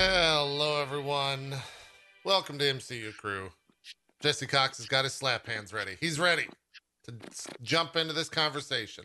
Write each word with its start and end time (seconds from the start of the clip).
Hello, 0.00 0.82
everyone. 0.82 1.54
Welcome 2.22 2.58
to 2.58 2.66
MCU 2.66 3.16
Crew. 3.16 3.48
Jesse 4.20 4.46
Cox 4.46 4.76
has 4.76 4.84
got 4.86 5.04
his 5.04 5.14
slap 5.14 5.46
hands 5.46 5.72
ready. 5.72 5.96
He's 5.98 6.20
ready 6.20 6.48
to 7.04 7.14
jump 7.62 7.96
into 7.96 8.12
this 8.12 8.28
conversation. 8.28 9.04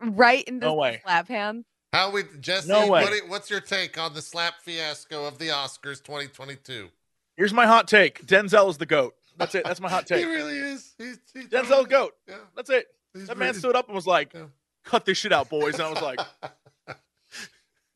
right 0.00 0.42
in 0.44 0.58
the 0.60 0.68
No 0.68 0.74
way. 0.74 1.02
slap 1.04 1.28
hand. 1.28 1.66
How 1.92 2.10
we, 2.10 2.22
Jesse? 2.40 2.66
No 2.66 2.88
way. 2.88 3.02
What, 3.02 3.12
do- 3.12 3.28
what's 3.28 3.50
your 3.50 3.60
take 3.60 3.98
on 3.98 4.14
the 4.14 4.22
slap 4.22 4.54
fiasco 4.62 5.26
of 5.26 5.36
the 5.36 5.48
Oscars 5.48 6.02
2022? 6.02 6.88
Here's 7.36 7.52
my 7.52 7.66
hot 7.66 7.86
take. 7.86 8.26
Denzel 8.26 8.70
is 8.70 8.78
the 8.78 8.86
goat. 8.86 9.16
That's 9.36 9.54
it. 9.54 9.64
That's 9.66 9.80
my 9.82 9.90
hot 9.90 10.06
take. 10.06 10.20
He 10.20 10.24
take. 10.24 10.34
really 10.34 10.56
is. 10.56 10.94
He's, 10.96 11.18
he's 11.34 11.48
Denzel 11.48 11.86
goat. 11.86 12.14
Yeah, 12.26 12.36
That's 12.56 12.70
it. 12.70 12.86
he's 13.12 13.26
That 13.26 13.36
man 13.36 13.48
really- 13.48 13.58
stood 13.58 13.76
up 13.76 13.84
and 13.88 13.94
was 13.94 14.06
like, 14.06 14.32
Yeah. 14.32 14.44
"Cut 14.82 15.04
this 15.04 15.18
shit 15.18 15.32
out, 15.34 15.50
boys." 15.50 15.74
And 15.74 15.82
I 15.82 15.90
was 15.90 16.00
like, 16.00 16.20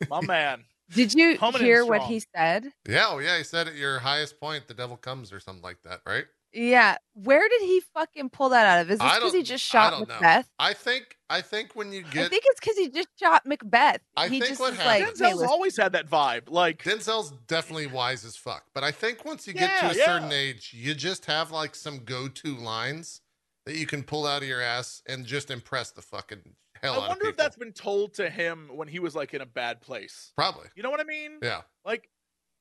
"My 0.11 0.21
man." 0.21 0.65
Did 0.95 1.15
you 1.15 1.39
Coming 1.39 1.63
hear 1.63 1.85
what 1.87 2.03
he 2.03 2.23
said? 2.35 2.73
yeah, 2.89 3.07
oh 3.09 3.19
yeah. 3.19 3.39
He 3.39 3.45
said 3.45 3.69
at 3.69 3.75
your 3.77 3.99
highest 4.01 4.41
point, 4.41 4.67
the 4.69 4.75
devil 4.75 4.97
comes, 4.97 5.33
or 5.33 5.41
something 5.41 5.63
like 5.63 5.79
that, 5.85 6.01
right? 6.07 6.25
Yeah. 6.53 6.97
Where 7.15 7.49
did 7.49 7.63
he 7.63 7.81
fucking 7.95 8.31
pull 8.31 8.49
that 8.49 8.67
out 8.67 8.81
of? 8.83 8.91
Is 8.91 8.99
this 8.99 9.07
I 9.09 9.19
because 9.19 9.33
he 9.33 9.39
don't- 9.39 9.45
just 9.47 9.73
I 9.73 9.79
shot 9.79 9.91
don't 9.93 10.09
know. 10.09 10.15
Macbeth? 10.15 10.51
I 10.59 10.73
think. 10.73 11.17
I 11.33 11.43
think 11.43 11.77
when 11.77 11.93
you 11.93 12.03
get 12.03 12.27
I 12.27 12.29
think 12.29 12.43
it's 12.47 12.59
because 12.59 12.77
he 12.77 12.89
just 12.89 13.07
shot 13.21 13.47
Macbeth. 13.47 14.01
I 14.17 14.27
he 14.27 14.41
think 14.41 14.49
just 14.49 14.61
what 14.61 14.73
is 14.73 14.79
like, 14.81 15.03
happened- 15.03 15.19
hey, 15.19 15.25
Denzel's 15.27 15.35
listen, 15.37 15.49
always 15.49 15.77
had 15.77 15.93
that 15.93 16.11
vibe. 16.11 16.51
Like, 16.51 16.83
Denzel's 16.83 17.31
definitely 17.47 17.87
wise 17.87 18.25
as 18.25 18.37
fuck, 18.37 18.65
but 18.75 18.83
I 18.83 18.91
think 18.91 19.25
once 19.25 19.47
you 19.47 19.53
get 19.53 19.71
to 19.79 19.91
a 19.91 19.95
yeah. 19.95 20.07
certain 20.07 20.33
age, 20.33 20.73
you 20.75 20.93
just 20.95 21.27
have 21.27 21.53
like 21.53 21.77
some 21.77 22.01
go-to 22.05 22.57
lines 22.57 23.21
that 23.65 23.77
you 23.77 23.87
can 23.87 24.03
pull 24.03 24.27
out 24.27 24.43
of 24.43 24.49
your 24.49 24.61
ass 24.61 25.05
and 25.07 25.25
just 25.25 25.53
impress 25.53 25.93
the 25.93 26.03
fucking 26.03 26.57
hell 26.83 26.93
I 26.95 26.97
out 26.97 27.03
of 27.03 27.09
wonder 27.09 27.27
if 27.29 27.37
that's 27.37 27.57
been 27.57 27.73
told 27.73 28.15
to 28.15 28.29
him 28.31 28.71
when 28.75 28.89
he 28.89 28.99
was 28.99 29.15
like 29.15 29.35
in 29.35 29.41
a 29.41 29.47
bad 29.47 29.81
place. 29.81 30.33
probably 30.37 30.69
You 30.75 30.83
know 30.83 30.91
what 30.91 31.01
I 31.01 31.05
mean? 31.05 31.39
yeah. 31.43 31.63
Like, 31.85 32.09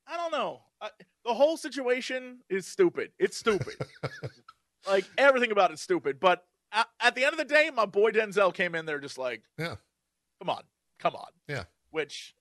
I 0.07 0.17
don't 0.17 0.31
know. 0.31 0.61
I, 0.81 0.89
the 1.25 1.33
whole 1.33 1.57
situation 1.57 2.39
is 2.49 2.65
stupid. 2.65 3.11
It's 3.19 3.37
stupid. 3.37 3.75
like 4.87 5.05
everything 5.17 5.51
about 5.51 5.71
it's 5.71 5.81
stupid. 5.81 6.19
But 6.19 6.45
at, 6.71 6.87
at 6.99 7.15
the 7.15 7.23
end 7.25 7.33
of 7.33 7.37
the 7.37 7.45
day, 7.45 7.69
my 7.73 7.85
boy 7.85 8.11
Denzel 8.11 8.53
came 8.53 8.75
in 8.75 8.85
there 8.85 8.99
just 8.99 9.17
like, 9.17 9.43
Yeah. 9.57 9.75
come 10.39 10.49
on, 10.49 10.63
come 10.99 11.15
on, 11.15 11.29
Yeah. 11.47 11.63
Which, 11.91 12.33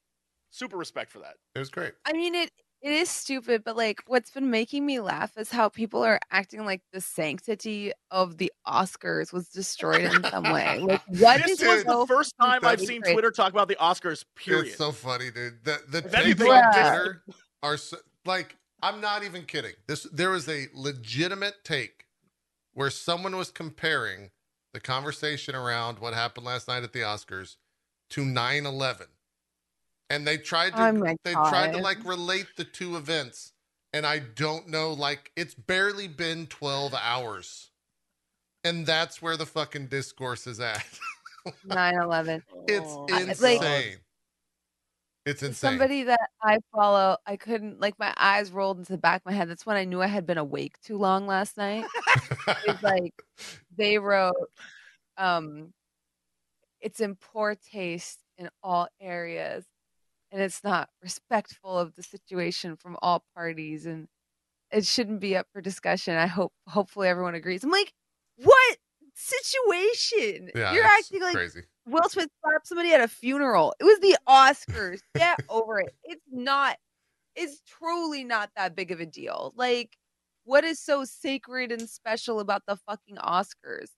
super 0.51 0.77
respect 0.77 1.11
for 1.11 1.19
that. 1.21 1.35
It 1.55 1.59
was 1.59 1.71
great. 1.71 1.93
I 2.05 2.13
mean, 2.13 2.35
it 2.35 2.51
it 2.81 2.93
is 2.93 3.09
stupid, 3.09 3.65
but 3.65 3.77
like, 3.77 4.03
what's 4.07 4.31
been 4.31 4.51
making 4.51 4.87
me 4.87 5.01
laugh 5.01 5.37
is 5.37 5.51
how 5.51 5.69
people 5.69 6.05
are 6.05 6.21
acting 6.31 6.65
like 6.65 6.83
the 6.93 7.01
sanctity 7.01 7.93
of 8.11 8.39
the 8.39 8.53
Oscars 8.67 9.33
was 9.33 9.49
destroyed 9.49 10.03
in 10.03 10.23
some 10.25 10.45
way. 10.45 10.79
Like, 10.81 11.03
what 11.09 11.43
this 11.43 11.61
is 11.61 11.67
was 11.67 11.83
so 11.83 12.01
the 12.01 12.07
first 12.07 12.35
time 12.41 12.61
I've 12.63 12.81
seen 12.81 13.03
crazy? 13.03 13.15
Twitter 13.15 13.31
talk 13.33 13.53
about 13.53 13.69
the 13.69 13.77
Oscars. 13.77 14.25
Period. 14.37 14.67
It's 14.67 14.77
so 14.77 14.93
funny, 14.93 15.31
dude. 15.31 15.65
The 15.65 15.81
the 15.89 15.99
If 15.99 16.05
takes 16.05 16.15
anything, 16.15 16.51
on 16.53 16.73
Yeah. 16.75 16.91
Twitter 16.95 17.25
are 17.65 17.77
so, 17.77 17.97
like 18.25 18.57
I'm 18.83 19.01
not 19.01 19.25
even 19.25 19.43
kidding. 19.45 19.75
This 19.89 20.05
there 20.13 20.31
was 20.31 20.49
a 20.49 20.67
legitimate 20.73 21.55
take 21.65 22.07
where 22.75 22.91
someone 22.91 23.37
was 23.37 23.51
comparing 23.51 24.31
the 24.73 24.81
conversation 24.81 25.57
around 25.57 25.99
what 25.99 26.15
happened 26.15 26.47
last 26.47 26.69
night 26.69 26.85
at 26.85 26.93
the 26.93 27.01
Oscars 27.01 27.57
to 28.11 28.23
9/11. 28.23 29.07
And 30.11 30.27
they 30.27 30.39
tried 30.39 30.71
to 30.77 30.89
Oh 30.89 30.93
my 30.93 31.17
they 31.25 31.35
tried 31.35 31.73
to 31.73 31.79
like 31.79 32.03
relate 32.05 32.47
the 32.57 32.65
two 32.65 32.97
events 32.97 33.53
and 33.93 34.07
I 34.07 34.21
don't 34.21 34.69
know 34.69 34.93
like 34.93 35.31
it's 35.37 35.55
barely 35.55 36.09
been 36.09 36.47
12 36.47 36.95
hours. 36.95 37.71
And 38.65 38.87
that's 38.87 39.23
where 39.23 39.37
the 39.37 39.47
fucking 39.47 39.87
discourse 39.87 40.47
is 40.47 40.61
at. 40.61 40.85
9/11? 41.67 42.43
It's 42.67 42.87
Oh, 42.89 43.07
insane. 43.07 43.61
like- 43.61 44.01
it's 45.27 45.43
insane. 45.43 45.73
Somebody 45.73 46.05
that 46.05 46.31
I 46.43 46.59
follow, 46.75 47.19
I 47.27 47.37
couldn't 47.37 47.81
like 47.81 47.99
my 47.99 48.15
eyes 48.17 48.51
rolled 48.51 48.79
into 48.79 48.93
the 48.93 48.99
back 48.99 49.21
of 49.21 49.27
my 49.27 49.33
head. 49.33 49.51
That's 49.51 49.67
when 49.67 49.77
I 49.77 49.85
knew 49.85 50.01
I 50.01 50.07
had 50.07 50.25
been 50.27 50.39
awake 50.39 50.81
too 50.81 50.97
long 50.97 51.27
last 51.27 51.59
night. 51.59 51.85
It's 52.67 52.83
like 52.83 53.13
they 53.77 53.99
wrote, 53.99 54.33
um, 55.19 55.75
it's 56.81 57.01
in 57.01 57.15
poor 57.17 57.57
taste 57.57 58.21
in 58.39 58.49
all 58.63 58.89
areas, 59.03 59.67
and 60.31 60.43
it's 60.43 60.63
not 60.63 60.89
respectful 61.03 61.79
of 61.79 61.95
the 61.95 62.03
situation 62.03 62.77
from 62.77 62.97
all 63.03 63.25
parties, 63.35 63.87
and 63.87 64.09
it 64.71 64.85
shouldn't 64.85 65.21
be 65.21 65.37
up 65.37 65.47
for 65.53 65.61
discussion. 65.61 66.17
I 66.17 66.27
hope, 66.27 66.53
hopefully, 66.67 67.09
everyone 67.09 67.35
agrees. 67.35 67.65
I'm 67.65 67.71
like, 67.71 67.93
what 68.37 68.79
situation? 69.15 70.51
yeah, 70.55 70.73
You're 70.73 70.85
acting 70.85 71.23
like 71.23 71.35
crazy. 71.35 71.63
Will 71.87 72.09
Smith 72.09 72.29
slapped 72.45 72.67
somebody 72.67 72.93
at 72.93 73.01
a 73.01 73.09
funeral. 73.09 73.75
It 73.81 73.85
was 73.85 73.99
the 74.01 74.17
Oscars. 74.29 75.01
Get 75.15 75.41
over 75.49 75.81
it. 75.81 75.95
It's 76.05 76.25
not. 76.31 76.77
It's 77.35 77.63
truly 77.67 78.25
not 78.25 78.51
that 78.57 78.75
big 78.75 78.91
of 78.91 79.01
a 79.01 79.07
deal. 79.07 79.53
Like, 79.57 79.97
what 80.45 80.65
is 80.65 80.81
so 80.81 81.05
sacred 81.05 81.73
and 81.73 81.89
special 81.89 82.41
about 82.41 82.63
the 82.67 82.77
fucking 82.77 83.17
Oscars? 83.17 83.91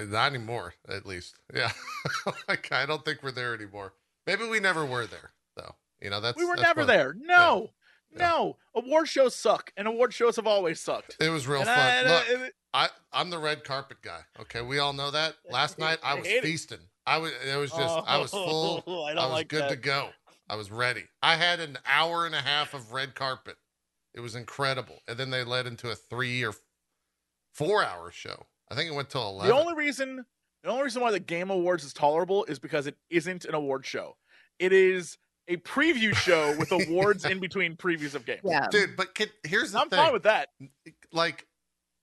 Uh, 0.00 0.04
not 0.04 0.32
anymore, 0.32 0.74
at 0.88 1.06
least. 1.06 1.36
Yeah. 1.54 1.72
like 2.48 2.72
I 2.72 2.86
don't 2.86 3.04
think 3.04 3.22
we're 3.22 3.32
there 3.32 3.54
anymore. 3.54 3.92
Maybe 4.26 4.46
we 4.46 4.60
never 4.60 4.84
were 4.84 5.06
there, 5.06 5.32
though. 5.60 5.74
You 6.00 6.10
know, 6.10 6.20
that's 6.20 6.36
we 6.38 6.44
were 6.44 6.56
that's 6.56 6.62
never 6.62 6.80
fun. 6.82 6.86
there. 6.88 7.14
No, 7.18 7.70
Yeah. 8.12 8.18
no. 8.28 8.56
Award 8.74 9.08
shows 9.08 9.34
suck, 9.36 9.72
and 9.76 9.86
award 9.86 10.14
shows 10.14 10.36
have 10.36 10.46
always 10.46 10.80
sucked. 10.80 11.16
It 11.20 11.28
was 11.28 11.46
real 11.46 11.60
And 11.60 11.68
fun. 11.68 11.78
I- 11.78 11.98
I- 11.98 12.02
Look, 12.14 12.28
it- 12.48 12.54
I, 12.72 12.88
I'm 13.12 13.30
the 13.30 13.38
red 13.38 13.64
carpet 13.64 14.00
guy. 14.00 14.20
Okay, 14.40 14.62
we 14.62 14.78
all 14.78 14.92
know 14.92 15.10
that. 15.10 15.34
Last 15.50 15.78
night 15.84 15.98
I 16.02 16.12
I 16.12 16.14
was 16.14 16.26
hate 16.26 16.36
it. 16.36 16.42
feasting. 16.44 16.78
I 17.06 17.18
was. 17.18 17.32
It 17.44 17.56
was 17.56 17.70
just. 17.70 18.04
I 18.06 18.18
was 18.18 18.30
oh, 18.32 18.44
full. 18.48 18.84
Oh, 18.86 19.02
I 19.04 19.10
I, 19.10 19.14
don't 19.14 19.24
was 19.24 19.32
like 19.32 19.48
good 19.48 19.62
that. 19.62 19.70
to 19.70 19.76
go. 19.76 20.10
I 20.48 20.54
was 20.56 20.70
ready. 20.70 21.04
I 21.22 21.34
had 21.36 21.60
an 21.60 21.78
hour 21.86 22.26
and 22.26 22.34
a 22.34 22.40
half 22.40 22.72
of 22.74 22.92
red 22.92 23.14
carpet. 23.14 23.56
It 24.14 24.20
was 24.20 24.34
incredible, 24.36 24.98
and 25.08 25.16
then 25.18 25.30
they 25.30 25.44
led 25.44 25.66
into 25.66 25.90
a 25.90 25.94
three 25.94 26.44
or 26.44 26.52
four 27.54 27.84
hour 27.84 28.10
show. 28.10 28.46
I 28.70 28.74
think 28.74 28.90
it 28.90 28.94
went 28.94 29.10
till 29.10 29.28
eleven. 29.28 29.48
The 29.54 29.60
only 29.60 29.74
reason, 29.74 30.24
the 30.62 30.70
only 30.70 30.84
reason 30.84 31.02
why 31.02 31.10
the 31.10 31.20
Game 31.20 31.50
Awards 31.50 31.84
is 31.84 31.92
tolerable 31.92 32.44
is 32.44 32.58
because 32.58 32.86
it 32.86 32.96
isn't 33.10 33.44
an 33.44 33.54
award 33.54 33.84
show. 33.84 34.16
It 34.58 34.72
is 34.72 35.18
a 35.50 35.56
preview 35.56 36.14
show 36.14 36.56
with 36.58 36.72
awards 36.72 37.24
in 37.24 37.40
between 37.40 37.76
previews 37.76 38.14
of 38.14 38.24
games. 38.24 38.40
Yeah. 38.44 38.68
Dude, 38.70 38.96
but 38.96 39.14
can, 39.14 39.28
here's 39.44 39.72
the 39.72 39.80
I'm 39.80 39.90
thing. 39.90 39.98
fine 39.98 40.12
with 40.12 40.22
that. 40.22 40.48
like 41.12 41.46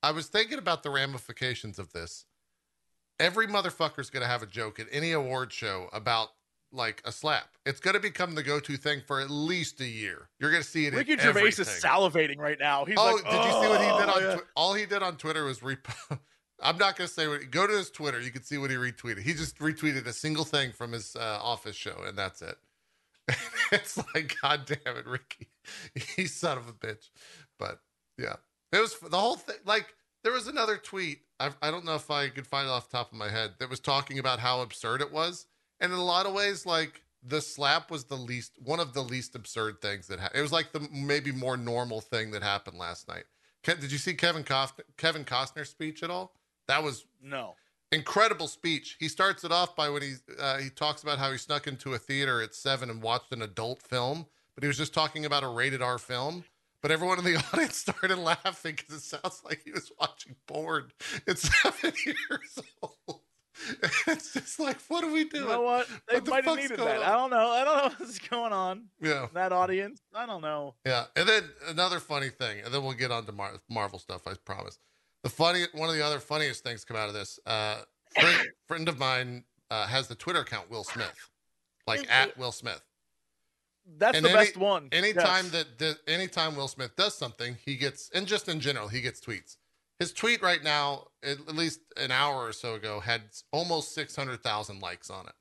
I 0.03 0.11
was 0.11 0.27
thinking 0.27 0.59
about 0.59 0.83
the 0.83 0.89
ramifications 0.89 1.79
of 1.79 1.91
this. 1.93 2.25
Every 3.19 3.47
motherfucker's 3.47 4.09
gonna 4.09 4.27
have 4.27 4.43
a 4.43 4.47
joke 4.47 4.79
at 4.79 4.87
any 4.91 5.11
award 5.11 5.51
show 5.51 5.89
about 5.91 6.29
like 6.71 7.01
a 7.05 7.11
slap. 7.11 7.47
It's 7.65 7.79
gonna 7.79 7.99
become 7.99 8.35
the 8.35 8.43
go-to 8.43 8.77
thing 8.77 9.01
for 9.07 9.21
at 9.21 9.29
least 9.29 9.79
a 9.81 9.87
year. 9.87 10.29
You're 10.39 10.51
gonna 10.51 10.63
see 10.63 10.85
it. 10.85 10.93
Ricky 10.93 11.13
in 11.13 11.19
Gervais 11.19 11.39
everything. 11.39 11.61
is 11.61 11.83
salivating 11.83 12.37
right 12.37 12.59
now. 12.59 12.85
He's 12.85 12.97
oh, 12.99 13.15
like, 13.15 13.23
did 13.23 13.43
you 13.45 13.51
see 13.51 13.69
what 13.69 13.81
he 13.81 13.87
did 13.87 14.09
"Oh, 14.09 14.13
on? 14.15 14.21
yeah." 14.21 14.33
Twi- 14.33 14.43
all 14.55 14.73
he 14.73 14.85
did 14.85 15.01
on 15.01 15.17
Twitter 15.17 15.45
was 15.45 15.59
repo. 15.59 16.19
I'm 16.61 16.77
not 16.77 16.95
gonna 16.95 17.07
say 17.07 17.27
what. 17.27 17.49
Go 17.49 17.65
to 17.65 17.73
his 17.73 17.89
Twitter. 17.89 18.19
You 18.19 18.31
can 18.31 18.43
see 18.43 18.57
what 18.57 18.69
he 18.69 18.75
retweeted. 18.75 19.21
He 19.21 19.33
just 19.33 19.57
retweeted 19.59 20.05
a 20.05 20.13
single 20.13 20.43
thing 20.43 20.71
from 20.71 20.91
his 20.91 21.15
uh, 21.15 21.39
office 21.41 21.75
show, 21.75 22.03
and 22.05 22.17
that's 22.17 22.41
it. 22.41 22.57
it's 23.71 23.97
like, 24.13 24.35
God 24.41 24.65
damn 24.65 24.97
it, 24.97 25.05
Ricky, 25.05 25.47
you 26.17 26.27
son 26.27 26.57
of 26.57 26.67
a 26.67 26.73
bitch. 26.73 27.09
But 27.59 27.79
yeah, 28.17 28.35
it 28.71 28.79
was 28.79 28.97
the 28.99 29.17
whole 29.17 29.35
thing. 29.35 29.57
Like 29.65 29.93
there 30.23 30.33
was 30.33 30.47
another 30.47 30.77
tweet. 30.77 31.19
I, 31.39 31.51
I 31.61 31.71
don't 31.71 31.85
know 31.85 31.95
if 31.95 32.09
I 32.09 32.29
could 32.29 32.47
find 32.47 32.67
it 32.67 32.71
off 32.71 32.89
the 32.89 32.97
top 32.97 33.12
of 33.12 33.18
my 33.18 33.29
head 33.29 33.56
that 33.59 33.69
was 33.69 33.79
talking 33.79 34.19
about 34.19 34.39
how 34.39 34.62
absurd 34.62 35.01
it 35.01 35.12
was, 35.12 35.45
and 35.79 35.91
in 35.91 35.97
a 35.97 36.03
lot 36.03 36.25
of 36.25 36.33
ways, 36.33 36.65
like 36.65 37.03
the 37.24 37.41
slap 37.41 37.91
was 37.91 38.06
the 38.06 38.15
least 38.15 38.53
one 38.63 38.79
of 38.79 38.94
the 38.94 39.01
least 39.01 39.35
absurd 39.35 39.81
things 39.81 40.07
that 40.07 40.19
happened. 40.19 40.39
It 40.39 40.44
was 40.44 40.51
like 40.51 40.71
the 40.71 40.88
maybe 40.91 41.31
more 41.31 41.57
normal 41.57 42.01
thing 42.01 42.31
that 42.31 42.44
happened 42.44 42.77
last 42.77 43.07
night. 43.07 43.25
Ke- 43.63 43.79
Did 43.79 43.91
you 43.91 43.97
see 43.97 44.13
Kevin 44.13 44.44
Costner, 44.44 44.83
Kevin 44.97 45.25
Costner's 45.25 45.69
speech 45.69 46.03
at 46.03 46.09
all? 46.09 46.33
That 46.68 46.83
was 46.83 47.06
No. 47.21 47.56
Incredible 47.92 48.48
speech. 48.48 48.98
He 49.00 49.07
starts 49.07 49.44
it 49.44 49.51
off 49.51 49.75
by 49.75 49.89
when 49.89 50.01
he 50.01 50.13
uh, 50.39 50.57
he 50.57 50.69
talks 50.69 51.04
about 51.04 51.18
how 51.19 51.31
he 51.31 51.38
snuck 51.38 51.68
into 51.68 51.94
a 51.94 51.98
theater 51.98 52.42
at 52.42 52.54
seven 52.56 52.89
and 52.89 53.01
watched 53.01 53.31
an 53.31 53.42
adult 53.42 53.81
film, 53.81 54.25
but 54.56 54.63
he 54.63 54.68
was 54.68 54.78
just 54.78 54.94
talking 54.94 55.25
about 55.25 55.44
a 55.44 55.48
rated 55.48 55.81
R 55.81 55.98
film. 55.98 56.44
But 56.81 56.92
everyone 56.92 57.18
in 57.19 57.25
the 57.25 57.36
audience 57.54 57.75
started 57.78 58.18
laughing 58.18 58.75
because 58.75 58.95
it 58.95 59.01
sounds 59.01 59.42
like 59.44 59.62
he 59.66 59.72
was 59.72 59.92
watching 60.00 60.36
porn 60.48 60.92
at 61.28 61.38
seven 61.39 61.94
years 62.06 62.60
old. 62.81 63.22
It's 64.06 64.34
just 64.34 64.60
like, 64.60 64.78
what 64.88 65.04
are 65.04 65.12
we 65.12 65.24
doing? 65.24 65.44
You 65.45 65.50
know 65.50 65.62
what? 65.62 65.88
They 66.07 66.16
What 66.18 66.25
the 66.25 66.30
might 66.31 66.45
have 66.45 66.57
needed 66.57 66.78
that. 66.78 66.98
on? 66.98 67.04
I 67.04 67.12
don't 67.13 67.31
know. 67.31 67.50
I 67.50 67.63
don't 67.63 67.78
know 67.78 67.95
what's 67.98 68.19
going 68.19 68.54
on. 68.54 68.86
Yeah, 69.01 69.25
That 69.34 69.51
audience. 69.51 70.00
I 70.13 70.28
don't 70.28 70.42
know. 70.44 70.75
yeah. 70.86 71.06
And 71.16 71.28
then 71.28 71.44
another 71.68 72.00
funny 72.00 72.30
thing, 72.30 72.60
and 72.63 72.72
then 72.72 72.84
we'll 72.84 72.94
get 72.94 73.10
on 73.12 73.25
to 73.25 73.31
Mar- 73.31 73.60
Marvel 73.68 73.98
stuff. 73.98 74.28
I 74.28 74.34
promise. 74.45 74.78
The 75.27 75.33
funny, 75.33 75.65
one 75.74 75.89
of 75.89 75.95
the 75.95 76.06
other 76.06 76.19
funniest 76.19 76.63
things 76.63 76.85
come 76.85 76.95
out 76.95 77.09
of 77.09 77.13
this. 77.13 77.38
Uh, 77.45 77.81
friend, 78.18 78.47
friend 78.65 78.88
of 78.88 78.97
mine 78.97 79.44
uh, 79.69 79.85
has 79.85 80.07
the 80.07 80.15
Twitter 80.15 80.39
account 80.39 80.69
Will 80.71 80.85
Smith, 80.85 81.29
like 81.85 82.09
at 82.09 82.38
Will 82.38 82.53
Smith. 82.53 82.81
That's 83.97 84.15
And 84.15 84.25
the 84.25 84.29
any- 84.29 84.38
best 84.45 84.56
one. 84.56 84.88
Anytime 84.94 85.44
Yes. 85.47 85.51
that 85.51 85.79
that 85.79 85.97
anytime 86.07 86.56
Will 86.56 86.69
Smith 86.69 86.95
does 86.95 87.13
something, 87.18 87.57
he 87.65 87.75
gets 87.75 88.09
and 88.12 88.25
just 88.25 88.47
in 88.47 88.62
general, 88.62 88.88
he 88.88 89.01
gets 89.01 89.19
tweets. 89.19 89.57
His 90.00 90.13
tweet 90.13 90.41
right 90.41 90.63
now, 90.63 91.07
at, 91.21 91.39
at 91.39 91.56
least 91.56 91.81
an 91.97 92.12
hour 92.12 92.45
or 92.45 92.53
so 92.53 92.75
ago, 92.75 93.01
had 93.01 93.24
almost 93.51 93.94
six 93.94 94.15
hundred 94.15 94.41
thousand 94.41 94.79
likes 94.81 95.09
on 95.09 95.25
it. 95.27 95.35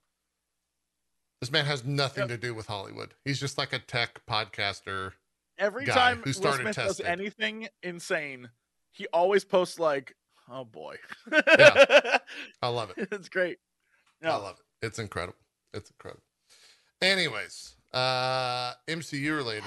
This 1.40 1.52
man 1.52 1.64
has 1.64 1.84
nothing 1.84 2.22
Yep. 2.22 2.28
to 2.30 2.36
do 2.38 2.54
with 2.56 2.66
Hollywood. 2.66 3.14
He's 3.24 3.38
just 3.38 3.56
like 3.56 3.72
a 3.72 3.78
tech 3.78 4.20
podcaster. 4.26 5.12
Every 5.58 5.84
guy 5.84 5.94
time 5.94 6.16
who 6.18 6.30
Will 6.30 6.32
started 6.34 6.62
Smith 6.62 6.74
does 6.74 7.00
anything 7.00 7.68
insane, 7.84 8.50
he 8.96 9.06
always 9.12 9.44
posts 9.44 9.78
like, 9.78 10.14
"Oh 10.48 10.64
boy." 10.64 10.96
Yeah. 11.30 12.18
I 12.62 12.68
love 12.68 12.92
it. 12.96 13.08
it's 13.12 13.28
great. 13.28 13.58
I 14.24 14.28
love 14.36 14.56
it. 14.58 14.86
It's 14.86 14.98
incredible. 14.98 15.38
It's 15.74 15.90
incredible. 15.90 16.22
Anyways, 17.02 17.74
uh 17.92 18.72
MCU 18.88 19.36
related, 19.36 19.64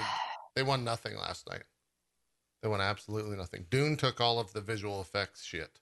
they 0.54 0.62
won 0.62 0.82
nothing 0.84 1.16
last 1.16 1.48
night. 1.48 1.62
They 2.62 2.68
won 2.68 2.80
absolutely 2.80 3.36
nothing. 3.36 3.66
Dune 3.70 3.96
took 3.96 4.20
all 4.20 4.38
of 4.40 4.52
the 4.52 4.60
visual 4.60 5.00
effects 5.00 5.44
shit. 5.44 5.78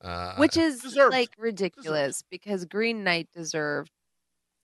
Uh 0.00 0.34
Which 0.36 0.56
is 0.56 0.80
Deserved. 0.80 1.12
like 1.12 1.30
ridiculous 1.38 2.22
because 2.30 2.64
Green 2.66 3.02
Knight 3.02 3.28
deserved 3.34 3.90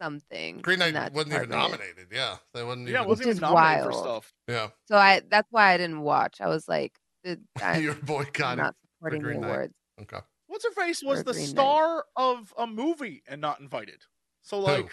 something. 0.00 0.58
Green 0.58 0.78
Knight 0.78 1.12
wasn't 1.12 1.34
even 1.34 1.48
nominated. 1.50 2.08
Yeah. 2.12 2.36
They 2.54 2.62
wasn't 2.62 2.88
Yeah, 2.88 2.98
even 2.98 3.08
wasn't 3.08 3.26
even 3.26 3.36
is 3.36 3.40
nominated 3.40 3.84
for 3.84 3.92
stuff. 3.92 4.32
Yeah. 4.48 4.68
So 4.86 4.96
I 4.96 5.22
that's 5.28 5.48
why 5.50 5.72
I 5.72 5.76
didn't 5.76 6.00
watch. 6.02 6.40
I 6.40 6.46
was 6.48 6.68
like, 6.68 6.92
the, 7.24 7.40
I'm 7.62 7.82
You're 7.82 7.94
boycotting. 7.94 8.62
not 8.62 8.74
supporting 8.96 9.22
the 9.22 9.36
awards. 9.36 9.74
Okay. 10.00 10.18
What's 10.46 10.64
her 10.64 10.70
face 10.72 11.02
was 11.02 11.24
the 11.24 11.32
Green 11.32 11.44
Knight. 11.44 11.48
star 11.50 12.04
of 12.16 12.52
a 12.58 12.66
movie 12.66 13.22
and 13.26 13.40
not 13.40 13.60
invited. 13.60 14.02
So 14.42 14.58
like 14.58 14.90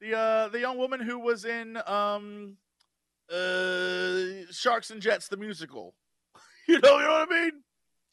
the 0.00 0.16
uh 0.16 0.48
the 0.48 0.60
young 0.60 0.76
woman 0.78 1.00
who 1.00 1.18
was 1.18 1.44
in 1.44 1.78
um 1.86 2.56
uh 3.32 4.50
Sharks 4.50 4.90
and 4.90 5.00
Jets 5.00 5.28
the 5.28 5.36
musical. 5.36 5.94
You 6.68 6.80
know, 6.80 6.98
you 6.98 7.04
know 7.04 7.10
what 7.12 7.28
I 7.30 7.42
mean? 7.44 7.52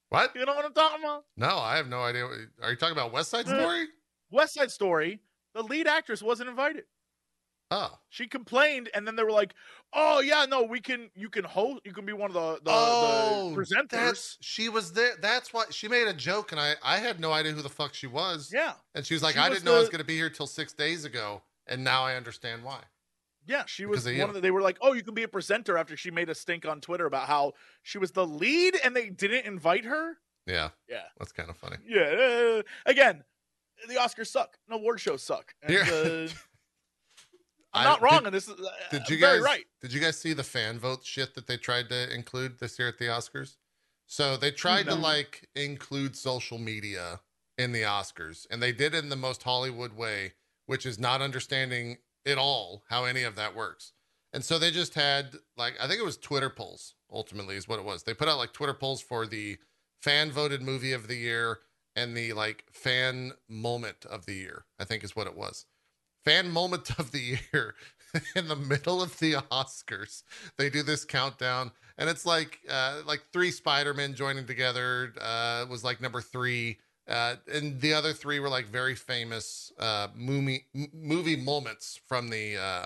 What? 0.09 0.35
You 0.35 0.45
know 0.45 0.53
what 0.53 0.63
I'm 0.63 0.73
talking 0.75 1.03
about? 1.03 1.23
No, 1.35 1.57
I 1.57 1.75
have 1.75 1.87
no 1.87 2.01
idea. 2.03 2.25
Are 2.61 2.69
you 2.69 2.75
talking 2.75 2.91
about 2.95 3.11
West 3.11 3.31
Side 3.31 3.47
Uh, 3.47 3.59
Story? 3.59 3.87
West 4.29 4.53
Side 4.53 4.69
Story, 4.69 5.21
the 5.55 5.63
lead 5.63 5.87
actress 5.87 6.21
wasn't 6.21 6.49
invited. 6.49 6.83
Oh. 7.75 7.97
She 8.09 8.27
complained, 8.27 8.89
and 8.93 9.07
then 9.07 9.15
they 9.15 9.23
were 9.23 9.31
like, 9.31 9.53
"Oh 9.93 10.19
yeah, 10.19 10.45
no, 10.47 10.61
we 10.63 10.79
can. 10.79 11.09
You 11.15 11.29
can 11.29 11.43
host. 11.43 11.79
You 11.85 11.91
can 11.93 12.05
be 12.05 12.13
one 12.13 12.29
of 12.29 12.33
the 12.35 12.55
the, 12.63 12.71
oh, 12.71 13.49
the 13.55 13.55
presenters." 13.57 14.37
she 14.41 14.69
was 14.69 14.93
there. 14.93 15.13
That's 15.21 15.51
why 15.53 15.63
she 15.71 15.87
made 15.87 16.07
a 16.07 16.13
joke, 16.13 16.51
and 16.51 16.61
I 16.61 16.75
I 16.83 16.97
had 16.97 17.19
no 17.19 17.31
idea 17.31 17.53
who 17.53 17.61
the 17.63 17.69
fuck 17.69 17.93
she 17.93 18.05
was. 18.07 18.51
yeah, 18.53 18.73
And 18.93 19.05
she 19.05 19.13
was 19.15 19.23
like, 19.23 19.33
She 19.35 19.39
I 19.39 19.49
was 19.49 19.57
didn't 19.59 19.65
know 19.65 19.75
I 19.77 19.79
was 19.79 19.89
going 19.89 19.99
to 19.99 20.05
be 20.05 20.15
here 20.15 20.29
till 20.29 20.45
six 20.47 20.73
days 20.73 21.05
ago, 21.05 21.41
and 21.65 21.83
now 21.83 22.03
I 22.03 22.15
understand 22.15 22.63
why. 22.63 22.81
yeah. 23.47 23.63
She 23.65 23.85
was 23.87 24.05
one 24.05 24.19
of 24.21 24.33
the. 24.35 24.41
They 24.41 24.51
were 24.51 24.61
like, 24.61 24.77
"Oh, 24.81 24.93
you 24.93 25.01
can 25.03 25.13
be 25.15 25.23
a 25.23 25.27
presenter." 25.27 25.77
After 25.77 25.97
she 25.97 26.11
made 26.11 26.29
a 26.29 26.35
stink 26.35 26.65
on 26.67 26.79
Twitter 26.81 27.05
about 27.07 27.27
how 27.27 27.53
she 27.81 27.97
was 27.97 28.11
the 28.11 28.27
lead, 28.27 28.75
and 28.83 28.95
they 28.95 29.09
didn't 29.09 29.45
invite 29.45 29.85
her. 29.85 30.17
Yeah, 30.45 30.69
Yeah, 30.89 31.03
that's 31.17 31.31
kind 31.31 31.49
of 31.49 31.55
funny. 31.57 31.77
yeah. 31.87 32.59
uh, 32.59 32.61
again, 32.85 33.23
the 33.87 33.95
Oscars 33.95 34.27
suck. 34.27 34.57
No 34.69 34.75
award 34.75 34.99
shows 34.99 35.23
suck. 35.23 35.55
And, 35.63 35.73
Yeah. 35.73 35.85
uh, 35.93 36.27
I'm 37.73 37.83
not 37.85 38.01
wrong, 38.01 38.19
Did, 38.19 38.27
and 38.27 38.35
this 38.35 38.47
is 38.47 38.59
uh, 38.59 38.69
did 38.91 39.09
you 39.09 39.17
very 39.17 39.39
guys 39.39 39.43
right. 39.43 39.65
Did 39.81 39.93
you 39.93 39.99
guys 39.99 40.17
see 40.19 40.33
the 40.33 40.43
fan 40.43 40.79
vote 40.79 41.03
shit 41.03 41.33
that 41.35 41.47
they 41.47 41.57
tried 41.57 41.89
to 41.89 42.13
include 42.13 42.59
this 42.59 42.77
year 42.77 42.87
at 42.87 42.97
the 42.97 43.05
Oscars? 43.05 43.55
So 44.05 44.37
they 44.37 44.51
tried 44.51 44.85
to 44.87 44.95
like 44.95 45.47
include 45.55 46.15
social 46.15 46.57
media 46.57 47.21
in 47.57 47.71
the 47.71 47.81
Oscars, 47.81 48.45
and 48.51 48.61
they 48.61 48.71
did 48.71 48.93
it 48.93 49.03
in 49.03 49.09
the 49.09 49.15
most 49.15 49.43
Hollywood 49.43 49.93
way, 49.93 50.33
which 50.65 50.85
is 50.85 50.99
not 50.99 51.21
understanding 51.21 51.97
at 52.25 52.37
all 52.37 52.83
how 52.89 53.05
any 53.05 53.23
of 53.23 53.35
that 53.35 53.55
works. 53.55 53.93
And 54.33 54.43
so 54.43 54.57
they 54.57 54.71
just 54.71 54.95
had 54.95 55.35
like 55.57 55.73
I 55.81 55.87
think 55.87 55.99
it 55.99 56.05
was 56.05 56.17
Twitter 56.17 56.49
polls 56.49 56.95
ultimately 57.11 57.55
is 57.55 57.67
what 57.67 57.79
it 57.79 57.85
was. 57.85 58.03
They 58.03 58.13
put 58.13 58.27
out 58.27 58.37
like 58.37 58.53
Twitter 58.53 58.73
polls 58.73 59.01
for 59.01 59.25
the 59.25 59.57
fan 60.01 60.31
voted 60.31 60.61
movie 60.61 60.93
of 60.93 61.07
the 61.07 61.15
year 61.15 61.59
and 61.95 62.17
the 62.17 62.33
like 62.33 62.65
fan 62.71 63.33
moment 63.47 64.05
of 64.05 64.25
the 64.25 64.33
year, 64.33 64.65
I 64.79 64.85
think 64.85 65.03
is 65.03 65.15
what 65.15 65.27
it 65.27 65.37
was. 65.37 65.65
Fan 66.25 66.49
moment 66.49 66.97
of 66.99 67.11
the 67.11 67.19
year 67.53 67.75
in 68.35 68.47
the 68.47 68.55
middle 68.55 69.01
of 69.01 69.17
the 69.19 69.33
Oscars. 69.51 70.23
They 70.57 70.69
do 70.69 70.83
this 70.83 71.05
countdown 71.05 71.71
and 71.97 72.09
it's 72.09 72.25
like 72.25 72.59
uh 72.69 73.01
like 73.05 73.21
three 73.31 73.51
Spider-Men 73.51 74.15
joining 74.15 74.45
together 74.45 75.13
uh 75.21 75.65
was 75.69 75.83
like 75.83 76.01
number 76.01 76.21
3 76.21 76.77
uh 77.07 77.35
and 77.53 77.79
the 77.81 77.93
other 77.93 78.13
three 78.13 78.39
were 78.39 78.49
like 78.49 78.67
very 78.67 78.95
famous 78.95 79.71
uh 79.79 80.07
movie 80.15 80.65
m- 80.75 80.87
movie 80.93 81.35
moments 81.35 81.99
from 82.07 82.29
the 82.29 82.57
uh, 82.57 82.85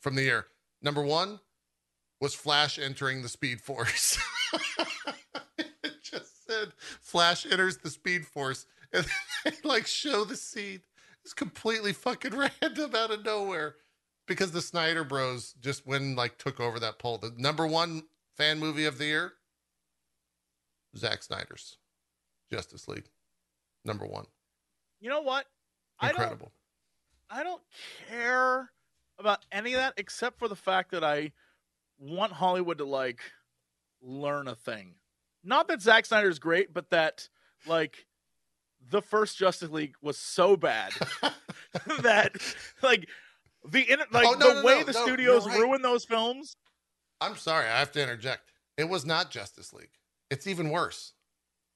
from 0.00 0.14
the 0.14 0.22
year. 0.22 0.46
Number 0.82 1.02
1 1.02 1.40
was 2.20 2.34
Flash 2.34 2.78
entering 2.78 3.22
the 3.22 3.28
Speed 3.28 3.60
Force. 3.60 4.18
it 5.58 6.02
just 6.02 6.46
said 6.46 6.72
Flash 7.00 7.46
enters 7.50 7.78
the 7.78 7.90
Speed 7.90 8.26
Force, 8.26 8.66
and 8.92 9.04
they 9.44 9.52
like 9.64 9.86
show 9.86 10.24
the 10.24 10.36
scene. 10.36 10.80
It's 11.26 11.34
completely 11.34 11.92
fucking 11.92 12.36
random 12.62 12.94
out 12.94 13.10
of 13.10 13.24
nowhere 13.24 13.74
because 14.28 14.52
the 14.52 14.62
Snyder 14.62 15.02
Bros 15.02 15.54
just 15.60 15.84
went 15.84 16.04
and 16.04 16.16
like 16.16 16.38
took 16.38 16.60
over 16.60 16.78
that 16.78 17.00
poll. 17.00 17.18
The 17.18 17.32
number 17.36 17.66
one 17.66 18.04
fan 18.36 18.60
movie 18.60 18.84
of 18.84 18.98
the 18.98 19.06
year, 19.06 19.32
Zack 20.96 21.24
Snyder's 21.24 21.78
Justice 22.48 22.86
League, 22.86 23.08
number 23.84 24.06
one. 24.06 24.26
You 25.00 25.10
know 25.10 25.22
what? 25.22 25.46
I 25.98 26.12
don't 26.12 26.20
Incredible. 26.20 26.52
I 27.28 27.42
don't 27.42 27.62
care 28.08 28.70
about 29.18 29.44
any 29.50 29.74
of 29.74 29.80
that 29.80 29.94
except 29.96 30.38
for 30.38 30.46
the 30.46 30.54
fact 30.54 30.92
that 30.92 31.02
I 31.02 31.32
want 31.98 32.34
Hollywood 32.34 32.78
to 32.78 32.84
like 32.84 33.18
learn 34.00 34.46
a 34.46 34.54
thing. 34.54 34.94
Not 35.42 35.66
that 35.66 35.82
Zack 35.82 36.06
Snyder's 36.06 36.38
great, 36.38 36.72
but 36.72 36.90
that 36.90 37.28
like 37.66 38.06
the 38.90 39.02
first 39.02 39.36
Justice 39.36 39.70
League 39.70 39.94
was 40.02 40.18
so 40.18 40.56
bad 40.56 40.92
that 42.02 42.36
like 42.82 43.08
the 43.68 43.80
in, 43.80 43.98
like 44.12 44.26
Oh, 44.26 44.34
no, 44.38 44.48
the 44.48 44.54
no, 44.60 44.64
way 44.64 44.78
no, 44.78 44.84
the 44.84 44.92
studios 44.92 45.46
right. 45.46 45.58
ruin 45.58 45.82
those 45.82 46.04
films. 46.04 46.56
I'm 47.20 47.36
sorry, 47.36 47.66
I 47.66 47.78
have 47.78 47.92
to 47.92 48.02
interject. 48.02 48.52
It 48.76 48.88
was 48.88 49.06
not 49.06 49.30
Justice 49.30 49.72
League. 49.72 49.90
It's 50.30 50.46
even 50.46 50.70
worse. 50.70 51.12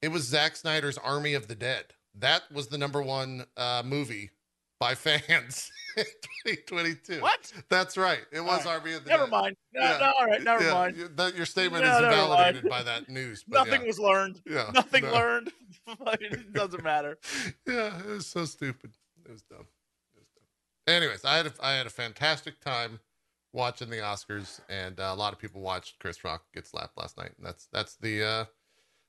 It 0.02 0.08
was 0.08 0.24
Zack 0.24 0.56
Snyder's 0.56 0.98
Army 0.98 1.34
of 1.34 1.48
the 1.48 1.54
Dead. 1.54 1.84
That 2.14 2.42
was 2.52 2.68
the 2.68 2.78
number 2.78 3.02
one 3.02 3.46
uh, 3.56 3.82
movie 3.84 4.30
by 4.80 4.94
fans 4.94 5.70
in 5.96 6.04
2022. 6.46 7.20
What? 7.20 7.52
That's 7.68 7.96
right. 7.96 8.20
It 8.32 8.40
was 8.40 8.64
right. 8.64 8.78
Army 8.78 8.94
of 8.94 9.04
the 9.04 9.10
Never 9.10 9.24
Dead. 9.24 9.30
mind. 9.30 9.56
No, 9.74 9.80
Yeah. 9.82 9.98
no, 9.98 10.12
all 10.18 10.26
right, 10.26 10.42
never 10.42 10.64
Yeah, 10.64 10.72
mind. 10.74 11.10
that- 11.16 11.36
your 11.36 11.46
statement 11.46 11.84
No, 11.84 11.90
is 11.98 12.02
invalidated 12.02 12.68
by 12.68 12.82
that 12.82 13.08
news. 13.08 13.44
Nothing 13.46 13.82
yeah. 13.82 13.86
was 13.86 13.98
learned. 14.00 14.42
Yeah, 14.46 14.70
Nothing 14.74 15.04
no. 15.04 15.12
learned. 15.12 15.52
it 15.86 16.52
doesn't 16.52 16.82
matter. 16.82 17.18
Yeah, 17.66 17.96
it 18.00 18.06
was 18.06 18.26
so 18.26 18.44
stupid. 18.46 18.92
It 19.24 19.30
was 19.30 19.42
dumb. 19.42 19.66
It 20.14 20.18
was 20.18 20.28
dumb. 20.34 20.94
Anyways, 20.94 21.24
I 21.24 21.36
had 21.36 21.46
a, 21.46 21.52
I 21.62 21.72
had 21.74 21.86
a 21.86 21.90
fantastic 21.90 22.60
time 22.60 22.98
watching 23.52 23.90
the 23.90 23.96
Oscars, 23.98 24.60
and 24.68 24.98
uh, 24.98 25.10
a 25.12 25.14
lot 25.14 25.32
of 25.34 25.38
people 25.38 25.60
watched 25.60 25.98
Chris 26.00 26.24
Rock 26.24 26.44
get 26.54 26.66
slapped 26.66 26.96
last 26.98 27.18
night. 27.18 27.32
And 27.36 27.46
that's 27.46 27.68
that's 27.72 27.96
the 27.96 28.24
uh, 28.24 28.44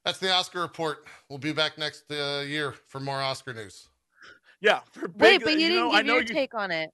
that's 0.05 0.19
the 0.19 0.31
Oscar 0.31 0.59
report. 0.61 1.05
We'll 1.29 1.39
be 1.39 1.53
back 1.53 1.77
next 1.77 2.11
uh, 2.11 2.43
year 2.45 2.73
for 2.87 2.99
more 2.99 3.21
Oscar 3.21 3.53
news. 3.53 3.87
Yeah. 4.61 4.81
For 4.91 5.09
Wait, 5.17 5.43
but 5.43 5.59
you, 5.59 5.69
know, 5.69 5.75
didn't 5.75 5.91
I 5.93 5.97
give 5.97 6.05
know 6.05 6.13
your 6.13 6.21
you, 6.21 6.27
take 6.27 6.53
on 6.53 6.71
it. 6.71 6.91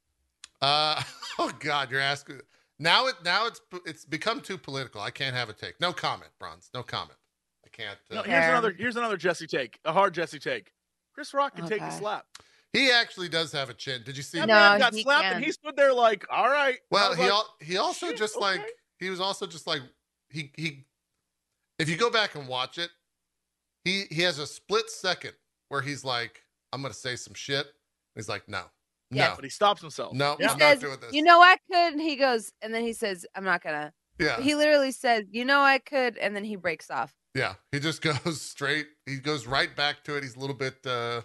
Uh, 0.61 1.01
oh 1.39 1.51
God, 1.59 1.91
you're 1.91 1.99
asking 2.01 2.39
now. 2.79 3.07
It 3.07 3.15
now 3.23 3.45
it's 3.47 3.61
it's 3.85 4.05
become 4.05 4.41
too 4.41 4.57
political. 4.57 5.01
I 5.01 5.11
can't 5.11 5.35
have 5.35 5.49
a 5.49 5.53
take. 5.53 5.79
No 5.79 5.93
comment, 5.93 6.31
Bronze. 6.39 6.69
No 6.73 6.81
comment. 6.81 7.17
I 7.65 7.69
can't. 7.69 7.97
No, 8.09 8.21
Uh, 8.21 8.23
here's 8.23 8.43
Fair. 8.43 8.51
another 8.51 8.71
here's 8.77 8.95
another 8.95 9.17
Jesse 9.17 9.45
take. 9.47 9.79
A 9.85 9.93
hard 9.93 10.13
Jesse 10.13 10.39
take. 10.39 10.71
Chris 11.13 11.33
Rock 11.33 11.55
can 11.55 11.67
take 11.67 11.79
the 11.81 11.87
Okay. 11.87 11.97
slap. 11.97 12.25
he 12.73 12.91
actually 12.91 13.27
does 13.29 13.51
have 13.51 13.69
a 13.69 13.73
chin. 13.73 14.01
Did 14.05 14.15
you 14.17 14.23
see? 14.23 14.39
That 14.39 14.47
No, 14.47 14.53
man 14.55 14.79
got 14.79 14.93
he 14.93 15.01
slapped 15.03 15.23
can. 15.23 15.35
and 15.37 15.45
he 15.45 15.51
stood 15.51 15.75
there 15.75 15.93
like, 15.93 16.25
all 16.31 16.47
right. 16.49 16.77
Well, 16.91 17.13
he 17.15 17.23
like, 17.23 17.31
al- 17.31 17.55
he 17.59 17.77
also 17.77 18.07
"Shit, 18.09 18.17
just 18.17 18.35
okay." 18.37 18.43
like 18.45 18.71
he 18.99 19.09
was 19.09 19.19
also 19.19 19.45
just 19.45 19.67
like 19.67 19.81
he 20.29 20.51
he. 20.55 20.85
If 21.79 21.89
you 21.89 21.97
go 21.97 22.09
back 22.09 22.33
and 22.35 22.47
watch 22.47 22.77
it, 22.79 22.89
he 23.83 24.05
he 24.09 24.21
has 24.23 24.39
a 24.39 24.47
split 24.47 24.89
second 24.89 25.33
where 25.69 25.81
he's 25.81 26.03
like, 26.03 26.43
"I'm 26.73 26.81
gonna 26.81 26.93
say 26.93 27.15
some 27.15 27.33
shit." 27.33 27.67
He's 28.15 28.29
like, 28.29 28.47
"No, 28.49 28.63
Yes. 29.11 29.29
no, 29.29 29.35
but 29.35 29.43
he 29.43 29.49
stops 29.49 29.81
himself. 29.81 30.13
no, 30.13 30.35
He 30.37 30.43
Yeah. 30.43 30.51
I'm 30.51 30.59
says, 30.59 30.81
not 30.81 30.87
doing 30.87 30.99
this." 31.01 31.13
You 31.13 31.21
know 31.23 31.41
I 31.41 31.57
could, 31.71 31.93
and 31.93 32.01
he 32.01 32.15
goes, 32.15 32.51
and 32.61 32.73
then 32.73 32.83
he 32.83 32.93
says, 32.93 33.25
"I'm 33.35 33.43
not 33.43 33.61
gonna." 33.63 33.93
yeah, 34.19 34.41
He 34.41 34.55
literally 34.55 34.91
says, 34.91 35.25
"You 35.31 35.45
know 35.45 35.61
I 35.61 35.79
could," 35.79 36.17
and 36.17 36.35
then 36.35 36.43
he 36.43 36.55
breaks 36.55 36.89
off. 36.89 37.15
yeah. 37.35 37.55
He 37.71 37.79
just 37.79 38.01
goes 38.25 38.41
straight. 38.41 38.87
He 39.05 39.17
goes 39.17 39.45
right 39.47 39.75
back 39.75 40.03
to 40.05 40.15
it. 40.17 40.23
He's 40.23 40.35
a 40.35 40.39
little 40.39 40.55
bit 40.55 40.85
uh, 40.85 41.21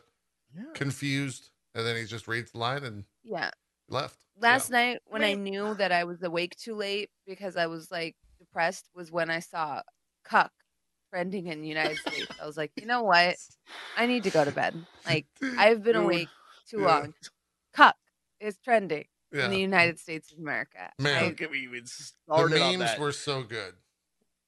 Yeah. 0.54 0.64
confused, 0.74 1.50
and 1.74 1.86
then 1.86 1.96
he 1.96 2.04
just 2.04 2.28
reads 2.28 2.52
the 2.52 2.58
line 2.58 2.84
and 2.84 3.04
Yeah. 3.24 3.50
left. 3.88 4.18
Last 4.36 4.70
night 4.70 5.00
when 5.06 5.22
I 5.22 5.34
knew 5.34 5.74
that 5.74 5.92
I 5.92 6.04
was 6.04 6.22
awake 6.22 6.56
too 6.56 6.74
late 6.74 7.10
because 7.26 7.56
I 7.56 7.66
was 7.66 7.90
like 7.90 8.16
depressed 8.38 8.88
was 8.94 9.12
when 9.12 9.30
I 9.30 9.40
saw 9.40 9.82
"cuck" 10.24 10.52
trending 11.12 11.48
in 11.48 11.60
the 11.60 11.68
United 11.68 11.98
States. 11.98 12.26
I 12.40 12.46
was 12.46 12.56
like, 12.56 12.72
you 12.76 12.86
know 12.86 13.02
what? 13.02 13.36
I 13.96 14.06
need 14.06 14.22
to 14.24 14.30
go 14.30 14.44
to 14.44 14.50
bed. 14.52 14.74
Like 15.06 15.26
I've 15.58 15.82
been 15.82 15.96
awake 15.96 16.28
too 16.68 16.80
Yeah. 16.80 16.86
long. 16.86 17.14
"Cuck" 17.74 17.96
is 18.40 18.56
trending 18.58 19.04
yeah. 19.32 19.44
in 19.44 19.50
the 19.50 19.60
United 19.60 19.98
States 19.98 20.32
of 20.32 20.38
America. 20.38 20.90
Man. 20.98 21.16
I- 21.18 21.20
Don't 21.20 21.36
get 21.36 21.52
me 21.52 21.58
even 21.58 21.84
the 21.84 21.88
started 21.88 22.60
on 22.62 22.78
memes 22.78 22.98
were 22.98 23.12
so 23.12 23.42
good. 23.42 23.74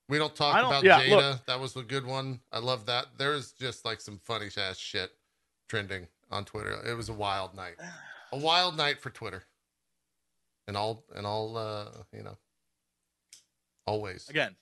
We 0.08 0.18
don't 0.18 0.34
talk 0.34 0.56
don't- 0.56 0.66
about 0.66 0.84
yeah, 0.84 1.00
Jada. 1.02 1.10
look. 1.32 1.46
that 1.46 1.60
was 1.60 1.76
a 1.76 1.82
good 1.82 2.06
one. 2.06 2.40
I 2.52 2.58
love 2.58 2.86
that. 2.86 3.06
There's 3.18 3.52
just 3.52 3.84
like 3.84 4.00
some 4.00 4.18
funny 4.24 4.48
ass 4.56 4.78
shit 4.78 5.10
trending 5.68 6.08
on 6.30 6.44
Twitter. 6.44 6.78
It 6.86 6.94
was 6.94 7.08
a 7.08 7.14
wild 7.14 7.54
night. 7.54 7.74
a 8.32 8.38
wild 8.38 8.76
night 8.76 9.00
for 9.00 9.10
Twitter. 9.10 9.44
And 10.66 10.78
all 10.78 11.04
and 11.14 11.26
all 11.26 11.58
uh, 11.58 11.88
you 12.12 12.22
know, 12.22 12.38
always. 13.86 14.28
Again, 14.30 14.56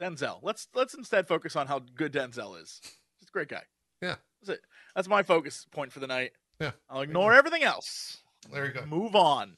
Denzel. 0.00 0.40
Let's 0.42 0.68
let's 0.74 0.94
instead 0.94 1.28
focus 1.28 1.56
on 1.56 1.66
how 1.66 1.80
good 1.94 2.12
Denzel 2.12 2.60
is. 2.60 2.80
He's 3.20 3.28
a 3.28 3.32
great 3.32 3.48
guy. 3.48 3.62
Yeah. 4.02 4.16
That's 4.40 4.58
it. 4.58 4.64
That's 4.94 5.08
my 5.08 5.22
focus 5.22 5.66
point 5.70 5.92
for 5.92 6.00
the 6.00 6.06
night. 6.06 6.32
Yeah. 6.60 6.72
I'll 6.88 7.02
ignore 7.02 7.32
everything 7.32 7.62
else. 7.62 8.18
There 8.52 8.66
you 8.66 8.72
go. 8.72 8.84
Move 8.86 9.16
on. 9.16 9.56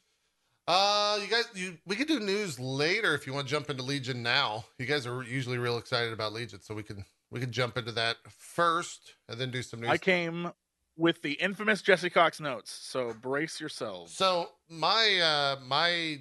Uh, 0.68 1.18
you 1.22 1.28
guys, 1.28 1.44
you 1.54 1.78
we 1.86 1.94
could 1.94 2.08
do 2.08 2.18
news 2.18 2.58
later 2.58 3.14
if 3.14 3.26
you 3.26 3.32
want 3.32 3.46
to 3.46 3.50
jump 3.50 3.70
into 3.70 3.82
Legion 3.82 4.22
now. 4.22 4.64
You 4.78 4.86
guys 4.86 5.06
are 5.06 5.22
usually 5.22 5.58
real 5.58 5.78
excited 5.78 6.12
about 6.12 6.32
Legion, 6.32 6.60
so 6.60 6.74
we 6.74 6.82
can 6.82 7.04
we 7.30 7.38
can 7.38 7.52
jump 7.52 7.78
into 7.78 7.92
that 7.92 8.16
first 8.28 9.14
and 9.28 9.38
then 9.38 9.50
do 9.50 9.62
some 9.62 9.80
news. 9.80 9.90
I 9.90 9.98
came 9.98 10.50
with 10.96 11.22
the 11.22 11.34
infamous 11.34 11.82
Jesse 11.82 12.10
Cox 12.10 12.40
notes, 12.40 12.72
so 12.72 13.14
brace 13.14 13.60
yourselves. 13.60 14.16
So 14.16 14.48
my 14.68 15.20
uh 15.20 15.60
my 15.64 16.18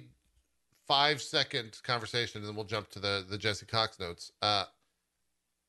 five 0.86 1.20
second 1.20 1.78
conversation, 1.82 2.40
and 2.40 2.48
then 2.48 2.56
we'll 2.56 2.64
jump 2.64 2.90
to 2.90 2.98
the 2.98 3.24
the 3.28 3.38
Jesse 3.38 3.66
Cox 3.66 3.98
notes. 3.98 4.32
Uh, 4.42 4.64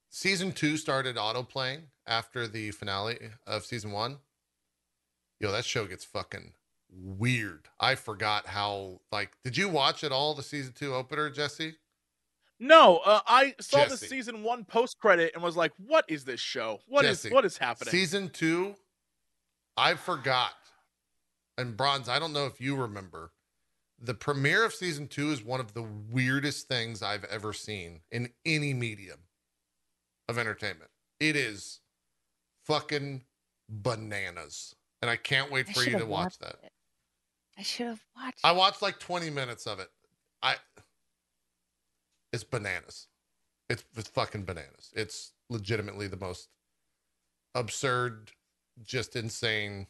season 0.10 0.52
two 0.52 0.78
started 0.78 1.18
auto 1.18 1.44
playing 1.44 1.84
after 2.06 2.48
the 2.48 2.72
finale 2.72 3.18
of 3.46 3.66
season 3.66 3.92
one. 3.92 4.18
Yo, 5.40 5.52
that 5.52 5.66
show 5.66 5.86
gets 5.86 6.04
fucking 6.04 6.54
weird. 6.90 7.68
I 7.80 7.96
forgot 7.96 8.48
how 8.48 9.02
like. 9.12 9.38
Did 9.44 9.58
you 9.58 9.70
watch 9.70 10.04
it 10.04 10.12
all 10.12 10.34
the 10.34 10.44
season 10.44 10.74
two 10.74 10.94
opener, 10.94 11.30
Jesse? 11.30 11.76
No, 12.60 12.98
uh, 13.06 13.20
I 13.28 13.54
saw 13.62 13.86
the 13.86 13.98
season 13.98 14.42
one 14.42 14.66
post 14.66 14.98
credit 14.98 15.34
and 15.36 15.44
was 15.44 15.56
like, 15.56 15.74
"What 15.78 16.06
is 16.08 16.26
this 16.26 16.40
show? 16.40 16.80
What 16.88 17.06
is 17.06 17.22
Jesse, 17.22 17.34
what 17.34 17.46
is 17.46 17.58
happening?" 17.58 17.92
Season 17.92 18.30
two, 18.30 18.76
I 19.76 19.94
forgot. 19.94 20.54
And 21.60 21.78
Bronze, 21.78 22.10
I 22.10 22.20
don't 22.20 22.34
know 22.34 22.46
if 22.46 22.60
you 22.60 22.76
remember. 22.76 23.32
The 24.00 24.14
premiere 24.14 24.64
of 24.64 24.74
season 24.74 25.08
two 25.08 25.32
is 25.32 25.44
one 25.44 25.60
of 25.60 25.74
the 25.74 25.84
weirdest 25.84 26.68
things 26.68 27.02
I've 27.02 27.24
ever 27.26 27.52
seen 27.52 28.02
in 28.12 28.30
any 28.46 28.74
medium 28.74 29.20
of 30.30 30.38
entertainment. 30.38 30.92
It 31.20 31.36
is 31.36 31.80
fucking 32.66 33.24
bananas. 33.70 34.76
And 35.02 35.10
I 35.10 35.16
can't 35.16 35.52
wait 35.52 35.68
for 35.70 35.84
you 35.84 35.98
to 35.98 36.06
watch 36.06 36.38
that. 36.40 36.58
it. 36.64 36.72
I 37.58 37.64
should 37.64 37.88
have 37.88 38.04
watched. 38.16 38.40
I 38.44 38.52
watched 38.52 38.82
like 38.82 39.00
20 39.00 39.30
minutes 39.30 39.66
of 39.66 39.80
it. 39.80 39.90
I 40.44 40.56
it's 42.34 42.44
bananas. 42.44 43.08
It's, 43.70 43.84
it's 43.96 44.10
fucking 44.10 44.46
bananas. 44.46 44.92
It's 44.96 45.34
legitimately 45.50 46.08
the 46.08 46.18
most 46.18 46.50
absurd, 47.56 48.32
just 48.84 49.16
insane 49.16 49.88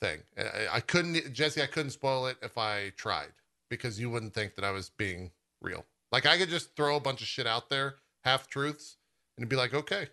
thing. 0.00 0.20
I, 0.38 0.76
I 0.76 0.80
couldn't 0.80 1.32
Jesse, 1.32 1.62
I 1.62 1.66
couldn't 1.66 1.90
spoil 1.90 2.26
it 2.26 2.36
if 2.42 2.58
I 2.58 2.90
tried 2.96 3.32
because 3.70 3.98
you 3.98 4.10
wouldn't 4.10 4.34
think 4.34 4.54
that 4.56 4.64
I 4.64 4.70
was 4.70 4.90
being 4.90 5.30
real. 5.60 5.84
Like 6.12 6.26
I 6.26 6.38
could 6.38 6.48
just 6.48 6.76
throw 6.76 6.96
a 6.96 7.00
bunch 7.00 7.20
of 7.20 7.26
shit 7.26 7.46
out 7.46 7.70
there, 7.70 7.96
half 8.22 8.48
truths, 8.48 8.96
and 9.36 9.48
be 9.48 9.56
like, 9.56 9.74
okay. 9.74 10.08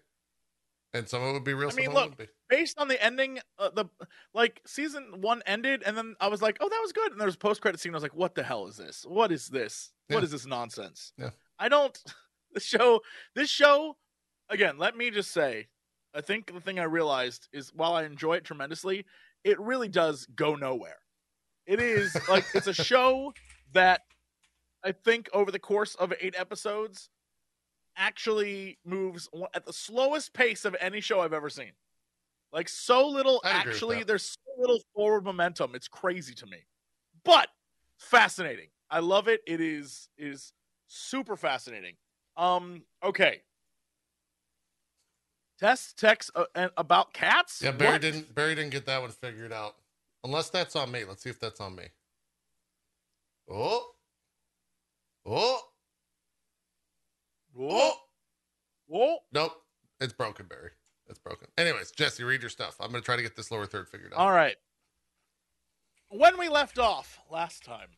And 0.94 1.08
some 1.08 1.22
of 1.22 1.30
it 1.30 1.34
would 1.34 1.44
be 1.46 1.54
real, 1.54 1.70
I 1.70 1.74
mean, 1.74 1.88
of 1.88 1.94
look. 1.94 2.28
Based 2.50 2.78
on 2.78 2.90
the 2.90 3.02
ending, 3.02 3.40
uh, 3.58 3.70
the 3.70 3.86
like 4.34 4.62
season 4.66 5.22
one 5.22 5.42
ended, 5.46 5.84
and 5.86 5.96
then 5.96 6.16
I 6.20 6.28
was 6.28 6.42
like, 6.42 6.58
"Oh, 6.60 6.68
that 6.68 6.80
was 6.82 6.92
good." 6.92 7.14
And 7.14 7.20
there 7.20 7.26
was 7.26 7.38
post 7.38 7.62
credit 7.62 7.80
scene. 7.80 7.94
I 7.94 7.96
was 7.96 8.04
like, 8.04 8.14
"What 8.14 8.36
the 8.36 8.44
hell 8.44 8.68
is 8.68 8.76
this? 8.76 9.06
What 9.08 9.32
is 9.32 9.48
this? 9.48 9.94
What 10.08 10.18
Yeah. 10.18 10.24
is 10.26 10.32
this 10.32 10.46
nonsense?" 10.46 11.14
Yeah. 11.18 11.30
I 11.60 11.70
don't. 11.70 11.98
The 12.54 12.60
show, 12.60 13.00
this 13.34 13.50
show, 13.50 13.96
again. 14.50 14.78
Let 14.78 14.98
me 14.98 15.10
just 15.10 15.32
say, 15.32 15.70
I 16.14 16.20
think 16.20 16.54
the 16.54 16.60
thing 16.60 16.80
I 16.80 16.84
realized 16.84 17.48
is 17.54 17.74
while 17.74 17.94
I 17.94 18.04
enjoy 18.04 18.34
it 18.34 18.44
tremendously, 18.44 19.06
it 19.44 19.60
really 19.60 19.88
does 19.88 20.26
go 20.36 20.56
nowhere. 20.56 20.98
It 21.66 21.80
is 21.80 22.18
like 22.28 22.46
it's 22.54 22.68
a 22.68 22.74
show 22.74 23.34
that 23.74 24.02
I 24.84 24.92
think 24.92 25.30
over 25.34 25.52
the 25.52 25.60
course 25.60 25.96
of 25.96 26.14
eight 26.20 26.36
episodes 26.38 27.10
actually 27.98 28.78
moves 28.86 29.30
at 29.54 29.66
the 29.66 29.74
slowest 29.74 30.34
pace 30.34 30.66
of 30.66 30.76
any 30.80 31.02
show 31.02 31.22
I've 31.22 31.34
ever 31.34 31.50
seen. 31.50 31.72
Like 32.52 32.68
so 32.68 33.08
little 33.08 33.42
I'd 33.44 33.68
actually 33.68 34.04
there's 34.04 34.24
so 34.24 34.62
little 34.62 34.80
forward 34.96 35.24
momentum. 35.24 35.72
It's 35.76 35.88
crazy 35.88 36.34
to 36.36 36.46
me. 36.46 36.66
But 37.24 37.48
fascinating. 37.98 38.68
I 38.90 39.00
love 39.00 39.28
it. 39.28 39.42
It 39.48 39.62
is 39.62 40.10
is 40.18 40.54
super 40.88 41.38
fascinating. 41.38 41.96
Um 42.36 42.84
okay. 43.04 43.42
Test 45.62 46.00
text 46.00 46.32
uh, 46.36 46.70
about 46.76 47.14
cats? 47.14 47.62
Yeah, 47.64 47.72
Barry 47.72 47.92
What? 47.94 48.02
didn't 48.02 48.34
Barry 48.34 48.56
didn't 48.56 48.72
get 48.72 48.88
that 48.88 49.00
one 49.00 49.12
figured 49.12 49.54
out. 49.54 49.76
Unless 50.24 50.50
that's 50.50 50.76
on 50.76 50.92
me. 50.92 51.04
Let's 51.08 51.22
see 51.24 51.30
if 51.30 51.40
that's 51.40 51.62
on 51.62 51.76
me. 51.76 51.84
Oh. 53.50 53.86
Oh. 55.24 55.60
Whoa. 57.54 57.70
Oh. 57.70 57.94
Whoa. 58.88 59.18
Nope. 59.34 59.54
It's 60.00 60.14
broken, 60.14 60.48
Barry. 60.48 60.72
It's 61.08 61.20
broken. 61.20 61.48
Anyways, 61.60 61.92
Jesse, 61.92 62.24
read 62.24 62.42
your 62.42 62.50
stuff. 62.50 62.76
I'm 62.80 62.88
gonna 62.92 63.02
try 63.02 63.16
to 63.16 63.22
get 63.22 63.36
this 63.36 63.52
lower 63.52 63.68
third 63.68 63.88
figured 63.88 64.14
out. 64.14 64.20
All 64.20 64.32
right. 64.32 64.56
When 66.10 66.40
we 66.40 66.50
left 66.50 66.80
off 66.80 67.20
last 67.30 67.64
time, 67.64 67.90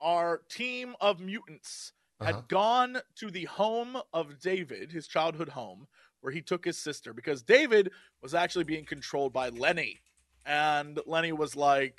our 0.00 0.38
team 0.48 0.94
of 1.02 1.20
mutants 1.20 1.92
had 2.20 2.34
Uh-huh. 2.34 2.42
gone 2.48 3.02
to 3.16 3.30
the 3.30 3.44
home 3.44 4.00
of 4.14 4.38
David, 4.40 4.90
his 4.92 5.06
childhood 5.06 5.50
home, 5.50 5.86
where 6.20 6.32
he 6.32 6.40
took 6.42 6.64
his 6.64 6.78
sister 6.78 7.12
because 7.12 7.42
David 7.42 7.90
was 8.22 8.34
actually 8.34 8.64
being 8.64 8.84
controlled 8.84 9.32
by 9.32 9.48
Lenny. 9.50 10.00
And 10.44 10.98
Lenny 11.06 11.32
was 11.32 11.56
like, 11.56 11.98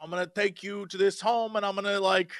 I'm 0.00 0.10
going 0.10 0.24
to 0.24 0.30
take 0.30 0.62
you 0.62 0.86
to 0.86 0.96
this 0.96 1.20
home 1.20 1.56
and 1.56 1.64
I'm 1.64 1.74
going 1.74 1.84
to 1.86 2.00
like 2.00 2.32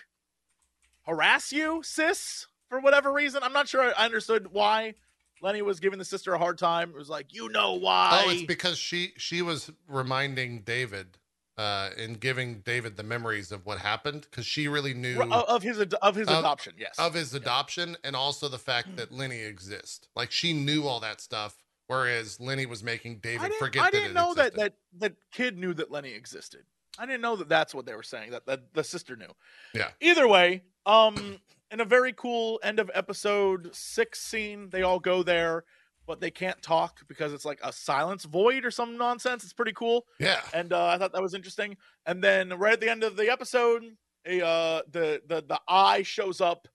harass 1.03 1.53
you, 1.53 1.83
sis, 1.83 2.47
for 2.69 2.81
whatever 2.81 3.13
reason. 3.13 3.43
I'm 3.43 3.53
not 3.53 3.69
sure 3.69 3.83
I 3.83 4.05
understood 4.05 4.49
why 4.53 4.95
Lenny 5.43 5.63
was 5.63 5.81
giving 5.81 5.99
the 5.99 6.05
sister 6.05 6.35
a 6.35 6.39
hard 6.39 6.59
time. 6.59 6.91
It 6.91 6.97
was 6.97 7.09
like, 7.09 7.33
you 7.35 7.49
know 7.49 7.75
why. 7.75 8.23
Oh, 8.25 8.31
it's 8.31 8.43
because 8.43 8.79
she 8.79 9.13
she 9.17 9.43
was 9.43 9.71
reminding 9.89 10.63
David 10.63 11.19
uh 11.61 11.91
and 12.03 12.19
giving 12.21 12.61
David 12.61 12.97
the 12.97 13.03
memories 13.03 13.53
of 13.53 13.67
what 13.67 13.79
happened 13.79 14.23
because 14.31 14.47
she 14.47 14.67
really 14.69 14.95
knew 14.95 15.21
of 15.57 15.63
his 15.63 15.79
ad- 15.81 15.95
of 16.09 16.15
his 16.15 16.29
Of- 16.29 16.39
adoption, 16.39 16.75
yes. 16.79 16.95
of 16.99 17.13
his 17.15 17.35
adoption 17.35 17.97
and 18.05 18.15
also 18.17 18.49
the 18.49 18.59
fact 18.71 18.97
that 18.97 19.13
Lenny 19.13 19.41
exists. 19.41 20.09
Like 20.17 20.31
she 20.31 20.53
knew 20.53 20.87
all 20.89 21.01
that 21.01 21.21
stuff, 21.21 21.53
whereas 21.87 22.41
Lenny 22.41 22.67
was 22.67 22.83
making 22.83 23.19
David 23.19 23.53
I 23.53 23.59
forget. 23.59 23.85
I 23.85 23.91
didn't 23.91 24.15
know 24.15 24.33
that, 24.35 24.55
that 24.57 24.75
that 25.03 25.15
kid 25.33 25.59
knew 25.59 25.75
that 25.75 25.91
Lenny 25.91 26.13
existed. 26.13 26.65
I 26.99 27.07
didn't 27.07 27.23
know 27.23 27.37
that 27.37 27.49
that's 27.49 27.75
what 27.75 27.85
they 27.87 27.95
were 27.95 28.03
saying. 28.03 28.31
That, 28.33 28.47
that 28.47 28.75
the 28.75 28.85
sister 28.85 29.17
knew. 29.17 29.33
Yeah. 29.75 29.89
Either 30.01 30.27
way, 30.27 30.63
um, 30.87 31.39
in 31.71 31.81
a 31.81 31.85
very 31.85 32.13
cool 32.13 32.59
end 32.63 32.79
of 32.79 32.91
episode 32.95 33.71
six 33.75 34.21
scene, 34.21 34.71
they 34.71 34.83
all 34.83 34.99
go 34.99 35.23
there, 35.23 35.65
but 36.11 36.19
they 36.21 36.31
can't 36.33 36.61
talk 36.61 37.07
because 37.07 37.33
it's 37.33 37.45
like 37.45 37.61
a 37.63 37.73
silence 37.73 38.25
void 38.25 38.65
or 38.65 38.71
some 38.73 38.99
nonsense. 38.99 39.45
It's 39.45 39.53
pretty 39.53 39.71
cool, 39.75 40.07
Yeah. 40.19 40.41
and 40.53 40.73
uh, 40.73 40.87
I 40.87 40.99
thought 40.99 41.13
that 41.13 41.23
was 41.23 41.35
interesting. 41.35 41.77
And 42.05 42.21
then 42.21 42.49
right 42.59 42.73
at 42.73 42.81
the 42.81 42.91
end 42.91 43.05
of 43.05 43.15
the 43.17 43.31
episode, 43.31 43.85
a 44.27 44.45
uh, 44.45 44.83
the 44.91 45.23
the 45.29 45.45
the 45.47 45.61
eye 45.69 46.03
shows 46.03 46.41
up. 46.41 46.67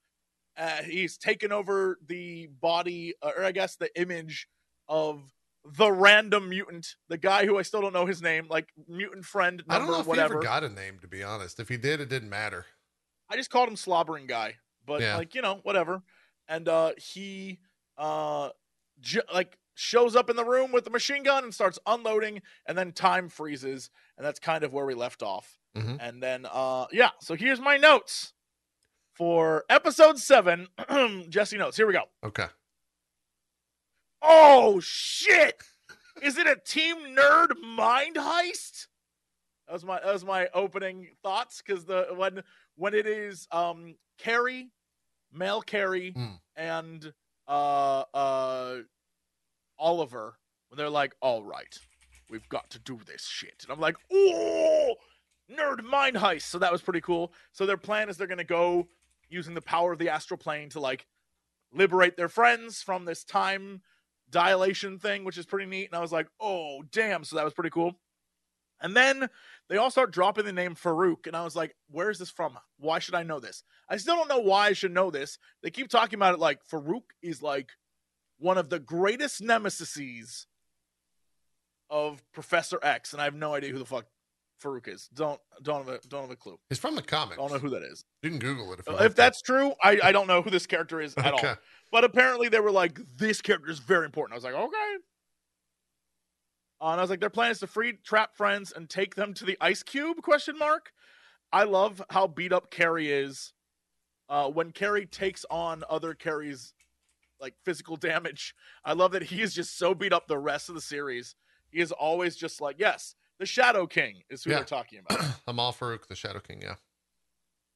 Uh, 0.58 0.84
he's 0.84 1.18
taken 1.18 1.52
over 1.52 2.00
the 2.08 2.48
body, 2.62 3.14
uh, 3.22 3.32
or 3.36 3.44
I 3.44 3.52
guess 3.52 3.76
the 3.76 3.90
image 4.00 4.48
of 4.88 5.22
the 5.66 5.92
random 5.92 6.48
mutant, 6.48 6.96
the 7.10 7.18
guy 7.18 7.46
who 7.46 7.58
I 7.58 7.64
still 7.64 7.82
don't 7.82 7.92
know 7.92 8.06
his 8.06 8.22
name, 8.22 8.48
like 8.50 8.70
mutant 8.88 9.26
friend 9.26 9.62
I 9.68 9.80
don't 9.80 9.88
know 9.88 10.00
if 10.00 10.08
whatever. 10.08 10.36
he 10.36 10.38
ever 10.38 10.44
got 10.44 10.64
a 10.64 10.70
name, 10.70 10.98
to 11.00 11.10
be 11.10 11.24
honest. 11.24 11.60
If 11.60 11.68
he 11.68 11.76
did, 11.76 12.00
it 12.00 12.08
didn't 12.08 12.30
matter. 12.30 12.66
I 13.30 13.36
just 13.36 13.50
called 13.50 13.68
him 13.68 13.76
slobbering 13.76 14.28
guy, 14.28 14.54
but 14.86 15.02
Yeah. 15.02 15.18
like 15.18 15.36
you 15.36 15.42
know 15.42 15.60
whatever. 15.64 16.04
And 16.48 16.70
uh, 16.70 16.94
he 16.98 17.60
uh, 17.98 18.52
j- 19.00 19.22
like 19.34 19.58
shows 19.76 20.16
up 20.16 20.30
in 20.30 20.36
the 20.36 20.46
room 20.46 20.72
with 20.72 20.84
the 20.86 20.90
machine 20.90 21.24
gun 21.24 21.44
and 21.44 21.54
starts 21.54 21.78
unloading, 21.86 22.42
and 22.66 22.78
then 22.78 22.92
time 22.92 23.28
freezes, 23.30 23.90
and 24.18 24.26
that's 24.26 24.40
kind 24.40 24.64
of 24.64 24.74
where 24.74 24.86
we 24.86 24.94
left 24.94 25.22
off. 25.24 25.58
Mhm. 25.76 25.98
And 26.00 26.24
then 26.24 26.46
uh, 26.52 26.86
yeah, 26.92 27.10
so 27.20 27.36
here's 27.36 27.60
my 27.60 27.78
notes 27.78 28.34
for 29.14 29.66
episode 29.70 30.18
seven. 30.20 30.68
Jesse 31.30 31.58
notes. 31.58 31.76
Here 31.78 31.88
we 31.88 31.94
go. 31.94 32.04
Okay. 32.24 32.46
Oh 34.22 34.80
shit! 34.80 35.62
Is 36.22 36.38
it 36.38 36.48
a 36.48 36.56
team 36.56 36.96
nerd 37.16 37.50
mind 37.62 38.16
heist? 38.16 38.88
That 39.68 39.74
was 39.74 39.84
my 39.86 40.00
that 40.00 40.14
was 40.14 40.26
my 40.26 40.48
opening 40.54 41.10
thoughts 41.22 41.62
because 41.66 41.86
the 41.86 42.08
when 42.16 42.42
when 42.76 42.94
it 42.94 43.06
is 43.06 43.48
um 43.52 43.96
Carrie, 44.18 44.70
male 45.32 45.62
Carrie, 45.62 46.14
Mm. 46.16 46.40
and 46.56 47.14
uh 47.48 48.04
uh 48.14 48.78
Oliver 49.78 50.38
when 50.70 50.78
they're 50.78 50.90
like, 50.90 51.16
all 51.22 51.44
right, 51.44 51.78
we've 52.30 52.48
got 52.50 52.70
to 52.72 52.80
do 52.80 53.00
this 53.06 53.26
shit. 53.26 53.64
And 53.64 53.72
I'm 53.72 53.80
like, 53.80 53.98
oh 54.12 54.96
nerd 55.52 55.84
mind 55.84 56.16
heist. 56.16 56.44
So 56.44 56.60
that 56.60 56.72
was 56.72 56.82
pretty 56.82 57.02
cool. 57.02 57.34
So 57.52 57.66
their 57.66 57.78
plan 57.78 58.10
is 58.10 58.18
they're 58.18 58.28
gonna 58.28 58.44
go 58.44 58.88
using 59.30 59.54
the 59.54 59.62
power 59.62 59.92
of 59.92 60.00
the 60.00 60.10
astral 60.10 60.38
plane 60.38 60.70
to 60.70 60.80
like 60.80 61.06
liberate 61.74 62.18
their 62.18 62.30
friends 62.30 62.82
from 62.82 63.06
this 63.06 63.24
time 63.24 63.82
dilation 64.30 64.98
thing, 64.98 65.24
which 65.24 65.38
is 65.38 65.46
pretty 65.46 65.66
neat. 65.66 65.88
And 65.88 65.96
I 65.96 66.02
was 66.02 66.12
like, 66.12 66.28
oh 66.40 66.84
damn, 66.92 67.24
so 67.24 67.36
that 67.36 67.46
was 67.46 67.54
pretty 67.54 67.70
cool. 67.70 68.00
And 68.82 68.96
then 68.96 69.30
they 69.70 69.78
all 69.78 69.90
start 69.90 70.12
dropping 70.12 70.46
the 70.46 70.52
name 70.54 70.76
Farouk, 70.76 71.28
and 71.28 71.36
I 71.36 71.44
was 71.44 71.56
like, 71.56 71.76
"Where 71.90 72.10
is 72.10 72.20
this 72.20 72.30
from? 72.30 72.58
Why 72.78 73.00
should 73.00 73.16
I 73.16 73.24
know 73.24 73.40
this?" 73.40 73.64
I 73.90 73.98
still 73.98 74.16
don't 74.16 74.28
know 74.30 74.40
why 74.40 74.68
I 74.68 74.74
should 74.74 74.94
know 74.94 75.10
this. 75.12 75.38
They 75.64 75.72
keep 75.72 75.90
talking 75.90 76.18
about 76.20 76.34
it 76.34 76.40
like 76.40 76.60
Farouk 76.70 77.04
is 77.22 77.42
like 77.42 77.70
one 78.38 78.58
of 78.58 78.70
the 78.70 78.80
greatest 78.80 79.42
nemesises 79.42 80.46
of 81.90 82.22
Professor 82.34 82.80
X, 82.84 83.14
and 83.14 83.22
I 83.22 83.26
have 83.26 83.36
no 83.36 83.54
idea 83.54 83.72
who 83.72 83.80
the 83.80 83.86
fuck 83.86 84.06
Farouk 84.62 84.88
is. 84.88 85.08
Don't 85.14 85.40
don't 85.62 85.86
have 85.86 85.96
a 86.04 86.08
don't 86.08 86.22
have 86.24 86.32
a 86.32 86.36
clue. 86.36 86.58
He's 86.70 86.80
from 86.80 86.96
the 86.96 87.02
comics. 87.02 87.40
I 87.40 87.42
don't 87.48 87.52
know 87.54 87.60
who 87.60 87.70
that 87.72 87.84
is. 87.84 88.04
You 88.24 88.30
can 88.30 88.40
Google 88.40 88.74
it 88.74 88.80
if, 88.80 88.88
If 88.88 89.12
to. 89.12 89.16
that's 89.16 89.42
true, 89.42 89.74
I, 89.84 90.00
I 90.04 90.12
don't 90.12 90.28
know 90.28 90.42
who 90.42 90.50
this 90.50 90.66
character 90.68 91.00
is 91.00 91.14
at 91.18 91.34
Okay. 91.34 91.48
all. 91.50 91.56
But 91.92 92.04
apparently 92.04 92.50
they 92.50 92.60
were 92.60 92.72
like, 92.72 93.00
this 93.18 93.42
character 93.42 93.70
is 93.70 93.80
very 93.80 94.06
important. 94.06 94.34
I 94.34 94.38
was 94.38 94.44
like, 94.44 94.54
okay. 94.56 94.96
Uh, 96.82 96.90
and 96.90 97.00
I 97.00 97.04
was 97.04 97.10
like, 97.10 97.20
their 97.22 97.30
plan 97.30 97.52
is 97.52 97.60
to 97.60 97.68
free 97.68 97.94
trap 98.04 98.36
friends 98.36 98.74
and 98.76 98.90
take 98.90 99.16
them 99.16 99.34
to 99.36 99.46
the 99.46 99.58
ice 99.62 99.82
cube? 99.84 100.22
Question 100.22 100.58
mark. 100.58 100.92
I 101.54 101.64
love 101.64 102.02
how 102.10 102.28
beat 102.28 102.52
up 102.52 102.70
Carrie 102.72 103.12
is. 103.12 103.54
Uh, 104.28 104.50
when 104.50 104.72
Carrie 104.72 105.06
takes 105.06 105.46
on 105.50 105.84
other 105.90 106.14
Carrie's 106.14 106.74
like 107.40 107.54
physical 107.64 107.96
damage, 107.96 108.56
I 108.84 108.94
love 108.94 109.12
that 109.12 109.24
he 109.24 109.42
is 109.42 109.54
just 109.54 109.78
so 109.78 109.94
beat 109.94 110.12
up 110.14 110.28
the 110.28 110.38
rest 110.38 110.68
of 110.70 110.76
the 110.76 110.82
series. 110.82 111.36
He 111.70 111.80
is 111.80 111.92
always 111.92 112.36
just 112.36 112.60
like, 112.60 112.78
yes, 112.80 113.16
the 113.40 113.46
Shadow 113.46 113.86
King 113.88 114.24
is 114.30 114.44
who 114.44 114.50
Yeah. 114.50 114.58
they're 114.58 114.66
talking 114.66 115.00
about. 115.00 115.24
Amahl 115.48 115.72
Farouk, 115.74 116.08
the 116.08 116.16
Shadow 116.16 116.40
King. 116.40 116.62
Yeah. 116.62 116.76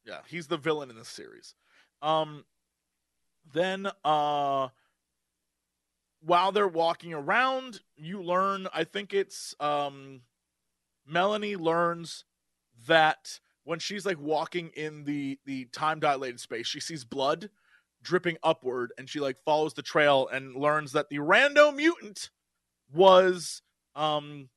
Yeah, 0.05 0.19
he's 0.27 0.47
the 0.47 0.57
villain 0.57 0.89
in 0.89 0.95
this 0.97 1.09
series. 1.09 1.55
Um 2.01 2.45
then 3.53 3.87
uh 4.03 4.69
while 6.21 6.51
they're 6.51 6.67
walking 6.67 7.13
around, 7.13 7.81
you 7.95 8.21
learn 8.21 8.67
I 8.73 8.83
think 8.83 9.13
it's 9.13 9.55
um 9.59 10.21
Melanie 11.07 11.55
learns 11.55 12.25
that 12.87 13.39
when 13.63 13.79
she's 13.79 14.05
like 14.05 14.19
walking 14.19 14.69
in 14.75 15.03
the 15.05 15.39
the 15.45 15.65
time 15.65 15.99
dilated 15.99 16.39
space, 16.39 16.67
she 16.67 16.79
sees 16.79 17.03
blood 17.05 17.49
dripping 18.01 18.37
upward 18.43 18.93
and 18.97 19.09
she 19.09 19.19
like 19.19 19.37
follows 19.43 19.73
the 19.73 19.81
trail 19.81 20.27
and 20.31 20.55
learns 20.55 20.93
that 20.93 21.09
the 21.09 21.17
rando 21.17 21.75
mutant 21.75 22.29
was 22.93 23.61
um 23.95 24.49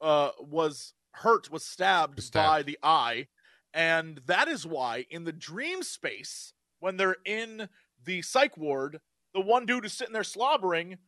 uh 0.00 0.30
was 0.40 0.94
hurt 1.12 1.50
was 1.50 1.64
stabbed, 1.64 2.16
Was 2.16 2.26
stabbed. 2.26 2.46
by 2.48 2.62
the 2.62 2.78
eye 2.82 3.26
and 3.74 4.20
that 4.26 4.48
is 4.48 4.66
why 4.66 5.04
in 5.10 5.24
the 5.24 5.32
dream 5.32 5.82
space 5.82 6.52
when 6.80 6.96
they're 6.96 7.16
in 7.26 7.68
the 8.04 8.22
psych 8.22 8.56
ward 8.56 9.00
the 9.34 9.40
one 9.40 9.66
dude 9.66 9.84
who's 9.84 9.92
sitting 9.92 10.12
there 10.12 10.24
slobbering 10.24 10.98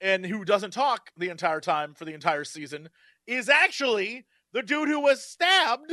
and 0.00 0.24
who 0.24 0.44
doesn't 0.44 0.72
talk 0.72 1.10
the 1.16 1.28
entire 1.28 1.60
time 1.60 1.94
for 1.94 2.04
the 2.04 2.14
entire 2.14 2.44
season 2.44 2.88
is 3.26 3.48
actually 3.48 4.26
the 4.52 4.62
dude 4.62 4.88
who 4.88 5.00
was 5.00 5.22
stabbed 5.22 5.92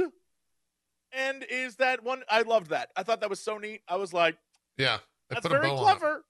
and 1.11 1.45
is 1.49 1.75
that 1.75 2.03
one 2.03 2.23
i 2.29 2.41
loved 2.41 2.69
that 2.69 2.89
i 2.95 3.03
thought 3.03 3.19
that 3.21 3.29
was 3.29 3.39
so 3.39 3.57
neat 3.57 3.81
i 3.87 3.95
was 3.95 4.13
like 4.13 4.37
Yeah. 4.77 4.97
That's 5.29 5.45
very 5.47 5.67
bow 5.67 5.75
on 5.75 5.77
it. 5.77 5.81
clever 5.99 6.25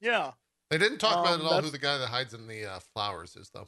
yeah 0.00 0.32
They 0.70 0.78
didn't 0.78 0.98
talk 0.98 1.12
about 1.20 1.34
Um, 1.34 1.40
it 1.42 1.44
at 1.44 1.52
all 1.52 1.62
who 1.62 1.70
the 1.70 1.78
guy 1.78 1.98
that 1.98 2.06
hides 2.08 2.32
in 2.34 2.46
the 2.46 2.64
uh, 2.66 2.78
flowers 2.94 3.36
is, 3.36 3.50
though. 3.52 3.66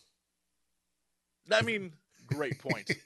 i 1.51 1.63
mean 1.63 1.93
great 2.27 2.59
point 2.59 2.91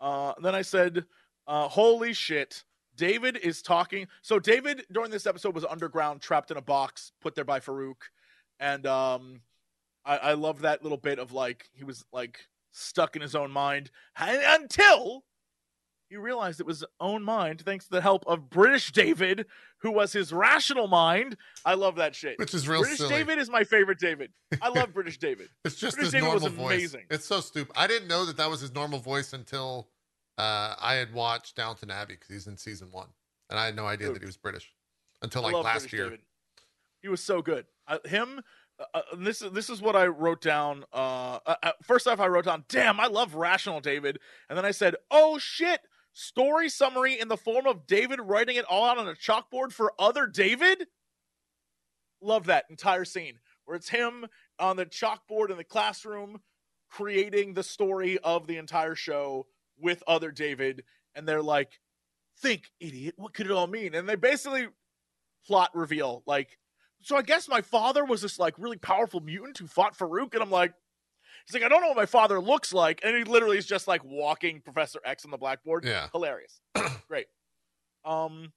Uh, 0.00 0.32
then 0.42 0.54
I 0.54 0.62
said, 0.62 1.04
uh, 1.46 1.68
"Holy 1.68 2.14
shit!" 2.14 2.64
David 3.00 3.38
is 3.38 3.62
talking. 3.62 4.08
So 4.20 4.38
David 4.38 4.84
during 4.92 5.10
this 5.10 5.26
episode 5.26 5.54
was 5.54 5.64
underground, 5.64 6.20
trapped 6.20 6.50
in 6.50 6.58
a 6.58 6.62
box, 6.62 7.12
put 7.22 7.34
there 7.34 7.46
by 7.46 7.58
Farouk, 7.58 8.10
and 8.60 8.86
um, 8.86 9.40
I, 10.04 10.18
I 10.18 10.32
love 10.34 10.60
that 10.60 10.82
little 10.82 10.98
bit 10.98 11.18
of 11.18 11.32
like 11.32 11.70
he 11.72 11.82
was 11.82 12.04
like 12.12 12.40
stuck 12.72 13.16
in 13.16 13.22
his 13.22 13.34
own 13.34 13.50
mind 13.52 13.90
until 14.18 15.24
he 16.10 16.18
realized 16.18 16.60
it 16.60 16.66
was 16.66 16.80
his 16.80 16.88
own 17.00 17.22
mind, 17.22 17.62
thanks 17.62 17.86
to 17.86 17.90
the 17.92 18.02
help 18.02 18.22
of 18.26 18.50
British 18.50 18.92
David, 18.92 19.46
who 19.78 19.92
was 19.92 20.12
his 20.12 20.30
rational 20.30 20.86
mind. 20.86 21.38
I 21.64 21.74
love 21.74 21.96
that 21.96 22.14
shit. 22.14 22.38
Which 22.38 22.52
is 22.52 22.68
real 22.68 22.82
British 22.82 22.98
silly. 22.98 23.14
David 23.14 23.38
is 23.38 23.48
my 23.48 23.64
favorite 23.64 23.98
David. 23.98 24.30
I 24.60 24.68
love 24.68 24.92
British 24.92 25.16
David. 25.26 25.48
It's 25.64 25.76
just 25.76 25.96
British 25.96 26.12
his 26.12 26.20
David 26.20 26.34
was 26.34 26.42
normal 26.42 26.64
voice. 26.64 26.74
amazing. 26.74 27.04
It's 27.08 27.24
so 27.24 27.40
stupid. 27.40 27.72
I 27.78 27.86
didn't 27.86 28.08
know 28.08 28.26
that 28.26 28.36
that 28.36 28.50
was 28.50 28.60
his 28.60 28.74
normal 28.74 28.98
voice 28.98 29.32
until 29.32 29.88
uh, 30.40 30.74
I 30.80 30.94
had 30.94 31.12
watched 31.12 31.56
Downton 31.56 31.90
Abbey 31.90 32.14
because 32.14 32.28
he's 32.28 32.46
in 32.46 32.56
season 32.56 32.88
one, 32.90 33.08
and 33.50 33.58
I 33.58 33.66
had 33.66 33.76
no 33.76 33.86
idea 33.86 34.06
Dude. 34.06 34.16
that 34.16 34.22
he 34.22 34.26
was 34.26 34.38
British 34.38 34.72
until 35.20 35.42
like 35.42 35.52
last 35.54 35.82
British 35.82 35.92
year. 35.92 36.04
David. 36.04 36.20
He 37.02 37.08
was 37.08 37.22
so 37.22 37.42
good. 37.42 37.66
Uh, 37.86 37.98
him. 38.06 38.40
Uh, 38.78 38.84
uh, 38.94 39.02
this 39.18 39.42
is 39.42 39.52
this 39.52 39.68
is 39.68 39.82
what 39.82 39.96
I 39.96 40.06
wrote 40.06 40.40
down. 40.40 40.84
Uh, 40.94 41.40
uh, 41.46 41.54
uh, 41.62 41.72
first 41.82 42.06
off, 42.08 42.20
I 42.20 42.26
wrote 42.28 42.46
down, 42.46 42.64
"Damn, 42.68 42.98
I 42.98 43.06
love 43.08 43.34
Rational 43.34 43.80
David," 43.80 44.18
and 44.48 44.56
then 44.56 44.64
I 44.64 44.70
said, 44.70 44.96
"Oh 45.10 45.38
shit." 45.38 45.80
Story 46.12 46.68
summary 46.68 47.20
in 47.20 47.28
the 47.28 47.36
form 47.36 47.68
of 47.68 47.86
David 47.86 48.18
writing 48.20 48.56
it 48.56 48.64
all 48.64 48.84
out 48.84 48.98
on 48.98 49.06
a 49.06 49.14
chalkboard 49.14 49.72
for 49.72 49.92
other 49.96 50.26
David. 50.26 50.88
Love 52.20 52.46
that 52.46 52.64
entire 52.68 53.04
scene 53.04 53.38
where 53.64 53.76
it's 53.76 53.90
him 53.90 54.26
on 54.58 54.76
the 54.76 54.86
chalkboard 54.86 55.50
in 55.50 55.56
the 55.56 55.62
classroom 55.62 56.40
creating 56.90 57.54
the 57.54 57.62
story 57.62 58.18
of 58.18 58.48
the 58.48 58.56
entire 58.56 58.96
show 58.96 59.46
with 59.80 60.02
other 60.06 60.30
David. 60.30 60.84
And 61.14 61.26
they're 61.26 61.42
like, 61.42 61.80
think, 62.40 62.70
idiot, 62.80 63.14
what 63.16 63.34
could 63.34 63.46
it 63.46 63.52
all 63.52 63.66
mean? 63.66 63.94
And 63.94 64.08
they 64.08 64.16
basically 64.16 64.68
plot 65.46 65.70
reveal, 65.74 66.22
like, 66.26 66.58
so 67.02 67.16
I 67.16 67.22
guess 67.22 67.48
my 67.48 67.62
father 67.62 68.04
was 68.04 68.22
this 68.22 68.38
like 68.38 68.54
really 68.58 68.76
powerful 68.76 69.20
mutant 69.20 69.58
who 69.58 69.66
fought 69.66 69.96
Farouk. 69.96 70.34
And 70.34 70.42
I'm 70.42 70.50
like, 70.50 70.74
he's 71.46 71.54
like, 71.54 71.62
I 71.62 71.68
don't 71.68 71.80
know 71.80 71.88
what 71.88 71.96
my 71.96 72.06
father 72.06 72.40
looks 72.40 72.72
like. 72.72 73.00
And 73.02 73.16
he 73.16 73.24
literally 73.24 73.58
is 73.58 73.66
just 73.66 73.88
like 73.88 74.04
walking 74.04 74.60
Professor 74.60 75.00
X 75.04 75.24
on 75.24 75.30
the 75.30 75.38
blackboard. 75.38 75.84
Yeah. 75.84 76.08
Hilarious. 76.12 76.60
Great. 77.08 77.26
Um, 78.04 78.52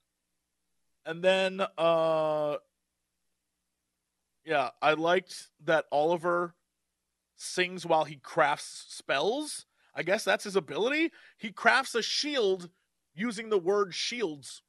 and 1.05 1.23
then, 1.23 1.61
uh, 1.77 2.57
yeah, 4.45 4.69
I 4.81 4.93
liked 4.93 5.47
that 5.63 5.85
Oliver 5.91 6.53
sings 7.37 7.85
while 7.85 8.03
he 8.03 8.17
crafts 8.17 8.85
spells. 8.89 9.65
I 9.95 10.03
guess 10.03 10.23
that's 10.23 10.43
his 10.43 10.55
ability. 10.55 11.11
He 11.37 11.51
crafts 11.51 11.95
a 11.95 12.01
shield 12.01 12.69
using 13.13 13.49
the 13.49 13.59
word 13.59 13.93
shields. 13.93 14.61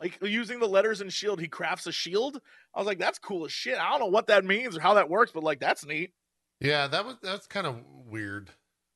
Like 0.00 0.18
using 0.20 0.58
the 0.58 0.66
letters 0.66 1.00
in 1.00 1.08
shield, 1.08 1.40
he 1.40 1.46
crafts 1.46 1.86
a 1.86 1.92
shield. 1.92 2.40
I 2.74 2.80
was 2.80 2.86
like, 2.86 2.98
that's 2.98 3.18
cool 3.18 3.44
as 3.44 3.52
shit. 3.52 3.78
I 3.78 3.90
don't 3.90 4.00
know 4.00 4.06
what 4.06 4.26
that 4.26 4.44
means 4.44 4.76
or 4.76 4.80
how 4.80 4.94
that 4.94 5.08
works, 5.08 5.30
but 5.32 5.44
like 5.44 5.60
that's 5.60 5.86
neat. 5.86 6.12
Yeah, 6.60 6.88
that 6.88 7.04
was 7.04 7.16
that's 7.22 7.46
kind 7.46 7.66
of 7.66 7.80
weird, 8.06 8.50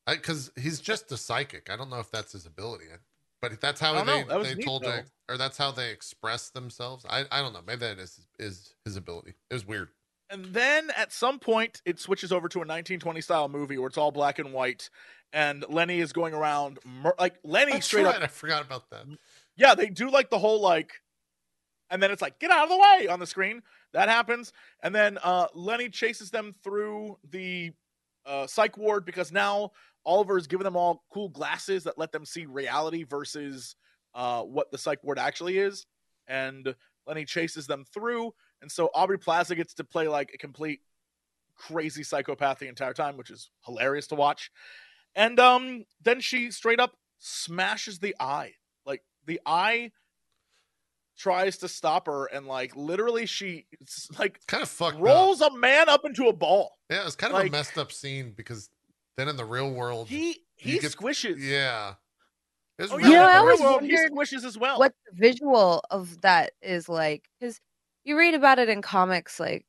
because 0.06 0.50
he's 0.60 0.80
just 0.80 1.10
a 1.12 1.16
psychic. 1.16 1.70
I 1.70 1.76
don't 1.76 1.90
know 1.90 2.00
if 2.00 2.10
that's 2.10 2.32
his 2.32 2.46
ability, 2.46 2.86
but 3.40 3.60
that's 3.60 3.80
how 3.80 4.02
they. 4.02 4.22
That 4.24 4.42
they 4.42 4.54
neat, 4.54 4.64
told 4.64 4.82
though. 4.82 5.02
or 5.28 5.36
that's 5.36 5.56
how 5.56 5.70
they 5.70 5.90
express 5.90 6.50
themselves. 6.50 7.06
I 7.08 7.24
I 7.30 7.42
don't 7.42 7.52
know. 7.52 7.62
Maybe 7.66 7.80
that 7.80 7.98
is 7.98 8.20
is 8.38 8.74
his 8.84 8.96
ability. 8.96 9.34
It 9.50 9.54
was 9.54 9.66
weird. 9.66 9.88
And 10.30 10.44
then 10.46 10.90
at 10.96 11.12
some 11.12 11.38
point, 11.38 11.80
it 11.86 11.98
switches 11.98 12.32
over 12.32 12.48
to 12.48 12.58
a 12.58 12.60
1920 12.60 13.20
style 13.22 13.48
movie 13.48 13.78
where 13.78 13.88
it's 13.88 13.96
all 13.96 14.10
black 14.10 14.38
and 14.38 14.52
white, 14.52 14.90
and 15.32 15.64
Lenny 15.68 16.00
is 16.00 16.12
going 16.12 16.34
around 16.34 16.78
mur- 16.84 17.14
like 17.18 17.36
Lenny 17.44 17.72
That's 17.72 17.86
straight 17.86 18.04
right. 18.04 18.16
up 18.16 18.22
I 18.22 18.26
forgot 18.26 18.62
about 18.62 18.90
that. 18.90 19.04
Yeah, 19.56 19.74
they 19.74 19.88
do 19.88 20.10
like 20.10 20.30
the 20.30 20.38
whole 20.38 20.60
like, 20.60 20.92
and 21.90 22.02
then 22.02 22.10
it's 22.10 22.22
like 22.22 22.38
get 22.38 22.50
out 22.50 22.64
of 22.64 22.70
the 22.70 22.76
way 22.76 23.08
on 23.08 23.20
the 23.20 23.26
screen. 23.26 23.62
That 23.92 24.08
happens, 24.08 24.52
and 24.82 24.94
then 24.94 25.18
uh, 25.22 25.48
Lenny 25.54 25.88
chases 25.88 26.30
them 26.30 26.54
through 26.62 27.18
the 27.30 27.72
uh, 28.26 28.46
psych 28.46 28.76
ward 28.76 29.04
because 29.04 29.32
now 29.32 29.72
Oliver 30.04 30.38
is 30.38 30.46
giving 30.46 30.64
them 30.64 30.76
all 30.76 31.04
cool 31.12 31.28
glasses 31.28 31.84
that 31.84 31.98
let 31.98 32.12
them 32.12 32.24
see 32.24 32.46
reality 32.46 33.04
versus 33.04 33.76
uh, 34.14 34.42
what 34.42 34.70
the 34.70 34.78
psych 34.78 35.02
ward 35.02 35.18
actually 35.18 35.58
is, 35.58 35.86
and 36.26 36.74
Lenny 37.06 37.24
chases 37.24 37.66
them 37.66 37.84
through, 37.92 38.32
and 38.62 38.70
so 38.70 38.90
Aubrey 38.94 39.18
Plaza 39.18 39.54
gets 39.54 39.74
to 39.74 39.84
play 39.84 40.08
like 40.08 40.30
a 40.34 40.38
complete 40.38 40.80
crazy 41.58 42.02
psychopath 42.02 42.58
the 42.60 42.68
entire 42.68 42.94
time, 42.94 43.16
which 43.16 43.30
is 43.30 43.50
hilarious 43.66 44.06
to 44.06 44.14
watch. 44.14 44.50
And 45.14 45.38
um, 45.40 45.84
then 46.02 46.20
she 46.20 46.50
straight 46.50 46.80
up 46.80 46.92
smashes 47.18 47.98
the 47.98 48.14
eye. 48.20 48.52
Like 48.86 49.02
the 49.26 49.40
eye 49.46 49.90
tries 51.18 51.58
to 51.58 51.68
stop 51.68 52.06
her, 52.06 52.26
and 52.26 52.46
like 52.46 52.76
literally 52.76 53.26
she 53.26 53.66
it's 53.80 54.08
like 54.18 54.40
Kind 54.46 54.62
of 54.62 54.68
fucked 54.68 54.96
up. 54.96 55.02
rolls 55.02 55.40
a 55.40 55.50
man 55.56 55.88
up 55.88 56.04
into 56.04 56.28
a 56.28 56.32
ball. 56.32 56.72
Yeah, 56.90 57.04
it's 57.06 57.16
kind 57.16 57.34
of 57.34 57.44
a 57.44 57.50
messed 57.50 57.76
up 57.78 57.90
scene 57.92 58.32
because 58.36 58.70
then 59.16 59.28
in 59.28 59.36
the 59.36 59.44
real 59.44 59.72
world, 59.72 60.08
He 60.08 60.28
You 60.28 60.34
he 60.74 60.78
get- 60.78 60.92
squishes. 60.92 61.36
yeah, 61.38 61.94
it 62.78 62.82
was 62.82 62.92
Oh, 62.92 62.96
really 62.98 63.10
You 63.10 63.16
I 63.16 63.24
in 63.24 63.26
the 63.32 63.38
always 63.40 63.60
real 63.60 63.68
world, 63.70 63.82
he 63.82 63.94
wondered 63.94 64.12
squishes 64.12 64.44
as 64.44 64.56
well. 64.56 64.78
what 64.78 64.92
the 65.10 65.16
visual 65.26 65.82
of 65.90 66.20
that 66.20 66.52
is 66.62 66.88
like 66.88 67.24
because 67.40 67.60
you 68.04 68.16
read 68.16 68.34
about 68.34 68.58
it 68.60 68.68
in 68.68 68.80
comics 68.80 69.40
like 69.40 69.66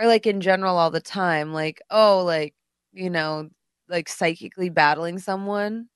or 0.00 0.06
like 0.08 0.26
in 0.26 0.40
general 0.40 0.76
all 0.76 0.90
the 0.90 1.00
time 1.00 1.52
like 1.52 1.80
oh 1.90 2.22
like 2.24 2.54
you 2.92 3.08
know 3.10 3.48
like 3.88 4.08
psychically 4.08 4.68
battling 4.68 5.18
someone 5.18 5.88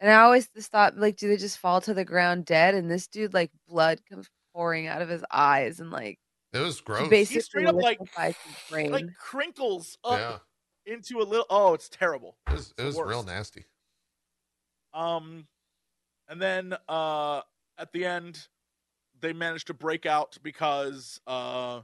and 0.00 0.10
i 0.10 0.14
always 0.22 0.48
just 0.48 0.70
thought 0.70 0.96
like 0.96 1.16
do 1.16 1.28
they 1.28 1.36
just 1.36 1.58
fall 1.58 1.80
to 1.80 1.94
the 1.94 2.04
ground 2.04 2.44
dead 2.44 2.74
and 2.74 2.90
this 2.90 3.06
dude 3.06 3.34
like 3.34 3.50
blood 3.68 4.00
comes 4.10 4.28
pouring 4.54 4.86
out 4.86 5.02
of 5.02 5.08
his 5.08 5.24
eyes 5.30 5.80
and 5.80 5.90
like 5.90 6.18
it 6.52 6.58
was 6.60 6.78
he 6.78 6.84
gross. 6.84 7.08
basically 7.08 7.42
straight 7.42 7.66
up, 7.66 7.74
like- 7.74 7.98
his 8.16 8.36
brain 8.70 8.92
Like 8.92 9.06
crinkles 9.18 9.98
up. 10.04 10.42
yeah, 10.86 10.92
into 10.94 11.18
a 11.20 11.24
little. 11.24 11.46
Oh, 11.50 11.74
it's 11.74 11.88
terrible. 11.88 12.36
It 12.46 12.52
was, 12.52 12.74
it 12.78 12.82
was 12.84 13.00
real 13.00 13.24
nasty. 13.24 13.64
Um, 14.92 15.48
and 16.28 16.40
then 16.40 16.76
uh, 16.88 17.40
at 17.76 17.90
the 17.92 18.04
end, 18.04 18.46
they 19.20 19.32
managed 19.32 19.66
to 19.66 19.74
break 19.74 20.06
out 20.06 20.38
because 20.44 21.20
uh, 21.26 21.80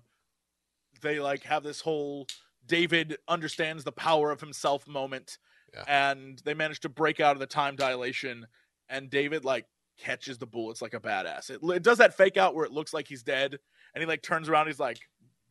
they 1.02 1.18
like 1.18 1.42
have 1.42 1.64
this 1.64 1.80
whole 1.80 2.28
David 2.70 3.18
understands 3.26 3.82
the 3.82 3.90
power 3.92 4.30
of 4.30 4.40
himself 4.40 4.86
moment, 4.86 5.38
Yeah. 5.74 5.84
and 5.88 6.40
they 6.44 6.54
managed 6.54 6.82
to 6.82 6.88
break 6.88 7.18
out 7.18 7.34
of 7.34 7.40
the 7.40 7.46
time 7.46 7.74
dilation, 7.74 8.46
and 8.88 9.10
David 9.10 9.44
like 9.44 9.66
catches 9.98 10.38
the 10.38 10.46
bullets 10.46 10.80
like 10.80 10.94
a 10.94 11.00
badass. 11.00 11.50
It, 11.50 11.60
it 11.62 11.82
does 11.82 11.98
that 11.98 12.16
fake 12.16 12.36
out 12.36 12.54
where 12.54 12.64
it 12.64 12.70
looks 12.72 12.94
like 12.94 13.08
he's 13.08 13.24
dead, 13.24 13.58
and 13.92 14.00
he 14.00 14.06
like 14.06 14.22
turns 14.22 14.48
around, 14.48 14.68
he's 14.68 14.78
like, 14.78 15.00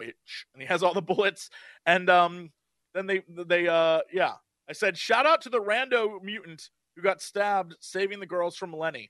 "Bitch," 0.01 0.45
and 0.53 0.61
he 0.61 0.65
has 0.67 0.81
all 0.81 0.93
the 0.93 1.01
bullets, 1.01 1.49
and 1.85 2.09
um, 2.09 2.51
then 2.93 3.05
they 3.05 3.21
they 3.27 3.67
uh 3.67 3.99
yeah. 4.13 4.35
I 4.69 4.73
said, 4.73 4.97
shout 4.97 5.25
out 5.25 5.41
to 5.41 5.49
the 5.49 5.59
rando 5.59 6.21
mutant 6.23 6.69
who 6.95 7.01
got 7.01 7.21
stabbed 7.23 7.75
saving 7.81 8.19
the 8.19 8.27
girls 8.27 8.55
from 8.55 8.71
Lenny. 8.71 9.09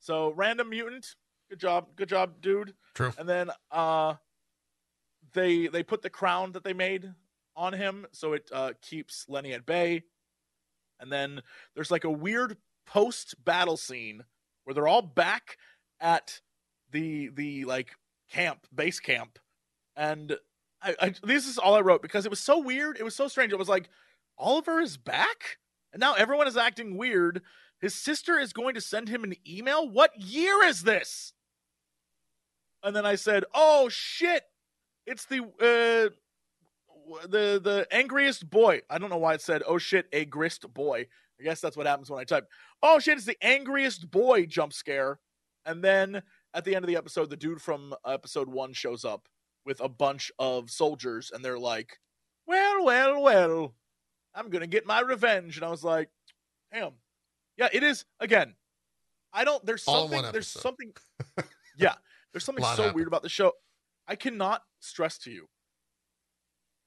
So 0.00 0.32
random 0.32 0.70
mutant, 0.70 1.06
good 1.50 1.60
job, 1.60 1.88
good 1.96 2.08
job, 2.08 2.40
dude. 2.40 2.74
True. 2.94 3.12
And 3.18 3.28
then 3.28 3.50
uh 3.70 4.14
they 5.38 5.68
they 5.68 5.82
put 5.82 6.02
the 6.02 6.10
crown 6.10 6.52
that 6.52 6.64
they 6.64 6.72
made 6.72 7.12
on 7.56 7.72
him 7.72 8.06
so 8.12 8.32
it 8.32 8.50
uh 8.52 8.72
keeps 8.82 9.24
Lenny 9.28 9.52
at 9.52 9.66
bay. 9.66 10.02
And 11.00 11.12
then 11.12 11.42
there's 11.74 11.90
like 11.90 12.04
a 12.04 12.10
weird 12.10 12.56
post 12.86 13.36
battle 13.44 13.76
scene 13.76 14.24
where 14.64 14.74
they're 14.74 14.88
all 14.88 15.02
back 15.02 15.56
at 16.00 16.40
the 16.90 17.28
the 17.28 17.64
like 17.64 17.92
camp, 18.30 18.66
base 18.74 19.00
camp. 19.00 19.38
And 19.96 20.36
I, 20.82 20.94
I 21.00 21.14
this 21.22 21.46
is 21.46 21.58
all 21.58 21.74
I 21.74 21.80
wrote 21.80 22.02
because 22.02 22.26
it 22.26 22.30
was 22.30 22.40
so 22.40 22.58
weird. 22.58 22.98
It 22.98 23.04
was 23.04 23.14
so 23.14 23.28
strange. 23.28 23.52
It 23.52 23.58
was 23.58 23.68
like 23.68 23.88
Oliver 24.36 24.80
is 24.80 24.96
back? 24.96 25.58
And 25.92 26.00
now 26.00 26.14
everyone 26.14 26.48
is 26.48 26.56
acting 26.56 26.96
weird. 26.96 27.42
His 27.80 27.94
sister 27.94 28.38
is 28.38 28.52
going 28.52 28.74
to 28.74 28.80
send 28.80 29.08
him 29.08 29.22
an 29.22 29.34
email? 29.48 29.88
What 29.88 30.20
year 30.20 30.64
is 30.64 30.82
this? 30.82 31.32
And 32.82 32.94
then 32.94 33.06
I 33.06 33.14
said, 33.14 33.44
"Oh 33.54 33.88
shit. 33.88 34.44
It's 35.08 35.24
the 35.26 35.42
uh 35.42 36.10
the 37.28 37.60
the 37.62 37.86
angriest 37.90 38.48
boy. 38.48 38.82
I 38.90 38.98
don't 38.98 39.10
know 39.10 39.16
why 39.18 39.34
it 39.34 39.40
said, 39.40 39.62
"Oh 39.66 39.78
shit, 39.78 40.06
a 40.12 40.24
grist 40.24 40.72
boy." 40.72 41.06
I 41.40 41.44
guess 41.44 41.60
that's 41.60 41.76
what 41.76 41.86
happens 41.86 42.10
when 42.10 42.20
I 42.20 42.24
type. 42.24 42.46
"Oh 42.82 42.98
shit, 42.98 43.16
it's 43.16 43.26
the 43.26 43.38
angriest 43.42 44.10
boy" 44.10 44.46
jump 44.46 44.72
scare. 44.72 45.20
And 45.64 45.82
then 45.82 46.22
at 46.54 46.64
the 46.64 46.74
end 46.74 46.84
of 46.84 46.88
the 46.88 46.96
episode, 46.96 47.30
the 47.30 47.36
dude 47.36 47.60
from 47.60 47.94
episode 48.06 48.48
1 48.48 48.72
shows 48.72 49.04
up 49.04 49.28
with 49.66 49.80
a 49.80 49.88
bunch 49.88 50.32
of 50.38 50.70
soldiers 50.70 51.30
and 51.32 51.44
they're 51.44 51.58
like, 51.58 51.98
"Well, 52.46 52.84
well, 52.84 53.22
well, 53.22 53.74
I'm 54.34 54.50
gonna 54.50 54.66
get 54.66 54.86
my 54.86 55.00
revenge. 55.00 55.56
And 55.56 55.64
I 55.64 55.70
was 55.70 55.84
like, 55.84 56.10
damn. 56.72 56.92
Yeah, 57.56 57.68
it 57.72 57.82
is 57.82 58.04
again. 58.20 58.54
I 59.32 59.44
don't 59.44 59.64
there's 59.66 59.82
something 59.82 60.22
there's 60.32 60.48
something 60.48 60.92
Yeah. 61.78 61.94
There's 62.32 62.44
something 62.44 62.64
so 62.64 62.70
happened. 62.70 62.94
weird 62.94 63.08
about 63.08 63.22
the 63.22 63.28
show. 63.28 63.52
I 64.06 64.14
cannot 64.16 64.62
stress 64.80 65.18
to 65.18 65.30
you. 65.30 65.48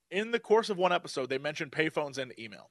In 0.10 0.32
the 0.32 0.40
course 0.40 0.70
of 0.70 0.78
one 0.78 0.92
episode, 0.92 1.30
they 1.30 1.38
mentioned 1.38 1.72
payphones 1.72 2.18
and 2.18 2.38
email. 2.38 2.70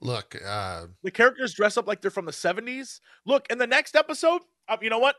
Look, 0.00 0.34
uh, 0.44 0.86
The 1.02 1.10
characters 1.10 1.52
dress 1.54 1.76
up 1.76 1.86
like 1.86 2.00
they're 2.00 2.10
from 2.10 2.24
the 2.24 2.32
70s. 2.32 3.00
Look, 3.26 3.46
in 3.50 3.58
the 3.58 3.66
next 3.66 3.94
episode, 3.94 4.40
uh, 4.68 4.76
you 4.80 4.90
know 4.90 4.98
what? 4.98 5.16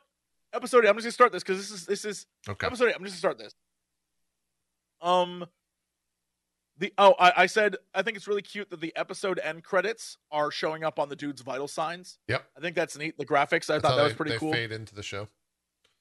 Episode 0.53 0.85
eight, 0.85 0.89
I'm 0.89 0.95
just 0.95 1.05
gonna 1.05 1.11
start 1.11 1.31
this 1.31 1.41
because 1.43 1.57
this 1.57 1.71
is 1.71 1.85
this 1.87 2.05
is 2.05 2.25
okay. 2.47 2.67
Episode 2.67 2.89
eight. 2.89 2.95
I'm 2.95 3.03
just 3.03 3.13
gonna 3.21 3.33
start 3.33 3.37
this. 3.39 3.55
Um, 5.01 5.45
the 6.77 6.93
oh, 6.97 7.15
I, 7.19 7.33
I 7.37 7.45
said 7.47 7.75
I 7.93 8.01
think 8.03 8.17
it's 8.17 8.27
really 8.27 8.41
cute 8.43 8.69
that 8.69 8.79
the 8.79 8.95
episode 8.95 9.39
end 9.43 9.63
credits 9.63 10.17
are 10.31 10.51
showing 10.51 10.83
up 10.83 10.99
on 10.99 11.09
the 11.09 11.15
dude's 11.15 11.41
vital 11.41 11.67
signs. 11.67 12.19
Yep. 12.27 12.43
I 12.57 12.59
think 12.61 12.75
that's 12.75 12.97
neat. 12.97 13.17
The 13.17 13.25
graphics, 13.25 13.69
I 13.69 13.75
That's 13.79 13.81
thought 13.81 13.95
that 13.97 14.03
was 14.03 14.11
they- 14.13 14.17
pretty 14.17 14.31
they 14.33 14.37
cool. 14.37 14.53
Fade 14.53 14.71
into 14.71 14.93
the 14.95 15.03
show. 15.03 15.27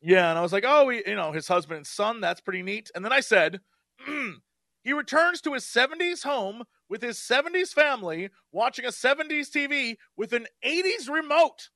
Yeah, 0.03 0.31
and 0.31 0.38
I 0.38 0.43
was 0.43 0.53
like, 0.53 0.65
oh, 0.67 0.88
he, 0.88 1.03
you 1.07 1.15
know, 1.15 1.33
his 1.33 1.47
husband 1.49 1.77
and 1.79 1.87
son. 1.87 2.21
That's 2.21 2.41
pretty 2.41 2.62
neat. 2.62 2.91
And 2.95 3.05
then 3.05 3.12
I 3.12 3.21
said, 3.21 3.61
"Hmm, 4.01 4.31
he 4.83 4.93
returns 4.93 5.41
to 5.43 5.55
his 5.55 5.65
70s 5.65 6.25
home 6.25 6.65
with 6.88 7.03
his 7.03 7.19
70s 7.19 7.73
family, 7.73 8.31
watching 8.51 8.85
a 8.85 8.91
70s 8.91 9.51
TV 9.51 9.97
with 10.17 10.33
an 10.33 10.47
80s 10.62 11.09
remote. 11.09 11.71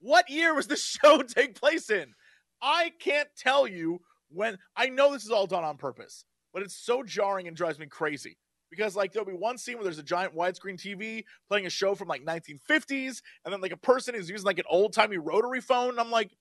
What 0.00 0.28
year 0.30 0.54
was 0.54 0.66
the 0.66 0.76
show 0.76 1.22
take 1.22 1.58
place 1.58 1.90
in? 1.90 2.14
I 2.62 2.92
can't 2.98 3.28
tell 3.36 3.66
you 3.66 4.00
when. 4.28 4.58
I 4.76 4.88
know 4.88 5.12
this 5.12 5.24
is 5.24 5.30
all 5.30 5.46
done 5.46 5.64
on 5.64 5.76
purpose, 5.76 6.24
but 6.52 6.62
it's 6.62 6.76
so 6.76 7.02
jarring 7.02 7.48
and 7.48 7.56
drives 7.56 7.78
me 7.78 7.86
crazy. 7.86 8.38
Because 8.70 8.96
like 8.96 9.12
there'll 9.12 9.26
be 9.26 9.32
one 9.32 9.58
scene 9.58 9.76
where 9.76 9.84
there's 9.84 9.98
a 9.98 10.02
giant 10.02 10.34
widescreen 10.34 10.76
TV 10.76 11.24
playing 11.48 11.66
a 11.66 11.70
show 11.70 11.94
from 11.94 12.08
like 12.08 12.24
1950s, 12.24 13.22
and 13.44 13.52
then 13.52 13.60
like 13.60 13.72
a 13.72 13.76
person 13.76 14.14
is 14.14 14.28
using 14.28 14.44
like 14.46 14.58
an 14.58 14.64
old 14.68 14.92
timey 14.92 15.18
rotary 15.18 15.60
phone. 15.60 15.90
And 15.90 16.00
I'm 16.00 16.10
like, 16.10 16.32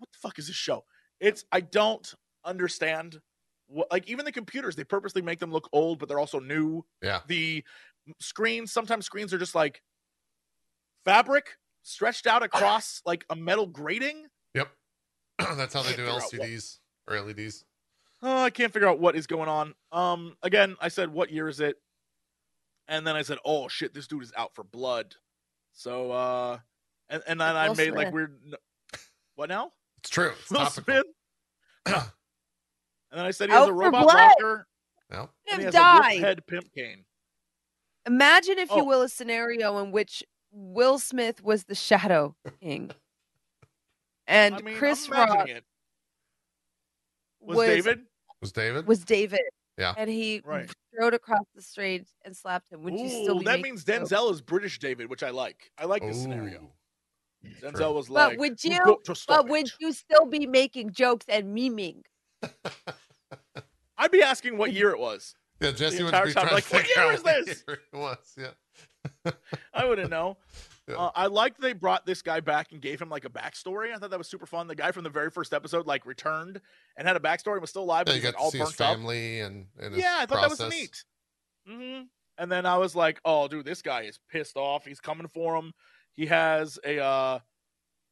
what 0.00 0.10
the 0.12 0.18
fuck 0.18 0.38
is 0.38 0.46
this 0.48 0.56
show? 0.56 0.84
It's 1.20 1.44
I 1.52 1.60
don't 1.60 2.12
understand. 2.44 3.20
What, 3.68 3.86
like 3.92 4.08
even 4.08 4.24
the 4.24 4.32
computers, 4.32 4.74
they 4.74 4.84
purposely 4.84 5.22
make 5.22 5.38
them 5.38 5.52
look 5.52 5.68
old, 5.72 5.98
but 5.98 6.08
they're 6.08 6.18
also 6.18 6.40
new. 6.40 6.84
Yeah. 7.02 7.20
The 7.28 7.62
screens, 8.18 8.72
sometimes 8.72 9.06
screens 9.06 9.32
are 9.32 9.38
just 9.38 9.54
like 9.54 9.82
fabric 11.04 11.56
stretched 11.82 12.26
out 12.26 12.42
across 12.42 13.02
like 13.06 13.24
a 13.30 13.36
metal 13.36 13.66
grating. 13.66 14.26
Yep. 14.54 14.68
That's 15.56 15.74
how 15.74 15.82
they 15.82 15.90
do 15.90 16.06
figure 16.06 16.12
LCDs 16.12 16.78
or 17.08 17.20
LEDs. 17.20 17.64
Oh, 18.22 18.42
I 18.42 18.50
can't 18.50 18.72
figure 18.72 18.88
out 18.88 18.98
what 18.98 19.16
is 19.16 19.26
going 19.26 19.48
on. 19.48 19.74
Um, 19.92 20.36
again, 20.42 20.76
I 20.80 20.88
said, 20.88 21.10
what 21.10 21.30
year 21.30 21.48
is 21.48 21.60
it? 21.60 21.76
And 22.86 23.06
then 23.06 23.16
I 23.16 23.22
said, 23.22 23.38
oh 23.44 23.68
shit, 23.68 23.94
this 23.94 24.06
dude 24.08 24.22
is 24.22 24.32
out 24.36 24.54
for 24.54 24.64
blood. 24.64 25.14
So, 25.72 26.10
uh, 26.10 26.58
and, 27.08 27.22
and 27.26 27.40
then 27.40 27.56
I 27.56 27.72
made 27.72 27.92
like 27.92 28.08
Smith. 28.08 28.12
weird. 28.12 28.38
What 29.36 29.48
now? 29.48 29.72
It's 30.00 30.08
true. 30.10 30.32
It's 30.40 30.50
Will 30.50 30.60
topical. 30.60 30.82
Smith. 30.84 31.04
and 31.86 32.04
then 33.12 33.24
I 33.26 33.30
said 33.30 33.48
he 33.50 33.54
has 33.54 33.62
Out 33.62 33.68
a 33.68 33.72
for 33.72 33.74
robot 33.74 34.02
blood. 34.04 34.16
walker 34.40 34.66
Well, 35.10 35.30
and 35.50 35.58
he 35.60 35.64
have 35.66 35.74
has 35.74 35.82
a 35.82 35.92
wolf 35.94 36.02
died. 36.04 36.20
head 36.20 36.46
pimp 36.46 36.72
cane. 36.74 37.04
Imagine, 38.06 38.58
if 38.58 38.70
Oh. 38.72 38.78
you 38.78 38.84
will, 38.84 39.02
a 39.02 39.08
scenario 39.08 39.78
in 39.78 39.92
which 39.92 40.24
Will 40.52 40.98
Smith 40.98 41.42
was 41.44 41.64
the 41.64 41.74
Shadow 41.74 42.34
King, 42.62 42.90
and 44.26 44.54
I 44.54 44.60
mean, 44.62 44.76
Chris 44.76 45.06
I'm 45.06 45.12
imagining 45.14 45.38
Rock 45.38 45.48
it. 45.48 45.64
Was, 47.40 47.56
was- 47.58 47.66
David? 47.68 48.00
was 48.40 48.52
David? 48.52 48.86
was 48.86 49.04
David. 49.04 49.40
Yeah. 49.78 49.94
and 49.96 50.10
he 50.10 50.42
Right. 50.44 50.68
strode 50.92 51.14
across 51.14 51.44
the 51.54 51.62
stage 51.62 52.06
and 52.24 52.36
slapped 52.36 52.70
him. 52.70 52.82
Would 52.82 52.98
you 52.98 53.08
still 53.08 53.36
Ooh, 53.36 53.38
be 53.38 53.44
that 53.46 53.52
making 53.60 53.62
means 53.74 53.84
jokes? 53.84 54.10
Denzel 54.12 54.30
is 54.30 54.42
British 54.42 54.78
David, 54.78 55.08
which 55.08 55.22
I 55.22 55.30
like. 55.30 55.70
I 55.78 55.86
like 55.86 56.02
this 56.02 56.20
scenario. 56.20 56.60
Ooh. 56.64 56.70
Denzel 57.60 57.72
True. 57.76 57.92
was 57.92 58.08
But 58.08 58.36
would 58.38 58.62
you- 58.64 58.78
got 58.78 59.04
to 59.04 59.14
stop 59.14 59.44
But 59.46 59.50
would 59.50 59.70
you 59.80 59.92
still 59.92 60.26
be 60.26 60.46
making 60.46 60.92
jokes 60.92 61.26
and 61.28 61.56
memeing? 61.56 62.02
I'd 63.98 64.10
be 64.10 64.22
asking 64.22 64.56
what 64.56 64.72
year 64.72 64.90
it 64.90 64.98
was. 64.98 65.34
Yeah, 65.60 65.72
Jesse 65.72 66.02
would 66.02 66.10
be 66.24 66.32
time, 66.32 66.48
like, 66.52 66.64
to 66.68 66.74
what 66.76 66.86
year 66.96 67.04
out 67.06 67.14
is 67.14 67.22
this? 67.22 67.64
year 67.68 67.80
it 67.92 67.96
was. 67.96 68.34
Yeah. 68.38 69.32
I 69.74 69.84
wouldn't 69.86 70.10
know. 70.10 70.36
Yeah. 70.88 70.96
Uh, 70.96 71.10
I 71.14 71.26
liked 71.26 71.60
they 71.60 71.72
brought 71.72 72.04
this 72.04 72.20
guy 72.20 72.40
back 72.40 72.72
and 72.72 72.80
gave 72.80 73.00
him 73.00 73.08
like 73.10 73.24
a 73.24 73.28
backstory. 73.28 73.94
I 73.94 73.98
thought 73.98 74.10
that 74.10 74.18
was 74.18 74.26
super 74.26 74.46
fun. 74.46 74.66
The 74.66 74.74
guy 74.74 74.90
from 74.90 75.04
the 75.04 75.10
very 75.10 75.30
first 75.30 75.54
episode 75.54 75.86
like 75.86 76.04
returned 76.04 76.60
and 76.96 77.06
had 77.06 77.16
a 77.16 77.20
backstory 77.20 77.52
and 77.52 77.60
was 77.60 77.70
still 77.70 77.84
alive, 77.84 78.08
Yeah, 78.08 78.14
but 78.14 78.14
you 78.16 78.22
he's 78.22 78.24
got 78.24 78.28
like 78.32 78.36
to 78.38 78.42
all 78.42 78.50
see 78.50 78.58
his 78.58 78.68
burnt 78.70 78.80
up. 78.80 78.96
family 78.96 79.40
and, 79.40 79.66
and 79.78 79.94
his 79.94 80.02
Yeah, 80.02 80.16
I 80.18 80.26
thought 80.26 80.40
that 80.40 80.50
was 80.50 80.58
process. 80.58 80.80
neat. 80.80 81.04
hmm 81.68 82.00
And 82.38 82.50
then 82.50 82.66
I 82.66 82.76
was 82.78 82.96
like, 82.96 83.20
"Oh, 83.24 83.46
dude, 83.46 83.66
this 83.66 83.82
guy 83.82 84.02
is 84.02 84.18
pissed 84.32 84.56
off. 84.56 84.84
He's 84.84 84.98
coming 84.98 85.28
for 85.28 85.54
him. 85.54 85.74
He 86.16 86.26
has 86.26 86.78
a 86.84 87.02
uh, 87.02 87.38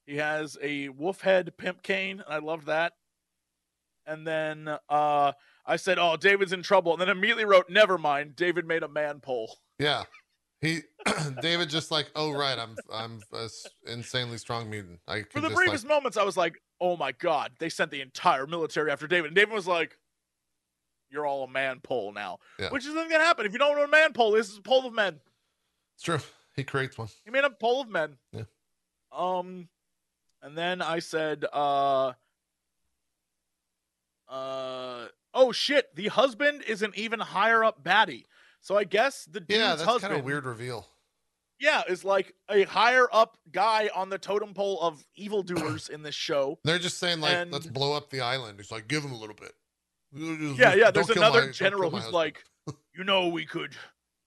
he 0.06 0.16
has 0.16 0.56
a 0.62 0.88
wolf 0.90 1.20
head 1.20 1.56
pimp 1.56 1.82
cane, 1.82 2.22
and 2.24 2.34
I 2.34 2.38
loved 2.38 2.66
that." 2.66 2.94
And 4.06 4.26
then 4.26 4.68
uh, 4.88 5.32
I 5.66 5.76
said, 5.76 5.98
"Oh, 5.98 6.16
David's 6.16 6.52
in 6.52 6.62
trouble," 6.62 6.92
and 6.92 7.00
then 7.00 7.08
immediately 7.08 7.44
wrote, 7.44 7.68
"Never 7.68 7.98
mind. 7.98 8.36
David 8.36 8.66
made 8.66 8.82
a 8.82 8.88
man 8.88 9.20
pole." 9.20 9.58
Yeah. 9.78 10.04
He 10.60 10.80
David 11.40 11.70
just 11.70 11.90
like, 11.90 12.10
oh 12.16 12.32
right, 12.32 12.58
I'm 12.58 12.76
I'm 12.92 13.20
a 13.32 13.48
insanely 13.86 14.38
strong 14.38 14.68
mutant. 14.68 15.00
I 15.06 15.22
For 15.22 15.40
the 15.40 15.50
briefest 15.50 15.84
like, 15.84 15.94
moments, 15.94 16.16
I 16.16 16.24
was 16.24 16.36
like, 16.36 16.60
"Oh 16.80 16.96
my 16.96 17.12
god!" 17.12 17.52
They 17.58 17.68
sent 17.68 17.90
the 17.90 18.00
entire 18.00 18.46
military 18.46 18.90
after 18.90 19.06
David, 19.06 19.28
and 19.28 19.36
David 19.36 19.54
was 19.54 19.68
like, 19.68 19.96
"You're 21.10 21.26
all 21.26 21.44
a 21.44 21.48
man 21.48 21.80
pole 21.80 22.12
now," 22.12 22.38
Yeah. 22.58 22.70
which 22.70 22.84
isn't 22.86 22.96
gonna 23.08 23.22
happen. 23.22 23.46
If 23.46 23.52
you 23.52 23.58
don't 23.58 23.74
know 23.74 23.80
what 23.82 23.88
a 23.88 23.92
man 23.92 24.12
pole 24.12 24.32
this 24.32 24.46
is, 24.46 24.52
it's 24.52 24.58
a 24.58 24.62
pole 24.62 24.84
of 24.84 24.92
men. 24.92 25.20
it's 25.94 26.02
true. 26.02 26.18
He 26.58 26.64
creates 26.64 26.98
one. 26.98 27.06
He 27.24 27.30
made 27.30 27.44
a 27.44 27.50
poll 27.50 27.80
of 27.80 27.88
men. 27.88 28.16
Yeah. 28.32 28.42
Um, 29.12 29.68
and 30.42 30.58
then 30.58 30.82
I 30.82 30.98
said, 30.98 31.44
uh, 31.52 32.12
uh, 34.28 35.06
oh 35.34 35.52
shit, 35.52 35.94
the 35.94 36.08
husband 36.08 36.62
is 36.66 36.82
an 36.82 36.92
even 36.96 37.20
higher 37.20 37.62
up 37.64 37.82
baddie. 37.84 38.24
So 38.60 38.76
I 38.76 38.82
guess 38.84 39.24
the 39.26 39.38
dude's 39.40 39.60
Yeah, 39.60 39.68
that's 39.76 39.82
husband, 39.82 40.10
kind 40.10 40.18
of 40.20 40.26
weird 40.26 40.44
reveal. 40.46 40.84
yeah, 41.60 41.82
is 41.88 42.04
like 42.04 42.34
a 42.50 42.64
higher 42.64 43.06
up 43.12 43.38
guy 43.52 43.88
on 43.94 44.10
the 44.10 44.18
totem 44.18 44.52
pole 44.52 44.80
of 44.80 45.04
evildoers 45.14 45.88
in 45.88 46.02
this 46.02 46.14
show. 46.16 46.58
They're 46.64 46.78
just 46.80 46.98
saying 46.98 47.20
like, 47.20 47.34
And- 47.36 47.52
let's 47.52 47.66
blow 47.66 47.92
up 47.96 48.10
the 48.10 48.20
island. 48.20 48.58
He's 48.58 48.72
like, 48.72 48.88
give 48.88 49.04
him 49.04 49.12
a 49.12 49.16
little 49.18 49.36
bit. 49.36 49.52
Yeah, 50.12 50.74
yeah. 50.74 50.90
Don't 50.90 50.94
There's 51.06 51.10
another 51.10 51.46
my- 51.46 51.52
general 51.52 51.90
who's 51.90 52.00
husband. 52.00 52.14
like, 52.14 52.44
you 52.96 53.04
know, 53.04 53.28
we 53.28 53.46
could 53.46 53.76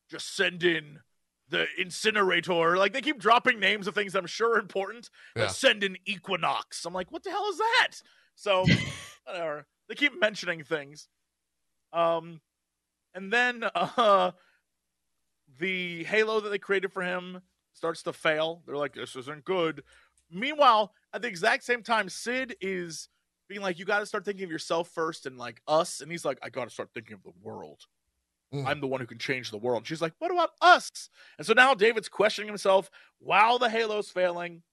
just 0.09 0.35
send 0.35 0.63
in 0.63 0.99
the 1.51 1.67
incinerator. 1.77 2.77
Like 2.77 2.93
they 2.93 3.01
keep 3.01 3.19
dropping 3.19 3.59
names 3.59 3.85
of 3.85 3.93
things 3.93 4.15
I'm 4.15 4.25
sure 4.25 4.55
are 4.55 4.59
important. 4.59 5.09
Yeah. 5.35 5.47
send 5.47 5.83
in 5.83 5.97
Equinox. 6.05 6.85
I'm 6.85 6.93
like, 6.93 7.11
what 7.11 7.23
the 7.23 7.29
hell 7.29 7.47
is 7.49 7.57
that? 7.57 8.01
So 8.35 8.65
whatever. 9.25 9.67
They 9.87 9.95
keep 9.95 10.19
mentioning 10.19 10.63
things. 10.63 11.07
Um, 11.93 12.41
and 13.13 13.31
then 13.31 13.65
uh, 13.75 14.31
the 15.59 16.05
halo 16.05 16.39
that 16.39 16.49
they 16.49 16.57
created 16.57 16.91
for 16.91 17.03
him 17.03 17.41
starts 17.73 18.01
to 18.03 18.13
fail. 18.13 18.63
They're 18.65 18.77
like, 18.77 18.93
this 18.93 19.15
isn't 19.15 19.45
good. 19.45 19.83
Meanwhile, 20.31 20.93
at 21.13 21.21
the 21.21 21.27
exact 21.27 21.65
same 21.65 21.83
time, 21.83 22.07
Syd 22.07 22.55
is 22.61 23.09
being 23.49 23.61
like, 23.61 23.77
you 23.77 23.85
got 23.85 23.99
to 23.99 24.05
start 24.05 24.23
thinking 24.23 24.45
of 24.45 24.51
yourself 24.51 24.87
first 24.89 25.25
and 25.25 25.37
like 25.37 25.61
us. 25.67 25.99
And 25.99 26.09
he's 26.09 26.23
like, 26.23 26.39
I 26.41 26.49
got 26.49 26.65
to 26.65 26.69
start 26.69 26.91
thinking 26.93 27.15
of 27.15 27.23
the 27.23 27.33
world. 27.41 27.81
Mm. 28.53 28.65
I'm 28.65 28.81
the 28.81 28.87
one 28.87 28.99
who 28.99 29.07
can 29.07 29.17
change 29.17 29.49
the 29.49 29.57
world. 29.57 29.81
And 29.81 29.87
she's 29.87 30.01
like, 30.01 30.13
what 30.19 30.31
about 30.31 30.51
us? 30.61 31.09
And 31.37 31.47
so 31.47 31.53
now 31.53 31.73
David's 31.73 32.09
questioning 32.09 32.47
himself 32.47 32.91
while 33.19 33.57
the 33.57 33.69
halo's 33.69 34.09
failing. 34.09 34.63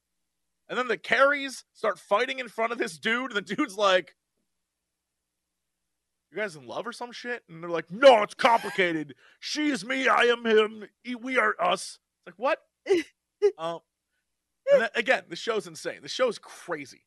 And 0.68 0.76
then 0.76 0.88
the 0.88 0.98
carries 0.98 1.64
start 1.72 1.98
fighting 1.98 2.40
in 2.40 2.48
front 2.48 2.72
of 2.72 2.78
this 2.78 2.98
dude. 2.98 3.32
And 3.32 3.36
the 3.36 3.54
dude's 3.54 3.76
like, 3.76 4.14
you 6.30 6.36
guys 6.36 6.56
in 6.56 6.66
love 6.66 6.86
or 6.86 6.92
some 6.92 7.12
shit? 7.12 7.42
And 7.48 7.62
they're 7.62 7.70
like, 7.70 7.90
no, 7.90 8.22
it's 8.22 8.34
complicated. 8.34 9.14
she 9.40 9.70
is 9.70 9.84
me. 9.84 10.08
I 10.08 10.24
am 10.24 10.44
him. 10.44 10.84
We 11.20 11.38
are 11.38 11.54
us. 11.60 11.98
It's 12.26 12.26
like, 12.26 12.38
what? 12.38 12.58
um, 13.58 13.80
and 14.70 14.82
then, 14.82 14.88
again, 14.94 15.22
the 15.28 15.36
show's 15.36 15.66
insane. 15.66 16.00
The 16.02 16.08
show's 16.08 16.38
crazy. 16.38 17.06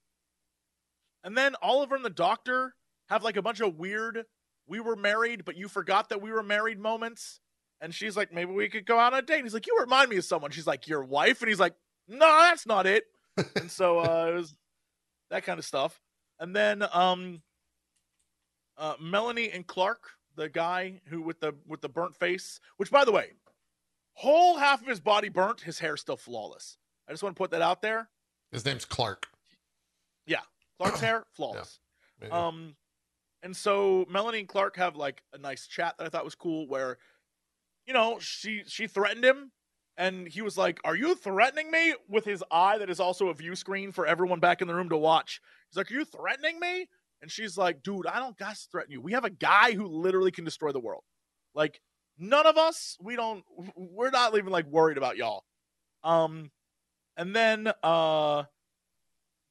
And 1.23 1.37
then 1.37 1.55
Oliver 1.61 1.95
and 1.95 2.05
the 2.05 2.09
doctor 2.09 2.75
have 3.09 3.23
like 3.23 3.37
a 3.37 3.41
bunch 3.41 3.59
of 3.59 3.77
weird, 3.77 4.25
we 4.67 4.79
were 4.79 4.95
married, 4.95 5.45
but 5.45 5.55
you 5.57 5.67
forgot 5.67 6.09
that 6.09 6.21
we 6.21 6.31
were 6.31 6.43
married 6.43 6.79
moments. 6.79 7.39
And 7.81 7.93
she's 7.93 8.15
like, 8.15 8.31
maybe 8.31 8.51
we 8.51 8.69
could 8.69 8.85
go 8.85 8.99
out 8.99 9.13
on 9.13 9.19
a 9.19 9.21
date. 9.23 9.43
He's 9.43 9.53
like, 9.53 9.67
you 9.67 9.75
remind 9.79 10.09
me 10.09 10.17
of 10.17 10.25
someone. 10.25 10.51
She's 10.51 10.67
like, 10.67 10.87
your 10.87 11.03
wife? 11.03 11.41
And 11.41 11.49
he's 11.49 11.59
like, 11.59 11.73
no, 12.07 12.25
that's 12.25 12.65
not 12.65 12.85
it. 12.85 13.05
and 13.55 13.71
so 13.71 13.99
uh, 13.99 14.27
it 14.29 14.35
was 14.35 14.55
that 15.29 15.43
kind 15.43 15.57
of 15.57 15.65
stuff. 15.65 15.99
And 16.39 16.55
then 16.55 16.83
um, 16.93 17.41
uh, 18.77 18.95
Melanie 19.01 19.49
and 19.51 19.65
Clark, 19.65 20.11
the 20.35 20.49
guy 20.49 21.01
who 21.05 21.21
with 21.21 21.39
the 21.39 21.53
with 21.67 21.81
the 21.81 21.89
burnt 21.89 22.15
face, 22.15 22.59
which 22.77 22.91
by 22.91 23.05
the 23.05 23.11
way, 23.11 23.31
whole 24.13 24.57
half 24.57 24.81
of 24.81 24.87
his 24.87 24.99
body 24.99 25.29
burnt, 25.29 25.61
his 25.61 25.79
hair 25.79 25.97
still 25.97 26.17
flawless. 26.17 26.77
I 27.07 27.11
just 27.11 27.23
want 27.23 27.35
to 27.35 27.37
put 27.37 27.51
that 27.51 27.61
out 27.61 27.81
there. 27.81 28.09
His 28.51 28.65
name's 28.65 28.85
Clark. 28.85 29.27
Yeah, 30.25 30.41
Clark's 30.79 30.99
hair 30.99 31.25
flawless. 31.31 31.79
Maybe. 32.19 32.31
Um, 32.31 32.75
and 33.43 33.55
so 33.55 34.05
Melanie 34.09 34.39
and 34.39 34.47
Clark 34.47 34.75
have 34.77 34.95
like 34.95 35.23
a 35.33 35.37
nice 35.37 35.67
chat 35.67 35.95
that 35.97 36.05
I 36.05 36.09
thought 36.09 36.25
was 36.25 36.35
cool, 36.35 36.67
where, 36.67 36.97
you 37.85 37.93
know, 37.93 38.17
she 38.19 38.63
she 38.67 38.87
threatened 38.87 39.25
him, 39.25 39.51
and 39.97 40.27
he 40.27 40.41
was 40.41 40.57
like, 40.57 40.79
"Are 40.83 40.95
you 40.95 41.15
threatening 41.15 41.71
me?" 41.71 41.95
With 42.07 42.25
his 42.25 42.43
eye 42.51 42.77
that 42.77 42.89
is 42.89 42.99
also 42.99 43.29
a 43.29 43.33
view 43.33 43.55
screen 43.55 43.91
for 43.91 44.05
everyone 44.05 44.39
back 44.39 44.61
in 44.61 44.67
the 44.67 44.75
room 44.75 44.89
to 44.89 44.97
watch. 44.97 45.41
He's 45.69 45.77
like, 45.77 45.91
"Are 45.91 45.95
you 45.95 46.05
threatening 46.05 46.59
me?" 46.59 46.87
And 47.21 47.31
she's 47.31 47.57
like, 47.57 47.83
"Dude, 47.83 48.07
I 48.07 48.19
don't 48.19 48.37
got 48.37 48.55
to 48.55 48.67
threaten 48.71 48.91
you. 48.91 49.01
We 49.01 49.13
have 49.13 49.25
a 49.25 49.29
guy 49.29 49.73
who 49.73 49.87
literally 49.87 50.31
can 50.31 50.45
destroy 50.45 50.71
the 50.71 50.79
world. 50.79 51.03
Like 51.55 51.81
none 52.17 52.45
of 52.47 52.57
us, 52.57 52.97
we 53.01 53.15
don't, 53.15 53.43
we're 53.75 54.11
not 54.11 54.35
even 54.37 54.51
like 54.51 54.67
worried 54.67 54.97
about 54.97 55.17
y'all." 55.17 55.43
Um, 56.03 56.51
and 57.17 57.35
then 57.35 57.71
uh 57.83 58.43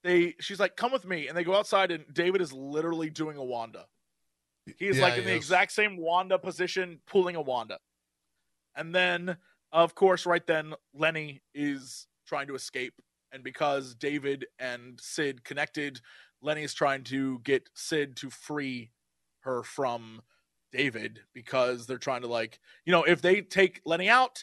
they 0.02 0.34
she's 0.40 0.60
like 0.60 0.76
come 0.76 0.92
with 0.92 1.04
me 1.04 1.28
and 1.28 1.36
they 1.36 1.44
go 1.44 1.54
outside 1.54 1.90
and 1.90 2.04
david 2.12 2.40
is 2.40 2.52
literally 2.52 3.10
doing 3.10 3.36
a 3.36 3.44
wanda. 3.44 3.86
He 4.78 4.88
is 4.88 4.98
Yeah, 4.98 5.02
like 5.04 5.14
in 5.14 5.20
he 5.20 5.26
the 5.26 5.30
is. 5.32 5.36
exact 5.36 5.72
same 5.72 5.96
wanda 5.96 6.38
position 6.38 7.00
pulling 7.06 7.36
a 7.36 7.40
wanda. 7.40 7.78
And 8.76 8.94
then 8.94 9.36
of 9.72 9.94
course 9.94 10.26
right 10.26 10.46
then 10.46 10.74
lenny 10.94 11.42
is 11.54 12.06
trying 12.26 12.46
to 12.48 12.54
escape 12.54 12.94
and 13.32 13.44
because 13.44 13.94
david 13.94 14.46
and 14.58 14.98
syd 15.00 15.44
connected 15.44 16.00
lenny 16.42 16.62
is 16.62 16.74
trying 16.74 17.04
to 17.04 17.38
get 17.40 17.68
syd 17.74 18.16
to 18.16 18.30
free 18.30 18.90
her 19.40 19.62
from 19.62 20.20
david 20.72 21.20
because 21.34 21.86
they're 21.86 21.98
trying 21.98 22.22
to 22.22 22.26
like 22.28 22.58
you 22.84 22.92
know 22.92 23.04
if 23.04 23.22
they 23.22 23.40
take 23.42 23.80
lenny 23.84 24.08
out 24.08 24.42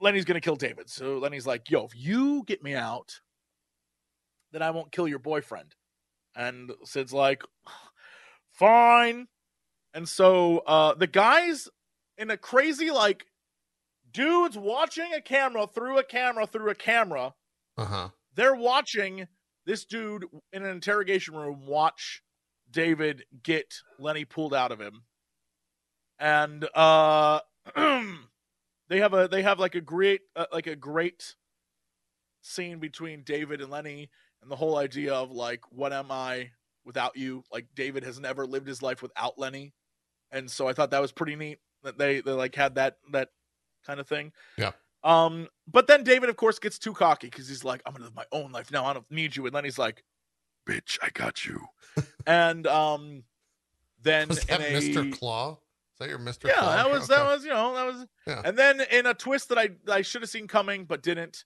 lenny's 0.00 0.24
gonna 0.24 0.40
kill 0.40 0.56
david. 0.56 0.88
So 0.88 1.18
lenny's 1.18 1.46
like 1.46 1.70
yo 1.70 1.84
if 1.84 1.92
you 1.96 2.44
get 2.46 2.62
me 2.62 2.74
out 2.74 3.20
then 4.52 4.62
I 4.62 4.70
won't 4.70 4.92
kill 4.92 5.08
your 5.08 5.18
boyfriend. 5.18 5.74
And 6.36 6.72
Syd's 6.84 7.12
like, 7.12 7.42
fine. 8.52 9.28
And 9.94 10.08
so 10.08 10.58
uh, 10.58 10.94
the 10.94 11.06
guys 11.06 11.68
in 12.16 12.30
a 12.30 12.36
crazy, 12.36 12.90
like, 12.90 13.26
dudes 14.10 14.56
watching 14.56 15.12
a 15.14 15.20
camera 15.20 15.66
through 15.66 15.98
a 15.98 16.04
camera 16.04 16.46
through 16.46 16.70
a 16.70 16.74
camera, 16.74 17.34
Uh 17.76 17.84
huh. 17.84 18.08
they're 18.34 18.54
watching 18.54 19.26
this 19.66 19.84
dude 19.84 20.24
in 20.52 20.62
an 20.64 20.70
interrogation 20.70 21.34
room 21.36 21.66
watch 21.66 22.22
David 22.70 23.24
get 23.42 23.74
Lenny 23.98 24.24
pulled 24.24 24.54
out 24.54 24.72
of 24.72 24.80
him. 24.80 25.02
And 26.18 26.66
uh 26.74 27.40
they 27.76 28.98
have 29.00 29.12
a 29.14 29.28
they 29.28 29.42
have 29.42 29.58
like 29.60 29.74
a 29.74 29.80
great 29.80 30.22
uh, 30.34 30.46
like 30.52 30.66
a 30.66 30.76
great 30.76 31.34
scene 32.40 32.78
between 32.78 33.22
David 33.22 33.60
and 33.60 33.70
Lenny 33.70 34.10
and 34.42 34.50
the 34.50 34.56
whole 34.56 34.76
idea 34.78 35.14
of 35.14 35.30
like 35.30 35.60
what 35.70 35.92
am 35.92 36.10
I 36.10 36.50
without 36.84 37.16
you? 37.16 37.44
Like 37.52 37.66
David 37.74 38.04
has 38.04 38.18
never 38.20 38.46
lived 38.46 38.66
his 38.66 38.82
life 38.82 39.02
without 39.02 39.38
Lenny. 39.38 39.74
And 40.30 40.50
so 40.50 40.68
I 40.68 40.72
thought 40.72 40.90
that 40.90 41.00
was 41.00 41.12
pretty 41.12 41.36
neat 41.36 41.58
that 41.82 41.98
they 41.98 42.20
they 42.20 42.32
like 42.32 42.54
had 42.54 42.74
that 42.76 42.98
that 43.12 43.30
kind 43.86 44.00
of 44.00 44.06
thing. 44.08 44.32
Yeah. 44.56 44.72
Um 45.04 45.48
but 45.66 45.86
then 45.86 46.02
David 46.04 46.28
of 46.28 46.36
course 46.36 46.58
gets 46.58 46.78
too 46.78 46.92
cocky 46.92 47.30
cuz 47.30 47.48
he's 47.48 47.64
like 47.64 47.82
I'm 47.86 47.92
going 47.92 48.00
to 48.02 48.06
live 48.06 48.14
my 48.16 48.26
own 48.32 48.52
life 48.52 48.70
now. 48.70 48.84
I 48.84 48.92
don't 48.92 49.10
need 49.10 49.36
you 49.36 49.44
and 49.46 49.54
Lenny's 49.54 49.78
like 49.78 50.02
bitch, 50.68 50.98
I 51.02 51.10
got 51.10 51.44
you. 51.46 51.66
and 52.26 52.66
um 52.66 53.24
then 54.02 54.28
Was 54.28 54.44
that 54.44 54.60
a- 54.60 54.64
Mr. 54.64 55.12
Claw? 55.12 55.52
Is 55.52 55.98
that 55.98 56.08
your 56.08 56.18
Mr. 56.20 56.44
yeah, 56.46 56.54
Claw? 56.58 56.76
that 56.76 56.90
was 56.90 57.08
that 57.08 57.24
was 57.24 57.44
you 57.44 57.50
know 57.50 57.74
that 57.74 57.86
was. 57.86 58.06
Yeah. 58.26 58.42
And 58.44 58.56
then 58.56 58.80
in 58.92 59.06
a 59.06 59.14
twist 59.14 59.48
that 59.48 59.58
I 59.58 59.70
I 59.90 60.02
should 60.02 60.22
have 60.22 60.30
seen 60.30 60.46
coming 60.46 60.84
but 60.84 61.02
didn't, 61.02 61.44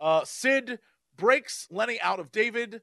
uh, 0.00 0.24
Syd 0.24 0.78
breaks 1.20 1.68
Lenny 1.70 2.00
out 2.00 2.18
of 2.18 2.32
David, 2.32 2.82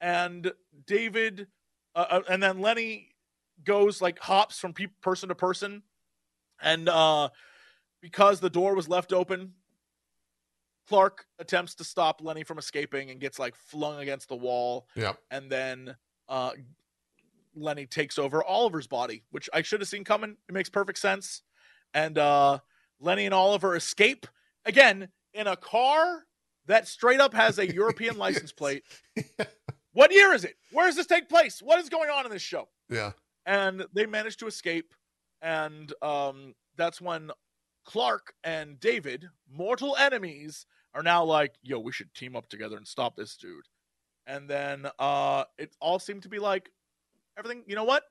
and 0.00 0.52
David, 0.86 1.48
uh, 1.96 2.06
uh, 2.10 2.22
and 2.30 2.40
then 2.40 2.60
Lenny 2.60 3.08
goes 3.64 4.00
like 4.00 4.20
hops 4.20 4.60
from 4.60 4.72
pe- 4.74 4.86
person 5.02 5.28
to 5.30 5.34
person, 5.34 5.82
and 6.62 6.88
uh, 6.88 7.30
because 8.00 8.38
the 8.38 8.50
door 8.50 8.76
was 8.76 8.88
left 8.88 9.12
open, 9.12 9.54
Clark 10.88 11.26
attempts 11.38 11.74
to 11.76 11.84
stop 11.84 12.20
Lenny 12.22 12.44
from 12.44 12.58
escaping 12.58 13.10
and 13.10 13.20
gets 13.20 13.38
like 13.38 13.54
flung 13.56 13.98
against 14.00 14.28
the 14.28 14.36
wall 14.36 14.88
Yep. 14.94 15.18
and 15.30 15.50
then 15.50 15.96
uh 16.28 16.52
Lenny 17.54 17.86
takes 17.86 18.18
over 18.18 18.42
Oliver's 18.44 18.86
body, 18.86 19.24
which 19.30 19.50
I 19.52 19.62
should 19.62 19.80
have 19.80 19.88
seen 19.88 20.04
coming. 20.04 20.36
It 20.48 20.52
makes 20.52 20.68
perfect 20.70 20.98
sense. 20.98 21.42
And 21.92 22.16
uh 22.16 22.60
Lenny 23.00 23.26
and 23.26 23.34
Oliver 23.34 23.76
escape 23.76 24.26
again 24.64 25.08
in 25.34 25.46
a 25.46 25.56
car 25.56 26.24
that 26.68 26.86
straight 26.88 27.20
up 27.20 27.34
has 27.34 27.58
a 27.58 27.66
European 27.74 28.16
license 28.24 28.52
plate. 28.52 28.84
What 29.94 30.12
year 30.12 30.32
is 30.32 30.44
it? 30.44 30.54
Where 30.70 30.86
does 30.86 30.94
this 30.94 31.06
take 31.06 31.28
place? 31.28 31.60
What 31.60 31.80
is 31.80 31.88
going 31.88 32.08
on 32.08 32.24
in 32.24 32.30
this 32.30 32.42
show? 32.42 32.68
Yeah. 32.88 33.12
and 33.46 33.84
they 33.92 34.06
manage 34.06 34.36
to 34.36 34.46
escape 34.46 34.94
and 35.42 35.92
um 36.02 36.54
that's 36.76 37.00
when 37.00 37.30
clark 37.84 38.32
and 38.44 38.78
david 38.80 39.28
mortal 39.50 39.96
enemies 39.96 40.66
are 40.94 41.02
now 41.02 41.24
like 41.24 41.54
yo 41.62 41.78
we 41.80 41.90
should 41.92 42.12
team 42.14 42.34
up 42.36 42.48
together 42.48 42.76
and 42.76 42.86
stop 42.86 43.16
this 43.16 43.36
dude 43.36 43.64
and 44.26 44.48
then 44.48 44.86
uh 44.98 45.44
it 45.58 45.74
all 45.80 45.98
seemed 45.98 46.22
to 46.22 46.28
be 46.28 46.38
like 46.38 46.70
everything 47.38 47.62
you 47.66 47.74
know 47.76 47.84
what 47.84 48.02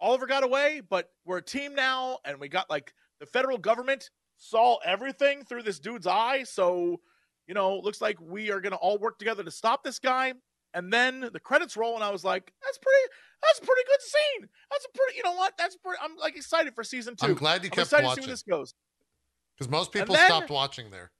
oliver 0.00 0.26
got 0.26 0.44
away 0.44 0.80
but 0.88 1.10
we're 1.24 1.38
a 1.38 1.42
team 1.42 1.74
now 1.74 2.18
and 2.24 2.38
we 2.40 2.48
got 2.48 2.68
like 2.70 2.92
the 3.20 3.26
federal 3.26 3.58
government 3.58 4.10
saw 4.36 4.76
everything 4.84 5.44
through 5.44 5.62
this 5.62 5.78
dude's 5.78 6.06
eye 6.06 6.42
so 6.44 7.00
you 7.48 7.54
know 7.54 7.78
looks 7.78 8.00
like 8.00 8.20
we 8.20 8.50
are 8.52 8.60
gonna 8.60 8.76
all 8.76 8.98
work 8.98 9.18
together 9.18 9.42
to 9.42 9.50
stop 9.50 9.82
this 9.82 9.98
guy 9.98 10.32
and 10.74 10.92
then 10.92 11.28
the 11.32 11.40
credits 11.40 11.76
roll 11.76 11.94
and 11.96 12.04
i 12.04 12.10
was 12.10 12.22
like 12.24 12.52
that's 12.62 12.78
pretty 12.78 13.12
that's 13.42 13.58
a 13.60 13.62
pretty 13.62 13.82
good 13.86 14.02
scene. 14.02 14.48
That's 14.68 14.84
a 14.84 14.88
pretty, 14.98 15.16
you 15.18 15.22
know 15.22 15.34
what? 15.34 15.52
That's 15.56 15.76
pretty. 15.76 15.98
I'm 16.02 16.16
like 16.16 16.34
excited 16.36 16.74
for 16.74 16.82
season 16.82 17.14
2 17.14 17.24
I'm 17.24 17.34
glad 17.34 17.62
you 17.62 17.68
I'm 17.68 17.70
kept 17.70 17.86
excited 17.86 18.02
to 18.02 18.06
see 18.06 18.08
watching 18.08 18.22
where 18.24 18.32
this 18.32 18.42
goes. 18.42 18.74
because 19.56 19.70
most 19.70 19.92
people 19.92 20.16
then- 20.16 20.26
stopped 20.26 20.50
watching 20.50 20.90
there. 20.90 21.12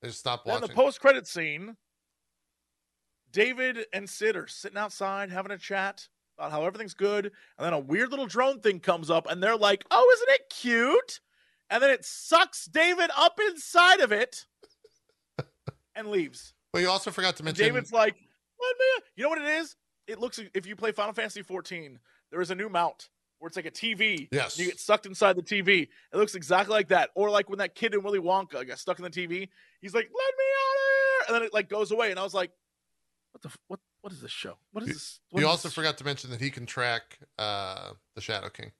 They 0.00 0.08
just 0.08 0.20
stopped 0.20 0.46
Then 0.46 0.54
watching. 0.54 0.68
the 0.68 0.74
post 0.74 0.98
credit 1.02 1.26
scene, 1.26 1.76
David 3.30 3.84
and 3.92 4.08
Syd 4.08 4.36
are 4.36 4.46
sitting 4.46 4.78
outside 4.78 5.30
having 5.30 5.52
a 5.52 5.58
chat 5.58 6.08
about 6.38 6.52
how 6.52 6.64
everything's 6.64 6.94
good, 6.94 7.26
and 7.26 7.66
then 7.66 7.72
a 7.72 7.78
weird 7.78 8.10
little 8.10 8.26
drone 8.26 8.60
thing 8.60 8.80
comes 8.80 9.10
up, 9.10 9.26
and 9.30 9.42
they're 9.42 9.54
like, 9.56 9.84
"Oh, 9.90 10.10
isn't 10.16 10.30
it 10.30 10.48
cute?" 10.50 11.20
And 11.70 11.82
then 11.82 11.90
it 11.90 12.04
sucks 12.04 12.64
David 12.66 13.10
up 13.16 13.38
inside 13.40 14.00
of 14.00 14.10
it 14.10 14.46
and 15.94 16.08
leaves. 16.08 16.54
well, 16.72 16.82
you 16.82 16.88
also 16.88 17.10
forgot 17.10 17.36
to 17.36 17.42
And 17.42 17.46
mention. 17.46 17.64
David's 17.66 17.92
like, 17.92 18.14
"Let 18.14 18.76
me." 18.78 19.06
You 19.16 19.22
know 19.24 19.28
what 19.28 19.38
it 19.40 19.48
is? 19.48 19.76
It 20.06 20.18
looks. 20.18 20.40
If 20.54 20.66
you 20.66 20.76
play 20.76 20.92
Final 20.92 21.12
Fantasy 21.12 21.42
14, 21.42 21.98
there 22.30 22.40
is 22.40 22.50
a 22.50 22.54
new 22.54 22.68
mount 22.68 23.08
where 23.38 23.48
it's 23.48 23.56
like 23.56 23.66
a 23.66 23.70
TV. 23.70 24.28
Yes. 24.30 24.58
You 24.58 24.66
get 24.66 24.78
sucked 24.78 25.06
inside 25.06 25.36
the 25.36 25.42
TV. 25.42 25.82
It 26.12 26.16
looks 26.16 26.34
exactly 26.34 26.72
like 26.72 26.88
that. 26.88 27.10
Or 27.14 27.28
like 27.30 27.48
when 27.48 27.58
that 27.58 27.74
kid 27.74 27.92
in 27.94 28.02
Willy 28.02 28.20
Wonka 28.20 28.66
got 28.66 28.78
stuck 28.78 28.98
in 28.98 29.04
the 29.04 29.10
TV, 29.10 29.48
he's 29.80 29.94
like, 29.94 30.04
"Let 30.04 30.12
me 30.12 30.44
out 30.58 30.74
of 30.76 30.80
here!" 30.88 31.24
And 31.28 31.34
then 31.36 31.42
it 31.42 31.52
like 31.54 31.68
goes 31.68 31.90
away, 31.90 32.10
and 32.10 32.18
I 32.18 32.22
was 32.22 32.34
like, 32.34 32.52
"What 33.32 33.42
the 33.42 33.48
f- 33.48 33.58
what? 33.68 33.80
What 34.00 34.12
is 34.12 34.20
this 34.20 34.32
show? 34.32 34.56
What 34.72 34.82
is 34.84 34.88
this?" 34.88 35.20
what 35.30 35.40
you 35.40 35.46
is 35.46 35.50
also 35.50 35.68
this 35.68 35.74
forgot 35.74 35.98
to 35.98 36.04
mention 36.04 36.30
that 36.30 36.40
he 36.40 36.50
can 36.50 36.66
track 36.66 37.18
uh, 37.38 37.92
the 38.14 38.20
Shadow 38.20 38.48
King. 38.48 38.72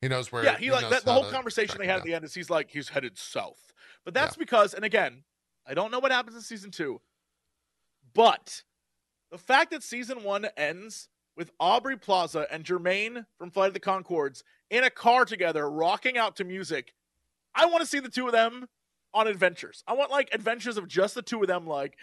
He 0.00 0.08
knows 0.08 0.30
where. 0.30 0.44
yeah, 0.44 0.56
he, 0.56 0.70
like 0.70 0.88
that. 0.90 1.04
The 1.04 1.12
whole 1.12 1.30
conversation 1.30 1.76
they 1.78 1.86
had 1.86 1.98
at 1.98 2.04
the 2.04 2.14
end 2.14 2.24
is 2.24 2.32
he's 2.34 2.50
like 2.50 2.70
he's 2.70 2.88
headed 2.90 3.18
south, 3.18 3.72
but 4.04 4.14
that's 4.14 4.36
because, 4.36 4.74
and 4.74 4.84
again, 4.84 5.24
I 5.68 5.74
don't 5.74 5.90
know 5.90 5.98
what 5.98 6.10
happens 6.10 6.34
in 6.36 6.42
season 6.42 6.70
two, 6.70 7.00
but 8.14 8.62
the 9.30 9.38
fact 9.38 9.70
that 9.72 9.82
season 9.82 10.22
one 10.24 10.46
ends 10.56 11.08
with 11.36 11.50
Aubrey 11.60 11.96
Plaza 11.96 12.46
and 12.50 12.64
Jermaine 12.64 13.26
from 13.38 13.50
Flight 13.50 13.68
of 13.68 13.74
the 13.74 13.80
Conchords 13.80 14.42
in 14.70 14.82
a 14.84 14.90
car 14.90 15.24
together, 15.26 15.70
rocking 15.70 16.16
out 16.16 16.36
to 16.36 16.44
music, 16.44 16.94
I 17.54 17.66
want 17.66 17.80
to 17.80 17.86
see 17.86 18.00
the 18.00 18.08
two 18.08 18.26
of 18.26 18.32
them 18.32 18.66
on 19.14 19.26
adventures. 19.26 19.84
I 19.86 19.92
want 19.92 20.10
like 20.10 20.30
adventures 20.32 20.76
of 20.78 20.88
just 20.88 21.14
the 21.14 21.22
two 21.22 21.40
of 21.42 21.48
them, 21.48 21.66
like 21.66 21.96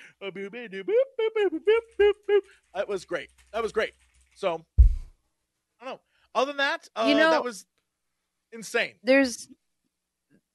that 2.74 2.88
was 2.88 3.06
great. 3.06 3.30
That 3.52 3.64
was 3.64 3.72
great. 3.72 3.94
So 4.36 4.64
I 4.80 5.86
don't 5.86 5.96
know. 5.96 6.00
Other 6.34 6.48
than 6.52 6.58
that, 6.58 6.88
uh, 6.96 7.06
You 7.08 7.16
know- 7.16 7.32
that 7.32 7.44
was 7.44 7.66
insane. 8.52 8.96
there's 9.04 9.48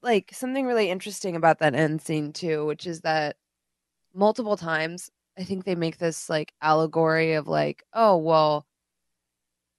like 0.03 0.31
something 0.35 0.67
really 0.67 0.91
interesting 0.91 1.37
about 1.37 1.59
that 1.61 1.75
end 1.75 2.03
scene 2.03 2.33
too, 2.33 2.67
which 2.67 2.87
is 2.87 3.01
that 3.03 3.37
multiple 4.15 4.57
times 4.59 5.11
I 5.39 5.45
think 5.45 5.65
they 5.65 5.75
make 5.77 5.99
this 5.99 6.31
like 6.31 6.53
allegory 6.63 7.35
of 7.35 7.49
like, 7.49 7.85
oh 7.95 8.17
well, 8.19 8.67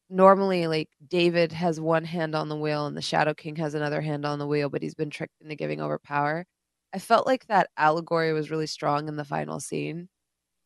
normally 0.10 0.68
like 0.68 0.90
David 1.08 1.52
has 1.54 1.80
one 1.80 2.04
hand 2.06 2.36
on 2.36 2.50
the 2.50 2.56
wheel 2.56 2.86
and 2.88 2.98
the 2.98 3.02
Shadow 3.02 3.34
King 3.34 3.56
has 3.58 3.74
another 3.74 4.02
hand 4.02 4.26
on 4.26 4.40
the 4.40 4.48
wheel, 4.48 4.70
but 4.70 4.82
he's 4.82 4.96
been 4.96 5.10
tricked 5.10 5.42
into 5.42 5.56
giving 5.56 5.82
over 5.82 6.00
power. 6.00 6.46
I 6.94 7.00
felt 7.00 7.26
like 7.26 7.46
that 7.48 7.70
allegory 7.78 8.34
was 8.34 8.52
really 8.52 8.68
strong 8.68 9.08
in 9.08 9.16
the 9.16 9.24
final 9.26 9.60
scene 9.60 10.10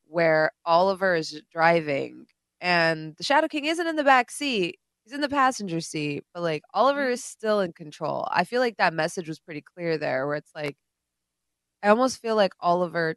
where 0.07 0.51
Oliver 0.65 1.15
is 1.15 1.41
driving 1.51 2.27
and 2.61 3.15
the 3.17 3.23
Shadow 3.23 3.47
King 3.49 3.65
isn't 3.65 3.87
in 3.87 3.97
the 3.97 4.03
back 4.05 4.31
seat. 4.31 4.79
He's 5.05 5.13
in 5.13 5.21
the 5.21 5.29
passenger 5.29 5.81
seat, 5.81 6.23
but 6.33 6.41
like 6.43 6.63
Oliver 6.73 7.09
is 7.09 7.23
still 7.23 7.59
in 7.61 7.73
control. 7.73 8.27
I 8.31 8.43
feel 8.43 8.59
like 8.59 8.77
that 8.77 8.93
message 8.93 9.27
was 9.29 9.39
pretty 9.39 9.61
clear 9.61 9.97
there 9.99 10.25
where 10.27 10.35
it's 10.35 10.51
like 10.55 10.77
I 11.83 11.89
almost 11.89 12.21
feel 12.21 12.35
like 12.35 12.53
Oliver 12.59 13.15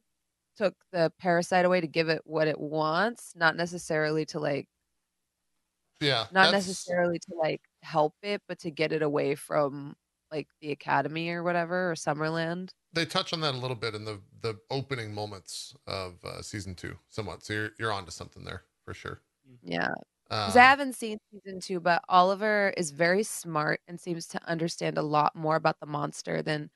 took 0.57 0.74
the 0.92 1.12
parasite 1.18 1.64
away 1.64 1.81
to 1.81 1.87
give 1.87 2.09
it 2.09 2.22
what 2.24 2.48
it 2.48 2.61
wants, 2.61 3.33
not 3.37 3.57
necessarily 3.57 4.27
to 4.27 4.40
like 4.40 4.68
Yeah, 6.01 6.27
not 6.33 6.44
that's- 6.46 6.66
necessarily 6.68 7.18
to 7.18 7.35
like 7.35 7.62
help 7.83 8.14
it, 8.22 8.42
but 8.48 8.59
to 8.61 8.70
get 8.70 8.92
it 8.92 9.03
away 9.03 9.35
from 9.35 9.96
like 10.31 10.48
the 10.61 10.70
academy 10.72 11.31
or 11.31 11.42
whatever 11.42 11.90
or 11.90 11.94
Summerland. 11.94 12.70
They 12.92 13.07
touch 13.07 13.33
on 13.33 13.40
that 13.40 13.55
a 13.55 13.59
little 13.59 13.77
bit 13.77 13.94
in 13.94 14.05
the 14.05 14.20
the 14.42 14.59
opening 14.70 15.14
moments 15.14 15.74
of 15.87 16.22
uh, 16.24 16.42
season 16.42 16.74
two, 16.74 16.98
somewhat. 17.09 17.42
So 17.44 17.53
you're 17.55 17.70
you're 17.79 17.92
onto 17.92 18.11
something 18.11 18.44
there 18.44 18.64
for 18.85 18.94
sure. 18.94 19.22
Yeah. 19.62 19.94
Because 20.44 20.56
Um, 20.56 20.60
I 20.62 20.64
haven't 20.64 20.94
seen 20.94 21.18
season 21.32 21.60
two, 21.60 21.80
but 21.80 22.02
Oliver 22.08 22.72
is 22.76 22.90
very 22.90 23.22
smart 23.22 23.80
and 23.88 24.00
seems 24.00 24.26
to 24.28 24.42
understand 24.48 24.96
a 24.98 25.02
lot 25.02 25.34
more 25.36 25.56
about 25.56 25.80
the 25.80 25.86
monster 25.86 26.42
than 26.42 26.70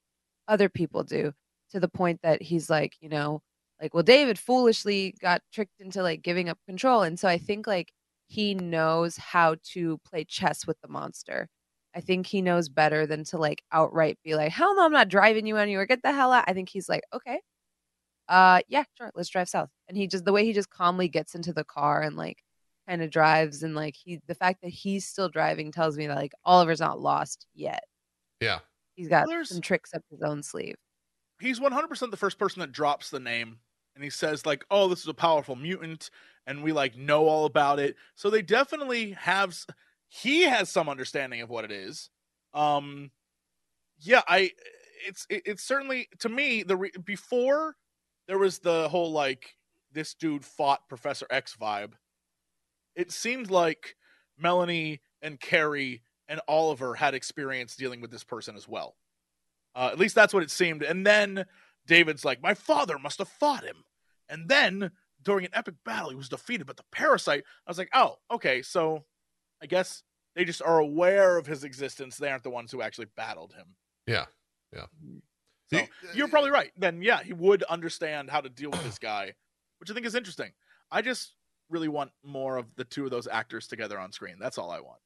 other 0.48 0.68
people 0.68 1.04
do, 1.04 1.32
to 1.70 1.80
the 1.80 1.88
point 1.88 2.20
that 2.22 2.42
he's 2.42 2.70
like, 2.70 2.96
you 3.00 3.08
know, 3.08 3.42
like, 3.80 3.94
well, 3.94 4.02
David 4.04 4.38
foolishly 4.38 5.14
got 5.20 5.42
tricked 5.52 5.80
into 5.80 6.02
like 6.02 6.22
giving 6.22 6.48
up 6.48 6.58
control. 6.66 7.02
And 7.02 7.18
so 7.18 7.28
I 7.28 7.38
think 7.38 7.66
like 7.66 7.92
he 8.28 8.54
knows 8.54 9.16
how 9.16 9.56
to 9.74 9.98
play 10.06 10.24
chess 10.24 10.66
with 10.66 10.80
the 10.82 10.88
monster. 10.88 11.48
I 11.94 12.00
think 12.00 12.26
he 12.26 12.42
knows 12.42 12.68
better 12.70 13.06
than 13.06 13.24
to 13.26 13.38
like 13.38 13.62
outright 13.72 14.18
be 14.24 14.34
like, 14.36 14.52
hell 14.52 14.74
no, 14.76 14.84
I'm 14.84 14.92
not 14.92 15.08
driving 15.08 15.46
you 15.46 15.56
anywhere. 15.58 15.86
Get 15.86 16.02
the 16.02 16.12
hell 16.12 16.32
out. 16.32 16.44
I 16.48 16.54
think 16.54 16.68
he's 16.70 16.88
like, 16.88 17.02
okay. 17.14 17.40
Uh 18.28 18.60
yeah, 18.68 18.84
sure, 18.96 19.10
let's 19.14 19.28
drive 19.28 19.48
south. 19.48 19.70
And 19.88 19.96
he 19.96 20.06
just 20.06 20.24
the 20.24 20.32
way 20.32 20.44
he 20.44 20.52
just 20.52 20.70
calmly 20.70 21.08
gets 21.08 21.34
into 21.34 21.52
the 21.52 21.64
car 21.64 22.02
and 22.02 22.16
like 22.16 22.38
kind 22.88 23.02
of 23.02 23.10
drives 23.10 23.62
and 23.62 23.74
like 23.74 23.94
he 23.96 24.20
the 24.26 24.34
fact 24.34 24.60
that 24.62 24.68
he's 24.70 25.06
still 25.06 25.28
driving 25.28 25.70
tells 25.72 25.96
me 25.96 26.06
that 26.06 26.16
like 26.16 26.32
Oliver's 26.44 26.80
not 26.80 27.00
lost 27.00 27.46
yet. 27.54 27.84
yeah, 28.40 28.60
He's 28.96 29.08
got 29.08 29.26
Well, 29.26 29.36
there's- 29.36 29.48
some 29.50 29.60
tricks 29.60 29.94
up 29.94 30.02
his 30.10 30.22
own 30.22 30.42
sleeve. 30.42 30.76
He's 31.40 31.60
100% 31.60 32.10
the 32.10 32.16
first 32.16 32.38
person 32.38 32.60
that 32.60 32.72
drops 32.72 33.10
the 33.10 33.20
name 33.20 33.58
and 33.94 34.02
he 34.04 34.10
says 34.10 34.46
like, 34.46 34.64
"Oh, 34.70 34.88
this 34.88 35.00
is 35.00 35.08
a 35.08 35.14
powerful 35.14 35.56
mutant 35.56 36.10
and 36.46 36.62
we 36.62 36.72
like 36.72 36.96
know 36.96 37.26
all 37.28 37.44
about 37.46 37.78
it." 37.80 37.96
So 38.16 38.30
they 38.30 38.42
definitely 38.42 39.12
have 39.12 39.56
he 40.08 40.42
has 40.42 40.68
some 40.70 40.88
understanding 40.88 41.40
of 41.42 41.50
what 41.50 41.64
it 41.64 41.72
is. 41.72 42.10
Um 42.54 43.10
yeah, 43.98 44.22
I 44.28 44.50
it's 45.06 45.26
it, 45.30 45.42
it's 45.46 45.62
certainly 45.64 46.08
to 46.20 46.28
me 46.28 46.62
the 46.62 46.76
re- 46.76 46.92
before 47.04 47.76
there 48.28 48.38
was 48.38 48.58
the 48.60 48.88
whole 48.88 49.12
like 49.12 49.56
this 49.92 50.14
dude 50.14 50.44
fought 50.44 50.88
Professor 50.88 51.26
X 51.30 51.56
vibe. 51.60 51.92
It 52.96 53.10
seemed 53.12 53.50
like 53.50 53.96
Melanie 54.38 55.00
and 55.20 55.38
Cary 55.40 56.02
and 56.28 56.40
Oliver 56.48 56.94
had 56.94 57.14
experience 57.14 57.76
dealing 57.76 58.00
with 58.00 58.10
this 58.10 58.24
person 58.24 58.56
as 58.56 58.66
well. 58.68 58.96
Uh, 59.74 59.88
at 59.92 59.98
least 59.98 60.14
that's 60.14 60.34
what 60.34 60.42
it 60.42 60.50
seemed. 60.50 60.82
And 60.82 61.06
then 61.06 61.46
David's 61.86 62.24
like, 62.24 62.42
"My 62.42 62.54
father 62.54 62.98
must 62.98 63.18
have 63.18 63.28
fought 63.28 63.64
him." 63.64 63.84
And 64.28 64.48
then 64.48 64.90
during 65.22 65.44
an 65.44 65.52
epic 65.54 65.74
battle, 65.84 66.10
he 66.10 66.16
was 66.16 66.28
defeated. 66.28 66.66
But 66.66 66.76
the 66.76 66.84
parasite, 66.92 67.44
I 67.66 67.70
was 67.70 67.78
like, 67.78 67.90
"Oh, 67.94 68.16
okay." 68.30 68.62
So 68.62 69.04
I 69.62 69.66
guess 69.66 70.02
they 70.34 70.44
just 70.44 70.62
are 70.62 70.78
aware 70.78 71.36
of 71.38 71.46
his 71.46 71.64
existence. 71.64 72.16
They 72.16 72.30
aren't 72.30 72.42
the 72.42 72.50
ones 72.50 72.72
who 72.72 72.82
actually 72.82 73.06
battled 73.16 73.52
him. 73.54 73.74
yeah, 74.06 74.26
yeah. 74.72 74.86
So 75.70 75.78
You- 75.78 75.88
you're 76.14 76.28
probably 76.28 76.50
right. 76.50 76.72
Then 76.76 77.02
yeah, 77.02 77.22
he 77.22 77.32
would 77.32 77.62
understand 77.64 78.30
how 78.30 78.40
to 78.40 78.48
deal 78.48 78.70
with 78.70 78.82
this 78.84 78.98
guy, 78.98 79.34
which 79.78 79.90
I 79.90 79.94
think 79.94 80.04
is 80.06 80.14
interesting. 80.14 80.52
I 80.90 81.00
just 81.02 81.34
really 81.72 81.88
want 81.88 82.10
more 82.22 82.56
of 82.58 82.66
the 82.76 82.84
two 82.84 83.04
of 83.04 83.10
those 83.10 83.26
actors 83.26 83.66
together 83.66 83.98
on 83.98 84.12
screen. 84.12 84.36
That's 84.38 84.58
all 84.58 84.70
I 84.70 84.80
want. 84.80 85.00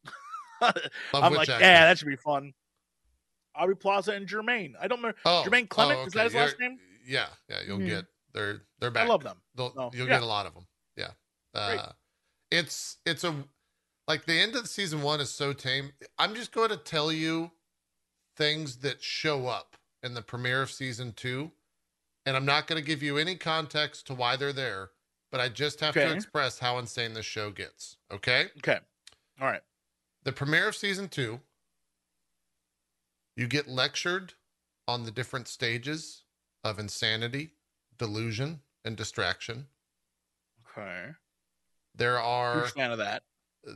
I'm 1.14 1.32
like, 1.32 1.48
actors? 1.48 1.60
yeah, 1.60 1.86
that 1.86 1.98
should 1.98 2.08
be 2.08 2.16
fun. 2.16 2.52
Aubrey 3.54 3.76
Plaza 3.76 4.12
and 4.12 4.26
Jermaine. 4.28 4.74
I 4.80 4.86
don't 4.88 4.98
remember. 4.98 5.16
Oh, 5.24 5.44
Jermaine 5.46 5.68
Clement, 5.68 6.00
oh, 6.02 6.06
is 6.06 6.12
that 6.12 6.24
his 6.24 6.34
last 6.34 6.56
You're- 6.58 6.68
name? 6.70 6.78
Yeah, 7.06 7.26
yeah. 7.48 7.60
You'll 7.66 7.78
Mhm. 7.78 7.88
get 7.88 8.04
they're 8.32 8.60
they're 8.80 8.90
back. 8.90 9.04
I 9.06 9.08
love 9.08 9.22
them. 9.22 9.40
They'll, 9.54 9.72
Oh, 9.76 9.90
you'll 9.94 10.06
yeah. 10.08 10.14
get 10.14 10.22
a 10.22 10.26
lot 10.26 10.44
of 10.46 10.54
them. 10.54 10.66
Yeah. 10.96 11.12
Uh, 11.54 11.92
it's 12.50 12.98
it's 13.06 13.24
a 13.24 13.44
like 14.08 14.26
the 14.26 14.34
end 14.38 14.54
of 14.56 14.62
the 14.62 14.68
season 14.68 15.02
one 15.02 15.20
is 15.20 15.30
so 15.32 15.52
tame. 15.52 15.92
I'm 16.18 16.34
just 16.34 16.52
going 16.52 16.68
to 16.70 16.76
tell 16.76 17.10
you 17.12 17.52
things 18.36 18.78
that 18.78 19.02
show 19.02 19.46
up 19.46 19.76
in 20.02 20.14
the 20.14 20.22
premiere 20.22 20.62
of 20.62 20.70
season 20.70 21.12
two, 21.12 21.50
and 22.26 22.36
I'm 22.36 22.44
not 22.44 22.66
going 22.66 22.80
to 22.80 22.86
give 22.86 23.02
you 23.02 23.16
any 23.18 23.36
context 23.36 24.06
to 24.08 24.14
why 24.14 24.36
they're 24.36 24.52
there, 24.52 24.90
but 25.36 25.42
I 25.42 25.50
just 25.50 25.80
have 25.80 25.92
to 25.92 26.12
express 26.14 26.58
how 26.58 26.78
insane 26.78 27.12
this 27.12 27.26
show 27.26 27.50
gets. 27.50 27.98
Okay. 28.10 28.46
Okay. 28.58 28.78
All 29.38 29.46
right. 29.46 29.60
The 30.24 30.32
premiere 30.32 30.68
of 30.68 30.74
season 30.74 31.08
two, 31.08 31.40
you 33.36 33.46
get 33.46 33.68
lectured 33.68 34.32
on 34.88 35.04
the 35.04 35.10
different 35.10 35.46
stages 35.46 36.22
of 36.64 36.78
insanity, 36.78 37.50
delusion, 37.98 38.60
and 38.82 38.96
distraction. 38.96 39.66
Okay. 40.70 41.08
There 41.94 42.18
are 42.18 42.62
Huge 42.62 42.72
fan 42.72 42.90
of 42.92 42.98
that. 42.98 43.22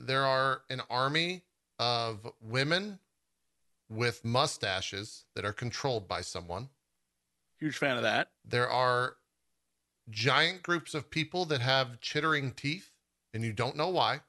there 0.06 0.24
are 0.24 0.62
an 0.70 0.80
army 0.88 1.42
of 1.78 2.26
women 2.40 2.98
with 3.90 4.24
mustaches 4.24 5.26
that 5.34 5.44
are 5.44 5.52
controlled 5.52 6.08
by 6.08 6.22
someone. 6.22 6.70
Huge 7.58 7.76
fan 7.76 7.98
of 7.98 8.02
that. 8.04 8.30
There 8.46 8.70
are 8.70 9.16
giant 10.08 10.62
groups 10.62 10.94
of 10.94 11.10
people 11.10 11.44
that 11.46 11.60
have 11.60 12.00
chittering 12.00 12.52
teeth, 12.52 12.90
and 13.34 13.44
you 13.44 13.52
don't 13.52 13.76
know 13.76 13.88
why. 13.88 14.20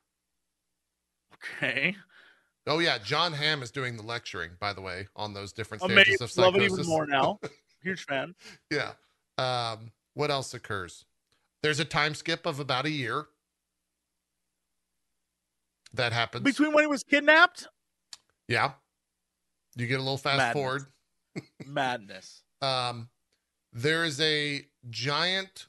Okay. 1.58 1.96
Oh 2.68 2.80
yeah, 2.80 2.98
John 3.00 3.34
Hamm 3.34 3.64
is 3.64 3.72
doing 3.72 3.98
the 3.98 4.04
lecturing, 4.04 4.52
by 4.60 4.74
the 4.74 4.82
way, 4.82 5.08
on 5.16 5.34
those 5.34 5.52
different 5.52 5.82
stages 5.84 6.22
Amazing. 6.22 6.24
of 6.24 6.38
Love 6.38 6.56
it 6.56 6.60
psychosis. 6.62 6.80
even 6.80 6.90
more 6.90 7.06
now. 7.08 7.40
Huge 7.84 8.06
fan. 8.06 8.36
Yeah. 8.70 8.92
Um, 9.40 9.92
what 10.14 10.30
else 10.30 10.54
occurs? 10.54 11.06
There's 11.64 11.80
a 11.80 11.86
time 11.86 12.14
skip 12.14 12.46
of 12.46 12.60
about 12.60 12.86
a 12.86 12.92
year. 12.92 13.26
That 15.94 16.14
happens. 16.14 16.44
Between 16.44 16.74
when 16.74 16.84
he 16.84 16.88
was 16.88 17.04
kidnapped, 17.04 17.68
yeah. 18.48 18.74
You 19.76 19.88
get 19.88 19.96
a 19.96 20.04
little 20.04 20.18
fast 20.18 20.38
Madness. 20.38 20.54
forward. 20.54 20.84
madness. 21.66 22.44
Um, 22.62 23.10
there 23.74 24.04
is 24.04 24.20
a 24.22 24.66
giant 24.90 25.68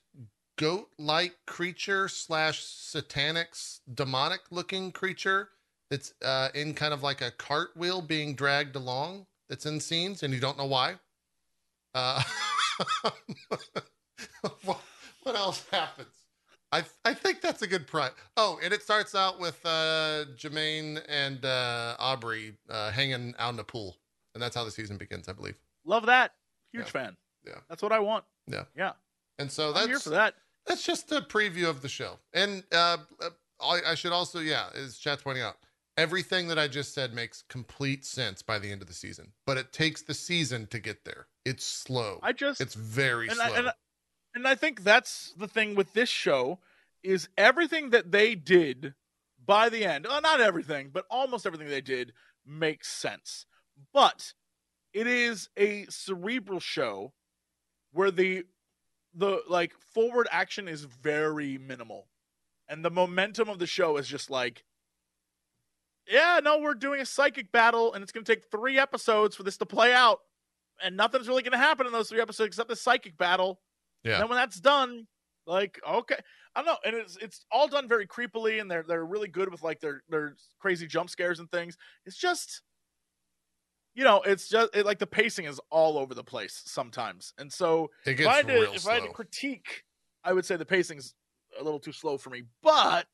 goat-like 0.57 1.37
creature 1.47 2.09
slash 2.09 2.63
satanic, 2.65 3.49
demonic-looking 3.93 4.93
creature 4.93 5.49
that's 5.91 6.15
uh, 6.25 6.49
in 6.55 6.75
kind 6.75 6.95
of 6.95 7.03
like 7.03 7.21
a 7.21 7.31
cartwheel 7.33 8.03
being 8.03 8.35
dragged 8.35 8.77
along. 8.77 9.27
That's 9.49 9.67
in 9.67 9.81
scenes, 9.81 10.23
and 10.23 10.33
you 10.33 10.41
don't 10.41 10.57
know 10.57 10.67
why. 10.67 10.97
Uh, 11.95 12.23
what, 14.65 14.81
what 15.23 15.37
else 15.37 15.67
happens? 15.71 16.15
I 16.73 16.85
I 17.05 17.13
think 17.13 17.43
that's 17.43 17.61
a 17.63 17.67
good 17.67 17.87
price. 17.87 18.13
Oh, 18.37 18.59
and 18.63 18.73
it 18.73 18.83
starts 18.83 19.15
out 19.15 19.39
with 19.39 19.61
uh 19.67 20.25
Jermaine 20.37 21.03
and 21.09 21.45
uh 21.45 21.97
Aubrey 21.99 22.55
uh 22.71 22.91
hanging 22.91 23.35
out 23.39 23.51
in 23.51 23.57
the 23.57 23.65
pool. 23.65 23.99
And 24.35 24.43
that's 24.43 24.57
how 24.57 24.65
the 24.65 24.71
season 24.71 24.97
begins, 24.97 25.29
I 25.29 25.35
believe. 25.35 25.59
Love 25.85 26.07
that. 26.07 26.33
Huge 26.73 26.87
Yeah. 26.87 26.91
fan. 26.91 27.17
Yeah. 27.47 27.59
That's 27.69 27.83
what 27.83 27.93
I 27.93 27.99
want. 27.99 28.25
Yeah. 28.47 28.65
Yeah. 28.77 28.93
And 29.39 29.51
so 29.51 29.69
I'm 29.69 29.75
that's 29.75 29.87
here 29.87 29.99
for 29.99 30.11
that. 30.11 30.35
that's 30.67 30.85
just 30.85 31.11
a 31.13 31.21
preview 31.21 31.69
of 31.69 31.83
the 31.83 31.89
show. 31.89 32.19
And 32.33 32.65
uh, 32.73 32.99
uh, 33.21 33.31
I, 33.61 33.81
I 33.89 33.95
should 33.95 34.13
also, 34.13 34.41
yeah, 34.41 34.67
as 34.75 34.99
chat's 34.99 35.23
pointing 35.23 35.43
out, 35.43 35.57
everything 35.97 36.49
that 36.49 36.59
I 36.59 36.69
just 36.69 36.95
said 36.95 37.15
makes 37.15 37.43
complete 37.49 38.05
sense 38.05 38.43
by 38.43 38.59
the 38.59 38.71
end 38.71 38.83
of 38.83 38.89
the 38.89 38.95
season. 38.95 39.33
But 39.47 39.59
it 39.59 39.73
takes 39.73 40.03
the 40.03 40.15
season 40.15 40.67
to 40.69 40.79
get 40.79 41.05
there. 41.05 41.27
It's 41.45 41.65
slow. 41.65 42.21
I 42.23 42.33
just 42.33 42.61
it's 42.61 42.75
very 42.75 43.29
and 43.29 43.37
slow. 43.37 43.45
I, 43.45 43.59
and, 43.59 43.69
I, 43.69 43.73
and 44.35 44.49
I 44.49 44.55
think 44.55 44.85
that's 44.85 45.35
the 45.37 45.49
thing 45.49 45.75
with 45.75 45.93
this 45.93 46.09
show 46.09 46.59
is 47.03 47.29
everything 47.37 47.91
that 47.91 48.13
they 48.13 48.35
did 48.35 48.95
by 49.45 49.69
the 49.69 49.85
end, 49.85 50.07
well, 50.09 50.21
not 50.21 50.41
everything, 50.41 50.91
but 50.93 51.05
almost 51.11 51.47
everything 51.47 51.69
they 51.69 51.81
did 51.81 52.13
makes 52.47 52.89
sense. 52.89 53.47
But 53.93 54.35
it 54.93 55.07
is 55.07 55.49
a 55.57 55.87
cerebral 55.89 56.61
show 56.61 57.13
where 57.93 58.11
the 58.11 58.45
the 59.15 59.43
like 59.49 59.75
forward 59.95 60.29
action 60.31 60.69
is 60.69 60.85
very 60.85 61.59
minimal. 61.59 62.09
And 62.69 62.85
the 62.85 62.91
momentum 62.91 63.49
of 63.49 63.59
the 63.59 63.67
show 63.67 63.97
is 63.97 64.09
just 64.09 64.31
like 64.31 64.65
yeah, 66.09 66.41
no, 66.43 66.59
we're 66.59 66.75
doing 66.75 67.01
a 67.01 67.07
psychic 67.07 67.53
battle 67.53 67.95
and 67.95 68.03
it's 68.03 68.11
going 68.11 68.25
to 68.25 68.35
take 68.35 68.51
3 68.51 68.77
episodes 68.79 69.37
for 69.37 69.45
this 69.45 69.57
to 69.59 69.67
play 69.67 69.93
out 69.93 70.19
and 70.83 70.97
nothing's 70.97 71.29
really 71.29 71.43
going 71.43 71.53
to 71.53 71.59
happen 71.59 71.87
in 71.87 71.93
those 71.93 72.09
3 72.09 72.21
episodes 72.21 72.49
except 72.49 72.69
the 72.69 72.77
psychic 72.77 73.17
battle. 73.17 73.61
yeah. 74.03 74.15
And 74.15 74.23
then 74.23 74.29
when 74.29 74.39
that's 74.39 74.61
done, 74.61 75.07
like 75.47 75.81
okay, 75.89 76.17
I 76.55 76.63
don't 76.63 76.67
know, 76.67 76.79
and 76.85 76.97
it's 76.97 77.17
it's 77.17 77.45
all 77.51 77.69
done 77.69 77.89
very 77.89 78.07
creepily, 78.07 78.61
and 78.61 78.71
they're 78.71 78.85
they're 78.87 79.05
really 79.05 79.29
good 79.29 79.51
with 79.51 79.63
like 79.63 79.81
their 79.81 80.03
their 80.09 80.37
crazy 80.61 80.87
jump 80.87 81.11
scares 81.11 81.41
and 81.41 81.51
things. 81.51 81.77
It's 82.07 82.17
just, 82.17 82.63
you 83.95 84.05
know, 84.05 84.23
it's 84.23 84.49
just 84.49 84.75
it, 84.75 84.87
like 84.87 84.99
the 84.99 85.07
pacing 85.07 85.45
is 85.45 85.61
all 85.71 85.99
over 85.99 86.15
the 86.15 86.25
place 86.25 86.63
sometimes, 86.65 87.35
and 87.39 87.53
so 87.53 87.91
if 88.05 88.27
I 88.27 88.37
had 88.37 88.49
to 88.49 88.73
if. 88.73 88.87
I 88.87 88.95
had 88.95 89.05
to 89.05 89.11
critique, 89.11 89.85
I 90.25 90.33
would 90.33 90.45
say 90.45 90.57
the 90.57 90.65
pacing's 90.65 91.15
a 91.61 91.63
little 91.63 91.81
too 91.81 91.93
slow 91.93 92.17
for 92.17 92.31
me, 92.31 92.45
but 92.63 93.07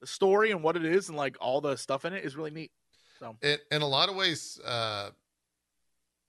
the 0.00 0.06
story 0.06 0.50
and 0.50 0.62
what 0.62 0.76
it 0.76 0.84
is 0.84 1.08
and 1.08 1.16
like 1.16 1.36
all 1.40 1.60
the 1.60 1.76
stuff 1.76 2.04
in 2.04 2.12
it 2.12 2.24
is 2.24 2.36
really 2.36 2.50
neat. 2.50 2.70
So 3.18 3.36
it, 3.40 3.62
in 3.70 3.82
a 3.82 3.86
lot 3.86 4.08
of 4.08 4.16
ways, 4.16 4.60
uh, 4.64 5.10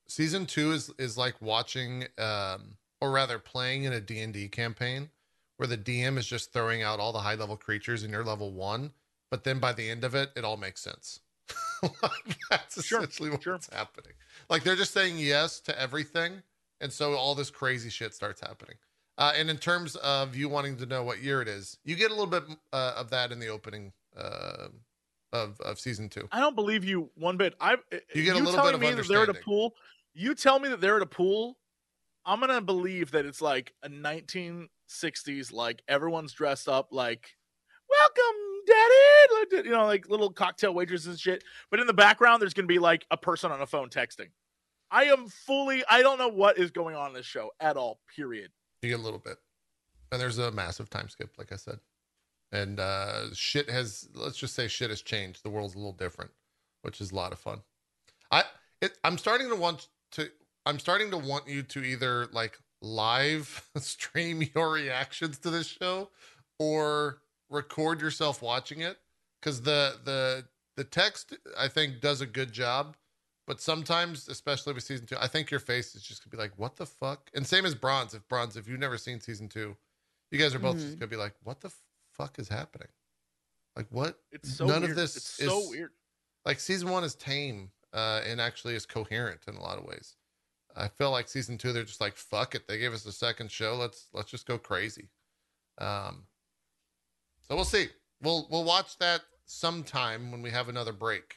season 0.08 0.46
two 0.46 0.72
is 0.72 0.92
is 0.98 1.18
like 1.18 1.36
watching, 1.42 2.06
um, 2.18 2.78
or 3.02 3.12
rather, 3.12 3.40
playing 3.40 3.84
in 3.84 3.94
a 3.94 4.02
D 4.02 4.20
and 4.20 4.34
D 4.34 4.48
campaign 4.48 5.10
where 5.58 5.68
the 5.68 5.78
DM 5.78 6.18
is 6.18 6.28
just 6.28 6.54
throwing 6.54 6.84
out 6.84 7.00
all 7.00 7.12
the 7.12 7.20
high 7.20 7.36
level 7.36 7.58
creatures 7.58 8.04
and 8.04 8.14
you're 8.14 8.24
level 8.24 8.54
one, 8.54 8.92
but 9.30 9.44
then 9.44 9.60
by 9.60 9.74
the 9.74 9.90
end 9.90 10.04
of 10.04 10.16
it, 10.16 10.30
it 10.36 10.46
all 10.46 10.58
makes 10.58 10.82
sense. 10.82 11.20
Like, 12.02 12.38
that's 12.50 12.84
Sure, 12.86 13.00
essentially 13.00 13.30
what's 13.30 13.44
sure. 13.44 13.60
happening. 13.72 14.14
Like 14.50 14.64
they're 14.64 14.76
just 14.76 14.94
saying 14.94 15.20
yes 15.20 15.60
to 15.62 15.80
everything, 15.80 16.42
and 16.82 16.92
so 16.92 17.14
all 17.14 17.36
this 17.36 17.50
crazy 17.52 17.90
shit 17.90 18.14
starts 18.14 18.42
happening. 18.42 18.76
Uh, 19.18 19.34
and 19.36 19.50
in 19.50 19.58
terms 19.58 19.96
of 19.98 20.36
you 20.36 20.48
wanting 20.50 20.78
to 20.78 20.86
know 20.86 21.04
what 21.04 21.22
year 21.22 21.42
it 21.42 21.48
is, 21.48 21.78
you 21.84 21.96
get 21.96 22.12
a 22.12 22.14
little 22.14 22.28
bit 22.28 22.44
uh, 22.74 22.94
of 22.96 23.10
that 23.10 23.32
in 23.32 23.40
the 23.40 23.48
opening 23.48 23.92
uh, 24.16 24.68
of 25.34 25.60
of 25.62 25.80
season 25.80 26.10
two. 26.10 26.28
I 26.32 26.40
don't 26.40 26.56
believe 26.56 26.84
you 26.84 27.10
one 27.16 27.38
bit. 27.38 27.56
I 27.60 27.78
You 28.14 28.24
get 28.24 28.36
a 28.36 28.40
little 28.40 28.54
telling 28.54 28.72
bit 28.72 28.76
of 28.76 28.82
me 28.82 29.02
that 29.02 29.08
they're 29.08 29.24
at 29.24 29.30
a 29.30 29.34
pool. 29.36 29.76
You 30.14 30.34
tell 30.36 30.60
me 30.60 30.70
that 30.70 30.82
they're 30.82 30.98
at 30.98 31.02
a 31.04 31.08
pool. 31.08 31.58
I'm 32.26 32.40
gonna 32.40 32.62
believe 32.62 33.12
that 33.12 33.26
it's 33.26 33.42
like 33.42 33.74
a 33.84 33.90
1960s, 33.90 35.54
like 35.54 35.82
everyone's 35.88 36.34
dressed 36.34 36.68
up, 36.68 36.90
like 36.92 37.36
"Welcome, 37.90 38.42
Daddy," 38.68 39.68
you 39.68 39.72
know, 39.72 39.86
like 39.86 40.10
little 40.10 40.32
cocktail 40.32 40.74
waitresses 40.74 41.08
and 41.08 41.20
shit. 41.20 41.44
But 41.72 41.80
in 41.80 41.88
the 41.88 41.94
background, 41.94 42.42
there's 42.42 42.54
gonna 42.54 42.68
be 42.68 42.80
like 42.80 43.06
a 43.12 43.18
person 43.18 43.52
on 43.52 43.62
a 43.62 43.66
phone 43.66 43.90
texting. 43.90 44.30
I 44.92 45.06
am 45.06 45.28
fully. 45.28 45.84
I 45.90 46.02
don't 46.02 46.18
know 46.18 46.30
what 46.30 46.58
is 46.58 46.72
going 46.72 46.96
on 46.96 47.10
in 47.10 47.14
this 47.14 47.26
show 47.26 47.52
at 47.60 47.78
all. 47.78 48.00
Period. 48.16 48.52
You 48.82 48.90
get 48.90 49.00
a 49.00 49.04
little 49.04 49.20
bit. 49.20 49.38
And 50.12 50.22
there's 50.22 50.38
a 50.38 50.52
massive 50.52 50.90
time 50.90 51.10
skip, 51.10 51.32
like 51.38 51.52
I 51.52 51.58
said. 51.58 51.80
And 52.52 52.80
uh 52.80 53.34
shit 53.34 53.70
has 53.70 54.08
let's 54.14 54.38
just 54.38 54.56
say 54.56 54.68
shit 54.68 54.90
has 54.90 55.02
changed. 55.02 55.44
The 55.44 55.50
world's 55.50 55.76
a 55.76 55.78
little 55.78 55.92
different, 55.92 56.32
which 56.82 57.02
is 57.02 57.12
a 57.12 57.16
lot 57.16 57.34
of 57.34 57.40
fun. 57.40 57.62
I 58.32 58.44
it 58.82 58.98
I'm 59.04 59.18
starting 59.18 59.50
to 59.50 59.56
want 59.56 59.88
to 60.14 60.30
I'm 60.66 60.80
starting 60.80 61.12
to 61.12 61.18
want 61.18 61.48
you 61.48 61.64
to 61.64 61.84
either 61.84 62.28
like 62.32 62.58
live 62.82 63.68
stream 63.78 64.44
your 64.56 64.72
reactions 64.72 65.40
to 65.40 65.50
this 65.50 65.68
show 65.68 66.10
or 66.60 67.20
record 67.50 68.02
yourself 68.02 68.42
watching 68.42 68.82
it 68.82 69.00
cuz 69.42 69.62
the 69.62 70.00
the 70.04 70.48
the 70.76 70.84
text 70.84 71.34
I 71.58 71.68
think 71.68 72.02
does 72.02 72.22
a 72.22 72.26
good 72.26 72.52
job 72.52 72.96
but 73.46 73.62
sometimes, 73.62 74.28
especially 74.28 74.74
with 74.74 74.84
season 74.84 75.08
two, 75.08 75.16
I 75.18 75.28
think 75.28 75.50
your 75.50 75.62
face 75.62 75.96
is 75.96 76.04
just 76.04 76.22
gonna 76.22 76.32
be 76.32 76.38
like, 76.38 76.58
"What 76.60 76.76
the 76.76 76.86
fuck?" 76.86 77.30
And 77.34 77.48
same 77.48 77.66
as 77.66 77.74
Bronze. 77.76 78.14
If 78.14 78.28
Bronze, 78.28 78.58
if 78.58 78.68
you've 78.68 78.78
never 78.78 78.98
seen 78.98 79.22
season 79.22 79.48
two, 79.48 79.78
you 80.32 80.38
guys 80.38 80.54
are 80.54 80.60
both 80.60 80.76
just 80.76 80.96
Mhm. 80.98 81.00
gonna 81.00 81.08
be 81.08 81.16
like, 81.16 81.34
"What 81.44 81.62
the 81.62 81.72
fuck 82.12 82.40
is 82.40 82.50
happening?" 82.50 82.90
Like, 83.78 83.88
what? 83.90 84.22
It's 84.34 84.54
so 84.54 84.66
None 84.68 84.84
of 84.84 84.96
this 84.96 85.16
It's 85.16 85.26
so 85.46 85.62
is- 85.62 85.70
weird. 85.70 85.94
Like, 86.44 86.60
season 86.60 86.90
one 86.90 87.06
is 87.06 87.16
tame 87.16 87.72
uh, 87.94 88.22
and 88.26 88.42
actually 88.42 88.76
is 88.76 88.86
coherent 88.86 89.48
in 89.48 89.56
a 89.56 89.62
lot 89.62 89.78
of 89.78 89.86
ways. 89.86 90.18
I 90.76 90.90
feel 90.90 91.10
like 91.12 91.30
season 91.30 91.58
two, 91.58 91.72
they're 91.72 91.86
just 91.86 92.02
like, 92.02 92.18
"Fuck 92.18 92.54
it." 92.54 92.68
They 92.68 92.78
gave 92.78 92.94
us 92.94 93.06
a 93.06 93.14
second 93.14 93.50
show. 93.50 93.78
Let's 93.78 94.10
let's 94.12 94.30
just 94.30 94.46
go 94.46 94.60
crazy. 94.60 95.08
Um, 95.78 96.28
so 97.50 97.56
we'll 97.56 97.66
see. 97.66 97.88
We'll 98.22 98.48
we'll 98.50 98.64
watch 98.64 98.98
that 99.00 99.22
sometime 99.46 100.32
when 100.32 100.42
we 100.42 100.50
have 100.50 100.70
another 100.70 100.92
break 100.94 101.36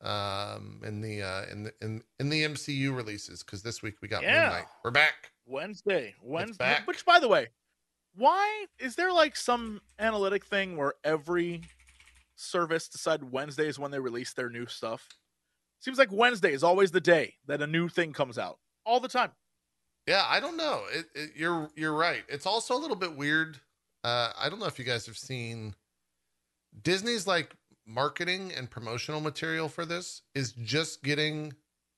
um 0.00 0.80
in 0.84 1.00
the 1.00 1.22
uh 1.22 1.42
in 1.50 1.64
the 1.64 1.72
in, 1.82 2.02
in 2.20 2.28
the 2.28 2.44
MCU 2.44 2.94
releases 2.94 3.42
because 3.42 3.62
this 3.62 3.82
week 3.82 3.96
we 4.00 4.06
got 4.08 4.22
Yeah. 4.22 4.42
Moon 4.42 4.52
Knight. 4.58 4.66
We're 4.84 4.90
back. 4.92 5.32
Wednesday. 5.46 6.14
Wednesday. 6.22 6.78
Which, 6.84 7.04
by 7.04 7.18
the 7.18 7.28
way, 7.28 7.48
why 8.14 8.66
is 8.78 8.94
there 8.96 9.12
like 9.12 9.34
some 9.34 9.80
analytic 9.98 10.44
thing 10.44 10.76
where 10.76 10.94
every 11.02 11.62
service 12.36 12.88
decide 12.88 13.22
Wednesday 13.24 13.66
is 13.66 13.78
when 13.78 13.90
they 13.90 13.98
release 13.98 14.32
their 14.34 14.50
new 14.50 14.66
stuff? 14.66 15.08
Seems 15.80 15.98
like 15.98 16.12
Wednesday 16.12 16.52
is 16.52 16.62
always 16.62 16.90
the 16.90 17.00
day 17.00 17.34
that 17.46 17.62
a 17.62 17.66
new 17.66 17.88
thing 17.88 18.12
comes 18.12 18.38
out 18.38 18.58
all 18.84 19.00
the 19.00 19.08
time. 19.08 19.30
Yeah, 20.06 20.24
I 20.28 20.40
don't 20.40 20.56
know. 20.56 20.82
It, 20.92 21.06
it, 21.14 21.30
you're 21.36 21.70
you're 21.76 21.92
right. 21.94 22.24
It's 22.28 22.46
also 22.46 22.74
a 22.76 22.78
little 22.80 22.96
bit 22.96 23.16
weird. 23.16 23.60
Uh, 24.04 24.32
I 24.38 24.48
don't 24.48 24.58
know 24.58 24.66
if 24.66 24.78
you 24.78 24.84
guys 24.84 25.06
have 25.06 25.18
seen 25.18 25.74
Disney's 26.82 27.26
like 27.26 27.54
marketing 27.86 28.52
and 28.56 28.70
promotional 28.70 29.20
material 29.20 29.68
for 29.68 29.84
this 29.84 30.22
is 30.34 30.52
just 30.52 31.02
getting 31.02 31.54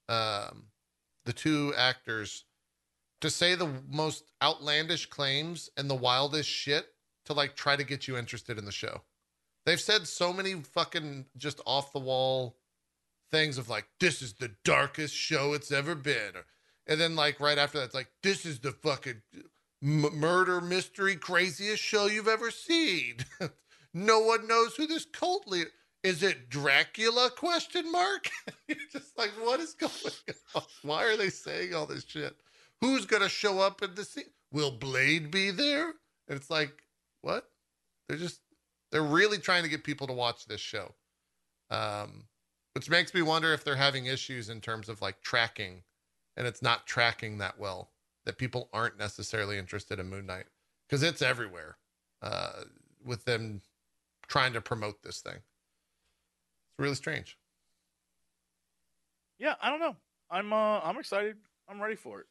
um, 0.08 0.66
the 1.24 1.32
two 1.32 1.74
actors 1.76 2.44
to 3.20 3.28
say 3.28 3.54
the 3.54 3.68
most 3.88 4.24
outlandish 4.42 5.06
claims 5.06 5.68
and 5.76 5.90
the 5.90 5.94
wildest 5.94 6.48
shit 6.48 6.86
to 7.26 7.32
like 7.32 7.54
try 7.54 7.76
to 7.76 7.84
get 7.84 8.08
you 8.08 8.16
interested 8.16 8.58
in 8.58 8.64
the 8.64 8.72
show. 8.72 9.02
They've 9.66 9.80
said 9.80 10.08
so 10.08 10.32
many 10.32 10.54
fucking 10.54 11.26
just 11.36 11.60
off 11.66 11.92
the 11.92 11.98
wall 11.98 12.56
things 13.30 13.58
of 13.58 13.68
like 13.68 13.86
this 14.00 14.22
is 14.22 14.32
the 14.34 14.50
darkest 14.64 15.14
show 15.14 15.52
it's 15.52 15.70
ever 15.70 15.94
been 15.94 16.32
and 16.90 17.00
then 17.00 17.14
like 17.14 17.40
right 17.40 17.56
after 17.56 17.78
that, 17.78 17.84
it's 17.84 17.94
like 17.94 18.10
this 18.22 18.44
is 18.44 18.58
the 18.58 18.72
fucking 18.72 19.22
m- 19.82 20.18
murder 20.18 20.60
mystery 20.60 21.16
craziest 21.16 21.82
show 21.82 22.06
you've 22.06 22.28
ever 22.28 22.50
seen. 22.50 23.16
no 23.94 24.20
one 24.20 24.46
knows 24.46 24.74
who 24.76 24.86
this 24.86 25.04
cult 25.04 25.46
leader 25.46 25.70
is. 26.02 26.22
It 26.22 26.50
Dracula? 26.50 27.30
Question 27.30 27.90
mark. 27.90 28.28
You're 28.68 28.76
just 28.92 29.16
like, 29.18 29.30
what 29.42 29.60
is 29.60 29.74
going 29.74 29.92
on? 30.54 30.62
Why 30.82 31.04
are 31.04 31.16
they 31.16 31.30
saying 31.30 31.74
all 31.74 31.86
this 31.86 32.04
shit? 32.06 32.36
Who's 32.80 33.06
gonna 33.06 33.28
show 33.28 33.58
up 33.58 33.82
in 33.82 33.94
the 33.94 34.04
scene? 34.04 34.24
Will 34.52 34.70
Blade 34.70 35.30
be 35.30 35.50
there? 35.50 35.88
And 36.28 36.36
it's 36.36 36.50
like, 36.50 36.72
what? 37.22 37.44
They're 38.08 38.18
just 38.18 38.40
they're 38.90 39.02
really 39.02 39.38
trying 39.38 39.62
to 39.62 39.68
get 39.68 39.84
people 39.84 40.06
to 40.06 40.12
watch 40.12 40.46
this 40.46 40.60
show. 40.60 40.94
Um, 41.70 42.24
which 42.74 42.90
makes 42.90 43.14
me 43.14 43.22
wonder 43.22 43.52
if 43.52 43.64
they're 43.64 43.76
having 43.76 44.06
issues 44.06 44.48
in 44.48 44.60
terms 44.60 44.88
of 44.88 45.02
like 45.02 45.20
tracking 45.22 45.82
and 46.36 46.46
it's 46.46 46.62
not 46.62 46.86
tracking 46.86 47.38
that 47.38 47.58
well 47.58 47.90
that 48.30 48.38
people 48.38 48.68
aren't 48.72 48.96
necessarily 48.96 49.58
interested 49.58 49.98
in 49.98 50.08
Moon 50.08 50.24
Knight 50.24 50.44
because 50.88 51.02
it's 51.02 51.20
everywhere 51.20 51.76
uh, 52.22 52.62
with 53.04 53.24
them 53.24 53.60
trying 54.28 54.52
to 54.52 54.60
promote 54.60 55.02
this 55.02 55.18
thing. 55.20 55.34
It's 55.34 56.78
really 56.78 56.94
strange. 56.94 57.36
Yeah, 59.40 59.54
I 59.60 59.68
don't 59.68 59.80
know. 59.80 59.96
I'm 60.30 60.52
uh 60.52 60.78
I'm 60.80 60.96
excited. 60.96 61.38
I'm 61.68 61.82
ready 61.82 61.96
for 61.96 62.20
it. 62.20 62.26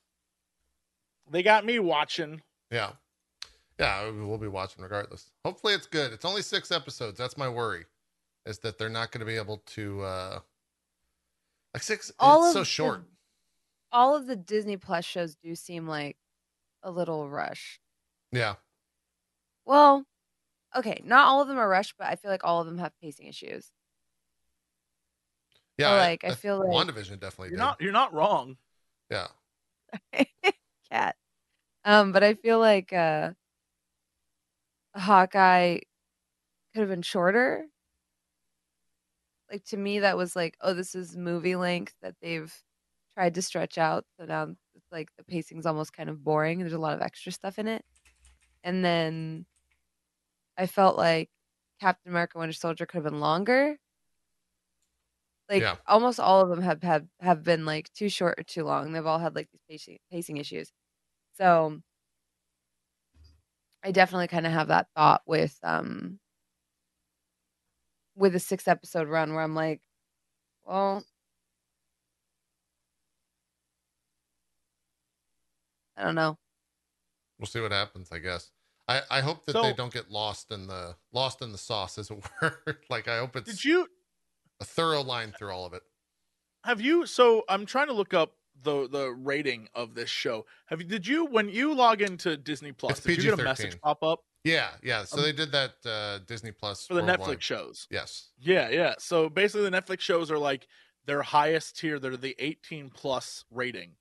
They 1.30 1.43
got 1.43 1.66
me 1.66 1.80
watching. 1.80 2.41
Yeah. 2.72 2.91
Yeah, 3.78 4.10
we'll 4.10 4.38
be 4.38 4.47
watching 4.47 4.82
regardless. 4.84 5.32
Hopefully 5.43 5.74
it's 5.74 5.88
good. 5.88 6.14
It's 6.14 6.24
only 6.24 6.41
six 6.43 6.72
episodes. 6.72 7.18
That's 7.18 7.38
my 7.38 7.50
worry. 7.50 7.86
Is 8.45 8.60
that 8.60 8.78
they're 8.78 8.88
not 8.89 9.12
going 9.12 9.20
to 9.20 9.26
be 9.26 9.36
able 9.36 9.58
to 9.76 10.02
uh 10.04 10.39
like 11.74 11.84
six 11.84 12.10
All 12.20 12.43
it's 12.45 12.50
of 12.52 12.54
so 12.54 12.60
the- 12.60 12.66
short. 12.66 13.04
All 13.91 14.15
of 14.15 14.27
the 14.27 14.35
Disney 14.35 14.77
Plus 14.77 15.05
shows 15.05 15.35
do 15.35 15.55
seem 15.55 15.87
like 15.87 16.17
a 16.83 16.91
little 16.91 17.29
rush. 17.29 17.79
Yeah. 18.31 18.55
well, 19.65 20.05
okay, 20.75 21.01
not 21.03 21.25
all 21.27 21.41
of 21.41 21.47
them 21.47 21.57
are 21.57 21.67
rushed, 21.67 21.95
but 21.97 22.07
I 22.07 22.15
feel 22.15 22.29
like 22.31 22.43
all 22.43 22.59
of 22.61 22.67
them 22.67 22.77
have 22.77 22.91
pacing 23.01 23.27
issues. 23.27 23.71
Yeah, 25.77 25.89
So, 25.91 25.95
like, 25.97 26.23
I 26.23 26.35
feel 26.35 26.59
like- 26.59 26.67
WandaVision 26.69 27.19
definitely 27.19 27.49
You're 27.49 27.57
did. 27.57 27.63
not 27.63 27.81
you're 27.81 27.91
not 27.91 28.13
wrong. 28.13 28.57
yeah, 29.09 29.27
Cat. 30.91 31.15
Um, 31.85 32.11
but 32.11 32.23
I 32.23 32.33
feel 32.35 32.59
like 32.59 32.91
uh 32.93 33.31
Hawkeye 34.95 35.79
could 36.73 36.79
have 36.81 36.89
been 36.89 37.01
shorter. 37.01 37.65
Like 39.51 39.63
to 39.65 39.77
me 39.77 39.99
that 39.99 40.17
was 40.17 40.35
like, 40.35 40.55
oh, 40.61 40.73
this 40.73 40.93
is 40.93 41.17
movie 41.17 41.55
length 41.55 41.95
that 42.01 42.15
they've 42.21 42.53
tried 43.20 43.34
to 43.36 43.41
stretch 43.41 43.78
out. 43.78 44.05
So 44.17 44.26
now 44.26 44.43
it's 44.76 44.91
like 44.91 45.09
the 45.17 45.24
pacing's 45.26 45.65
almost 45.65 45.93
kind 45.93 46.09
of 46.09 46.24
boring. 46.24 46.59
There's 46.59 46.74
a 46.74 46.80
lot 46.80 46.93
of 46.93 47.01
extra 47.01 47.32
stuff 47.34 47.59
in 47.59 47.67
it. 47.67 47.84
And 48.63 48.84
then 48.86 49.45
I 50.57 50.67
felt 50.67 50.97
like 50.97 51.30
Captain 51.80 52.11
America 52.11 52.38
Winter 52.38 52.53
Soldier 52.53 52.86
could 52.86 52.97
have 53.03 53.11
been 53.11 53.20
longer. 53.20 53.78
Like 55.49 55.63
Yeah. 55.63 55.78
almost 55.88 56.20
all 56.20 56.41
of 56.41 56.49
them 56.49 56.61
have, 56.61 56.84
have 56.84 57.07
have 57.20 57.43
been 57.43 57.65
like 57.65 57.91
too 57.93 58.09
short 58.09 58.39
or 58.39 58.43
too 58.43 58.63
long. 58.63 58.91
They've 58.91 59.05
all 59.05 59.20
had 59.20 59.36
like 59.36 59.49
these 59.51 59.61
pacing 59.67 59.97
pacing 60.11 60.38
issues. 60.38 60.72
So 61.34 61.82
I 63.84 63.91
definitely 63.91 64.28
kind 64.28 64.45
of 64.45 64.51
have 64.51 64.67
that 64.70 64.88
thought 64.95 65.22
with 65.26 65.57
um 65.63 66.20
with 68.15 68.36
a 68.36 68.39
six 68.39 68.67
episode 68.67 69.07
run 69.07 69.34
where 69.34 69.43
I'm 69.43 69.55
like, 69.55 69.82
well, 70.65 71.03
I 76.00 76.04
don't 76.06 76.16
know. 76.16 76.38
we'll 77.39 77.47
see 77.47 77.60
what 77.62 77.72
happens. 77.72 78.10
I 78.12 78.20
guess. 78.20 78.52
I, 78.88 79.02
I 79.12 79.22
hope 79.22 79.45
that 79.45 79.52
So- 79.54 79.62
they 79.62 79.74
don't 79.74 79.93
get 79.93 80.10
lost 80.10 80.52
in 80.52 80.66
the 80.68 80.95
lost 81.12 81.41
in 81.41 81.52
the 81.52 81.58
sauce, 81.58 81.97
as 81.97 82.10
it 82.10 82.18
were. 82.41 82.60
like 82.89 83.08
I 83.08 83.20
hope 83.20 83.36
it's 83.36 83.50
Did 83.52 83.66
you 83.66 83.88
a 84.60 84.66
thorough 84.66 85.02
line 85.04 85.32
through 85.38 85.52
all 85.52 85.66
of 85.66 85.74
it. 85.74 85.84
have 86.66 86.82
you 86.82 87.06
so 87.06 87.43
I'm 87.47 87.66
trying 87.66 87.88
to 87.88 87.93
look 87.93 88.14
up 88.14 88.34
the 88.62 88.89
the 88.89 89.10
rating 89.12 89.70
of 89.76 89.93
this 89.95 90.10
show. 90.10 90.45
Have 90.68 90.82
you 90.82 90.88
did 90.88 91.06
you 91.08 91.26
when 91.26 91.50
you 91.50 91.74
log 91.74 92.02
into 92.02 92.36
Disney 92.36 92.72
Plus, 92.74 92.97
It's 92.97 93.06
did 93.06 93.18
you 93.24 93.30
get 93.32 93.39
a 93.39 93.43
message 93.43 93.80
pop 93.80 94.04
up 94.04 94.22
Yeah, 94.43 94.70
yeah. 94.84 95.04
So 95.06 95.18
Um, 95.18 95.24
they 95.24 95.32
did 95.34 95.52
that 95.54 95.76
uh, 95.86 96.20
Disney 96.28 96.52
Plus 96.52 96.88
for 96.88 96.95
the 96.95 97.04
worldwide. 97.04 97.38
Netflix 97.38 97.41
shows? 97.41 97.88
Yes. 97.91 98.30
Yeah, 98.39 98.70
yeah. 98.70 98.95
So 99.00 99.30
basically 99.30 99.70
the 99.70 99.78
Netflix 99.82 100.00
shows 100.02 100.30
are 100.32 100.38
like 100.39 100.68
their 101.06 101.22
highest 101.22 101.78
tier, 101.80 102.00
they're 102.00 102.18
the 102.18 102.36
18 102.39 102.89
plus 102.89 103.45
rating. 103.50 103.91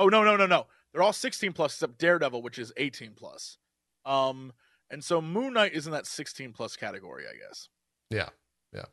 Oh 0.00 0.08
no, 0.08 0.24
no, 0.24 0.36
no, 0.36 0.46
no. 0.46 0.66
They're 0.92 1.02
all 1.02 1.12
16 1.12 1.52
plus 1.52 1.74
except 1.74 1.98
Daredevil, 1.98 2.42
which 2.42 2.58
is 2.58 2.72
18 2.76 3.12
plus. 3.14 3.58
Um 4.04 4.52
and 4.90 5.04
so 5.04 5.20
Moon 5.20 5.52
Knight 5.52 5.72
is 5.74 5.86
in 5.86 5.92
that 5.92 6.06
16 6.06 6.52
plus 6.52 6.74
category, 6.76 7.24
I 7.28 7.34
guess. 7.46 7.68
Yeah. 8.10 8.30
Yeah. 8.72 8.86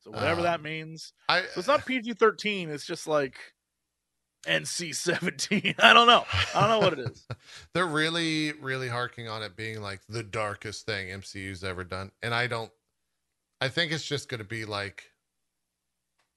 So 0.00 0.10
whatever 0.12 0.42
that 0.42 0.56
Um, 0.56 0.62
means. 0.62 1.12
I. 1.28 1.42
So 1.42 1.58
it's 1.58 1.66
not 1.66 1.84
PG 1.86 2.12
13, 2.14 2.70
it's 2.70 2.86
just 2.86 3.06
like 3.08 3.36
NC 4.46 4.94
17. 4.94 5.74
I 5.80 5.92
don't 5.92 6.06
know. 6.06 6.24
I 6.54 6.60
don't 6.60 6.68
know 6.68 6.78
what 6.78 6.92
it 6.98 7.10
is. 7.10 7.26
They're 7.74 7.86
really, 7.86 8.52
really 8.52 8.88
harking 8.88 9.28
on 9.28 9.42
it 9.42 9.56
being 9.56 9.80
like 9.82 10.00
the 10.08 10.22
darkest 10.22 10.86
thing 10.86 11.08
MCU's 11.08 11.64
ever 11.64 11.82
done, 11.84 12.12
and 12.22 12.32
I 12.34 12.46
don't. 12.46 12.70
I 13.60 13.68
think 13.68 13.90
it's 13.90 14.06
just 14.06 14.28
going 14.28 14.38
to 14.38 14.46
be 14.46 14.64
like, 14.64 15.10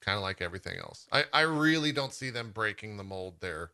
kind 0.00 0.16
of 0.16 0.22
like 0.22 0.42
everything 0.42 0.78
else. 0.80 1.06
I 1.12 1.24
I 1.32 1.42
really 1.42 1.92
don't 1.92 2.12
see 2.12 2.30
them 2.30 2.50
breaking 2.50 2.96
the 2.96 3.04
mold 3.04 3.34
there, 3.40 3.70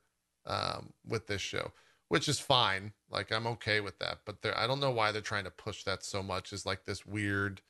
um, 0.49 0.93
with 1.07 1.29
this 1.29 1.41
show, 1.41 1.73
which 2.09 2.29
is 2.29 2.41
fine. 2.41 2.93
Like 3.11 3.31
I'm 3.31 3.47
okay 3.47 3.81
with 3.81 3.99
that, 4.01 4.21
but 4.25 4.39
I 4.57 4.67
don't 4.67 4.81
know 4.81 4.91
why 4.91 5.13
they're 5.13 5.23
trying 5.23 5.45
to 5.45 5.51
push 5.51 5.85
that 5.85 6.03
so 6.05 6.23
much 6.23 6.53
Is 6.53 6.67
like 6.67 6.85
this 6.85 7.07
weird, 7.07 7.61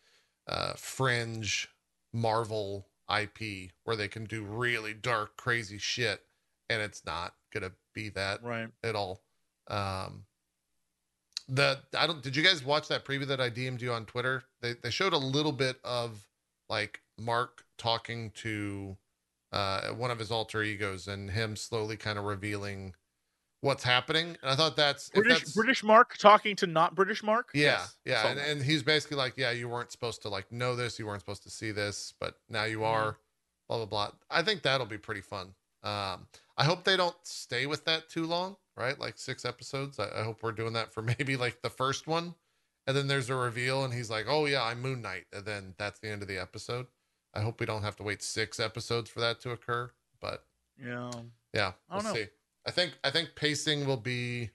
uh, 0.46 0.72
fringe 0.74 1.68
Marvel 2.12 2.88
IP 3.14 3.72
where 3.84 3.96
they 3.96 4.08
can 4.08 4.24
do 4.24 4.42
really 4.44 4.94
dark, 4.94 5.36
crazy 5.36 5.78
shit, 5.78 6.24
and 6.70 6.80
it's 6.80 7.04
not 7.04 7.34
gonna 7.52 7.72
be 7.92 8.08
that 8.10 8.42
Right. 8.42 8.70
at 8.82 8.94
all. 8.94 9.22
Um, 9.66 10.24
the 11.48 11.80
I 11.96 12.06
don't. 12.06 12.22
Did 12.22 12.36
you 12.36 12.42
guys 12.42 12.62
watch 12.62 12.88
that 12.88 13.04
preview 13.04 13.26
that 13.26 13.40
I 13.40 13.50
DM'd 13.50 13.80
you 13.82 13.92
on 13.92 14.04
Twitter? 14.06 14.44
They 14.60 14.74
they 14.74 14.90
showed 14.90 15.12
a 15.14 15.18
little 15.18 15.52
bit 15.52 15.80
of 15.82 16.28
like 16.68 17.00
Mark 17.18 17.64
talking 17.78 18.30
to 18.32 18.96
uh 19.52 19.88
one 19.88 20.10
of 20.10 20.18
his 20.18 20.30
alter 20.30 20.62
egos 20.62 21.08
and 21.08 21.30
him 21.30 21.56
slowly 21.56 21.96
kind 21.96 22.18
of 22.18 22.24
revealing 22.24 22.94
what's 23.60 23.82
happening. 23.82 24.36
And 24.42 24.50
I 24.50 24.54
thought 24.54 24.76
that's 24.76 25.10
British 25.10 25.32
that's- 25.32 25.52
British 25.54 25.82
Mark 25.82 26.16
talking 26.16 26.54
to 26.56 26.66
not 26.66 26.94
British 26.94 27.22
Mark? 27.22 27.50
yeah, 27.54 27.62
Yes, 27.80 27.96
yeah, 28.04 28.28
and, 28.28 28.38
and 28.38 28.62
he's 28.62 28.82
basically 28.82 29.16
like, 29.16 29.34
yeah, 29.36 29.50
you 29.50 29.68
weren't 29.68 29.90
supposed 29.90 30.22
to 30.22 30.28
like 30.28 30.50
know 30.52 30.76
this, 30.76 30.98
you 30.98 31.06
weren't 31.06 31.20
supposed 31.20 31.42
to 31.44 31.50
see 31.50 31.72
this, 31.72 32.14
but 32.20 32.36
now 32.48 32.64
you 32.64 32.78
Mhm. 32.80 32.86
are. 32.86 33.18
Blah 33.68 33.78
blah 33.78 33.86
blah. 33.86 34.10
I 34.30 34.42
think 34.42 34.62
that'll 34.62 34.86
be 34.86 34.96
pretty 34.96 35.20
fun. 35.20 35.54
Um, 35.82 36.26
I 36.56 36.64
hope 36.64 36.84
they 36.84 36.96
don't 36.96 37.16
stay 37.22 37.66
with 37.66 37.84
that 37.84 38.08
too 38.08 38.24
long, 38.26 38.56
right? 38.76 38.98
Like 38.98 39.18
six 39.18 39.44
episodes. 39.44 39.98
I, 39.98 40.08
I 40.20 40.24
hope 40.24 40.42
we're 40.42 40.52
doing 40.52 40.72
that 40.72 40.92
for 40.92 41.02
maybe 41.18 41.36
like 41.36 41.60
the 41.62 41.68
first 41.70 42.06
one, 42.06 42.34
and 42.86 42.96
then 42.96 43.08
there's 43.08 43.28
a 43.28 43.34
reveal, 43.34 43.84
and 43.84 43.92
he's 43.92 44.08
like, 44.08 44.24
"Oh 44.28 44.46
yeah, 44.46 44.62
I'm 44.62 44.80
Moon 44.80 45.02
Knight," 45.02 45.26
and 45.32 45.44
then 45.44 45.74
that's 45.78 45.98
the 46.00 46.08
end 46.08 46.22
of 46.22 46.28
the 46.28 46.38
episode. 46.38 46.86
I 47.34 47.40
hope 47.40 47.60
we 47.60 47.66
don't 47.66 47.82
have 47.82 47.96
to 47.96 48.02
wait 48.02 48.22
six 48.22 48.58
episodes 48.58 49.10
for 49.10 49.20
that 49.20 49.40
to 49.42 49.50
occur, 49.50 49.90
but 50.20 50.44
yeah. 50.82 51.10
yeah, 51.54 51.72
I 51.90 51.94
we'll 51.94 52.02
don't 52.02 52.12
know. 52.12 52.20
see. 52.20 52.26
I 52.66 52.70
think 52.70 52.92
I 53.04 53.10
think 53.10 53.30
pacing 53.36 53.86
will 53.86 53.96
be 53.96 54.50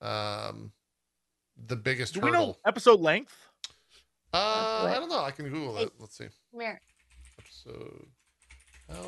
um 0.00 0.72
the 1.66 1.76
biggest 1.76 2.14
Do 2.14 2.20
we 2.20 2.30
know 2.30 2.56
episode 2.66 3.00
length? 3.00 3.34
Uh, 4.32 4.82
Wait. 4.86 4.96
I 4.96 4.98
don't 4.98 5.08
know. 5.10 5.22
I 5.22 5.30
can 5.30 5.48
Google 5.48 5.76
Hey. 5.76 5.84
it. 5.84 5.92
Let's 5.98 6.16
see. 6.16 6.26
Come 6.50 6.60
here. 6.60 6.80
Episode. 7.38 8.06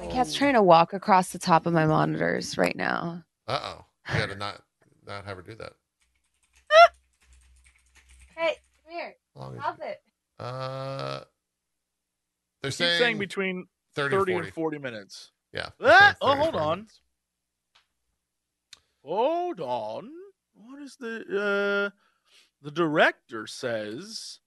My 0.00 0.06
cat's 0.08 0.34
trying 0.34 0.54
to 0.54 0.62
walk 0.62 0.92
across 0.92 1.30
the 1.30 1.38
top 1.38 1.66
of 1.66 1.72
my 1.72 1.86
monitors 1.86 2.56
right 2.56 2.76
now. 2.76 3.22
Uh 3.46 3.60
oh. 3.62 3.84
You 4.12 4.20
got 4.20 4.28
to 4.30 4.36
not 4.36 4.62
not 5.06 5.24
have 5.24 5.36
her 5.36 5.42
do 5.42 5.54
that. 5.56 5.72
Hey, 8.36 8.56
come 8.84 8.92
here. 8.92 9.14
How 9.36 9.52
Stop 9.54 9.80
it. 9.80 9.84
it? 9.84 10.42
Uh, 10.42 11.20
they're 12.64 12.70
saying, 12.70 12.98
saying, 12.98 13.18
between 13.18 13.66
30, 13.94 14.16
30 14.16 14.32
or 14.32 14.34
40. 14.36 14.46
and 14.46 14.54
40 14.54 14.78
minutes. 14.78 15.30
Yeah. 15.52 15.68
Ah, 15.80 16.16
oh, 16.20 16.34
hold 16.34 16.56
on. 16.56 16.78
minutes. 16.78 17.00
Hold 19.04 19.60
on. 19.60 20.10
What 20.54 20.82
is 20.82 20.96
the 20.96 21.90
uh 21.90 21.90
the 22.62 22.70
director 22.70 23.46
says 23.46 24.40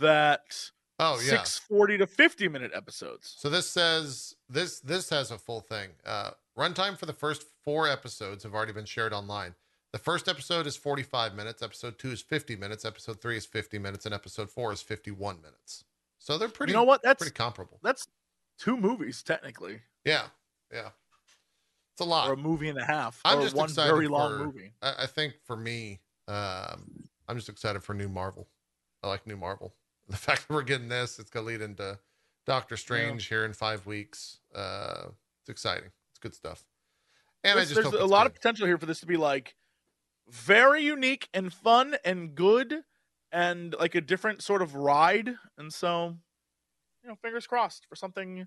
that 0.00 0.70
Oh 1.00 1.20
yeah. 1.20 1.42
640 1.44 1.98
to 1.98 2.06
50 2.06 2.48
minute 2.48 2.72
episodes. 2.74 3.36
So 3.38 3.48
this 3.48 3.68
says 3.70 4.34
this 4.48 4.80
this 4.80 5.10
has 5.10 5.30
a 5.30 5.38
full 5.38 5.60
thing. 5.60 5.90
Uh, 6.04 6.30
runtime 6.58 6.98
for 6.98 7.06
the 7.06 7.12
first 7.12 7.44
four 7.62 7.88
episodes 7.88 8.42
have 8.42 8.54
already 8.54 8.72
been 8.72 8.84
shared 8.84 9.12
online. 9.12 9.54
The 9.92 9.98
first 9.98 10.28
episode 10.28 10.66
is 10.66 10.76
45 10.76 11.34
minutes. 11.34 11.62
Episode 11.62 11.98
two 11.98 12.10
is 12.10 12.20
50 12.20 12.56
minutes. 12.56 12.84
Episode 12.84 13.22
three 13.22 13.36
is 13.36 13.46
50 13.46 13.78
minutes, 13.78 14.04
and 14.04 14.14
episode 14.14 14.50
four 14.50 14.72
is 14.72 14.82
51 14.82 15.36
minutes. 15.40 15.84
So 16.18 16.36
they're 16.38 16.48
pretty. 16.48 16.72
you 16.72 16.76
know 16.78 16.84
what? 16.84 17.02
That's 17.02 17.18
Pretty 17.22 17.34
comparable. 17.34 17.78
that's 17.82 18.06
two 18.58 18.76
movies 18.76 19.22
technically, 19.22 19.80
Yeah, 20.04 20.24
yeah. 20.72 20.88
It's 21.92 22.00
a 22.00 22.04
lot. 22.04 22.28
or 22.28 22.34
a 22.34 22.36
movie 22.36 22.68
and 22.68 22.78
a 22.78 22.84
half, 22.84 23.20
I'm 23.24 23.38
or 23.38 23.42
just 23.42 23.54
one 23.56 23.68
excited 23.68 23.92
very 23.92 24.08
long 24.08 24.38
for- 24.38 24.44
movie. 24.46 24.72
I, 24.82 24.94
I 25.04 25.06
think 25.06 25.34
for 25.44 25.56
me, 25.56 26.00
um, 26.28 27.08
I'm 27.28 27.36
just 27.36 27.48
excited 27.48 27.82
for 27.82 27.94
new 27.94 28.08
Marvel. 28.08 28.48
I 29.02 29.08
like 29.08 29.26
new 29.26 29.36
Marvel. 29.36 29.74
The 30.08 30.16
fact 30.16 30.48
that 30.48 30.54
we're 30.54 30.62
getting 30.62 30.88
this, 30.88 31.18
it's 31.18 31.28
gonna 31.28 31.46
lead 31.46 31.60
into 31.60 31.98
Doctor 32.46 32.76
Strange 32.78 33.26
here 33.26 33.44
in 33.44 33.52
five 33.52 33.84
weeks. 33.84 34.38
Uh, 34.54 35.08
it's 35.42 35.50
exciting. 35.50 35.90
It's 36.10 36.18
good 36.18 36.34
stuff. 36.34 36.64
And 37.44 37.56
There's- 37.58 37.70
I 37.72 37.74
just 37.74 37.90
there's 37.90 38.02
a 38.02 38.06
lot 38.06 38.22
good. 38.22 38.26
of 38.28 38.34
potential 38.34 38.66
here 38.66 38.78
for 38.78 38.86
this 38.86 39.00
to 39.00 39.06
be 39.06 39.16
like 39.18 39.54
very 40.30 40.82
unique 40.82 41.28
and 41.34 41.52
fun 41.52 41.96
and 42.06 42.34
good 42.34 42.84
and 43.32 43.74
like 43.78 43.94
a 43.94 44.00
different 44.00 44.42
sort 44.42 44.62
of 44.62 44.74
ride. 44.74 45.30
And 45.58 45.72
so, 45.72 46.16
you 47.02 47.08
know, 47.08 47.16
fingers 47.16 47.46
crossed 47.46 47.86
for 47.88 47.96
something 47.96 48.46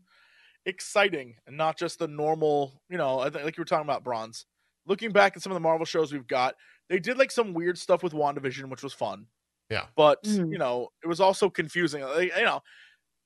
exciting 0.65 1.37
and 1.47 1.57
not 1.57 1.77
just 1.77 1.99
the 1.99 2.07
normal, 2.07 2.81
you 2.89 2.97
know, 2.97 3.19
I 3.19 3.29
think 3.29 3.45
like 3.45 3.57
you 3.57 3.61
were 3.61 3.65
talking 3.65 3.85
about 3.87 4.03
bronze. 4.03 4.45
Looking 4.85 5.11
back 5.11 5.35
at 5.37 5.43
some 5.43 5.51
of 5.51 5.55
the 5.55 5.61
Marvel 5.61 5.85
shows 5.85 6.13
we've 6.13 6.27
got, 6.27 6.55
they 6.89 6.99
did 6.99 7.17
like 7.17 7.31
some 7.31 7.53
weird 7.53 7.77
stuff 7.77 8.03
with 8.03 8.13
WandaVision, 8.13 8.69
which 8.69 8.83
was 8.83 8.93
fun. 8.93 9.27
Yeah. 9.69 9.87
But, 9.95 10.23
Mhm. 10.25 10.51
you 10.51 10.57
know, 10.57 10.89
it 11.03 11.07
was 11.07 11.21
also 11.21 11.49
confusing. 11.49 12.03
Like, 12.03 12.35
you 12.35 12.43
know, 12.45 12.61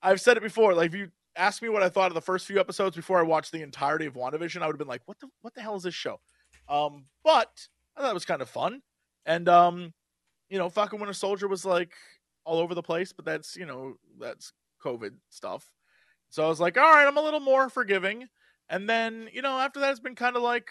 I've 0.01 0.21
said 0.21 0.37
it 0.37 0.43
before, 0.43 0.73
like 0.73 0.87
if 0.91 0.95
you 0.95 1.11
asked 1.35 1.61
me 1.61 1.69
what 1.69 1.83
I 1.83 1.89
thought 1.89 2.09
of 2.11 2.15
the 2.15 2.21
first 2.21 2.47
few 2.47 2.59
episodes 2.59 2.95
before 2.95 3.19
I 3.19 3.23
watched 3.23 3.51
the 3.51 3.61
entirety 3.61 4.05
of 4.05 4.15
WandaVision, 4.15 4.61
I 4.61 4.67
would 4.67 4.73
have 4.75 4.79
been 4.79 4.87
like, 4.87 5.03
what 5.07 5.19
the 5.19 5.29
what 5.41 5.53
the 5.53 5.61
hell 5.61 5.75
is 5.75 5.83
this 5.83 5.95
show? 5.95 6.21
Um, 6.67 7.07
but 7.23 7.67
I 7.95 8.01
thought 8.01 8.11
it 8.11 8.13
was 8.15 8.25
kind 8.25 8.41
of 8.41 8.49
fun. 8.49 8.81
And 9.25 9.49
um, 9.49 9.93
you 10.49 10.57
know, 10.57 10.69
Falcon 10.69 10.99
Winter 10.99 11.13
Soldier 11.13 11.47
was 11.47 11.65
like 11.65 11.93
all 12.43 12.59
over 12.59 12.75
the 12.75 12.83
place, 12.83 13.11
but 13.11 13.25
that's 13.25 13.55
you 13.55 13.65
know, 13.65 13.95
that's 14.19 14.53
COVID 14.83 15.13
stuff. 15.29 15.69
So 16.29 16.43
I 16.43 16.47
was 16.47 16.59
like, 16.59 16.77
all 16.77 16.83
right, 16.83 17.07
I'm 17.07 17.17
a 17.17 17.21
little 17.21 17.39
more 17.39 17.69
forgiving. 17.69 18.27
And 18.69 18.89
then, 18.89 19.29
you 19.31 19.41
know, 19.41 19.59
after 19.59 19.79
that 19.79 19.91
it's 19.91 19.99
been 19.99 20.15
kind 20.15 20.35
of 20.35 20.41
like 20.41 20.69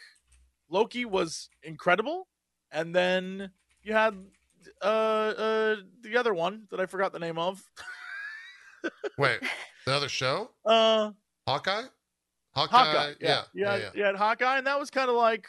Loki 0.68 1.04
was 1.04 1.48
incredible. 1.62 2.28
And 2.72 2.94
then 2.94 3.50
you 3.82 3.92
had 3.92 4.14
uh 4.82 4.84
uh 4.84 5.76
the 6.02 6.16
other 6.16 6.34
one 6.34 6.66
that 6.70 6.80
I 6.80 6.86
forgot 6.86 7.12
the 7.12 7.18
name 7.18 7.38
of. 7.38 7.62
Wait, 9.18 9.40
the 9.86 9.92
other 9.94 10.08
show, 10.08 10.50
Uh, 10.64 11.12
Hawkeye. 11.46 11.84
Hawkeye. 12.54 12.76
Hawkeye. 12.76 13.14
Yeah, 13.20 13.28
Yeah, 13.28 13.42
yeah, 13.54 13.76
yeah, 13.76 13.76
yeah. 13.76 13.90
You 13.94 14.04
had 14.04 14.16
Hawkeye, 14.16 14.58
and 14.58 14.66
that 14.66 14.78
was 14.78 14.90
kind 14.90 15.08
of 15.08 15.16
like 15.16 15.46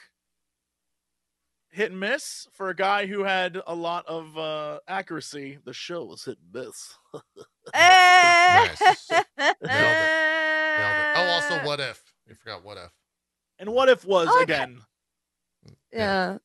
hit 1.75 1.91
and 1.91 1.99
miss 1.99 2.47
for 2.53 2.69
a 2.69 2.75
guy 2.75 3.05
who 3.05 3.23
had 3.23 3.61
a 3.67 3.75
lot 3.75 4.05
of 4.07 4.37
uh 4.37 4.79
accuracy. 4.87 5.57
The 5.65 5.73
show 5.73 6.05
was 6.05 6.23
hit 6.25 6.37
and 6.53 6.65
miss. 6.65 6.93
Nice. 7.73 8.81
Nailed 9.09 9.23
it. 9.61 10.09
Oh, 11.17 11.29
also, 11.33 11.65
what 11.65 11.79
if? 11.79 12.01
You 12.27 12.35
forgot 12.35 12.63
what 12.63 12.77
if? 12.77 12.91
and 13.59 13.69
what 13.71 13.87
if 13.89 14.03
was 14.05 14.27
Okay. 14.27 14.43
again? 14.43 14.81
Yeah. 15.93 16.37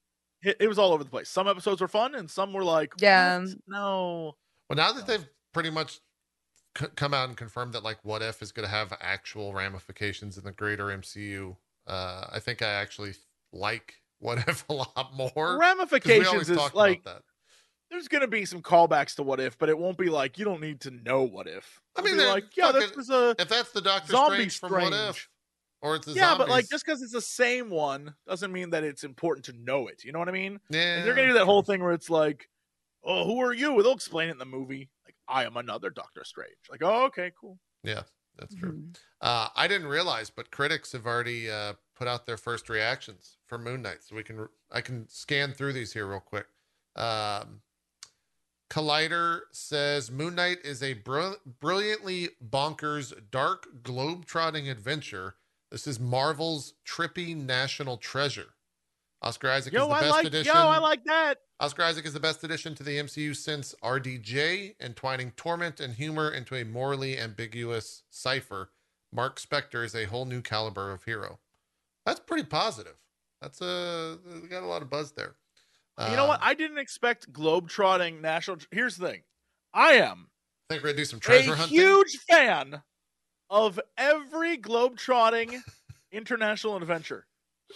It, 0.42 0.56
it 0.60 0.68
was 0.68 0.78
all 0.78 0.92
over 0.92 1.02
the 1.04 1.10
place. 1.10 1.28
Some 1.28 1.48
episodes 1.48 1.80
were 1.80 1.88
fun, 1.88 2.14
and 2.14 2.30
some 2.30 2.52
were 2.52 2.64
like, 2.64 2.92
Yeah. 2.98 3.38
"What? 3.40 3.48
no. 3.66 4.36
Well, 4.68 4.76
now 4.76 4.92
that 4.92 5.06
they've 5.06 5.26
pretty 5.52 5.70
much 5.70 5.98
c- 6.78 6.86
come 6.94 7.12
out 7.12 7.28
and 7.28 7.36
confirmed 7.36 7.72
that 7.74 7.82
like 7.82 7.98
what 8.04 8.22
if 8.22 8.40
is 8.42 8.52
going 8.52 8.66
to 8.66 8.70
have 8.70 8.92
actual 9.00 9.52
ramifications 9.52 10.38
in 10.38 10.44
the 10.44 10.52
greater 10.52 10.86
MCU, 10.86 11.56
uh, 11.86 12.26
I 12.32 12.38
think 12.38 12.62
I 12.62 12.68
actually 12.68 13.14
like 13.52 13.94
what 14.20 14.38
if 14.48 14.64
a 14.68 14.72
lot 14.72 15.10
more. 15.14 15.58
Ramifications 15.58 16.48
is 16.48 16.56
talk 16.56 16.74
like 16.74 17.02
that. 17.04 17.22
there's 17.90 18.08
gonna 18.08 18.28
be 18.28 18.44
some 18.44 18.62
callbacks 18.62 19.16
to 19.16 19.22
what 19.22 19.40
if, 19.40 19.58
but 19.58 19.68
it 19.68 19.76
won't 19.78 19.98
be 19.98 20.08
like 20.08 20.38
you 20.38 20.44
don't 20.44 20.60
need 20.60 20.80
to 20.82 20.90
know 20.90 21.22
what 21.24 21.46
if. 21.46 21.80
I 21.96 22.00
It'll 22.00 22.08
mean, 22.10 22.16
they're 22.18 22.28
like 22.32 22.56
yeah, 22.56 22.72
this 22.72 22.84
fucking- 22.84 22.96
was 22.98 23.10
a 23.10 23.34
If 23.38 23.48
that's 23.48 23.72
the 23.72 23.80
Doctor 23.80 24.12
Zombie 24.12 24.48
Strange 24.48 24.58
from 24.60 24.72
What 24.72 24.92
If, 24.92 25.28
or 25.82 25.96
it's 25.96 26.06
the 26.06 26.12
yeah, 26.12 26.36
but 26.38 26.48
like 26.48 26.68
just 26.68 26.84
because 26.84 27.02
it's 27.02 27.12
the 27.12 27.20
same 27.20 27.70
one 27.70 28.14
doesn't 28.28 28.52
mean 28.52 28.70
that 28.70 28.84
it's 28.84 29.02
important 29.04 29.46
to 29.46 29.52
know 29.54 29.88
it. 29.88 30.04
You 30.04 30.12
know 30.12 30.18
what 30.18 30.28
I 30.28 30.32
mean? 30.32 30.60
yeah, 30.70 30.96
And 30.98 31.06
they're 31.06 31.14
gonna 31.14 31.28
do 31.28 31.34
that 31.34 31.46
whole 31.46 31.62
thing 31.62 31.82
where 31.82 31.92
it's 31.92 32.10
like, 32.10 32.48
oh, 33.02 33.24
who 33.24 33.40
are 33.40 33.52
you? 33.54 33.82
They'll 33.82 33.92
explain 33.94 34.28
it 34.28 34.32
in 34.32 34.38
the 34.38 34.44
movie. 34.44 34.90
Like, 35.06 35.14
I 35.26 35.44
am 35.44 35.56
another 35.56 35.88
Doctor 35.90 36.22
Strange. 36.24 36.56
Like, 36.70 36.82
oh, 36.82 37.06
okay, 37.06 37.32
cool. 37.40 37.58
yeah, 37.82 38.02
that's 38.38 38.54
true. 38.54 38.72
Mhm. 38.72 38.96
Uh, 39.22 39.48
I 39.56 39.66
didn't 39.68 39.88
realize, 39.88 40.28
but 40.30 40.50
critics 40.50 40.92
have 40.92 41.06
already 41.06 41.50
uh, 41.50 41.72
put 42.00 42.08
out 42.08 42.24
their 42.24 42.38
first 42.38 42.70
reactions 42.70 43.36
for 43.44 43.58
Moon 43.58 43.82
Knight, 43.82 43.98
so 44.00 44.16
we 44.16 44.22
can 44.22 44.48
I 44.72 44.80
can 44.80 45.06
scan 45.10 45.52
through 45.52 45.74
these 45.74 45.92
here 45.92 46.06
real 46.06 46.18
quick. 46.18 46.46
Um, 46.96 47.60
Collider 48.70 49.40
says 49.52 50.10
Moon 50.10 50.34
Knight 50.34 50.58
is 50.64 50.82
a 50.82 50.94
br- 50.94 51.34
brilliantly 51.60 52.30
bonkers, 52.42 53.12
dark, 53.30 53.82
globe-trotting 53.82 54.66
adventure. 54.66 55.34
This 55.70 55.86
is 55.86 56.00
Marvel's 56.00 56.72
trippy 56.88 57.36
national 57.36 57.98
treasure. 57.98 58.54
Oscar 59.20 59.50
Isaac 59.50 59.74
is 59.74 59.80
the 59.80 59.86
I 59.86 60.00
best 60.00 60.10
like. 60.10 60.26
addition. 60.26 60.54
Yo, 60.54 60.58
I 60.58 60.78
like 60.78 61.04
that. 61.04 61.40
Oscar 61.60 61.82
Isaac 61.82 62.06
is 62.06 62.14
the 62.14 62.20
best 62.20 62.42
addition 62.42 62.74
to 62.76 62.82
the 62.82 62.96
MCU 62.96 63.36
since 63.36 63.74
RDJ, 63.84 64.76
entwining 64.80 65.32
torment 65.32 65.80
and 65.80 65.92
humor 65.92 66.30
into 66.30 66.54
a 66.54 66.64
morally 66.64 67.18
ambiguous 67.18 68.04
cipher. 68.08 68.70
Mark 69.12 69.38
Spector 69.38 69.84
is 69.84 69.94
a 69.94 70.06
whole 70.06 70.24
new 70.24 70.40
caliber 70.40 70.90
of 70.90 71.04
hero. 71.04 71.40
That's 72.06 72.20
pretty 72.20 72.44
positive. 72.44 72.96
That's 73.40 73.60
a 73.60 74.18
we 74.42 74.48
got 74.48 74.62
a 74.62 74.66
lot 74.66 74.82
of 74.82 74.90
buzz 74.90 75.12
there. 75.12 75.34
you 76.08 76.16
know 76.16 76.26
what? 76.26 76.40
Uh, 76.40 76.46
I 76.46 76.54
didn't 76.54 76.78
expect 76.78 77.32
globe-trotting 77.32 78.20
national. 78.20 78.58
Here's 78.70 78.96
the 78.96 79.08
thing. 79.08 79.22
I 79.72 79.92
am 79.92 80.28
I 80.68 80.74
think 80.74 80.82
we're 80.82 80.90
gonna 80.90 80.98
do 80.98 81.04
some 81.04 81.20
treasure 81.20 81.52
a 81.52 81.56
hunting. 81.56 81.78
huge 81.78 82.16
fan 82.28 82.82
of 83.48 83.80
every 83.96 84.56
globe-trotting 84.56 85.62
international 86.12 86.76
adventure. 86.76 87.26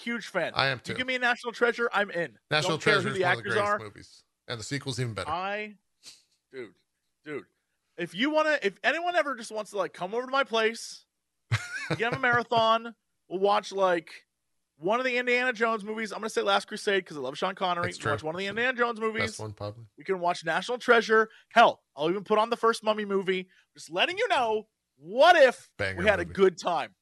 Huge 0.02 0.26
fan. 0.26 0.52
I 0.54 0.66
am 0.66 0.80
too. 0.80 0.92
You 0.92 0.98
give 0.98 1.06
me 1.06 1.14
a 1.14 1.18
national 1.20 1.52
treasure, 1.52 1.88
I'm 1.92 2.10
in. 2.10 2.36
National 2.50 2.72
Don't 2.72 2.80
Treasure 2.80 3.02
who 3.02 3.08
is 3.10 3.18
the 3.18 3.22
one 3.24 3.32
of 3.32 3.38
the 3.38 3.48
actors 3.48 3.52
greatest 3.54 3.72
are. 3.72 3.78
movies, 3.78 4.24
and 4.48 4.58
the 4.58 4.64
sequel's 4.64 4.98
even 4.98 5.14
better. 5.14 5.30
I, 5.30 5.74
dude, 6.52 6.74
dude, 7.24 7.44
if 7.96 8.14
you 8.14 8.30
want 8.30 8.48
to, 8.48 8.66
if 8.66 8.74
anyone 8.82 9.14
ever 9.14 9.36
just 9.36 9.52
wants 9.52 9.70
to 9.70 9.78
like 9.78 9.92
come 9.92 10.14
over 10.14 10.26
to 10.26 10.32
my 10.32 10.42
place, 10.44 11.04
have 11.50 12.12
a 12.12 12.18
marathon. 12.18 12.94
We'll 13.28 13.40
watch 13.40 13.72
like 13.72 14.10
one 14.78 14.98
of 14.98 15.04
the 15.04 15.16
Indiana 15.16 15.52
Jones 15.52 15.84
movies. 15.84 16.12
I'm 16.12 16.18
gonna 16.18 16.30
say 16.30 16.42
Last 16.42 16.66
Crusade 16.66 17.04
because 17.04 17.16
I 17.16 17.20
love 17.20 17.36
Sean 17.38 17.54
Connery. 17.54 17.86
That's 17.86 18.04
We'll 18.04 18.14
Watch 18.14 18.22
one 18.22 18.34
of 18.34 18.38
the 18.38 18.46
Indiana 18.46 18.76
Jones 18.76 19.00
movies. 19.00 19.22
Best 19.22 19.40
one, 19.40 19.52
probably. 19.52 19.84
We 19.96 20.04
can 20.04 20.20
watch 20.20 20.44
National 20.44 20.78
Treasure. 20.78 21.28
Hell, 21.50 21.82
I'll 21.96 22.10
even 22.10 22.24
put 22.24 22.38
on 22.38 22.50
the 22.50 22.56
first 22.56 22.82
Mummy 22.82 23.04
movie. 23.04 23.48
Just 23.74 23.90
letting 23.90 24.18
you 24.18 24.28
know. 24.28 24.66
What 24.96 25.36
if 25.36 25.68
Banger 25.76 25.98
we 25.98 26.06
had 26.06 26.20
a 26.20 26.24
good 26.24 26.56
time? 26.58 26.94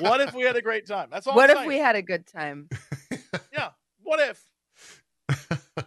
What 0.00 0.20
if 0.20 0.34
we 0.34 0.44
had 0.44 0.56
a 0.56 0.62
great 0.62 0.86
time? 0.86 1.08
That's 1.10 1.26
all. 1.26 1.34
What 1.34 1.50
I'm 1.50 1.58
if 1.58 1.66
we 1.66 1.78
had 1.78 1.96
a 1.96 2.02
good 2.02 2.26
time? 2.26 2.68
Yeah. 3.52 3.70
What 4.02 4.20
if? 4.20 4.42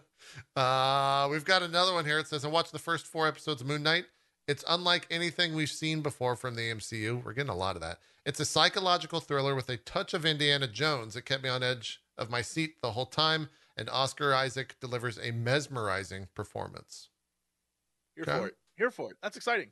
uh, 0.55 1.27
we've 1.31 1.45
got 1.45 1.63
another 1.63 1.93
one 1.93 2.05
here. 2.05 2.19
It 2.19 2.27
says, 2.27 2.45
I 2.45 2.49
watched 2.49 2.71
the 2.71 2.79
first 2.79 3.07
four 3.07 3.27
episodes 3.27 3.61
of 3.61 3.67
Moon 3.67 3.81
Knight. 3.81 4.05
It's 4.47 4.63
unlike 4.67 5.07
anything 5.09 5.53
we've 5.55 5.69
seen 5.69 6.01
before 6.01 6.35
from 6.35 6.55
the 6.55 6.63
MCU. 6.71 7.23
We're 7.23 7.33
getting 7.33 7.49
a 7.51 7.55
lot 7.55 7.75
of 7.75 7.81
that. 7.81 7.99
It's 8.25 8.39
a 8.39 8.45
psychological 8.45 9.19
thriller 9.19 9.55
with 9.55 9.69
a 9.69 9.77
touch 9.77 10.13
of 10.13 10.25
Indiana 10.25 10.67
Jones. 10.67 11.15
It 11.15 11.25
kept 11.25 11.43
me 11.43 11.49
on 11.49 11.63
edge 11.63 12.01
of 12.17 12.29
my 12.29 12.41
seat 12.41 12.81
the 12.81 12.91
whole 12.91 13.05
time, 13.05 13.49
and 13.77 13.89
Oscar 13.89 14.33
Isaac 14.33 14.75
delivers 14.79 15.17
a 15.17 15.31
mesmerizing 15.31 16.27
performance. 16.35 17.09
Here 18.15 18.23
Okay. 18.27 18.37
for 18.39 18.47
it. 18.47 18.57
Here 18.77 18.91
for 18.91 19.11
it. 19.11 19.17
That's 19.23 19.37
exciting. 19.37 19.71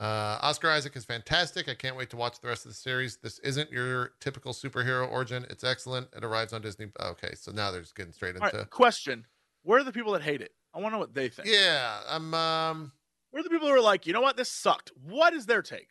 Uh, 0.00 0.38
Oscar 0.42 0.70
Isaac 0.70 0.94
is 0.94 1.04
fantastic. 1.04 1.68
I 1.68 1.74
can't 1.74 1.96
wait 1.96 2.10
to 2.10 2.16
watch 2.16 2.40
the 2.40 2.46
rest 2.46 2.64
of 2.66 2.70
the 2.70 2.76
series. 2.76 3.16
This 3.16 3.40
isn't 3.40 3.72
your 3.72 4.12
typical 4.20 4.52
superhero 4.52 5.10
origin. 5.10 5.44
It's 5.50 5.64
excellent. 5.64 6.08
It 6.16 6.22
arrives 6.24 6.52
on 6.52 6.62
Disney. 6.62 6.86
Okay, 7.00 7.34
so 7.34 7.50
now 7.50 7.70
they're 7.72 7.80
just 7.80 7.96
getting 7.96 8.12
straight 8.12 8.36
All 8.36 8.44
into. 8.46 8.58
right. 8.58 8.70
Question: 8.70 9.26
Where 9.62 9.80
are 9.80 9.84
the 9.84 9.92
people 9.92 10.12
that 10.12 10.22
hate 10.22 10.40
it? 10.40 10.52
I 10.72 10.78
want 10.78 10.92
to 10.92 10.96
know 10.96 11.00
what 11.00 11.14
they 11.14 11.28
think. 11.28 11.48
Yeah, 11.48 12.00
I'm. 12.08 12.32
Um, 12.34 12.92
Where 13.30 13.40
are 13.40 13.44
the 13.44 13.50
people 13.50 13.68
who 13.68 13.74
are 13.74 13.80
like, 13.80 14.06
you 14.06 14.12
know 14.12 14.20
what, 14.20 14.36
this 14.36 14.50
sucked? 14.50 14.90
What 15.02 15.34
is 15.34 15.46
their 15.46 15.62
take? 15.62 15.90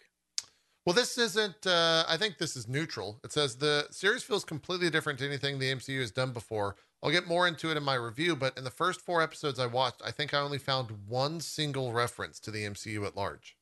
Well, 0.86 0.94
this 0.94 1.18
isn't. 1.18 1.68
Uh, 1.68 2.06
I 2.08 2.16
think 2.16 2.38
this 2.38 2.56
is 2.56 2.68
neutral. 2.68 3.20
It 3.24 3.34
says 3.34 3.58
the 3.58 3.88
series 3.92 4.24
feels 4.24 4.46
completely 4.46 4.90
different 4.90 5.20
to 5.20 5.26
anything 5.26 5.60
the 5.60 5.74
MCU 5.74 6.00
has 6.00 6.12
done 6.12 6.32
before. 6.32 6.78
I'll 7.04 7.12
get 7.12 7.28
more 7.28 7.46
into 7.46 7.70
it 7.70 7.76
in 7.76 7.84
my 7.84 7.96
review, 7.96 8.38
but 8.38 8.58
in 8.58 8.64
the 8.64 8.72
first 8.72 9.02
four 9.02 9.22
episodes 9.22 9.60
I 9.60 9.66
watched, 9.66 10.02
I 10.04 10.12
think 10.12 10.34
I 10.34 10.40
only 10.40 10.58
found 10.58 10.92
one 11.06 11.42
single 11.42 11.92
reference 11.92 12.40
to 12.40 12.52
the 12.52 12.64
MCU 12.64 13.06
at 13.06 13.18
large. 13.18 13.58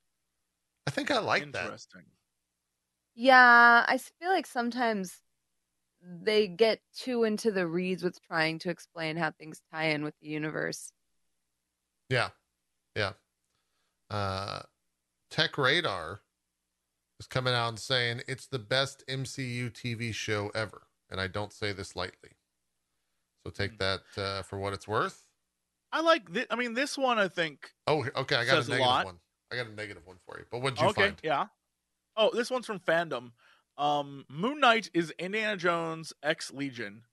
I 0.86 0.92
think 0.92 1.10
I 1.10 1.18
like 1.18 1.52
that. 1.54 1.86
Yeah, 3.16 3.86
I 3.88 3.98
feel 3.98 4.30
like 4.30 4.46
sometimes 4.46 5.18
they 6.04 6.48
get 6.48 6.80
too 6.96 7.24
into 7.24 7.52
the 7.52 7.66
reads 7.66 8.04
with 8.04 8.22
trying 8.22 8.60
to 8.60 8.70
explain 8.70 9.18
how 9.18 9.32
things 9.32 9.62
tie 9.74 9.86
in 9.86 10.04
with 10.04 10.14
the 10.22 10.28
universe. 10.28 10.92
Yeah, 12.10 12.30
yeah. 12.96 13.14
Uh, 14.10 14.62
Tech 15.30 15.58
Radar 15.58 16.22
is 17.20 17.28
coming 17.28 17.54
out 17.54 17.70
and 17.70 17.80
saying 17.80 18.22
it's 18.28 18.48
the 18.48 18.60
best 18.60 19.04
MCU 19.08 19.72
TV 19.72 20.14
show 20.14 20.52
ever, 20.54 20.84
and 21.10 21.20
I 21.20 21.28
don't 21.28 21.52
say 21.54 21.72
this 21.74 21.96
lightly. 21.96 22.32
So 23.46 23.52
take 23.52 23.72
Hmm. 23.72 23.78
that 23.78 24.02
uh, 24.18 24.42
for 24.44 24.58
what 24.60 24.74
it's 24.74 24.88
worth. 24.88 25.26
I 25.92 26.02
like. 26.02 26.32
Thi- 26.32 26.48
I 26.50 26.56
mean, 26.56 26.74
this 26.74 26.98
one 26.98 27.18
I 27.20 27.28
think. 27.28 27.72
Oh, 27.88 28.06
okay. 28.16 28.36
I 28.36 28.46
got 28.46 28.58
a 28.58 28.62
a 28.62 28.64
negative 28.64 28.80
lot. 28.80 29.06
one. 29.06 29.20
I 29.52 29.56
got 29.56 29.68
a 29.68 29.72
negative 29.74 30.06
one 30.06 30.18
for 30.26 30.38
you. 30.40 30.46
But 30.52 30.62
what'd 30.62 30.80
you 30.80 30.88
okay, 30.88 31.02
find? 31.04 31.20
yeah. 31.24 31.46
Oh, 32.18 32.32
this 32.34 32.50
one's 32.50 32.66
from 32.66 32.80
fandom. 32.80 33.32
Um, 33.78 34.26
Moon 34.30 34.60
Knight 34.60 34.90
is 34.94 35.12
Indiana 35.20 35.58
Jones 35.58 36.14
X 36.24 36.52
Legion, 36.52 37.04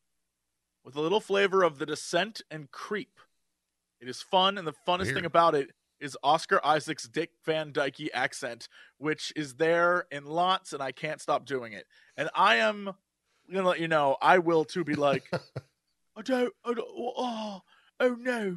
with 0.84 0.97
a 0.97 1.01
little 1.01 1.20
flavor 1.20 1.62
of 1.62 1.78
the 1.78 1.86
Descent 1.86 2.40
and 2.51 2.70
Creep. 2.70 3.18
It 4.01 4.09
is 4.09 4.22
fun, 4.22 4.59
and 4.59 4.66
the 4.66 4.72
funnest 4.86 5.05
Weird. 5.05 5.14
thing 5.16 5.24
about 5.26 5.55
it 5.55 5.70
is 6.03 6.18
Oscar 6.22 6.61
Isaac's 6.64 7.09
Dick 7.09 7.30
Van 7.44 7.72
Dyke 7.72 8.11
accent, 8.12 8.68
which 8.98 9.32
is 9.36 9.55
there 9.55 10.07
in 10.11 10.26
lots, 10.26 10.72
and 10.72 10.82
I 10.82 10.92
can't 10.92 11.20
stop 11.20 11.46
doing 11.46 11.72
it. 11.72 11.86
And 12.16 12.28
I 12.34 12.57
am 12.57 12.92
gonna 13.50 13.68
let 13.68 13.80
you 13.80 13.88
know, 13.88 14.16
I 14.20 14.38
will 14.38 14.64
too 14.64 14.84
be 14.84 14.94
like, 14.94 15.24
I 16.16 16.22
don't, 16.22 16.53
I 16.64 16.74
don't, 16.74 16.88
oh, 16.88 17.61
oh 18.00 18.16
no, 18.18 18.57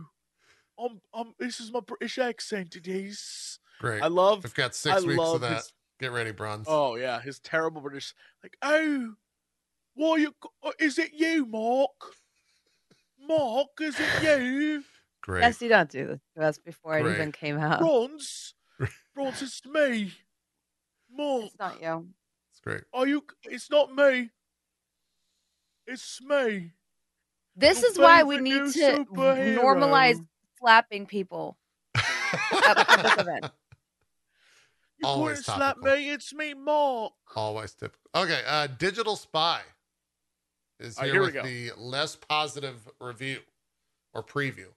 I'm, 0.80 1.02
I'm, 1.14 1.34
this 1.40 1.60
is 1.60 1.72
my 1.72 1.80
British 1.80 2.18
accent. 2.18 2.76
It 2.76 2.88
is. 2.88 3.60
Great. 3.80 4.02
I 4.02 4.08
love. 4.08 4.44
We've 4.44 4.54
got 4.54 4.76
six 4.76 5.04
I 5.04 5.06
weeks 5.06 5.22
of 5.22 5.42
that. 5.42 5.54
his- 5.58 5.74
Get 5.98 6.12
ready, 6.12 6.32
Bronze. 6.32 6.66
Oh 6.70 6.96
yeah, 6.96 7.22
his 7.22 7.40
terrible 7.40 7.80
British. 7.80 8.14
Like, 8.44 8.58
oh, 8.62 9.14
why 9.94 10.18
you? 10.18 10.36
Is 10.78 11.00
it 11.00 11.12
you, 11.14 11.46
Mark? 11.46 11.92
Mark, 13.28 13.70
is 13.80 13.96
it 13.98 14.24
you? 14.24 14.84
Great. 15.26 15.42
Yes, 15.42 15.60
you 15.60 15.70
don't 15.70 15.90
do 15.90 16.06
this 16.06 16.20
to 16.38 16.44
us 16.44 16.60
before 16.60 17.00
it 17.00 17.12
even 17.12 17.32
came 17.32 17.58
out. 17.58 17.80
Bronze, 17.80 18.54
Bronze, 19.16 19.42
it's 19.42 19.66
me. 19.66 20.14
Mark, 21.12 21.46
It's 21.46 21.58
not 21.58 21.82
you. 21.82 22.08
It's 22.52 22.60
great. 22.60 22.82
are 22.94 23.08
you? 23.08 23.24
It's 23.46 23.72
not 23.72 23.96
me. 23.96 24.30
It's 25.88 26.22
me. 26.22 26.74
This 27.56 27.82
Your 27.82 27.92
is 27.92 27.98
why 27.98 28.22
we 28.22 28.38
need 28.38 28.72
to 28.74 28.80
superhero. 28.80 29.58
normalize 29.58 30.24
slapping 30.60 31.08
people. 31.08 31.58
at 31.96 33.02
this 33.02 33.18
event. 33.18 33.46
You 35.00 35.08
Always 35.08 35.40
couldn't 35.44 35.56
slap 35.56 35.78
me. 35.78 36.12
It's 36.12 36.34
me, 36.36 36.54
Mark. 36.54 37.14
Always 37.36 37.74
typical. 37.74 38.00
Okay. 38.14 38.42
Uh, 38.48 38.68
Digital 38.68 39.16
Spy 39.16 39.62
is 40.80 40.98
All 40.98 41.04
right, 41.04 41.12
here, 41.12 41.30
here 41.30 41.42
with 41.42 41.44
the 41.44 41.72
less 41.78 42.16
positive 42.16 42.88
review 43.00 43.40
or 44.14 44.24
preview. 44.24 44.68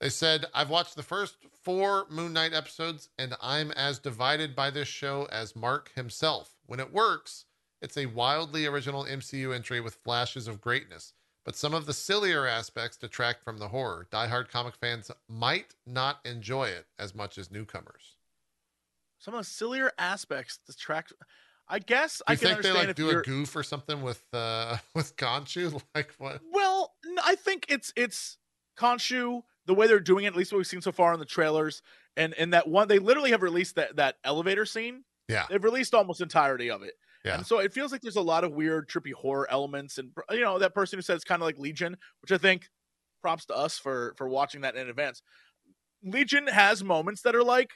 They 0.00 0.08
said, 0.08 0.46
I've 0.54 0.70
watched 0.70 0.96
the 0.96 1.02
first 1.02 1.36
four 1.62 2.06
Moon 2.08 2.32
Knight 2.32 2.54
episodes, 2.54 3.10
and 3.18 3.34
I'm 3.42 3.70
as 3.72 3.98
divided 3.98 4.56
by 4.56 4.70
this 4.70 4.88
show 4.88 5.28
as 5.30 5.54
Mark 5.54 5.92
himself. 5.94 6.54
When 6.64 6.80
it 6.80 6.92
works, 6.92 7.44
it's 7.82 7.98
a 7.98 8.06
wildly 8.06 8.64
original 8.66 9.04
MCU 9.04 9.54
entry 9.54 9.80
with 9.80 9.96
flashes 10.02 10.48
of 10.48 10.60
greatness, 10.62 11.12
but 11.44 11.54
some 11.54 11.74
of 11.74 11.84
the 11.84 11.92
sillier 11.92 12.46
aspects 12.46 12.96
detract 12.96 13.44
from 13.44 13.58
the 13.58 13.68
horror. 13.68 14.06
Die-hard 14.10 14.48
comic 14.48 14.74
fans 14.74 15.10
might 15.28 15.74
not 15.86 16.20
enjoy 16.24 16.68
it 16.68 16.86
as 16.98 17.14
much 17.14 17.36
as 17.36 17.50
newcomers. 17.50 18.16
Some 19.18 19.34
of 19.34 19.40
the 19.40 19.50
sillier 19.50 19.92
aspects 19.98 20.58
detract. 20.66 21.12
I 21.68 21.78
guess 21.78 22.18
Do 22.18 22.24
I 22.26 22.32
you 22.32 22.38
can 22.38 22.48
think 22.48 22.62
they 22.62 22.72
like 22.72 22.96
do 22.96 23.06
you're. 23.06 23.20
a 23.20 23.22
goof 23.22 23.54
or 23.54 23.62
something 23.62 24.00
with 24.00 24.22
uh 24.32 24.78
with 24.94 25.14
Khonshu? 25.16 25.80
Like 25.94 26.12
what? 26.16 26.40
Well, 26.50 26.94
I 27.22 27.34
think 27.34 27.66
it's 27.68 27.92
it's 27.96 28.38
Khonshu 28.78 29.42
the 29.70 29.74
way 29.74 29.86
they're 29.86 30.00
doing 30.00 30.24
it. 30.24 30.28
At 30.28 30.36
least 30.36 30.50
what 30.50 30.58
we've 30.58 30.66
seen 30.66 30.82
so 30.82 30.90
far 30.90 31.14
in 31.14 31.20
the 31.20 31.24
trailers, 31.24 31.80
and 32.16 32.34
and 32.34 32.52
that 32.52 32.66
one 32.66 32.88
they 32.88 32.98
literally 32.98 33.30
have 33.30 33.42
released 33.42 33.76
that 33.76 33.94
that 33.96 34.16
elevator 34.24 34.66
scene. 34.66 35.04
Yeah. 35.28 35.46
They've 35.48 35.62
released 35.62 35.94
almost 35.94 36.20
entirety 36.20 36.70
of 36.70 36.82
it. 36.82 36.94
Yeah. 37.24 37.36
And 37.36 37.46
so 37.46 37.60
it 37.60 37.72
feels 37.72 37.92
like 37.92 38.00
there's 38.00 38.16
a 38.16 38.20
lot 38.20 38.42
of 38.42 38.50
weird, 38.52 38.88
trippy 38.88 39.12
horror 39.12 39.46
elements, 39.48 39.98
and 39.98 40.10
you 40.32 40.40
know 40.40 40.58
that 40.58 40.74
person 40.74 40.98
who 40.98 41.02
said 41.02 41.14
it's 41.14 41.24
kind 41.24 41.40
of 41.40 41.46
like 41.46 41.56
Legion, 41.56 41.96
which 42.20 42.32
I 42.32 42.38
think 42.38 42.68
props 43.22 43.46
to 43.46 43.54
us 43.54 43.78
for 43.78 44.14
for 44.16 44.28
watching 44.28 44.62
that 44.62 44.74
in 44.74 44.88
advance. 44.88 45.22
Legion 46.02 46.48
has 46.48 46.82
moments 46.82 47.22
that 47.22 47.36
are 47.36 47.44
like 47.44 47.70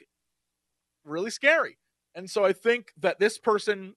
really 1.05 1.29
scary, 1.29 1.77
and 2.13 2.29
so 2.29 2.43
I 2.43 2.51
think 2.51 2.87
that 2.97 3.19
this 3.19 3.37
person 3.37 3.93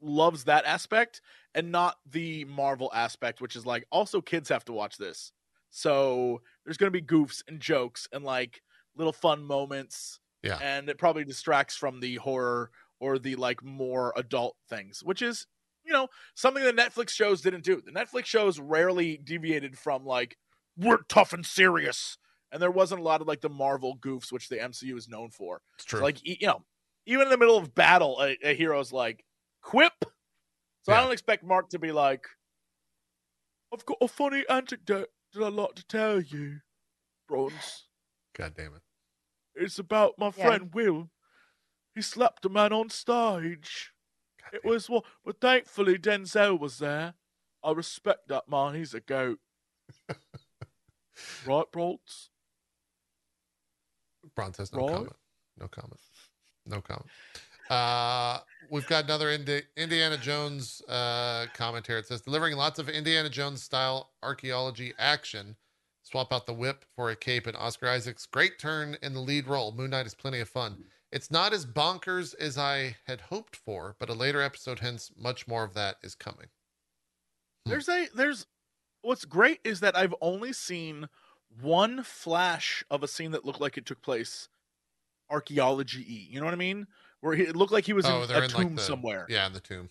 loves 0.00 0.44
that 0.44 0.64
aspect 0.64 1.22
and 1.56 1.72
not 1.72 1.96
the 2.08 2.44
Marvel 2.44 2.92
aspect, 2.94 3.40
which 3.40 3.56
is 3.56 3.66
like 3.66 3.84
also 3.90 4.20
kids 4.20 4.48
have 4.50 4.64
to 4.66 4.72
watch 4.72 4.96
this, 4.96 5.32
so 5.70 6.40
there's 6.66 6.76
going 6.76 6.92
to 6.92 7.00
be 7.00 7.06
goofs 7.06 7.42
and 7.48 7.60
jokes 7.60 8.06
and 8.12 8.24
like 8.24 8.60
little 8.96 9.12
fun 9.14 9.42
moments, 9.44 10.20
Yeah. 10.42 10.58
and 10.60 10.88
it 10.90 10.98
probably 10.98 11.24
distracts 11.24 11.76
from 11.76 12.00
the 12.00 12.16
horror 12.16 12.70
or 13.00 13.18
the 13.18 13.36
like 13.36 13.62
more 13.64 14.12
adult 14.16 14.56
things, 14.68 15.00
which 15.02 15.22
is 15.22 15.46
you 15.84 15.92
know 15.92 16.08
something 16.34 16.64
that 16.64 16.76
Netflix 16.76 17.10
shows 17.10 17.40
didn't 17.40 17.64
do. 17.64 17.80
The 17.80 17.92
Netflix 17.92 18.26
shows 18.26 18.58
rarely 18.60 19.16
deviated 19.16 19.78
from 19.78 20.04
like 20.04 20.36
we're 20.76 20.98
tough 21.08 21.32
and 21.32 21.46
serious, 21.46 22.18
and 22.52 22.60
there 22.60 22.70
wasn't 22.70 23.00
a 23.00 23.04
lot 23.04 23.20
of 23.20 23.28
like 23.28 23.40
the 23.40 23.48
Marvel 23.48 23.96
goofs, 23.98 24.32
which 24.32 24.48
the 24.48 24.56
MCU 24.56 24.96
is 24.98 25.08
known 25.08 25.30
for. 25.30 25.62
It's 25.76 25.84
true. 25.84 26.00
Like 26.00 26.26
e- 26.26 26.38
you 26.40 26.48
know, 26.48 26.64
even 27.06 27.24
in 27.26 27.30
the 27.30 27.38
middle 27.38 27.56
of 27.56 27.74
battle, 27.74 28.20
a, 28.20 28.36
a 28.42 28.54
hero's 28.54 28.92
like 28.92 29.24
quip. 29.62 29.92
So 30.82 30.92
I 30.92 31.00
don't 31.02 31.12
expect 31.12 31.42
Mark 31.44 31.68
to 31.70 31.78
be 31.80 31.90
like, 31.92 32.24
"I've 33.72 33.84
got 33.84 33.98
a 34.00 34.08
funny 34.08 34.44
anecdote 34.48 35.08
that 35.36 35.44
I'd 35.46 35.52
like 35.52 35.74
to 35.74 35.86
tell 35.86 36.20
you, 36.20 36.60
Bronze." 37.28 37.88
God 38.36 38.54
damn 38.54 38.74
it. 38.74 38.82
It's 39.54 39.78
about 39.78 40.18
my 40.18 40.26
Yeah. 40.36 40.42
friend 40.44 40.74
Will. 40.74 41.10
He 41.94 42.02
slapped 42.02 42.44
a 42.44 42.48
man 42.50 42.72
on 42.72 42.90
stage. 42.90 43.92
God 44.42 44.50
It 44.52 44.62
damn 44.62 44.70
was 44.70 44.90
well, 44.90 45.04
but 45.24 45.40
thankfully 45.40 45.98
Denzel 45.98 46.58
was 46.58 46.78
there. 46.78 47.14
I 47.62 47.72
respect 47.72 48.28
that 48.28 48.48
man. 48.48 48.74
He's 48.74 48.94
a 48.94 49.00
goat. 49.00 49.40
right, 51.44 51.70
Bronze? 51.72 52.30
Bronze 54.34 54.58
has 54.58 54.72
no 54.72 54.80
Right? 54.80 54.92
comment. 54.92 55.16
No 55.58 55.68
comment. 55.68 56.00
No 56.66 56.80
comment. 56.82 57.10
Uh, 57.70 58.40
we've 58.70 58.86
got 58.86 59.04
another 59.04 59.30
Indi- 59.30 59.62
Indiana 59.76 60.16
Jones 60.16 60.82
uh, 60.88 61.46
comment 61.54 61.86
here. 61.86 61.98
It 61.98 62.06
says 62.06 62.20
delivering 62.20 62.56
lots 62.56 62.78
of 62.78 62.88
Indiana 62.88 63.28
Jones 63.28 63.62
style 63.62 64.10
archaeology 64.22 64.92
action. 64.98 65.56
Swap 66.02 66.32
out 66.32 66.46
the 66.46 66.54
whip 66.54 66.84
for 66.94 67.10
a 67.10 67.16
cape 67.16 67.46
and 67.46 67.56
Oscar 67.56 67.88
Isaac's 67.88 68.26
great 68.26 68.58
turn 68.58 68.96
in 69.02 69.12
the 69.12 69.20
lead 69.20 69.48
role. 69.48 69.72
Moon 69.72 69.90
Knight 69.90 70.06
is 70.06 70.14
plenty 70.14 70.38
of 70.38 70.48
fun. 70.48 70.84
It's 71.10 71.30
not 71.30 71.52
as 71.52 71.66
bonkers 71.66 72.34
as 72.38 72.58
I 72.58 72.96
had 73.06 73.22
hoped 73.22 73.56
for, 73.56 73.96
but 73.98 74.08
a 74.08 74.14
later 74.14 74.40
episode 74.40 74.80
hints 74.80 75.10
much 75.16 75.48
more 75.48 75.64
of 75.64 75.74
that 75.74 75.96
is 76.02 76.14
coming. 76.14 76.46
Hmm. 77.64 77.70
There's 77.70 77.88
a 77.88 78.06
there's 78.14 78.46
what's 79.02 79.24
great 79.24 79.60
is 79.64 79.80
that 79.80 79.96
I've 79.96 80.14
only 80.20 80.52
seen 80.52 81.08
one 81.60 82.02
flash 82.02 82.84
of 82.90 83.02
a 83.02 83.08
scene 83.08 83.30
that 83.32 83.44
looked 83.44 83.60
like 83.60 83.78
it 83.78 83.86
took 83.86 84.02
place 84.02 84.48
archaeology 85.30 86.04
y. 86.08 86.26
You 86.30 86.40
know 86.40 86.46
what 86.46 86.54
I 86.54 86.58
mean? 86.58 86.86
Where 87.26 87.34
he, 87.34 87.42
it 87.42 87.56
looked 87.56 87.72
like 87.72 87.84
he 87.84 87.92
was 87.92 88.06
Oh, 88.06 88.22
in 88.22 88.30
a 88.30 88.40
in 88.42 88.48
tomb 88.48 88.58
like 88.62 88.76
the 88.76 88.82
somewhere. 88.82 89.26
Yeah, 89.28 89.48
in 89.48 89.52
the 89.52 89.58
tomb. 89.58 89.88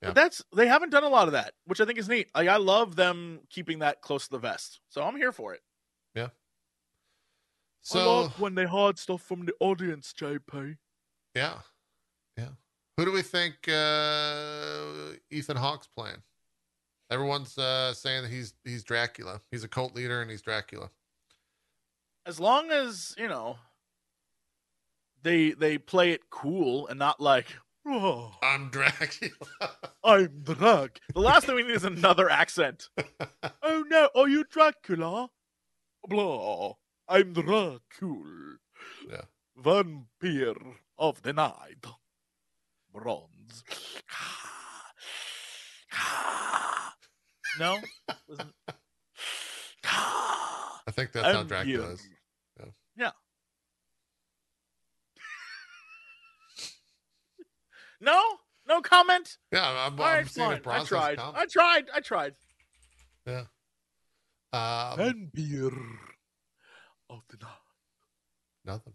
Yeah. 0.00 0.10
But 0.10 0.14
that's 0.14 0.44
they 0.54 0.68
haven't 0.68 0.90
done 0.90 1.02
a 1.02 1.08
lot 1.08 1.26
of 1.26 1.32
that, 1.32 1.54
which 1.66 1.80
I 1.80 1.84
think 1.84 1.98
is 1.98 2.08
neat. 2.08 2.28
Like 2.32 2.48
I 2.48 2.58
love 2.58 2.94
them 2.94 3.40
keeping 3.50 3.80
that 3.80 4.00
close 4.02 4.26
to 4.26 4.30
the 4.30 4.38
vest. 4.38 4.78
So 4.88 5.02
I'm 5.02 5.16
here 5.16 5.32
for 5.32 5.52
it. 5.52 5.62
Yeah. 6.14 6.28
So 7.82 8.28
when 8.38 8.54
they 8.54 8.66
hide 8.66 9.00
stuff 9.00 9.22
from 9.22 9.46
the 9.46 9.54
audience, 9.58 10.14
JP. 10.16 10.76
Yeah. 11.34 11.54
Yeah. 12.36 12.50
Who 12.96 13.04
do 13.04 13.10
we 13.10 13.22
think 13.22 13.54
uh, 13.68 15.16
Ethan 15.30 15.56
Hawke's 15.56 15.88
playing? 15.88 16.22
Everyone's 17.10 17.58
uh, 17.58 17.92
saying 17.94 18.22
that 18.22 18.30
he's 18.30 18.54
he's 18.62 18.84
Dracula. 18.84 19.40
He's 19.50 19.64
a 19.64 19.68
cult 19.68 19.96
leader 19.96 20.22
and 20.22 20.30
he's 20.30 20.40
Dracula. 20.40 20.88
As 22.26 22.38
long 22.38 22.70
as, 22.70 23.14
you 23.18 23.28
know, 23.28 23.56
they 25.24 25.50
they 25.52 25.78
play 25.78 26.12
it 26.12 26.30
cool 26.30 26.86
and 26.86 26.98
not 26.98 27.18
like, 27.18 27.46
oh, 27.86 28.32
I'm 28.42 28.70
Dracula. 28.70 29.32
I'm 30.04 30.42
Drag. 30.44 31.00
The 31.12 31.20
last 31.20 31.46
thing 31.46 31.56
we 31.56 31.62
need 31.64 31.72
is 31.72 31.84
another 31.84 32.30
accent. 32.30 32.90
oh 33.62 33.84
no, 33.88 34.10
are 34.14 34.28
you 34.28 34.44
Dracula? 34.44 35.28
Blah. 36.06 36.74
I'm 37.08 37.32
Dracula. 37.32 38.58
Yeah. 39.10 39.22
Vampire 39.56 40.76
of 40.98 41.22
the 41.22 41.32
night. 41.32 41.86
Bronze. 42.92 43.64
no? 47.58 47.78
I 50.86 50.90
think 50.90 51.12
that's 51.12 51.34
how 51.34 51.42
Dracula 51.44 51.92
is. 51.92 52.08
Yeah. 52.58 52.66
Yeah. 52.96 53.10
No? 58.04 58.22
No 58.66 58.80
comment? 58.80 59.36
Yeah, 59.52 59.68
I'm, 59.68 59.98
All 60.00 60.06
I'm 60.06 60.14
right, 60.18 60.28
seeing 60.28 60.48
fine. 60.48 60.56
if 60.58 60.66
I 60.66 60.84
tried. 60.84 61.18
comment. 61.18 61.36
I 61.38 61.46
tried. 61.46 61.84
I 61.94 62.00
tried. 62.00 62.34
Um, 64.52 64.96
Vampire 64.96 65.70
of 67.10 67.22
the 67.28 67.36
night. 67.40 67.50
nothing. 68.64 68.94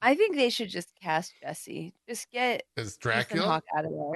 I 0.00 0.14
think 0.14 0.36
they 0.36 0.50
should 0.50 0.68
just 0.68 0.92
cast 1.02 1.32
Jesse. 1.40 1.92
Just 2.08 2.30
get 2.30 2.64
Is 2.76 2.96
Dracula? 2.96 3.46
Hawke 3.46 3.64
out 3.76 3.84
of 3.84 3.90
there. 3.92 4.12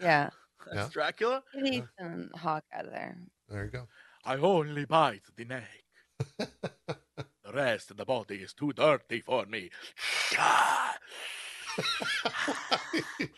Yeah, 0.00 0.30
That's 0.66 0.76
Yeah. 0.76 0.88
Dracula? 0.92 1.42
get 1.54 1.66
Ethan 1.66 2.30
Hawke 2.36 2.64
out 2.72 2.86
of 2.86 2.92
there. 2.92 3.18
There 3.48 3.64
you 3.64 3.70
go. 3.70 3.88
I 4.24 4.36
only 4.36 4.84
bite 4.86 5.22
the 5.36 5.44
neck. 5.44 5.84
the 6.38 7.52
rest 7.52 7.90
of 7.90 7.96
the 7.98 8.04
body 8.04 8.36
is 8.36 8.52
too 8.54 8.72
dirty 8.72 9.20
for 9.20 9.44
me. 9.46 9.70
If 11.78 13.28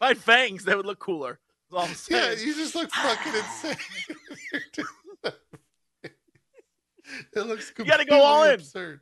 I 0.00 0.08
had 0.08 0.18
fangs, 0.18 0.64
they 0.64 0.74
would 0.74 0.86
look 0.86 0.98
cooler. 0.98 1.38
All 1.72 1.88
yeah, 2.10 2.32
you 2.32 2.54
just 2.54 2.74
look 2.74 2.90
fucking 2.90 3.34
insane. 3.34 3.76
That. 5.22 5.34
it 7.36 7.46
looks 7.46 7.72
You 7.76 7.84
gotta 7.84 8.04
go 8.04 8.20
all 8.22 8.42
completely 8.42 8.54
in. 8.54 8.60
Absurd. 8.60 9.00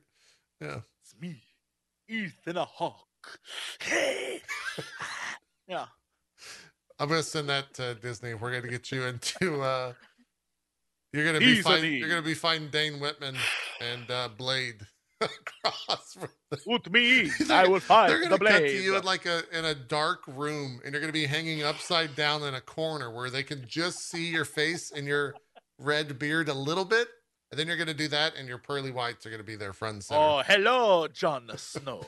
Yeah. 0.61 0.81
It's 1.03 1.15
me, 1.21 1.43
Ethan 2.09 2.57
Hawke. 2.57 3.39
yeah. 5.69 5.87
I'm 6.99 7.09
gonna 7.09 7.23
send 7.23 7.49
that 7.49 7.75
to 7.75 7.95
Disney. 7.97 8.35
We're 8.35 8.53
gonna 8.53 8.71
get 8.71 8.91
you 8.93 9.03
into. 9.05 9.61
uh 9.61 9.93
You're 11.13 11.27
gonna 11.27 11.41
be 11.41 11.47
Easily. 11.47 11.63
fighting. 11.63 11.93
You're 11.99 12.09
gonna 12.09 12.23
be 12.23 12.35
fighting 12.35 12.69
Dane 12.71 13.01
Whitman 13.01 13.37
and 13.81 14.11
uh 14.11 14.29
Blade 14.37 14.87
across. 15.25 16.15
From 16.15 16.29
the, 16.51 16.59
With 16.67 16.91
me, 16.91 17.31
I 17.51 17.67
will 17.67 17.81
fight 17.81 18.09
they're 18.09 18.19
gonna 18.23 18.39
the 18.39 18.45
cut 18.45 18.59
blade. 18.61 18.69
to 18.69 18.83
you 18.83 18.97
in 18.97 19.05
like 19.05 19.27
a 19.27 19.43
in 19.57 19.65
a 19.65 19.75
dark 19.75 20.23
room, 20.27 20.81
and 20.85 20.93
you're 20.93 21.01
gonna 21.01 21.13
be 21.13 21.27
hanging 21.27 21.63
upside 21.63 22.15
down 22.15 22.43
in 22.43 22.55
a 22.55 22.61
corner 22.61 23.11
where 23.11 23.31
they 23.31 23.43
can 23.43 23.65
just 23.67 24.09
see 24.11 24.29
your 24.29 24.45
face 24.45 24.91
and 24.91 25.07
your 25.07 25.35
red 25.79 26.19
beard 26.19 26.49
a 26.49 26.55
little 26.55 26.85
bit, 26.85 27.09
and 27.51 27.59
then 27.59 27.67
you're 27.67 27.77
gonna 27.77 27.95
do 27.95 28.09
that, 28.09 28.35
and 28.37 28.49
your 28.49 28.59
pearly 28.59 28.91
whites 28.91 29.25
are 29.27 29.31
gonna 29.31 29.43
be 29.43 29.57
their 29.57 29.73
friends. 29.73 30.09
Oh, 30.11 30.43
hello, 30.47 31.09
Jon 31.09 31.51
Snow. 31.57 32.05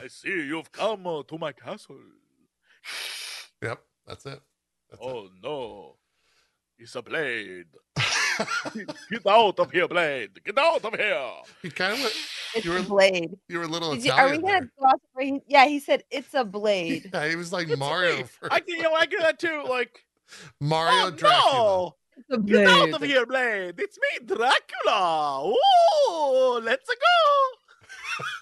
I 0.00 0.06
see 0.06 0.28
you've 0.28 0.70
come 0.70 1.06
uh, 1.06 1.22
to 1.24 1.38
my 1.38 1.52
castle. 1.52 1.98
Yep, 3.62 3.80
that's 4.06 4.26
it. 4.26 4.40
That's 4.90 5.02
Oh 5.02 5.28
no, 5.42 5.96
it's 6.78 6.94
a 6.94 7.02
blade. 7.02 7.66
Get 9.10 9.26
out 9.26 9.58
of 9.58 9.70
here, 9.70 9.88
blade. 9.88 10.30
Get 10.44 10.58
out 10.58 10.84
of 10.84 10.94
here. 10.94 11.14
it. 11.14 11.48
You 11.62 11.70
kind 11.70 11.94
of 11.94 12.00
went. 12.00 12.14
It's 12.54 12.64
You 12.64 12.70
were 12.72 12.78
a 12.78 12.82
blade. 12.82 13.36
you 13.48 13.58
were 13.58 13.64
a 13.64 13.68
little 13.68 13.94
Did 13.94 14.04
you- 14.04 14.12
are 14.12 14.30
we 14.30 14.38
gonna 14.38 14.60
there. 14.60 14.70
gloss 14.78 14.94
over? 15.16 15.24
He, 15.24 15.40
yeah, 15.48 15.66
he 15.66 15.78
said 15.80 16.04
it's 16.10 16.34
a 16.34 16.44
blade. 16.44 17.10
Yeah, 17.14 17.28
he 17.28 17.36
was 17.36 17.52
like 17.52 17.68
It's 17.68 17.78
Mario. 17.78 18.16
me. 18.18 18.22
For, 18.24 18.52
I 18.52 18.60
can, 18.60 18.76
you 18.76 18.82
know, 18.82 18.94
I 18.94 19.06
get 19.06 19.20
that 19.22 19.38
too. 19.38 19.64
Like, 19.68 20.04
Mario 20.60 21.06
oh 21.06 21.10
Dracula. 21.10 21.90
no, 22.30 22.38
Get 22.44 22.66
out 22.68 22.90
of 22.94 23.02
here, 23.02 23.24
Blade! 23.24 23.74
It's 23.78 23.96
me, 23.98 24.26
Dracula! 24.26 25.52
Ooh, 26.10 26.60
let's 26.62 26.88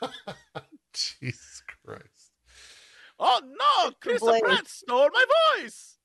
go! 0.00 0.08
Jesus 0.92 1.62
Christ. 1.84 2.02
Oh 3.18 3.40
no, 3.44 3.90
Christopher 4.00 4.30
Blade. 4.32 4.42
Pratt 4.42 4.68
stole 4.68 5.08
my 5.12 5.24
voice! 5.60 5.96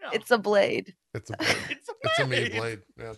Yeah, 0.00 0.10
It's 0.12 0.30
a 0.30 0.38
blade. 0.38 0.94
It's 1.16 1.30
a 1.30 1.36
blade. 1.36 1.56
it's 1.70 1.88
a 1.88 1.92
it's 2.04 2.18
a 2.20 2.26
me 2.26 2.48
blade. 2.50 2.80
Yeah. 2.98 3.14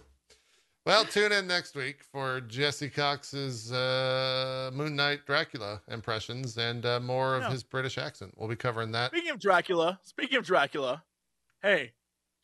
Well, 0.87 1.05
tune 1.05 1.33
in 1.33 1.47
next 1.47 1.75
week 1.75 2.03
for 2.03 2.41
Jesse 2.41 2.89
Cox's 2.89 3.71
uh, 3.73 4.71
Moon 4.73 4.97
Knight 4.97 5.27
Dracula 5.27 5.83
impressions 5.89 6.57
and 6.57 6.87
uh, 6.87 6.99
more 7.01 7.35
of 7.37 7.43
Yeah. 7.43 7.51
his 7.51 7.63
British 7.63 7.99
accent. 7.99 8.33
We'll 8.37 8.49
be 8.49 8.57
covering 8.57 8.93
that. 8.93 9.11
Speaking 9.11 9.31
of 9.33 9.39
Dracula, 9.39 10.01
speaking 10.05 10.39
of 10.39 10.47
Dracula, 10.47 11.05
hey, 11.63 11.93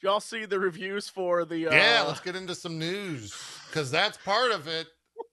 did 0.00 0.06
y'all 0.06 0.20
see 0.20 0.44
the 0.44 0.58
reviews 0.60 1.08
for 1.08 1.46
the? 1.46 1.68
Uh, 1.68 1.74
Yeah, 1.74 2.04
let's 2.06 2.20
get 2.20 2.36
into 2.36 2.54
some 2.54 2.78
news 2.78 3.34
because 3.70 3.90
that's 3.90 4.18
part 4.18 4.50
of 4.52 4.66
it. 4.68 4.88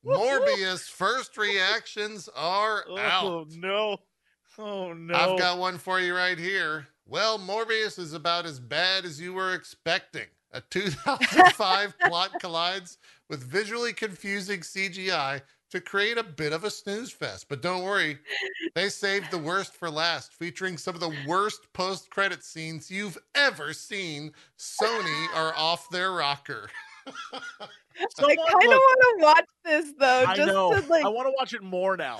Morbius 0.05 0.89
first 0.89 1.37
reactions 1.37 2.29
are 2.35 2.85
Oh 2.87 2.97
out. 2.97 3.47
no! 3.57 3.97
Oh 4.57 4.93
no! 4.93 5.13
I've 5.13 5.37
got 5.39 5.57
one 5.57 5.77
for 5.77 5.99
you 5.99 6.15
right 6.15 6.37
here. 6.37 6.87
Well, 7.11 7.37
Morbius 7.37 7.99
is 7.99 8.13
about 8.13 8.45
as 8.45 8.57
bad 8.57 9.03
as 9.03 9.19
you 9.19 9.33
were 9.33 9.53
expecting. 9.53 10.27
A 10.53 10.61
2005 10.69 11.93
plot 12.05 12.31
collides 12.39 12.99
with 13.29 13.43
visually 13.43 13.91
confusing 13.91 14.61
CGI 14.61 15.41
to 15.71 15.81
create 15.81 16.17
a 16.17 16.23
bit 16.23 16.53
of 16.53 16.63
a 16.63 16.69
snooze 16.69 17.11
fest. 17.11 17.47
But 17.49 17.61
don't 17.61 17.83
worry, 17.83 18.17
they 18.75 18.87
saved 18.87 19.29
the 19.29 19.37
worst 19.37 19.75
for 19.75 19.89
last, 19.89 20.33
featuring 20.35 20.77
some 20.77 20.95
of 20.95 21.01
the 21.01 21.13
worst 21.27 21.67
post 21.73 22.09
credit 22.11 22.45
scenes 22.45 22.89
you've 22.89 23.17
ever 23.35 23.73
seen. 23.73 24.31
Sony 24.57 25.35
are 25.35 25.53
off 25.57 25.89
their 25.89 26.13
rocker. 26.13 26.69
I 27.33 28.35
kind 28.35 28.39
of 28.39 28.69
want 28.69 29.01
to 29.01 29.17
watch 29.19 29.45
this 29.65 29.93
though, 29.99 30.25
I 30.29 30.35
just 30.37 30.47
know. 30.47 30.79
to 30.79 30.87
like. 30.87 31.03
I 31.03 31.09
want 31.09 31.27
to 31.27 31.33
watch 31.37 31.53
it 31.53 31.61
more 31.61 31.97
now. 31.97 32.19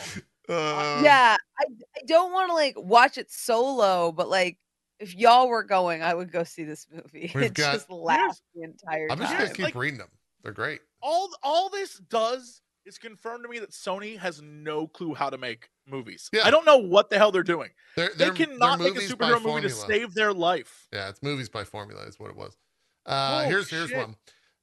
Uh, 0.50 1.00
yeah, 1.02 1.38
I, 1.60 1.66
I 1.96 2.02
don't 2.08 2.34
want 2.34 2.50
to 2.50 2.54
like 2.54 2.74
watch 2.78 3.18
it 3.18 3.32
solo, 3.32 4.12
but 4.12 4.28
like 4.28 4.58
if 5.02 5.16
y'all 5.16 5.48
were 5.50 5.64
going, 5.64 6.02
I 6.04 6.14
would 6.14 6.32
go 6.32 6.44
see 6.44 6.64
this 6.64 6.88
movie. 6.94 7.32
We've 7.36 7.46
and 7.48 7.56
got- 7.56 7.74
just 7.74 7.90
laughs 7.90 8.42
the 8.56 8.64
entire 8.64 9.08
time. 9.10 9.18
I'm 9.18 9.20
just 9.20 9.32
time. 9.32 9.40
going 9.40 9.50
to 9.50 9.56
keep 9.56 9.66
Like- 9.66 9.76
reading 9.76 9.98
them. 10.00 10.10
They're 10.44 10.54
great. 10.54 10.82
All 11.04 11.30
all 11.44 11.70
this 11.70 11.98
does 12.10 12.62
is 12.86 12.98
confirm 12.98 13.44
to 13.44 13.48
me 13.48 13.60
that 13.60 13.70
Sony 13.72 14.18
has 14.18 14.42
no 14.42 14.88
clue 14.88 15.14
how 15.14 15.30
to 15.30 15.38
make 15.38 15.70
movies. 15.88 16.30
Yeah. 16.34 16.42
I 16.46 16.50
don't 16.52 16.66
know 16.66 16.78
what 16.78 17.12
the 17.12 17.18
hell 17.20 17.32
they're 17.32 17.44
doing. 17.44 17.70
They're, 17.96 18.10
They 18.18 18.26
they're, 18.26 18.34
cannot 18.34 18.80
they're 18.80 18.92
make 18.94 19.04
a 19.04 19.06
superhero 19.06 19.40
movie 19.44 19.62
to 19.62 19.70
save 19.70 20.16
their 20.16 20.34
life. 20.34 20.88
Yeah, 20.92 21.10
it's 21.10 21.22
movies 21.22 21.48
by 21.48 21.64
formula 21.64 22.04
is 22.08 22.20
what 22.20 22.32
it 22.32 22.36
was. 22.36 22.58
Uh, 23.06 23.44
Oh, 23.46 23.50
here's 23.50 23.70
here's 23.70 23.90
shit. 23.90 23.98
one. 23.98 24.16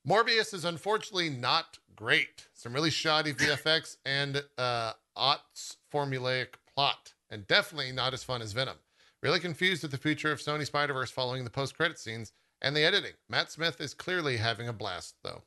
Morbius 0.09 0.53
is 0.55 0.65
unfortunately 0.65 1.31
not 1.31 1.79
great. 1.95 2.49
Some 2.55 2.73
really 2.73 2.91
shoddy 2.91 3.33
VFX 3.33 3.99
and 4.05 4.43
uh, 4.57 4.95
aughts 5.17 5.77
formulaic 5.93 6.55
plot, 6.75 7.15
and 7.31 7.47
definitely 7.47 7.93
not 7.93 8.15
as 8.15 8.25
fun 8.25 8.43
as 8.43 8.53
Venom. 8.53 8.77
Really 9.23 9.41
confused 9.41 9.83
at 9.83 9.91
the 9.91 9.97
future 9.97 10.31
of 10.31 10.39
Sony 10.39 10.65
Spider 10.65 10.93
Verse 10.93 11.11
following 11.11 11.45
the 11.45 11.51
post 11.51 11.77
credit 11.77 11.99
scenes 11.99 12.33
and 12.63 12.77
the 12.77 12.85
editing. 12.85 13.15
Matt 13.29 13.51
Smith 13.51 13.81
is 13.81 13.95
clearly 13.95 14.37
having 14.37 14.69
a 14.69 14.73
blast 14.73 15.17
though. 15.25 15.43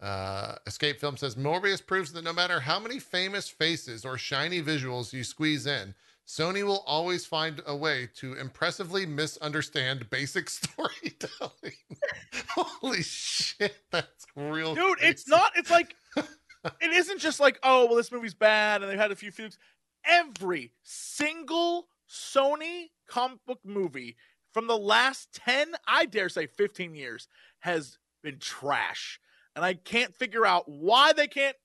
Uh, 0.00 0.54
Escape 0.66 1.00
Film 1.00 1.16
says 1.16 1.34
Morbius 1.34 1.84
proves 1.84 2.12
that 2.12 2.24
no 2.24 2.32
matter 2.32 2.60
how 2.60 2.78
many 2.78 2.98
famous 3.00 3.48
faces 3.48 4.04
or 4.04 4.16
shiny 4.16 4.62
visuals 4.62 5.12
you 5.12 5.24
squeeze 5.24 5.66
in, 5.66 5.94
Sony 6.26 6.62
will 6.62 6.84
always 6.86 7.24
find 7.24 7.62
a 7.66 7.74
way 7.74 8.08
to 8.16 8.34
impressively 8.34 9.06
misunderstand 9.06 10.10
basic 10.10 10.50
storytelling. 10.50 11.74
Holy 12.48 13.02
shit, 13.02 13.76
that's 13.90 14.26
real. 14.36 14.74
Dude, 14.74 14.98
it's 15.00 15.26
not 15.26 15.52
it's 15.56 15.70
like 15.70 15.96
it 16.16 16.92
isn't 16.92 17.18
just 17.18 17.40
like, 17.40 17.58
oh 17.62 17.86
well 17.86 17.96
this 17.96 18.12
movie's 18.12 18.34
bad 18.34 18.82
and 18.82 18.90
they've 18.90 18.98
had 18.98 19.12
a 19.12 19.16
few 19.16 19.30
flukes. 19.30 19.58
Every 20.04 20.72
single 20.82 21.88
Sony 22.08 22.90
comic 23.08 23.38
book 23.46 23.60
movie 23.64 24.16
from 24.52 24.66
the 24.66 24.78
last 24.78 25.32
10, 25.34 25.72
I 25.86 26.06
dare 26.06 26.28
say 26.28 26.46
15 26.46 26.94
years, 26.94 27.28
has 27.60 27.98
been 28.22 28.38
trash. 28.38 29.20
And 29.54 29.64
I 29.64 29.74
can't 29.74 30.14
figure 30.14 30.46
out 30.46 30.68
why 30.68 31.12
they 31.12 31.26
can't. 31.26 31.56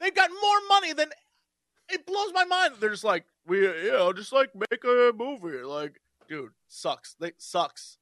They've 0.00 0.14
got 0.14 0.30
more 0.30 0.58
money 0.68 0.92
than. 0.92 1.10
It 1.88 2.04
blows 2.06 2.32
my 2.34 2.44
mind. 2.44 2.74
They're 2.80 2.90
just 2.90 3.04
like, 3.04 3.24
we, 3.46 3.60
you 3.60 3.92
know, 3.92 4.12
just 4.12 4.32
like 4.32 4.50
make 4.54 4.82
a 4.84 5.12
movie. 5.14 5.62
Like, 5.62 6.00
dude, 6.28 6.50
sucks. 6.68 7.14
They 7.20 7.32
sucks. 7.38 7.98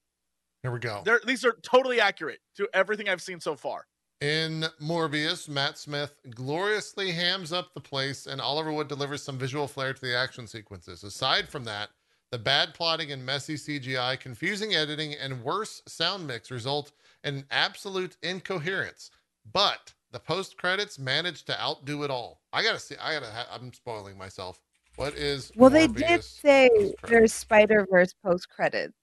Here 0.62 0.70
we 0.70 0.78
go. 0.78 1.02
They're, 1.04 1.20
these 1.26 1.44
are 1.44 1.56
totally 1.62 2.00
accurate 2.00 2.40
to 2.56 2.68
everything 2.72 3.08
I've 3.08 3.20
seen 3.20 3.40
so 3.40 3.54
far. 3.54 3.86
In 4.24 4.64
Morbius, 4.80 5.50
Matt 5.50 5.76
Smith 5.76 6.14
gloriously 6.30 7.12
hams 7.12 7.52
up 7.52 7.74
the 7.74 7.80
place, 7.80 8.26
and 8.26 8.40
Oliver 8.40 8.72
Wood 8.72 8.88
delivers 8.88 9.22
some 9.22 9.36
visual 9.36 9.68
flair 9.68 9.92
to 9.92 10.00
the 10.00 10.16
action 10.16 10.46
sequences. 10.46 11.04
Aside 11.04 11.46
from 11.46 11.64
that, 11.64 11.90
the 12.30 12.38
bad 12.38 12.72
plotting 12.72 13.12
and 13.12 13.26
messy 13.26 13.56
CGI, 13.56 14.18
confusing 14.18 14.74
editing, 14.74 15.12
and 15.12 15.42
worse 15.42 15.82
sound 15.86 16.26
mix 16.26 16.50
result 16.50 16.92
in 17.22 17.44
absolute 17.50 18.16
incoherence. 18.22 19.10
But 19.52 19.92
the 20.10 20.20
post 20.20 20.56
credits 20.56 20.98
managed 20.98 21.46
to 21.48 21.60
outdo 21.60 22.02
it 22.02 22.10
all. 22.10 22.40
I 22.50 22.62
gotta 22.62 22.80
see. 22.80 22.94
I 22.98 23.12
gotta. 23.12 23.30
Ha- 23.30 23.48
I'm 23.52 23.74
spoiling 23.74 24.16
myself. 24.16 24.58
What 24.96 25.18
is? 25.18 25.52
well, 25.54 25.68
they 25.68 25.86
did 25.86 26.24
say 26.24 26.70
post-credits? 26.70 27.10
there's 27.10 27.34
Spider 27.34 27.86
Verse 27.90 28.14
post 28.24 28.48
credits. 28.48 28.94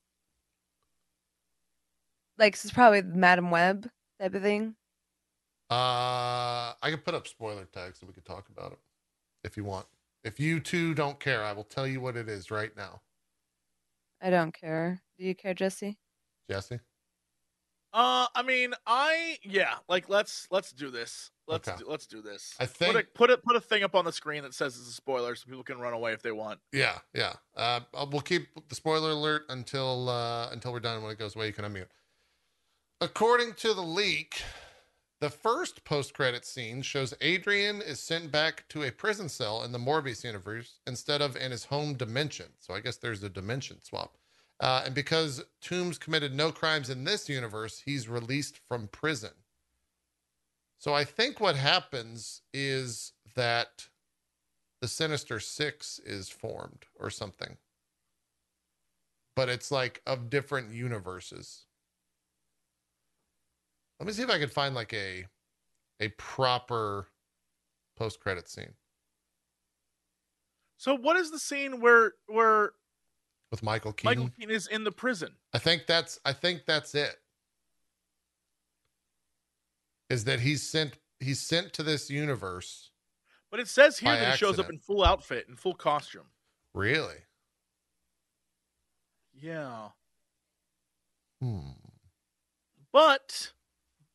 Like 2.39 2.53
this 2.53 2.65
is 2.65 2.72
probably 2.72 3.03
Madame 3.03 3.51
Web 3.51 3.88
type 4.19 4.34
of 4.34 4.41
thing. 4.41 4.74
Uh, 5.72 6.74
I 6.82 6.89
can 6.89 6.97
put 6.97 7.15
up 7.15 7.28
spoiler 7.28 7.63
tags 7.65 7.99
so 7.99 8.05
we 8.05 8.11
could 8.13 8.26
talk 8.26 8.49
about 8.49 8.74
it 8.74 8.80
if 9.45 9.55
you 9.55 9.63
want. 9.63 9.86
If 10.24 10.39
you 10.39 10.59
two 10.59 10.93
don't 10.93 11.19
care, 11.19 11.43
I 11.43 11.53
will 11.53 11.63
tell 11.63 11.88
you 11.88 12.01
what 12.01 12.17
it 12.17 12.28
is 12.28 12.51
right 12.51 12.76
now. 12.76 13.01
I 14.22 14.30
don't 14.30 14.53
care. 14.53 15.01
Do 15.17 15.24
you 15.26 15.34
care, 15.34 15.53
Jesse? 15.53 15.97
Jesse? 16.49 16.80
Uh, 17.93 18.28
I 18.36 18.43
mean, 18.43 18.74
I 18.86 19.38
yeah, 19.43 19.76
like 19.89 20.09
let's 20.09 20.47
let's 20.51 20.72
do 20.72 20.91
this. 20.91 21.32
Let's 21.47 21.67
Okay. 21.67 21.78
do, 21.80 21.86
let's 21.89 22.05
do 22.05 22.22
this. 22.22 22.53
I 22.59 22.65
put 22.65 22.76
think- 22.78 22.95
a, 22.95 23.03
put 23.15 23.32
a 23.32 23.38
put 23.38 23.55
a 23.55 23.61
thing 23.61 23.84
up 23.84 23.95
on 23.95 24.05
the 24.05 24.11
screen 24.13 24.43
that 24.43 24.53
says 24.53 24.78
it's 24.78 24.88
a 24.89 24.93
spoiler, 24.93 25.36
so 25.36 25.45
people 25.47 25.63
can 25.63 25.80
run 25.80 25.93
away 25.93 26.13
if 26.13 26.22
they 26.22 26.32
want. 26.32 26.59
Yeah, 26.72 26.99
yeah. 27.13 27.34
Uh, 27.55 27.80
uh, 27.93 28.05
we'll 28.11 28.22
keep 28.22 28.47
the 28.69 28.76
spoiler 28.76 29.11
alert 29.11 29.43
until 29.49 30.07
uh, 30.09 30.49
until 30.51 30.72
we're 30.74 30.80
done. 30.82 31.01
When 31.01 31.11
it 31.11 31.17
goes 31.19 31.36
away, 31.36 31.47
you 31.47 31.53
can 31.53 31.65
unmute. 31.65 31.88
According 33.01 33.53
to 33.55 33.74
the 33.74 33.82
leak, 33.82 34.41
the 35.22 35.30
first 35.30 35.84
post-credit 35.84 36.43
scene 36.45 36.82
shows 36.82 37.13
Adrian 37.22 37.80
is 37.80 37.99
sent 37.99 38.32
back 38.32 38.67
to 38.69 38.84
a 38.84 38.91
prison 38.91 39.30
cell 39.30 39.63
in 39.63 39.72
the 39.72 39.78
Morbius 39.78 40.24
universe 40.24 40.80
instead 40.88 41.22
of 41.22 41.38
in 41.38 41.51
his 41.51 41.65
home 41.65 41.93
dimension. 41.93 42.47
So 42.59 42.74
I 42.74 42.80
guess 42.80 42.97
there's 42.97 43.22
a 43.22 43.30
dimension 43.30 43.78
swap. 43.84 44.17
Uh, 44.59 44.82
and 44.86 44.95
because 44.95 45.43
Toombs 45.61 45.99
committed 45.99 46.34
no 46.34 46.51
crimes 46.51 46.89
in 46.89 47.03
this 47.03 47.30
universe, 47.30 47.84
he's 47.86 48.09
released 48.09 48.59
from 48.67 48.88
prison. 48.88 49.32
So 50.80 50.95
I 50.95 51.03
think 51.03 51.39
what 51.39 51.55
happens 51.55 52.41
is 52.51 53.13
that 53.36 53.89
the 54.82 54.88
Sinister 54.88 55.39
Six 55.39 55.99
is 56.03 56.30
formed 56.30 56.86
or 56.99 57.11
something. 57.11 57.57
But 59.36 59.49
it's 59.49 59.72
like 59.72 60.01
of 60.07 60.32
different 60.32 60.74
universes. 60.74 61.65
Let 64.02 64.08
me 64.08 64.14
see 64.14 64.24
if 64.24 64.32
I 64.32 64.39
can 64.39 64.49
find 64.49 64.74
like 64.74 64.93
a 64.93 65.26
a 65.99 66.08
proper 66.18 67.08
post 67.95 68.20
credit 68.20 68.49
scene 68.49 68.74
So 70.78 70.97
what 70.97 71.18
is 71.18 71.30
the 71.30 71.38
scene 71.38 71.80
where 71.80 72.14
where 72.26 72.72
with 73.52 73.62
Michael 73.62 73.93
Keaton. 73.93 74.18
Michael 74.18 74.34
Keaton 74.36 74.56
is 74.56 74.66
in 74.66 74.84
the 74.84 74.91
prison? 74.91 75.36
I 75.54 75.60
think 75.60 75.86
that's 75.86 76.20
I 76.26 76.34
think 76.34 76.66
that's 76.66 76.95
it. 76.95 77.16
Is 80.10 80.24
that 80.24 80.39
he's 80.39 80.64
sent 80.68 80.93
he's 81.20 81.39
sent 81.39 81.72
to 81.74 81.84
this 81.84 82.10
universe. 82.10 82.89
But 83.52 83.60
it 83.60 83.68
says 83.68 83.99
here 83.99 84.16
that 84.16 84.32
he 84.32 84.38
shows 84.38 84.58
up 84.58 84.72
in 84.72 84.80
full 84.80 85.04
outfit, 85.04 85.45
in 85.47 85.56
full 85.56 85.76
costume. 85.76 86.32
Really? 86.74 87.18
Yeah. 89.32 89.89
Hmm. 91.39 91.74
But 92.91 93.52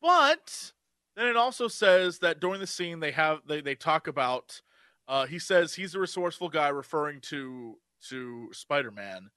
but 0.00 0.72
then 1.16 1.26
it 1.26 1.36
also 1.36 1.68
says 1.68 2.18
that 2.20 2.40
during 2.40 2.60
the 2.60 2.66
scene 2.66 3.00
they 3.00 3.12
have 3.12 3.40
they, 3.46 3.60
they 3.60 3.74
talk 3.74 4.06
about 4.06 4.60
uh 5.08 5.26
he 5.26 5.38
says 5.38 5.74
he's 5.74 5.94
a 5.94 6.00
resourceful 6.00 6.48
guy 6.48 6.68
referring 6.68 7.20
to 7.20 7.78
to 8.08 8.48
Spider-Man. 8.52 9.30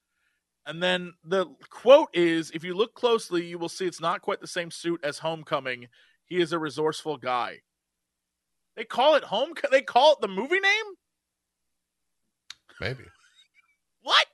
And 0.66 0.84
then 0.84 1.14
the 1.24 1.48
quote 1.70 2.10
is 2.14 2.52
if 2.52 2.64
you 2.64 2.74
look 2.74 2.94
closely 2.94 3.46
you 3.46 3.58
will 3.58 3.70
see 3.70 3.86
it's 3.86 4.02
not 4.02 4.22
quite 4.22 4.42
the 4.42 4.48
same 4.48 4.72
suit 4.72 5.00
as 5.04 5.20
Homecoming. 5.20 5.88
He 6.26 6.38
is 6.38 6.54
a 6.54 6.60
resourceful 6.60 7.18
guy. 7.18 7.62
They 8.76 8.84
call 8.84 9.16
it 9.16 9.24
home 9.24 9.54
they 9.72 9.82
call 9.82 10.14
it 10.14 10.22
the 10.22 10.28
movie 10.28 10.60
name? 10.60 10.86
Maybe. 12.80 13.04
What? 14.02 14.26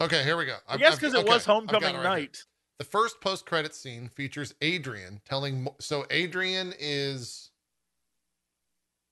Okay, 0.00 0.22
here 0.22 0.36
we 0.36 0.44
go. 0.44 0.56
I 0.68 0.76
guess 0.76 0.96
because 0.96 1.14
it 1.14 1.20
okay, 1.20 1.28
was 1.28 1.44
homecoming 1.44 1.94
it 1.94 1.98
right 1.98 2.04
night. 2.04 2.44
The 2.78 2.84
first 2.84 3.20
post-credit 3.20 3.74
scene 3.74 4.08
features 4.08 4.54
Adrian 4.60 5.20
telling. 5.24 5.68
So 5.78 6.04
Adrian 6.10 6.74
is 6.78 7.50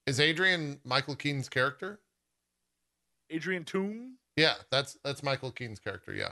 is 0.05 0.19
Adrian 0.19 0.79
Michael 0.83 1.15
Keaton's 1.15 1.49
character? 1.49 1.99
Adrian 3.31 3.63
Toomes. 3.63 4.13
Yeah, 4.35 4.55
that's 4.69 4.97
that's 5.03 5.23
Michael 5.23 5.51
Keaton's 5.51 5.79
character. 5.79 6.13
Yeah. 6.13 6.31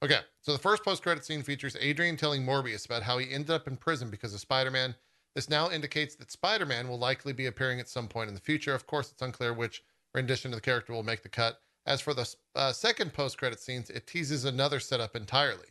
Okay, 0.00 0.20
so 0.42 0.52
the 0.52 0.58
first 0.58 0.84
post-credit 0.84 1.24
scene 1.24 1.42
features 1.42 1.76
Adrian 1.80 2.16
telling 2.16 2.44
Morbius 2.44 2.86
about 2.86 3.02
how 3.02 3.18
he 3.18 3.32
ended 3.32 3.50
up 3.50 3.66
in 3.66 3.76
prison 3.76 4.10
because 4.10 4.32
of 4.32 4.38
Spider-Man. 4.38 4.94
This 5.34 5.50
now 5.50 5.70
indicates 5.70 6.14
that 6.16 6.30
Spider-Man 6.30 6.88
will 6.88 7.00
likely 7.00 7.32
be 7.32 7.46
appearing 7.46 7.80
at 7.80 7.88
some 7.88 8.06
point 8.06 8.28
in 8.28 8.34
the 8.34 8.40
future. 8.40 8.74
Of 8.74 8.86
course, 8.86 9.10
it's 9.10 9.22
unclear 9.22 9.52
which 9.52 9.82
rendition 10.14 10.52
of 10.52 10.58
the 10.58 10.62
character 10.62 10.92
will 10.92 11.02
make 11.02 11.24
the 11.24 11.28
cut. 11.28 11.58
As 11.84 12.00
for 12.00 12.14
the 12.14 12.32
uh, 12.54 12.72
second 12.72 13.12
post-credit 13.12 13.58
scenes, 13.58 13.90
it 13.90 14.06
teases 14.06 14.44
another 14.44 14.78
setup 14.78 15.16
entirely. 15.16 15.66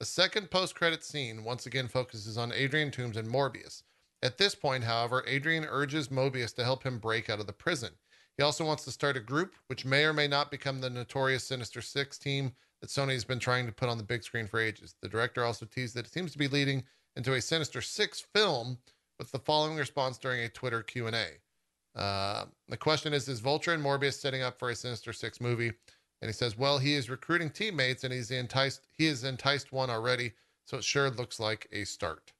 The 0.00 0.06
second 0.06 0.52
post-credit 0.52 1.02
scene 1.02 1.42
once 1.42 1.66
again 1.66 1.88
focuses 1.88 2.38
on 2.38 2.52
Adrian 2.52 2.92
Toomes 2.92 3.16
and 3.16 3.28
Morbius. 3.28 3.82
At 4.22 4.38
this 4.38 4.54
point, 4.54 4.84
however, 4.84 5.24
Adrian 5.26 5.64
urges 5.68 6.08
Morbius 6.08 6.54
to 6.54 6.64
help 6.64 6.84
him 6.84 7.00
break 7.00 7.28
out 7.28 7.40
of 7.40 7.48
the 7.48 7.52
prison. 7.52 7.90
He 8.36 8.44
also 8.44 8.64
wants 8.64 8.84
to 8.84 8.92
start 8.92 9.16
a 9.16 9.20
group 9.20 9.56
which 9.66 9.84
may 9.84 10.04
or 10.04 10.12
may 10.12 10.28
not 10.28 10.52
become 10.52 10.80
the 10.80 10.88
notorious 10.88 11.42
Sinister 11.42 11.82
Six 11.82 12.16
team 12.16 12.52
that 12.80 12.90
Sony 12.90 13.14
has 13.14 13.24
been 13.24 13.40
trying 13.40 13.66
to 13.66 13.72
put 13.72 13.88
on 13.88 13.98
the 13.98 14.04
big 14.04 14.22
screen 14.22 14.46
for 14.46 14.60
ages. 14.60 14.94
The 15.02 15.08
director 15.08 15.44
also 15.44 15.66
teased 15.66 15.96
that 15.96 16.06
it 16.06 16.12
seems 16.12 16.30
to 16.30 16.38
be 16.38 16.46
leading 16.46 16.84
into 17.16 17.34
a 17.34 17.40
Sinister 17.40 17.80
Six 17.80 18.20
film 18.20 18.78
with 19.18 19.32
the 19.32 19.40
following 19.40 19.76
response 19.76 20.16
during 20.16 20.44
a 20.44 20.48
Twitter 20.48 20.84
Q&A. 20.84 21.98
Uh, 21.98 22.44
the 22.68 22.76
question 22.76 23.12
is, 23.12 23.28
is 23.28 23.40
Vulture 23.40 23.72
and 23.72 23.82
Morbius 23.82 24.20
setting 24.20 24.42
up 24.42 24.60
for 24.60 24.70
a 24.70 24.76
Sinister 24.76 25.12
Six 25.12 25.40
movie? 25.40 25.72
And 26.20 26.28
he 26.28 26.32
says, 26.32 26.58
well, 26.58 26.78
he 26.78 26.94
is 26.94 27.08
recruiting 27.08 27.50
teammates 27.50 28.04
and 28.04 28.12
he's 28.12 28.30
enticed, 28.30 28.86
he 28.92 29.06
has 29.06 29.24
enticed 29.24 29.72
one 29.72 29.90
already. 29.90 30.32
So 30.64 30.78
it 30.78 30.84
sure 30.84 31.10
looks 31.10 31.38
like 31.38 31.68
a 31.72 31.84
start. 31.84 32.32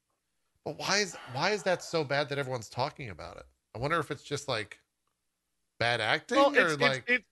But 0.65 0.77
why 0.77 0.97
is, 0.97 1.15
why 1.33 1.51
is 1.51 1.63
that 1.63 1.81
so 1.81 2.03
bad 2.03 2.29
that 2.29 2.37
everyone's 2.37 2.69
talking 2.69 3.09
about 3.09 3.37
it? 3.37 3.45
I 3.75 3.79
wonder 3.79 3.99
if 3.99 4.11
it's 4.11 4.23
just 4.23 4.47
like 4.47 4.79
bad 5.79 6.01
acting 6.01 6.37
Well, 6.37 6.55
or 6.55 6.59
it's, 6.59 6.73
it's, 6.73 6.81
like, 6.81 7.03
it, 7.07 7.23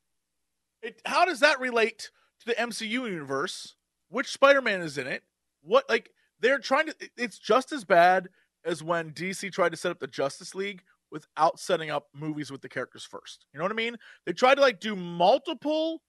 it, 0.82 1.02
how 1.06 1.26
does 1.26 1.42
that 1.42 1.60
relate 1.60 2.10
to 2.40 2.46
the 2.46 2.54
MCU 2.54 2.90
universe? 2.90 3.76
Which 4.10 4.32
Spider-Man 4.32 4.82
is 4.82 4.98
in 4.98 5.08
it? 5.08 5.24
What 5.62 5.90
like 5.90 6.12
they're 6.40 6.60
trying 6.60 6.88
to? 6.88 6.96
It's 7.18 7.38
just 7.38 7.72
as 7.72 7.84
bad 7.84 8.30
as 8.64 8.82
when 8.82 9.12
DC 9.12 9.52
tried 9.52 9.72
to 9.72 9.78
set 9.78 9.92
up 9.92 10.00
the 10.00 10.08
Justice 10.08 10.56
League 10.56 10.84
without 11.12 11.60
setting 11.60 11.90
up 11.90 12.08
movies 12.14 12.52
with 12.52 12.62
the 12.62 12.70
characters 12.70 13.04
first. 13.04 13.46
You 13.52 13.58
know 13.58 13.66
what 13.66 13.72
I 13.72 13.76
mean? 13.76 13.98
They 14.26 14.34
tried 14.34 14.56
to 14.56 14.62
like 14.62 14.80
do 14.80 14.96
multiple 14.96 16.02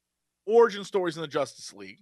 origin 0.49 0.83
stories 0.83 1.17
in 1.17 1.23
the 1.23 1.29
Justice 1.29 1.73
League. 1.73 2.01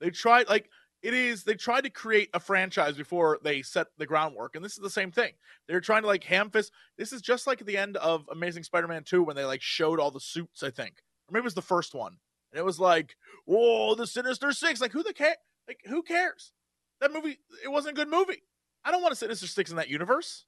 They 0.00 0.10
tried 0.10 0.48
like 0.48 0.68
it 1.02 1.14
is 1.14 1.44
they 1.44 1.54
tried 1.54 1.84
to 1.84 1.90
create 1.90 2.30
a 2.34 2.40
franchise 2.40 2.96
before 2.96 3.38
they 3.42 3.62
set 3.62 3.88
the 3.98 4.06
groundwork, 4.06 4.56
and 4.56 4.64
this 4.64 4.72
is 4.72 4.82
the 4.82 4.90
same 4.90 5.10
thing. 5.10 5.32
They're 5.68 5.80
trying 5.80 6.02
to 6.02 6.08
like 6.08 6.24
ham 6.24 6.50
fist. 6.50 6.72
This 6.98 7.12
is 7.12 7.22
just 7.22 7.46
like 7.46 7.60
at 7.60 7.66
the 7.66 7.76
end 7.76 7.96
of 7.96 8.24
Amazing 8.30 8.64
Spider-Man 8.64 9.04
2 9.04 9.22
when 9.22 9.36
they 9.36 9.44
like 9.44 9.62
showed 9.62 10.00
all 10.00 10.10
the 10.10 10.20
suits, 10.20 10.62
I 10.62 10.70
think. 10.70 11.02
Or 11.28 11.32
maybe 11.32 11.42
it 11.42 11.44
was 11.44 11.54
the 11.54 11.62
first 11.62 11.94
one. 11.94 12.16
And 12.52 12.58
it 12.58 12.64
was 12.64 12.78
like, 12.78 13.16
whoa, 13.44 13.94
the 13.94 14.06
Sinister 14.06 14.52
Six. 14.52 14.80
Like, 14.80 14.92
who 14.92 15.02
the 15.02 15.12
care? 15.12 15.36
Like, 15.68 15.80
who 15.86 16.02
cares? 16.02 16.52
That 17.00 17.12
movie, 17.12 17.38
it 17.62 17.68
wasn't 17.68 17.98
a 17.98 18.00
good 18.00 18.08
movie. 18.08 18.42
I 18.84 18.90
don't 18.90 19.02
want 19.02 19.12
a 19.12 19.16
Sinister 19.16 19.46
Six 19.46 19.70
in 19.70 19.76
that 19.76 19.88
universe. 19.88 20.44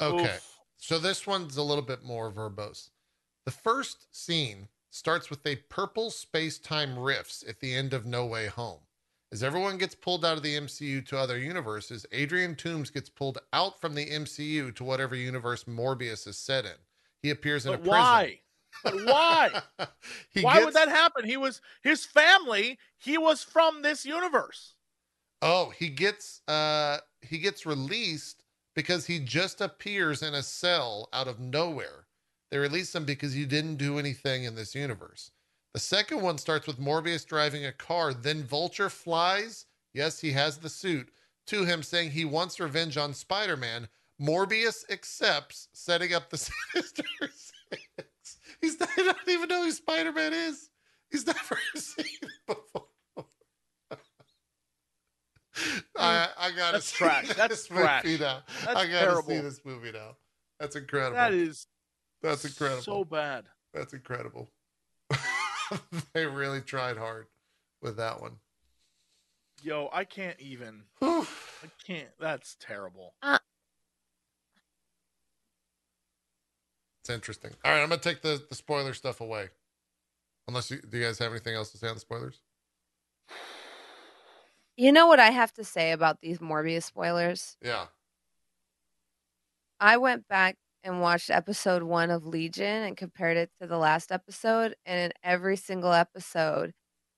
okay. 0.00 0.24
Oof. 0.24 0.50
So 0.76 0.98
this 0.98 1.26
one's 1.26 1.56
a 1.56 1.62
little 1.62 1.84
bit 1.84 2.02
more 2.02 2.30
verbose. 2.30 2.90
The 3.46 3.52
first 3.52 4.06
scene 4.12 4.68
starts 4.94 5.28
with 5.28 5.44
a 5.44 5.56
purple 5.68 6.08
space 6.08 6.56
time 6.56 6.94
riffs 6.94 7.46
at 7.48 7.58
the 7.58 7.74
end 7.74 7.92
of 7.92 8.06
No 8.06 8.26
Way 8.26 8.46
Home. 8.46 8.78
As 9.32 9.42
everyone 9.42 9.76
gets 9.76 9.96
pulled 9.96 10.24
out 10.24 10.36
of 10.36 10.44
the 10.44 10.54
MCU 10.54 11.04
to 11.06 11.18
other 11.18 11.36
universes, 11.36 12.06
Adrian 12.12 12.54
Toomes 12.54 12.92
gets 12.92 13.10
pulled 13.10 13.38
out 13.52 13.80
from 13.80 13.96
the 13.96 14.06
MCU 14.06 14.72
to 14.76 14.84
whatever 14.84 15.16
universe 15.16 15.64
Morbius 15.64 16.28
is 16.28 16.38
set 16.38 16.64
in. 16.64 16.76
He 17.24 17.30
appears 17.30 17.66
in 17.66 17.72
But 17.72 17.80
a 17.80 17.82
prison. 17.82 17.98
why? 17.98 18.40
But 18.84 18.94
why? 19.04 19.62
why 20.42 20.54
gets, 20.54 20.64
would 20.64 20.74
that 20.74 20.88
happen? 20.88 21.24
He 21.24 21.36
was 21.36 21.60
his 21.82 22.04
family. 22.04 22.78
He 22.96 23.18
was 23.18 23.42
from 23.42 23.82
this 23.82 24.04
universe. 24.04 24.74
Oh, 25.42 25.72
he 25.76 25.88
gets 25.88 26.40
uh 26.48 26.98
he 27.20 27.38
gets 27.38 27.66
released 27.66 28.44
because 28.74 29.06
he 29.06 29.20
just 29.20 29.60
appears 29.60 30.22
in 30.22 30.34
a 30.34 30.42
cell 30.42 31.08
out 31.12 31.28
of 31.28 31.40
nowhere. 31.40 32.06
They 32.54 32.60
release 32.60 32.92
them 32.92 33.04
because 33.04 33.36
you 33.36 33.46
didn't 33.46 33.78
do 33.78 33.98
anything 33.98 34.44
in 34.44 34.54
this 34.54 34.76
universe. 34.76 35.32
The 35.72 35.80
second 35.80 36.22
one 36.22 36.38
starts 36.38 36.68
with 36.68 36.78
Morbius 36.78 37.26
driving 37.26 37.66
a 37.66 37.72
car, 37.72 38.14
then 38.14 38.44
Vulture 38.44 38.88
flies. 38.88 39.66
Yes, 39.92 40.20
he 40.20 40.30
has 40.30 40.58
the 40.58 40.68
suit 40.68 41.10
to 41.48 41.64
him 41.64 41.82
saying 41.82 42.12
he 42.12 42.24
wants 42.24 42.60
revenge 42.60 42.96
on 42.96 43.12
Spider-Man. 43.12 43.88
Morbius 44.22 44.88
accepts, 44.88 45.66
setting 45.72 46.14
up 46.14 46.30
the 46.30 46.36
Sinister 46.72 47.02
Six. 47.22 48.38
He's 48.60 48.78
not, 48.78 48.88
he 48.94 49.02
doesn't 49.02 49.28
even 49.28 49.48
know 49.48 49.64
who 49.64 49.72
Spider-Man 49.72 50.32
is. 50.32 50.70
He's 51.10 51.26
never 51.26 51.58
seen 51.74 52.06
it 52.22 52.30
before. 52.46 52.86
I, 55.98 56.28
I 56.38 56.50
gotta 56.52 56.74
That's 56.74 56.86
see 56.86 56.98
trash. 56.98 57.26
this 57.26 57.36
That's 57.36 57.68
movie 57.68 57.82
trash. 57.82 58.20
now. 58.20 58.42
That's 58.64 58.76
I 58.78 58.86
gotta 58.86 59.22
see 59.26 59.40
this 59.40 59.60
movie 59.64 59.90
now. 59.90 60.14
That's 60.60 60.76
incredible. 60.76 61.16
That 61.16 61.34
is 61.34 61.66
That's 62.24 62.46
incredible. 62.46 62.82
so 62.82 63.04
bad. 63.04 63.44
That's 63.74 63.92
incredible. 63.92 64.48
they 66.14 66.24
really 66.24 66.62
tried 66.62 66.96
hard 66.96 67.26
with 67.82 67.98
that 67.98 68.22
one. 68.22 68.36
Yo, 69.62 69.90
I 69.92 70.04
can't 70.04 70.40
even. 70.40 70.84
I 71.02 71.26
can't. 71.86 72.08
That's 72.18 72.56
terrible. 72.58 73.12
Uh, 73.22 73.38
it's 77.02 77.10
interesting. 77.10 77.50
All 77.62 77.72
right, 77.72 77.82
I'm 77.82 77.90
gonna 77.90 78.00
take 78.00 78.22
the 78.22 78.42
the 78.48 78.54
spoiler 78.54 78.94
stuff 78.94 79.20
away. 79.20 79.50
Unless 80.48 80.70
you 80.70 80.80
do 80.80 80.96
you 80.96 81.04
guys 81.04 81.18
have 81.18 81.30
anything 81.30 81.54
else 81.54 81.72
to 81.72 81.78
say 81.78 81.88
on 81.88 81.94
the 81.94 82.00
spoilers? 82.00 82.40
You 84.78 84.92
know 84.92 85.06
what 85.08 85.20
I 85.20 85.30
have 85.30 85.52
to 85.54 85.64
say 85.64 85.92
about 85.92 86.22
these 86.22 86.38
Morbius 86.38 86.84
spoilers? 86.84 87.58
Yeah. 87.62 87.86
I 89.78 89.98
went 89.98 90.26
back 90.26 90.56
and 90.84 91.00
watched 91.00 91.30
episode 91.30 91.82
one 91.82 92.10
of 92.10 92.26
Legion 92.26 92.82
and 92.82 92.96
compared 92.96 93.38
it 93.38 93.50
to 93.60 93.66
the 93.66 93.78
last 93.78 94.12
episode. 94.12 94.76
And 94.84 95.00
in 95.00 95.12
every 95.24 95.56
single 95.56 95.92
episode, 95.92 96.74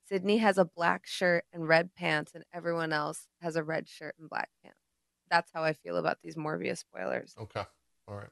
Sydney 0.09 0.39
has 0.39 0.57
a 0.57 0.65
black 0.65 1.07
shirt 1.07 1.45
and 1.53 1.67
red 1.67 1.95
pants, 1.97 2.33
and 2.35 2.45
everyone 2.55 2.93
else 2.93 3.27
has 3.43 3.57
a 3.57 3.65
red 3.65 3.89
shirt 3.89 4.15
and 4.21 4.31
black 4.31 4.51
pants. 4.63 4.79
That's 5.29 5.51
how 5.53 5.65
I 5.65 5.73
feel 5.73 5.97
about 5.97 6.19
these 6.23 6.37
Morbius 6.37 6.79
spoilers. 6.79 7.35
Okay. 7.39 7.65
All 8.07 8.15
right. 8.15 8.29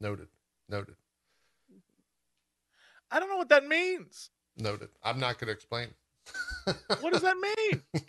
Noted. 0.00 0.28
Noted. 0.68 0.94
I 3.10 3.18
don't 3.18 3.28
know 3.28 3.36
what 3.36 3.48
that 3.48 3.66
means. 3.66 4.30
Noted. 4.56 4.90
I'm 5.02 5.18
not 5.18 5.38
gonna 5.38 5.52
explain. 5.52 5.88
What 7.00 7.12
does 7.12 7.22
that 7.22 7.36
mean? 7.36 7.82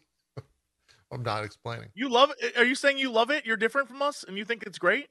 I'm 1.12 1.24
not 1.24 1.44
explaining. 1.44 1.90
You 1.96 2.10
love 2.10 2.32
it? 2.40 2.58
Are 2.58 2.66
you 2.66 2.76
saying 2.76 3.00
you 3.00 3.12
love 3.12 3.32
it? 3.32 3.46
You're 3.46 3.58
different 3.58 3.88
from 3.88 4.02
us, 4.02 4.24
and 4.28 4.38
you 4.38 4.46
think 4.46 4.64
it's 4.64 4.78
great? 4.78 5.08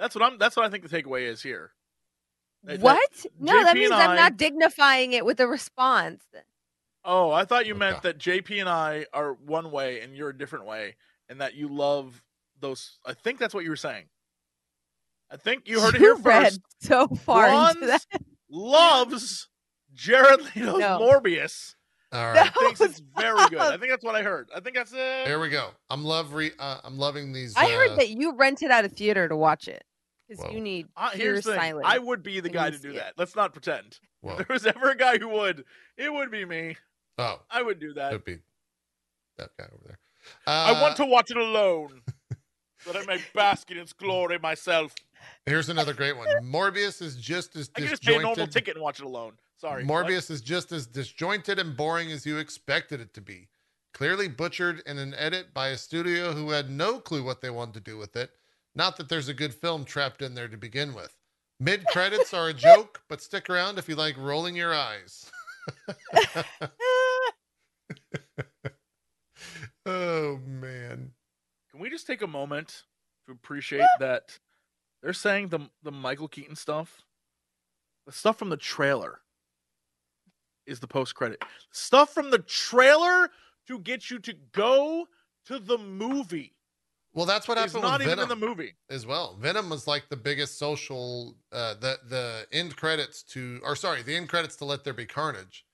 That's 0.00 0.14
what 0.14 0.24
I'm. 0.24 0.38
That's 0.38 0.56
what 0.56 0.64
I 0.64 0.70
think 0.70 0.88
the 0.88 1.02
takeaway 1.02 1.22
is 1.28 1.42
here. 1.42 1.72
That- 2.64 2.80
that- 2.80 2.82
What? 2.82 3.26
No, 3.38 3.62
that 3.62 3.74
means 3.76 3.90
and 3.92 4.00
I'm 4.02 4.16
not 4.16 4.36
dignifying 4.36 5.12
it 5.12 5.24
with 5.24 5.38
a 5.40 5.46
response. 5.46 6.24
Oh, 7.04 7.30
I 7.30 7.44
thought 7.44 7.66
you 7.66 7.72
Okay. 7.74 7.78
meant 7.78 8.02
that 8.02 8.18
JP 8.18 8.60
and 8.60 8.68
I 8.68 9.06
are 9.12 9.34
one 9.34 9.70
way 9.70 10.00
and 10.00 10.16
you're 10.16 10.30
a 10.30 10.36
different 10.36 10.64
way, 10.64 10.96
and 11.28 11.40
that 11.40 11.54
you 11.54 11.68
love 11.68 12.22
those. 12.58 12.98
I 13.06 13.12
think 13.14 13.38
that's 13.38 13.54
what 13.54 13.64
you 13.64 13.70
were 13.70 13.76
saying. 13.76 14.06
I 15.30 15.36
think 15.36 15.68
you 15.68 15.80
heard 15.80 15.94
it 15.94 15.98
here 16.00 16.14
read 16.16 16.44
first. 16.46 16.60
so 16.80 17.06
far 17.06 17.44
into 17.46 17.56
Ron's 17.56 17.80
that. 17.86 18.22
loves 18.50 19.48
Jared 19.94 20.40
Leto's 20.42 20.78
No. 20.80 20.98
Morbius. 20.98 21.74
All 22.12 22.34
No. 22.34 22.40
right. 22.40 22.52
Thinks 22.54 22.80
it's 22.80 23.00
very 23.16 23.48
good. 23.48 23.60
I 23.60 23.76
think 23.76 23.90
that's 23.90 24.04
what 24.04 24.16
I 24.16 24.22
heard. 24.22 24.50
I 24.54 24.60
think 24.60 24.74
that's 24.76 24.92
it. 24.92 25.26
Here 25.26 25.38
we 25.38 25.48
go. 25.48 25.70
I'm 25.88 26.04
love 26.04 26.32
re- 26.34 26.52
uh, 26.58 26.80
I'm 26.84 26.98
loving 26.98 27.32
these. 27.32 27.54
I 27.56 27.70
heard 27.70 27.90
uh, 27.92 27.96
that 27.96 28.08
you 28.10 28.34
rented 28.34 28.70
out 28.70 28.84
a 28.84 28.88
theater 28.88 29.28
to 29.28 29.36
watch 29.36 29.68
it 29.68 29.84
because 30.38 30.52
you 30.54 30.60
need 30.60 30.88
Uh, 30.96 31.10
here's 31.10 31.44
the 31.44 31.52
thing. 31.52 31.60
silence. 31.60 31.86
I 31.88 31.98
would 31.98 32.22
be 32.22 32.40
the 32.40 32.48
guy 32.48 32.70
to 32.70 32.78
do 32.78 32.90
see 32.92 32.96
it. 32.96 33.00
that. 33.00 33.14
Let's 33.16 33.36
not 33.36 33.52
pretend. 33.52 33.98
Whoa. 34.20 34.32
If 34.38 34.46
there 34.48 34.54
was 34.54 34.66
ever 34.66 34.90
a 34.90 34.96
guy 34.96 35.18
who 35.18 35.28
would, 35.28 35.64
it 35.96 36.12
would 36.12 36.30
be 36.30 36.44
me. 36.44 36.76
Oh, 37.18 37.40
I 37.50 37.62
would 37.62 37.78
do 37.80 37.92
that. 37.94 38.12
it'd 38.12 38.24
be 38.24 38.38
that 39.38 39.50
guy 39.58 39.64
over 39.72 39.82
there. 39.86 39.98
I 40.46 40.72
Uh, 40.72 40.82
want 40.82 40.96
to 40.96 41.04
watch 41.06 41.30
it 41.30 41.36
alone, 41.36 42.02
so 42.80 42.92
that 42.92 43.02
I 43.02 43.06
may 43.06 43.22
bask 43.34 43.70
in 43.70 43.78
its 43.78 43.92
glory 43.92 44.38
myself. 44.38 44.94
Here's 45.46 45.68
another 45.68 45.92
great 45.94 46.16
one. 46.16 46.26
Morbius 46.42 47.02
is 47.02 47.16
just 47.16 47.56
as 47.56 47.70
I 47.76 47.80
can 47.80 47.88
just 47.90 48.02
pay 48.02 48.16
a 48.16 48.22
normal 48.22 48.46
ticket 48.46 48.74
and 48.76 48.82
watch 48.82 49.00
it 49.00 49.04
alone. 49.06 49.34
Sorry. 49.56 49.84
Morbius 49.84 50.30
is 50.30 50.40
just 50.40 50.72
as 50.72 50.86
disjointed 50.86 51.58
and 51.58 51.76
boring 51.76 52.10
as 52.10 52.24
you 52.24 52.38
expected 52.38 53.00
it 53.00 53.12
to 53.14 53.20
be. 53.20 53.48
Clearly 53.92 54.28
butchered 54.28 54.82
in 54.86 54.98
an 54.98 55.14
edit 55.14 55.52
by 55.52 55.68
a 55.68 55.76
studio 55.76 56.32
who 56.32 56.50
had 56.50 56.70
no 56.70 57.00
clue 57.00 57.22
what 57.22 57.40
they 57.42 57.50
wanted 57.50 57.74
to 57.74 57.80
do 57.80 57.98
with 57.98 58.16
it. 58.16 58.30
Not 58.74 58.96
that 58.96 59.08
there's 59.08 59.28
a 59.28 59.34
good 59.34 59.54
film 59.54 59.84
trapped 59.84 60.22
in 60.22 60.34
there 60.34 60.48
to 60.48 60.56
begin 60.56 60.94
with. 60.94 61.16
Mid 61.58 61.84
credits 61.92 62.32
are 62.32 62.48
a 62.48 62.54
joke, 62.54 63.02
but 63.08 63.20
stick 63.20 63.50
around 63.50 63.78
if 63.78 63.88
you 63.88 63.94
like 63.94 64.16
rolling 64.16 64.56
your 64.56 64.74
eyes. 64.74 65.30
oh 69.86 70.38
man. 70.46 71.12
Can 71.70 71.80
we 71.80 71.90
just 71.90 72.06
take 72.06 72.22
a 72.22 72.26
moment 72.26 72.84
to 73.26 73.32
appreciate 73.32 73.86
that 73.98 74.38
they're 75.02 75.12
saying 75.12 75.48
the 75.48 75.68
the 75.82 75.92
Michael 75.92 76.28
Keaton 76.28 76.56
stuff, 76.56 77.02
the 78.06 78.12
stuff 78.12 78.38
from 78.38 78.50
the 78.50 78.56
trailer, 78.56 79.20
is 80.66 80.80
the 80.80 80.86
post 80.86 81.14
credit 81.14 81.42
stuff 81.70 82.14
from 82.14 82.30
the 82.30 82.38
trailer 82.38 83.28
to 83.66 83.78
get 83.80 84.10
you 84.10 84.18
to 84.20 84.34
go 84.52 85.06
to 85.46 85.58
the 85.58 85.78
movie. 85.78 86.54
Well, 87.12 87.26
that's 87.26 87.48
what 87.48 87.58
It's 87.58 87.72
happened 87.72 87.82
not 87.90 87.98
with 88.00 88.06
even 88.08 88.20
in 88.20 88.28
the 88.28 88.36
movie. 88.36 88.74
as 88.88 89.04
well. 89.04 89.36
Venom 89.40 89.68
was 89.68 89.86
like 89.88 90.08
the 90.08 90.16
biggest 90.16 90.58
social, 90.58 91.36
uh, 91.52 91.74
the 91.74 91.98
the 92.08 92.46
end 92.52 92.76
credits 92.76 93.22
to, 93.24 93.60
or 93.64 93.74
sorry, 93.74 94.02
the 94.02 94.14
end 94.14 94.28
credits 94.28 94.54
to 94.56 94.64
Let 94.64 94.84
There 94.84 94.92
Be 94.92 95.06
Carnage 95.06 95.66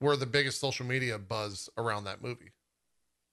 were 0.00 0.16
the 0.16 0.26
biggest 0.26 0.60
social 0.60 0.86
media 0.86 1.18
buzz 1.18 1.68
around 1.76 2.04
that 2.04 2.22
movie 2.22 2.52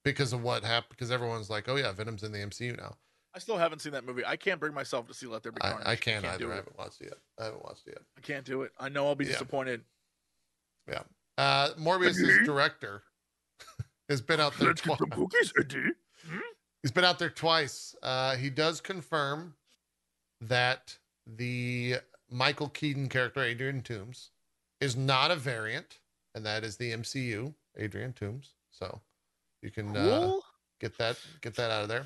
because 0.03 0.33
of 0.33 0.43
what 0.43 0.63
happened. 0.65 0.89
Because 0.91 1.11
everyone's 1.11 1.49
like, 1.49 1.69
"Oh 1.69 1.77
yeah, 1.77 1.91
Venom's 1.93 2.23
in 2.23 2.31
the 2.33 2.39
MCU 2.39 2.75
now." 2.77 2.97
I 3.33 3.39
still 3.39 3.57
haven't 3.57 3.79
seen 3.79 3.93
that 3.93 4.03
movie. 4.03 4.25
I 4.25 4.35
can't 4.35 4.59
bring 4.59 4.73
myself 4.73 5.07
to 5.07 5.13
see 5.13 5.25
Let 5.27 5.43
There 5.43 5.53
Be 5.53 5.61
Carnage. 5.61 5.83
I, 5.87 5.91
I 5.91 5.95
can't, 5.95 6.25
i 6.25 6.35
do 6.37 6.45
either. 6.45 6.49
I 6.49 6.55
it. 6.55 6.57
haven't 6.57 6.77
watched 6.77 6.99
it 6.99 7.05
yet. 7.05 7.17
I 7.39 7.45
haven't 7.45 7.63
watched 7.63 7.87
it 7.87 7.91
yet. 7.91 8.01
I 8.17 8.19
can't 8.21 8.43
do 8.45 8.63
it. 8.63 8.73
I 8.77 8.89
know 8.89 9.07
I'll 9.07 9.15
be 9.15 9.23
Yeah. 9.23 9.31
disappointed. 9.31 9.81
Yeah. 10.89 11.03
Uh, 11.37 11.69
Morbius' 11.79 12.21
Eddie? 12.21 12.45
director 12.45 13.03
has 14.09 14.19
been 14.19 14.41
out 14.41 14.53
there 14.59 14.73
twice. 14.73 14.99
cookies, 15.11 15.53
Eddie. 15.57 15.91
He's 16.81 16.91
been 16.91 17.05
out 17.05 17.19
there 17.19 17.29
twice. 17.29 17.95
Uh, 18.01 18.35
he 18.35 18.49
does 18.49 18.81
confirm 18.81 19.53
that 20.41 20.97
the 21.27 21.97
Michael 22.29 22.69
Keaton 22.69 23.07
character, 23.07 23.43
Adrian 23.43 23.81
Toomes, 23.81 24.29
is 24.79 24.95
not 24.95 25.29
a 25.29 25.35
variant, 25.35 25.99
and 26.33 26.45
that 26.45 26.63
is 26.63 26.77
the 26.77 26.91
MCU, 26.91 27.53
Adrian 27.77 28.13
Toomes. 28.13 28.53
So 28.71 28.99
you 29.61 29.69
can 29.69 29.95
uh, 29.95 30.39
get 30.79 30.97
that 30.97 31.17
get 31.41 31.55
that 31.55 31.69
out 31.69 31.83
of 31.83 31.89
there. 31.89 32.05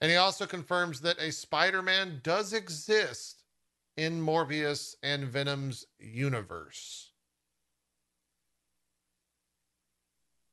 And 0.00 0.10
he 0.10 0.16
also 0.16 0.46
confirms 0.46 1.00
that 1.02 1.18
a 1.18 1.30
Spider-Man 1.30 2.20
does 2.22 2.52
exist 2.52 3.44
in 3.96 4.20
Morbius 4.20 4.96
and 5.02 5.24
Venom's 5.24 5.86
universe. 5.98 7.10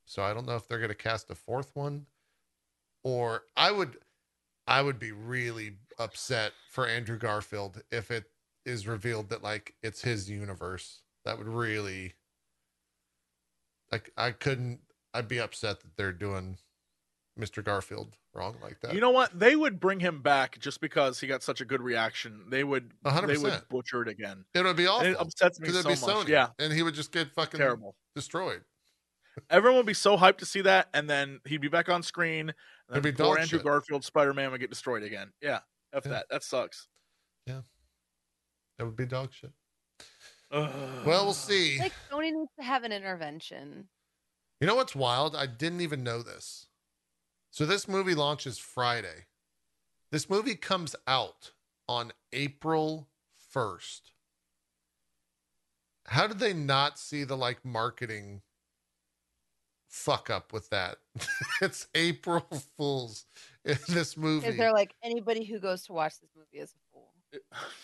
So 0.05 0.21
I 0.23 0.33
don't 0.33 0.45
know 0.45 0.55
if 0.55 0.67
they're 0.67 0.77
going 0.77 0.89
to 0.89 0.95
cast 0.95 1.29
a 1.31 1.35
fourth 1.35 1.71
one 1.73 2.05
or 3.03 3.43
I 3.55 3.71
would 3.71 3.97
I 4.67 4.81
would 4.81 4.99
be 4.99 5.11
really 5.11 5.77
upset 5.99 6.53
for 6.69 6.87
Andrew 6.87 7.17
Garfield 7.17 7.81
if 7.91 8.11
it 8.11 8.25
is 8.65 8.87
revealed 8.87 9.29
that 9.29 9.43
like 9.43 9.75
it's 9.83 10.01
his 10.01 10.29
universe. 10.29 11.01
That 11.25 11.37
would 11.37 11.47
really 11.47 12.13
like 13.91 14.11
I 14.17 14.31
couldn't 14.31 14.79
I'd 15.13 15.27
be 15.27 15.39
upset 15.39 15.81
that 15.81 15.97
they're 15.97 16.13
doing 16.13 16.57
Mr. 17.39 17.63
Garfield 17.63 18.17
wrong 18.33 18.55
like 18.61 18.79
that. 18.81 18.93
You 18.93 19.01
know 19.01 19.09
what? 19.09 19.37
They 19.37 19.55
would 19.55 19.79
bring 19.79 19.99
him 19.99 20.21
back 20.21 20.59
just 20.59 20.81
because 20.81 21.19
he 21.19 21.27
got 21.27 21.43
such 21.43 21.61
a 21.61 21.65
good 21.65 21.81
reaction. 21.81 22.43
They 22.49 22.63
would. 22.63 22.91
A 23.05 23.11
hundred 23.11 23.35
They 23.35 23.37
would 23.41 23.61
butcher 23.69 24.01
it 24.01 24.07
again. 24.07 24.45
it 24.53 24.63
would 24.63 24.75
be 24.75 24.85
And 24.85 25.07
it 25.07 25.17
upsets 25.19 25.59
me 25.59 25.69
so 25.69 25.89
much. 25.89 25.99
Sony. 25.99 26.27
Yeah, 26.27 26.49
and 26.59 26.71
he 26.73 26.83
would 26.83 26.93
just 26.93 27.11
get 27.11 27.31
fucking 27.31 27.57
terrible. 27.57 27.95
destroyed. 28.15 28.61
Everyone 29.49 29.77
would 29.77 29.85
be 29.85 29.93
so 29.93 30.17
hyped 30.17 30.37
to 30.39 30.45
see 30.45 30.61
that, 30.61 30.89
and 30.93 31.09
then 31.09 31.39
he'd 31.45 31.61
be 31.61 31.67
back 31.67 31.89
on 31.89 32.03
screen. 32.03 32.49
And 32.49 32.55
then 32.89 33.01
be 33.01 33.11
poor 33.11 33.37
Andrew 33.39 33.59
shit. 33.59 33.65
Garfield 33.65 34.03
Spider 34.03 34.33
Man 34.33 34.51
would 34.51 34.59
get 34.59 34.69
destroyed 34.69 35.03
again. 35.03 35.31
Yeah, 35.41 35.59
f 35.93 36.05
Yeah. 36.05 36.11
that. 36.11 36.25
That 36.29 36.43
sucks. 36.43 36.87
Yeah, 37.45 37.61
that 38.77 38.85
would 38.85 38.95
be 38.95 39.05
dog 39.05 39.33
shit. 39.33 39.51
Ugh. 40.51 41.05
Well, 41.05 41.23
we'll 41.23 41.33
see. 41.33 41.79
Like 41.79 41.93
Sony 42.11 42.33
needs 42.33 42.51
to 42.59 42.65
have 42.65 42.83
an 42.83 42.91
intervention. 42.91 43.87
You 44.59 44.67
know 44.67 44.75
what's 44.75 44.95
wild? 44.95 45.35
I 45.35 45.45
didn't 45.47 45.81
even 45.81 46.03
know 46.03 46.21
this. 46.21 46.67
So 47.51 47.65
this 47.65 47.87
movie 47.87 48.15
launches 48.15 48.57
Friday. 48.57 49.27
This 50.11 50.29
movie 50.29 50.55
comes 50.55 50.95
out 51.07 51.51
on 51.87 52.11
April 52.33 53.07
1st. 53.53 54.11
How 56.07 56.27
did 56.27 56.39
they 56.39 56.53
not 56.53 56.99
see 56.99 57.23
the 57.23 57.37
like 57.37 57.63
marketing 57.63 58.41
fuck 59.91 60.29
up 60.29 60.53
with 60.53 60.69
that? 60.71 60.97
it's 61.61 61.87
April 61.93 62.45
Fools 62.77 63.25
in 63.63 63.77
this 63.89 64.17
movie. 64.17 64.47
Is 64.47 64.57
they're 64.57 64.73
like 64.73 64.95
anybody 65.03 65.43
who 65.43 65.59
goes 65.59 65.83
to 65.83 65.93
watch 65.93 66.19
this 66.19 66.31
movie 66.35 66.63
is 66.63 66.71
a 66.71 66.79
fool. 66.91 67.07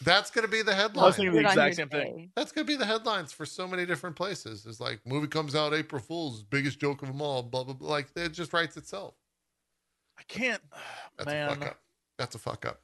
That's 0.04 0.30
going 0.30 0.46
to 0.46 0.52
be 0.52 0.62
the 0.62 0.74
I 0.74 0.76
headline. 0.76 1.06
was 1.06 1.16
thinking 1.16 1.34
the 1.34 1.40
Do 1.40 1.46
it 1.46 1.46
on 1.46 1.52
exact 1.52 1.78
your 1.78 1.88
same 1.88 1.90
thing. 1.90 2.32
That's 2.36 2.52
going 2.52 2.66
to 2.66 2.72
be 2.72 2.76
the 2.76 2.86
headlines 2.86 3.32
for 3.32 3.46
so 3.46 3.66
many 3.68 3.86
different 3.86 4.16
places. 4.16 4.66
It's 4.66 4.80
like 4.82 5.00
movie 5.06 5.28
comes 5.28 5.56
out 5.56 5.74
April 5.74 6.02
Fools, 6.02 6.44
biggest 6.44 6.80
joke 6.80 7.02
of 7.02 7.10
them 7.10 7.22
all, 7.22 7.44
blah 7.44 7.64
blah 7.64 7.74
blah. 7.74 7.90
Like 7.90 8.08
it 8.16 8.34
just 8.34 8.52
writes 8.52 8.76
itself. 8.78 9.14
I 10.20 10.24
can't, 10.28 10.62
That's 11.18 11.32
a 11.32 11.34
man. 11.34 11.50
fuck 11.50 11.66
up. 11.66 11.80
That's 12.18 12.36
a 12.36 12.40
fuck 12.40 12.66
up. 12.66 12.82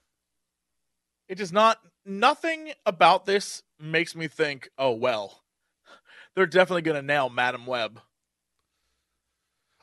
It 1.28 1.36
does 1.36 1.52
not. 1.52 1.80
Nothing 2.06 2.74
about 2.86 3.26
this 3.26 3.64
makes 3.80 4.16
me 4.16 4.28
think. 4.28 4.70
Oh 4.78 4.92
well, 4.92 5.42
they're 6.36 6.46
definitely 6.46 6.84
gonna 6.84 7.02
nail 7.02 7.30
Madame 7.30 7.66
Web. 7.66 8.00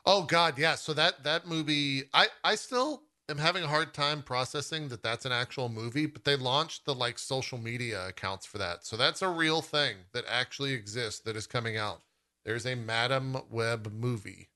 Oh 0.05 0.23
God, 0.23 0.57
yeah. 0.57 0.75
So 0.75 0.93
that 0.93 1.23
that 1.23 1.47
movie, 1.47 2.03
I 2.13 2.27
I 2.43 2.55
still 2.55 3.03
am 3.29 3.37
having 3.37 3.63
a 3.63 3.67
hard 3.67 3.93
time 3.93 4.21
processing 4.23 4.87
that 4.89 5.03
that's 5.03 5.25
an 5.25 5.31
actual 5.31 5.69
movie. 5.69 6.05
But 6.05 6.23
they 6.23 6.35
launched 6.35 6.85
the 6.85 6.95
like 6.95 7.19
social 7.19 7.57
media 7.57 8.07
accounts 8.07 8.45
for 8.45 8.57
that, 8.57 8.85
so 8.85 8.97
that's 8.97 9.21
a 9.21 9.29
real 9.29 9.61
thing 9.61 9.97
that 10.13 10.25
actually 10.27 10.73
exists 10.73 11.21
that 11.21 11.35
is 11.35 11.47
coming 11.47 11.77
out. 11.77 12.01
There's 12.45 12.65
a 12.65 12.75
Madame 12.75 13.37
Web 13.49 13.91
movie. 13.93 14.49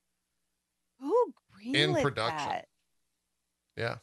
Who 1.00 1.34
greenlit 1.54 1.76
in 1.76 1.96
production. 1.96 2.50
that? 2.50 2.68
Yeah. 3.78 3.96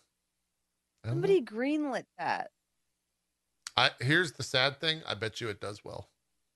I 1.04 1.08
don't 1.08 1.20
know. 1.20 1.28
Somebody 1.28 1.42
greenlit 1.42 2.04
that. 2.18 2.50
I 3.76 3.90
here's 4.00 4.32
the 4.32 4.42
sad 4.42 4.80
thing. 4.80 5.02
I 5.06 5.14
bet 5.14 5.40
you 5.40 5.48
it 5.48 5.60
does 5.60 5.84
well. 5.84 6.08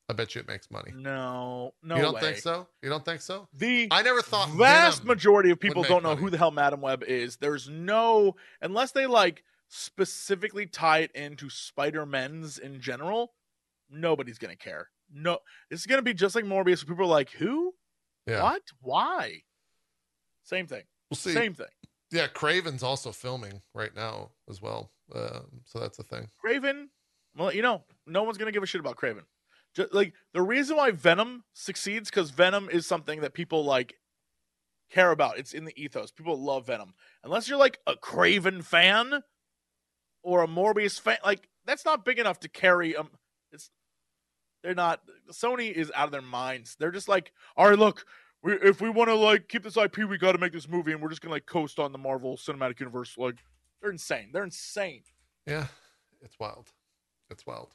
I 0.08 0.12
bet 0.12 0.34
you 0.34 0.40
it 0.40 0.46
makes 0.46 0.70
money. 0.70 0.92
No, 0.94 1.74
no 1.82 1.96
you 1.96 2.02
don't 2.02 2.14
way. 2.14 2.20
think 2.20 2.36
so? 2.36 2.68
You 2.80 2.88
don't 2.88 3.04
think 3.04 3.20
so? 3.20 3.48
The 3.52 3.88
I 3.90 4.02
never 4.02 4.22
thought 4.22 4.50
the 4.50 4.56
vast 4.56 4.98
Venom- 4.98 5.08
majority 5.08 5.50
of 5.50 5.58
people 5.58 5.82
don't 5.82 6.02
know 6.02 6.10
money. 6.10 6.20
who 6.20 6.30
the 6.30 6.38
hell 6.38 6.52
Madame 6.52 6.80
Web 6.80 7.02
is. 7.02 7.36
There's 7.38 7.68
no 7.68 8.36
unless 8.62 8.92
they 8.92 9.06
like 9.06 9.42
specifically 9.68 10.66
tie 10.66 10.98
it 11.00 11.10
into 11.12 11.50
Spider 11.50 12.06
Men's 12.06 12.58
in 12.58 12.80
general. 12.80 13.32
Nobody's 13.90 14.38
gonna 14.38 14.56
care. 14.56 14.88
No, 15.12 15.38
it's 15.70 15.86
gonna 15.86 16.02
be 16.02 16.14
just 16.14 16.34
like 16.34 16.44
Morbius. 16.44 16.86
Where 16.86 16.94
people 16.94 17.04
are 17.04 17.08
like, 17.08 17.30
"Who? 17.30 17.74
Yeah. 18.26 18.42
What? 18.42 18.62
Why?" 18.80 19.42
Same 20.44 20.66
thing. 20.68 20.84
We'll 21.10 21.16
see. 21.16 21.32
Same 21.32 21.54
thing. 21.54 21.66
Yeah, 22.12 22.28
Kraven's 22.28 22.84
also 22.84 23.10
filming 23.10 23.62
right 23.74 23.94
now 23.94 24.30
as 24.48 24.62
well. 24.62 24.92
Um, 25.12 25.62
so 25.64 25.80
that's 25.80 25.98
a 25.98 26.04
thing. 26.04 26.28
Kraven, 26.44 26.86
well, 27.36 27.52
you 27.52 27.62
know, 27.62 27.84
no 28.06 28.22
one's 28.22 28.38
gonna 28.38 28.52
give 28.52 28.62
a 28.62 28.66
shit 28.66 28.80
about 28.80 28.96
Kraven. 28.96 29.24
Just, 29.76 29.92
like 29.92 30.14
the 30.32 30.40
reason 30.40 30.78
why 30.78 30.90
Venom 30.90 31.44
succeeds 31.52 32.08
because 32.08 32.30
Venom 32.30 32.70
is 32.70 32.86
something 32.86 33.20
that 33.20 33.34
people 33.34 33.62
like 33.62 33.96
care 34.90 35.10
about. 35.10 35.38
It's 35.38 35.52
in 35.52 35.66
the 35.66 35.80
ethos. 35.80 36.10
People 36.10 36.40
love 36.40 36.66
Venom. 36.66 36.94
Unless 37.22 37.48
you're 37.48 37.58
like 37.58 37.78
a 37.86 37.94
Kraven 37.94 38.64
fan 38.64 39.22
or 40.22 40.42
a 40.42 40.48
Morbius 40.48 40.98
fan, 40.98 41.18
like 41.22 41.50
that's 41.66 41.84
not 41.84 42.06
big 42.06 42.18
enough 42.18 42.40
to 42.40 42.48
carry. 42.48 42.96
Um, 42.96 43.10
it's 43.52 43.70
they're 44.62 44.74
not. 44.74 45.02
Sony 45.30 45.70
is 45.70 45.92
out 45.94 46.06
of 46.06 46.12
their 46.12 46.22
minds. 46.22 46.76
They're 46.80 46.90
just 46.90 47.08
like, 47.08 47.32
all 47.56 47.68
right, 47.68 47.78
look. 47.78 48.06
We, 48.42 48.52
if 48.52 48.80
we 48.80 48.90
want 48.90 49.08
to 49.08 49.14
like 49.14 49.48
keep 49.48 49.62
this 49.62 49.76
IP, 49.76 49.98
we 50.08 50.18
got 50.18 50.32
to 50.32 50.38
make 50.38 50.52
this 50.52 50.68
movie, 50.68 50.92
and 50.92 51.02
we're 51.02 51.08
just 51.08 51.20
gonna 51.20 51.34
like 51.34 51.46
coast 51.46 51.78
on 51.78 51.92
the 51.92 51.98
Marvel 51.98 52.36
Cinematic 52.36 52.80
Universe. 52.80 53.16
Like, 53.18 53.36
they're 53.80 53.90
insane. 53.90 54.28
They're 54.32 54.44
insane. 54.44 55.02
Yeah, 55.46 55.66
it's 56.22 56.38
wild. 56.38 56.70
It's 57.30 57.44
wild. 57.44 57.74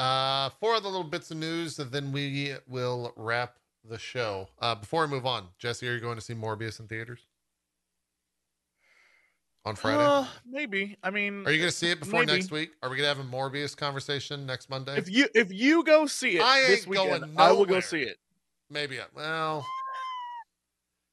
Uh, 0.00 0.48
four 0.58 0.74
other 0.74 0.88
little 0.88 1.04
bits 1.04 1.30
of 1.30 1.36
news, 1.36 1.78
and 1.78 1.92
then 1.92 2.10
we 2.10 2.54
will 2.66 3.12
wrap 3.16 3.56
the 3.86 3.98
show. 3.98 4.48
Uh, 4.58 4.74
before 4.74 5.04
we 5.04 5.10
move 5.10 5.26
on, 5.26 5.48
Jesse, 5.58 5.86
are 5.86 5.92
you 5.92 6.00
going 6.00 6.16
to 6.16 6.22
see 6.22 6.32
Morbius 6.32 6.80
in 6.80 6.88
theaters 6.88 7.26
on 9.66 9.76
Friday? 9.76 10.02
Uh, 10.02 10.24
maybe. 10.48 10.96
I 11.02 11.10
mean, 11.10 11.46
are 11.46 11.52
you 11.52 11.58
going 11.58 11.70
to 11.70 11.76
see 11.76 11.90
it 11.90 12.00
before 12.00 12.20
maybe. 12.20 12.32
next 12.32 12.50
week? 12.50 12.70
Are 12.82 12.88
we 12.88 12.96
going 12.96 13.10
to 13.10 13.14
have 13.14 13.18
a 13.18 13.28
Morbius 13.30 13.76
conversation 13.76 14.46
next 14.46 14.70
Monday? 14.70 14.96
if 14.96 15.10
you 15.10 15.28
if 15.34 15.52
you 15.52 15.84
go 15.84 16.06
see 16.06 16.36
it 16.36 16.42
I 16.42 16.62
this 16.62 16.86
weekend, 16.86 17.26
I 17.36 17.52
will 17.52 17.66
go 17.66 17.80
see 17.80 18.00
it. 18.00 18.16
Maybe. 18.70 18.98
I- 19.00 19.04
Well, 19.14 19.66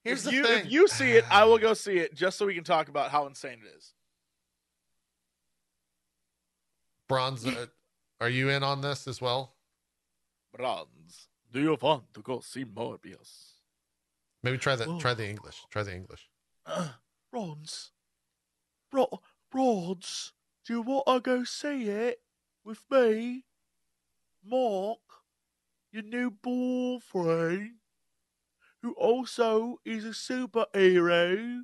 here's 0.06 0.20
if 0.20 0.30
the 0.32 0.38
you 0.38 0.44
thing. 0.46 0.66
if 0.66 0.72
you 0.72 0.88
see 0.88 1.12
it, 1.12 1.26
I 1.30 1.44
will 1.44 1.58
go 1.68 1.74
see 1.74 1.98
it 1.98 2.16
just 2.16 2.38
so 2.38 2.46
we 2.46 2.56
can 2.56 2.64
talk 2.64 2.88
about 2.88 3.12
how 3.12 3.28
insane 3.28 3.60
it 3.66 3.78
is. 3.78 3.94
Bronze, 7.10 7.46
uh, 7.46 7.68
are 8.20 8.30
you 8.30 8.50
in 8.50 8.64
on 8.64 8.82
this 8.82 9.08
as 9.08 9.22
well? 9.22 9.56
Bronze, 10.54 11.28
do 11.52 11.60
you 11.60 11.78
want 11.82 12.14
to 12.14 12.22
go 12.22 12.40
see 12.40 12.66
Morbius? 12.66 13.54
Maybe 14.44 14.58
try 14.58 14.76
the 14.76 14.86
Oh. 14.86 15.00
try 15.00 15.14
the 15.14 15.28
English. 15.28 15.66
Try 15.70 15.84
the 15.84 15.96
English. 15.96 16.30
Uh, 16.66 16.94
Bronze, 17.32 17.92
Bro- 18.92 19.22
Bronze, 19.52 20.34
do 20.66 20.74
you 20.74 20.82
want 20.82 21.06
to 21.08 21.20
go 21.20 21.44
see 21.44 21.88
it 21.90 22.22
with 22.64 22.84
me, 22.90 23.46
Mark, 24.44 25.00
your 25.92 26.04
new 26.04 26.32
boyfriend, 26.32 27.76
who 28.82 28.94
also 28.94 29.78
is 29.86 30.04
a 30.06 30.10
superhero? 30.10 31.64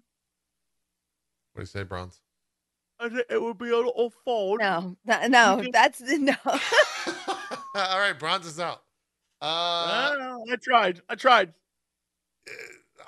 What 1.52 1.56
do 1.56 1.62
you 1.62 1.66
say, 1.66 1.84
Bronze? 1.84 2.22
I 3.04 3.10
think 3.10 3.26
it 3.30 3.42
would 3.42 3.58
be 3.58 3.70
a 3.70 3.76
little 3.78 4.12
fun. 4.26 4.58
No, 4.60 4.96
no, 5.06 5.28
no 5.28 5.64
that's 5.72 6.00
no. 6.20 6.34
All 6.46 8.00
right, 8.00 8.18
Bronze 8.18 8.46
is 8.46 8.60
out. 8.60 8.82
Uh, 9.42 9.46
I 10.50 10.56
tried. 10.62 11.02
I 11.10 11.16
tried. 11.16 11.54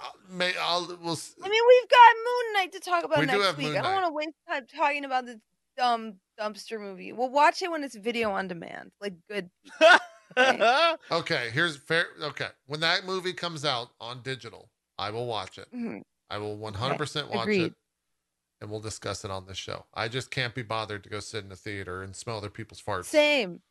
I'll- 0.02 0.16
may 0.30 0.54
I'll 0.60 0.86
we'll 1.02 1.14
s- 1.14 1.36
I 1.42 1.48
mean, 1.48 1.62
we've 1.68 1.90
got 1.90 2.16
Moon 2.16 2.54
Knight 2.54 2.72
to 2.74 2.80
talk 2.80 3.04
about 3.06 3.20
We 3.20 3.26
do 3.26 3.32
next 3.34 3.46
have 3.46 3.58
week. 3.58 3.68
Moon 3.68 3.78
I 3.78 3.82
don't 3.82 3.94
want 3.94 4.06
to 4.08 4.12
waste 4.14 4.36
time 4.50 4.66
talking 4.76 5.06
about 5.06 5.26
this 5.26 5.38
dumb 5.78 6.16
dumpster 6.40 6.80
movie. 6.80 7.14
We'll 7.14 7.30
watch 7.30 7.62
it 7.62 7.72
when 7.72 7.84
it's 7.84 7.96
video 7.96 8.32
on 8.32 8.48
demand, 8.48 8.92
like 9.00 9.14
good. 9.30 9.50
okay. 11.12 11.50
Here's 11.54 11.78
fair. 11.78 12.08
Okay, 12.22 12.48
when 12.68 12.80
that 12.82 13.06
movie 13.06 13.34
comes 13.34 13.64
out 13.66 13.90
on 14.02 14.22
digital, 14.22 14.70
I 14.98 15.12
will 15.12 15.28
watch 15.28 15.58
it. 15.58 15.68
Mhm. 15.74 16.02
I 16.30 16.38
will 16.40 16.58
100% 16.58 17.30
watch 17.30 17.44
agreed. 17.44 17.62
it, 17.68 17.74
and 18.66 18.72
we'll 18.72 18.82
discuss 18.82 19.24
it 19.24 19.30
on 19.30 19.46
this 19.46 19.58
show. 19.60 19.86
I 19.94 20.08
just 20.08 20.32
can't 20.32 20.56
be 20.56 20.64
bothered 20.64 21.04
to 21.04 21.10
go 21.10 21.20
sit 21.20 21.46
in 21.46 21.52
a 21.52 21.56
theater 21.56 22.02
and 22.02 22.16
smell 22.16 22.38
other 22.38 22.50
people's 22.50 22.82
farts. 22.82 23.06
Same, 23.06 23.62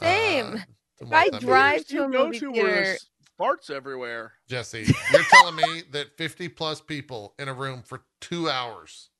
uh, 0.00 0.04
same. 0.06 0.52
to 0.52 0.64
If 1.02 1.12
I 1.12 1.28
drive 1.28 1.84
to 1.88 1.94
you 1.94 2.04
a 2.04 2.10
go 2.10 2.24
movie 2.26 2.38
to 2.40 2.52
theater- 2.54 2.96
farts 3.38 3.70
everywhere. 3.70 4.32
Jesse, 4.48 4.90
you're 5.12 5.22
telling 5.30 5.56
me 5.56 5.82
that 5.92 6.16
50 6.16 6.48
plus 6.48 6.80
people 6.80 7.34
in 7.38 7.48
a 7.48 7.52
room 7.54 7.82
for 7.82 8.00
two 8.22 8.48
hours, 8.48 9.10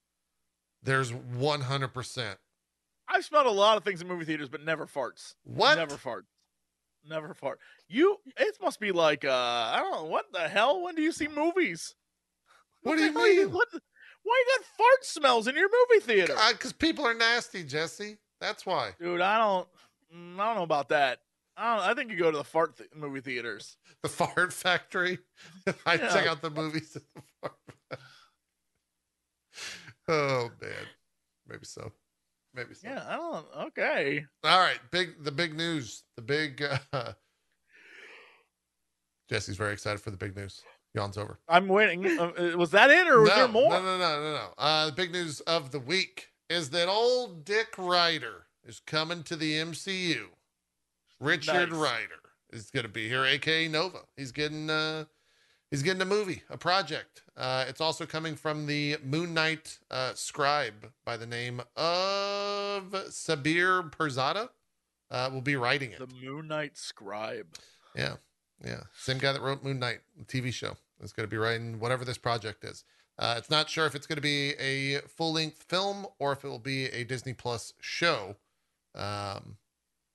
there's 0.83 1.13
100%. 1.13 2.37
I've 3.07 3.25
smelled 3.27 3.47
a 3.47 3.51
lot 3.51 3.77
of 3.77 3.85
things 3.85 4.01
in 4.01 4.09
movie 4.09 4.25
theaters, 4.25 4.49
but 4.49 4.65
never 4.65 4.87
farts. 4.87 5.35
What? 5.45 5.77
Never 5.77 5.99
fart. 5.99 6.25
Never 7.07 7.35
fart. 7.35 7.61
You 7.89 8.17
it 8.39 8.57
must 8.63 8.79
be 8.81 8.91
like 8.93 9.25
uh 9.25 9.31
I 9.33 9.79
don't 9.81 9.91
know 9.93 10.05
what 10.05 10.27
the 10.33 10.49
hell. 10.49 10.83
When 10.83 10.95
do 10.95 11.03
you 11.03 11.13
see 11.13 11.29
movies? 11.29 11.95
What 12.83 12.97
do 12.99 13.05
you 13.05 13.13
hell 13.13 13.27
you- 13.29 13.45
mean? 13.47 13.53
what, 13.55 13.69
why 14.23 14.45
you 14.47 14.59
got 14.59 14.67
fart 14.77 15.05
smells 15.05 15.47
in 15.49 15.55
your 15.57 15.69
movie 15.69 16.05
theater? 16.05 16.35
Because 16.53 16.73
people 16.73 17.07
are 17.07 17.15
nasty, 17.15 17.65
Jesse. 17.65 18.17
That's 18.41 18.65
why. 18.67 18.93
Dude, 19.01 19.21
I 19.21 19.39
don't 19.39 19.69
mm, 20.15 20.39
I 20.41 20.47
don't 20.47 20.57
know 20.57 20.63
about 20.63 20.89
that. 20.91 21.21
I 21.57 21.77
don't 21.77 21.85
I 21.87 21.95
think 21.95 22.11
you 22.11 22.17
go 22.17 22.31
to 22.31 22.39
the 22.39 22.45
fart 22.45 22.77
th- 22.79 22.91
movie 22.95 23.21
theaters. 23.21 23.77
The 24.03 24.09
Fart 24.09 24.53
Factory. 24.53 25.19
I 25.87 25.95
Yeah. 25.95 26.09
check 26.13 26.27
out 26.27 26.41
the 26.43 26.51
movies 26.51 26.97
at 26.97 27.03
the 27.15 27.23
Fart 27.41 27.55
Oh, 30.09 30.51
man. 30.61 30.71
Maybe 31.47 31.65
so. 31.65 31.93
Maybe 32.55 32.75
so. 32.75 32.89
Yeah, 32.89 33.05
I 33.07 33.17
don't 33.17 33.47
okay. 33.69 34.25
All 34.43 34.59
right, 34.59 34.79
big 34.91 35.23
the 35.23 35.31
big 35.33 35.55
news. 35.57 36.03
The 36.17 36.23
big 36.23 36.65
uh 36.93 37.13
Jesse's 39.29 39.57
very 39.57 39.73
excited 39.73 40.01
for 40.01 40.11
the 40.11 40.17
big 40.17 40.35
news. 40.35 40.63
Yawn's 40.95 41.17
over. 41.17 41.39
I'm 41.49 41.69
waiting. 41.69 42.05
Uh, 42.19 42.33
uh, 42.37 42.57
was 42.57 42.73
that 42.73 42.91
it 42.91 43.07
or 43.09 43.21
was 43.21 43.31
no, 43.31 43.37
there 43.37 43.49
more? 43.49 43.71
No, 43.71 43.83
no, 43.83 43.99
no, 43.99 44.21
no, 44.21 44.33
no. 44.33 44.49
Uh 44.59 44.87
the 44.87 44.93
big 44.93 45.13
news 45.13 45.41
of 45.41 45.71
the 45.71 45.79
week 45.79 46.29
is 46.49 46.71
that 46.71 46.89
old 46.89 47.45
Dick 47.45 47.75
Rider 47.79 48.47
is 48.65 48.81
coming 48.81 49.23
to 49.25 49.37
the 49.37 49.55
MCU. 49.55 50.27
Richard 51.21 51.71
Nice. 51.71 51.79
Rider 51.79 52.21
is 52.53 52.71
gonna 52.71 52.89
be 52.89 53.09
here, 53.09 53.25
aka 53.25 53.69
Nova. 53.69 54.01
He's 54.17 54.33
getting 54.33 54.69
uh 54.69 55.05
he's 55.71 55.83
getting 55.83 56.03
a 56.03 56.07
movie, 56.07 56.43
a 56.51 56.59
project. 56.59 57.23
Uh 57.37 57.65
it's 57.69 57.81
also 57.81 58.05
coming 58.05 58.35
from 58.35 58.67
the 58.67 58.97
Moon 59.05 59.33
Knight 59.33 59.79
uh 59.93 60.13
scribe 60.15 60.91
by 61.05 61.17
the 61.17 61.27
name 61.27 61.61
of 61.77 62.91
Sabir 63.11 63.91
Pirzada. 63.93 64.49
Uh 65.11 65.31
will 65.33 65.41
be 65.41 65.55
writing 65.57 65.93
it. 65.93 65.99
The 66.01 66.09
Moon 66.27 66.49
Knight 66.49 66.77
Scribe. 66.77 67.47
Yeah. 67.95 68.17
Yeah. 68.65 68.83
Same 68.95 69.19
guy 69.19 69.33
that 69.33 69.41
wrote 69.41 69.65
Moon 69.65 69.79
Knight, 69.79 70.01
the 70.19 70.25
TV 70.25 70.53
show, 70.53 70.77
is 71.03 71.13
going 71.13 71.27
to 71.27 71.31
be 71.31 71.37
writing 71.37 71.81
whatever 71.81 72.05
this 72.05 72.19
project 72.19 72.65
is. 72.65 72.85
Uh, 73.19 73.35
it's 73.37 73.51
not 73.51 73.69
sure 73.69 73.87
if 73.87 73.95
it's 73.95 74.07
going 74.07 74.17
to 74.17 74.23
be 74.23 74.55
a 74.59 75.01
full 75.09 75.33
length 75.35 75.65
film 75.69 76.07
or 76.19 76.33
if 76.33 76.45
it 76.45 76.49
will 76.49 76.59
be 76.59 76.87
a 76.87 77.05
Disney 77.05 77.35
Plus 77.35 77.75
show. 77.81 78.37
Um, 78.95 79.57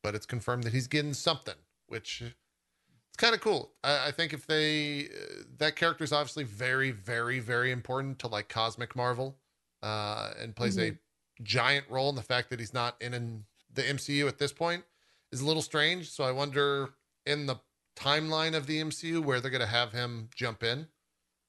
but 0.01 0.15
it's 0.15 0.25
confirmed 0.25 0.63
that 0.63 0.73
he's 0.73 0.87
getting 0.87 1.13
something, 1.13 1.55
which 1.87 2.21
it's 2.21 3.17
kind 3.17 3.33
of 3.33 3.41
cool. 3.41 3.71
I, 3.83 4.07
I 4.07 4.11
think 4.11 4.33
if 4.33 4.45
they, 4.47 5.05
uh, 5.05 5.43
that 5.57 5.75
character 5.75 6.03
is 6.03 6.11
obviously 6.11 6.43
very, 6.43 6.91
very, 6.91 7.39
very 7.39 7.71
important 7.71 8.19
to 8.19 8.27
like 8.27 8.49
Cosmic 8.49 8.95
Marvel 8.95 9.37
uh, 9.81 10.31
and 10.41 10.55
plays 10.55 10.77
a 10.77 10.97
giant 11.43 11.85
role. 11.89 12.09
in 12.09 12.15
the 12.15 12.21
fact 12.21 12.49
that 12.49 12.59
he's 12.59 12.73
not 12.73 12.95
in, 12.99 13.13
in 13.13 13.45
the 13.73 13.83
MCU 13.83 14.27
at 14.27 14.37
this 14.37 14.51
point 14.51 14.83
is 15.31 15.41
a 15.41 15.45
little 15.45 15.61
strange. 15.61 16.09
So 16.09 16.23
I 16.23 16.31
wonder 16.31 16.89
in 17.25 17.45
the 17.45 17.57
timeline 17.95 18.55
of 18.55 18.67
the 18.67 18.79
MCU 18.81 19.23
where 19.23 19.39
they're 19.39 19.51
going 19.51 19.61
to 19.61 19.67
have 19.67 19.91
him 19.91 20.29
jump 20.35 20.63
in. 20.63 20.87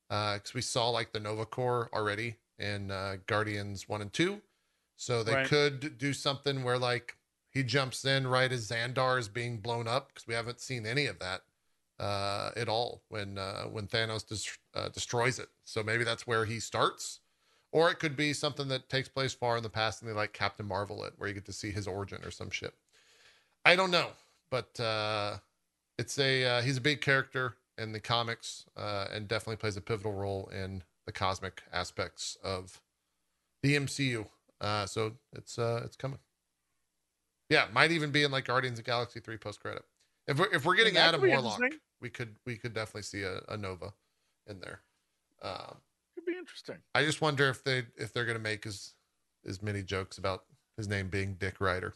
Because 0.09 0.55
we 0.55 0.61
saw 0.63 0.89
like 0.91 1.13
the 1.13 1.21
Nova 1.21 1.45
Corps 1.45 1.91
already 1.93 2.37
in 2.59 2.91
uh, 2.91 3.17
Guardians 3.27 3.89
1 3.89 4.03
and 4.03 4.13
2. 4.13 4.41
So 4.97 5.23
they 5.23 5.35
Right. 5.35 5.47
could 5.47 5.99
do 5.99 6.13
something 6.13 6.63
where 6.63 6.79
like 6.79 7.17
he 7.51 7.63
jumps 7.63 8.05
in 8.05 8.27
right 8.27 8.51
as 8.53 8.71
Xandar 8.71 9.19
is 9.19 9.29
being 9.29 9.59
blown 9.59 9.89
up 9.89 10.09
because 10.09 10.27
we 10.27 10.35
haven't 10.35 10.61
seen 10.61 10.87
any 10.87 11.07
of 11.07 11.19
that 11.19 11.43
uh, 11.99 12.51
at 12.57 12.69
all 12.69 13.03
when 13.09 13.37
uh, 13.39 13.65
when 13.65 13.87
Thanos 13.87 14.27
des- 14.27 14.79
uh, 14.79 14.89
destroys 14.91 15.39
it. 15.39 15.49
So 15.65 15.83
maybe 15.83 16.05
that's 16.05 16.27
where 16.27 16.45
he 16.45 16.61
starts. 16.61 17.21
Or 17.73 17.91
it 17.91 17.99
could 17.99 18.17
be 18.17 18.33
something 18.33 18.69
that 18.69 18.89
takes 18.89 19.09
place 19.09 19.35
far 19.35 19.57
in 19.57 19.63
the 19.63 19.69
past 19.69 20.01
and 20.01 20.11
they 20.11 20.15
like 20.15 20.33
Captain 20.33 20.67
Marvel 20.67 21.05
it, 21.05 21.15
where 21.17 21.29
you 21.29 21.35
get 21.35 21.45
to 21.47 21.53
see 21.53 21.71
his 21.71 21.87
origin 21.89 22.25
or 22.25 22.31
some 22.31 22.51
shit. 22.51 22.75
I 23.65 23.75
don't 23.77 23.91
know, 23.91 24.11
but 24.51 24.79
uh, 24.79 25.39
it's 25.99 26.19
a 26.19 26.45
uh, 26.45 26.63
he's 26.63 26.77
a 26.77 26.81
big 26.81 27.01
character 27.01 27.57
in 27.79 27.93
the 27.93 28.01
comics 28.01 28.65
uh, 28.77 29.07
and 29.13 29.29
definitely 29.29 29.57
plays 29.57 29.77
a 29.77 29.81
pivotal 29.81 30.13
role 30.13 30.51
in 30.55 30.83
the 31.07 31.13
cosmic 31.13 31.63
aspects 31.73 32.37
of 32.43 32.81
the 33.63 33.77
MCU. 33.77 34.27
Uh, 34.61 34.87
so 34.87 35.13
it's 35.33 35.59
uh, 35.59 35.83
it's 35.85 35.97
coming. 35.97 36.19
Yeah, 37.51 37.67
might 37.73 37.93
even 37.93 38.11
be 38.11 38.25
in 38.25 38.31
like 38.31 38.47
Guardians 38.47 38.79
of 38.79 38.85
the 38.85 38.91
Galaxy 38.91 39.21
three 39.21 39.37
post 39.37 39.61
credit. 39.61 39.85
If 40.27 40.39
we're 40.39 40.53
if 40.53 40.65
we're 40.65 40.75
getting 40.75 40.97
Adam 40.97 41.21
Warlock, 41.21 41.61
we 42.01 42.11
could 42.11 42.37
we 42.45 42.57
could 42.57 42.75
definitely 42.75 43.03
see 43.03 43.23
a, 43.23 43.41
a 43.49 43.57
Nova 43.57 43.93
in 44.47 44.61
there. 44.61 44.81
Um, 45.43 45.77
Could 46.15 46.27
be 46.27 46.37
interesting. 46.37 46.77
I 46.95 47.05
just 47.05 47.21
wonder 47.21 47.49
if 47.49 47.63
they 47.63 47.85
if 47.97 48.13
they're 48.13 48.25
gonna 48.25 48.39
make 48.39 48.67
as 48.67 48.95
as 49.47 49.63
many 49.63 49.83
jokes 49.83 50.19
about 50.19 50.45
his 50.77 50.89
name 50.89 51.09
being 51.09 51.35
Dick 51.35 51.61
Rider 51.61 51.95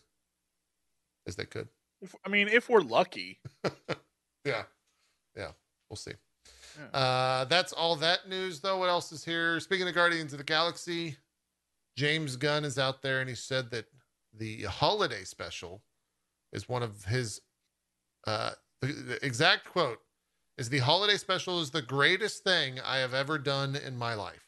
as 1.27 1.37
they 1.37 1.45
could. 1.45 1.69
If, 2.03 2.15
I 2.25 2.29
mean, 2.29 2.49
if 2.49 2.69
we're 2.69 2.81
lucky. 2.81 3.41
Yeah, 4.45 4.63
yeah, 5.37 5.51
we'll 5.89 5.97
see. 5.97 6.13
Yeah. 6.79 6.99
Uh, 6.99 7.45
that's 7.45 7.73
all 7.73 7.97
that 7.97 8.29
news 8.29 8.61
though. 8.61 8.79
What 8.79 8.89
else 8.89 9.13
is 9.13 9.25
here? 9.25 9.61
Speaking 9.61 9.87
of 9.89 9.95
Guardians 9.95 10.33
of 10.33 10.39
the 10.39 10.45
Galaxy, 10.45 11.17
James 11.97 12.37
Gunn 12.37 12.65
is 12.65 12.79
out 12.79 13.03
there 13.03 13.21
and 13.21 13.29
he 13.29 13.35
said 13.35 13.71
that 13.71 13.87
the 14.37 14.63
holiday 14.63 15.25
special 15.25 15.83
is 16.53 16.69
one 16.69 16.83
of 16.83 17.05
his 17.05 17.41
uh 18.27 18.53
the, 18.81 18.89
the 18.89 19.27
exact 19.27 19.67
quote 19.67 19.99
is 20.57 20.69
the 20.69 20.79
holiday 20.79 21.17
special 21.17 21.61
is 21.61 21.71
the 21.71 21.83
greatest 21.83 22.45
thing 22.45 22.79
I 22.81 22.99
have 22.99 23.15
ever 23.15 23.39
done 23.39 23.77
in 23.77 23.97
my 23.97 24.15
life. 24.15 24.47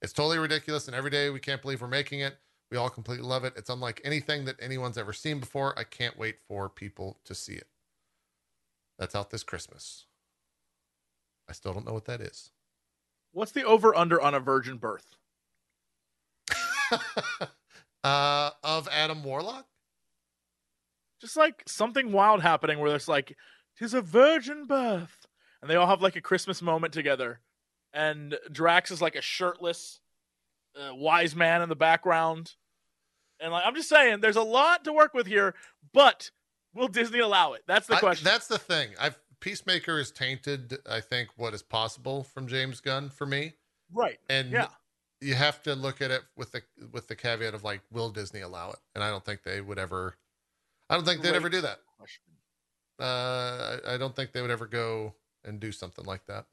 It's 0.00 0.12
totally 0.12 0.38
ridiculous 0.38 0.86
and 0.86 0.94
every 0.94 1.10
day 1.10 1.28
we 1.30 1.40
can't 1.40 1.60
believe 1.60 1.82
we're 1.82 1.88
making 1.88 2.20
it. 2.20 2.36
We 2.70 2.76
all 2.76 2.90
completely 2.90 3.26
love 3.26 3.44
it. 3.44 3.54
It's 3.56 3.70
unlike 3.70 4.00
anything 4.04 4.44
that 4.44 4.56
anyone's 4.60 4.98
ever 4.98 5.12
seen 5.12 5.40
before. 5.40 5.78
I 5.78 5.84
can't 5.84 6.18
wait 6.18 6.36
for 6.46 6.68
people 6.68 7.18
to 7.24 7.34
see 7.34 7.54
it. 7.54 7.66
That's 8.98 9.14
out 9.14 9.30
this 9.30 9.42
Christmas. 9.42 10.06
I 11.48 11.52
still 11.52 11.72
don't 11.72 11.86
know 11.86 11.94
what 11.94 12.04
that 12.06 12.20
is. 12.20 12.50
What's 13.32 13.52
the 13.52 13.64
over 13.64 13.96
under 13.96 14.20
on 14.20 14.34
a 14.34 14.40
virgin 14.40 14.76
birth? 14.76 15.16
uh, 18.04 18.50
of 18.62 18.88
Adam 18.90 19.24
Warlock? 19.24 19.66
Just 21.20 21.36
like 21.36 21.62
something 21.66 22.12
wild 22.12 22.42
happening 22.42 22.78
where 22.78 22.94
it's 22.94 23.08
like, 23.08 23.36
tis 23.78 23.94
a 23.94 24.02
virgin 24.02 24.66
birth. 24.66 25.26
And 25.62 25.70
they 25.70 25.76
all 25.76 25.86
have 25.86 26.02
like 26.02 26.16
a 26.16 26.20
Christmas 26.20 26.60
moment 26.60 26.92
together. 26.92 27.40
And 27.92 28.36
Drax 28.52 28.90
is 28.90 29.00
like 29.00 29.16
a 29.16 29.22
shirtless 29.22 30.00
uh, 30.78 30.94
wise 30.94 31.34
man 31.34 31.62
in 31.62 31.68
the 31.68 31.76
background. 31.76 32.54
And 33.40 33.52
like, 33.52 33.64
I'm 33.66 33.74
just 33.74 33.88
saying, 33.88 34.20
there's 34.20 34.36
a 34.36 34.42
lot 34.42 34.84
to 34.84 34.92
work 34.92 35.14
with 35.14 35.26
here, 35.26 35.54
but 35.92 36.30
will 36.74 36.88
Disney 36.88 37.20
allow 37.20 37.52
it? 37.52 37.62
That's 37.66 37.86
the 37.86 37.94
I- 37.96 38.00
question. 38.00 38.24
that's 38.24 38.48
the 38.48 38.58
thing. 38.58 38.90
I've 39.00 39.18
Peacemaker 39.40 40.00
is 40.00 40.10
tainted, 40.10 40.78
I 40.90 41.00
think, 41.00 41.28
what 41.36 41.54
is 41.54 41.62
possible 41.62 42.24
from 42.24 42.48
James 42.48 42.80
Gunn 42.80 43.08
for 43.08 43.24
me. 43.24 43.52
right. 43.92 44.18
And 44.28 44.50
Yeah. 44.50 44.66
you 45.20 45.34
have 45.36 45.62
to 45.62 45.76
look 45.76 46.00
at 46.02 46.10
it 46.10 46.22
with 46.36 46.50
the 46.50 46.62
with 46.90 47.06
the 47.06 47.14
caveat 47.14 47.54
of 47.54 47.62
like, 47.62 47.82
will 47.92 48.10
Disney 48.10 48.40
allow 48.40 48.70
it? 48.70 48.78
And 48.96 49.04
I 49.04 49.10
don't 49.10 49.24
think 49.24 49.44
they 49.44 49.60
would 49.60 49.78
ever 49.78 50.16
I 50.90 50.96
don't 50.96 51.04
think 51.04 51.22
they'd 51.22 51.34
ever 51.36 51.48
do 51.48 51.60
that. 51.60 51.78
Question. 51.96 52.24
Uh 53.00 53.78
I, 53.86 53.94
I 53.94 53.96
don't 53.96 54.16
think 54.16 54.32
they 54.32 54.42
would 54.42 54.50
ever 54.50 54.66
go 54.66 55.14
and 55.44 55.60
do 55.60 55.70
something 55.70 56.04
like 56.04 56.26
that. 56.26 56.46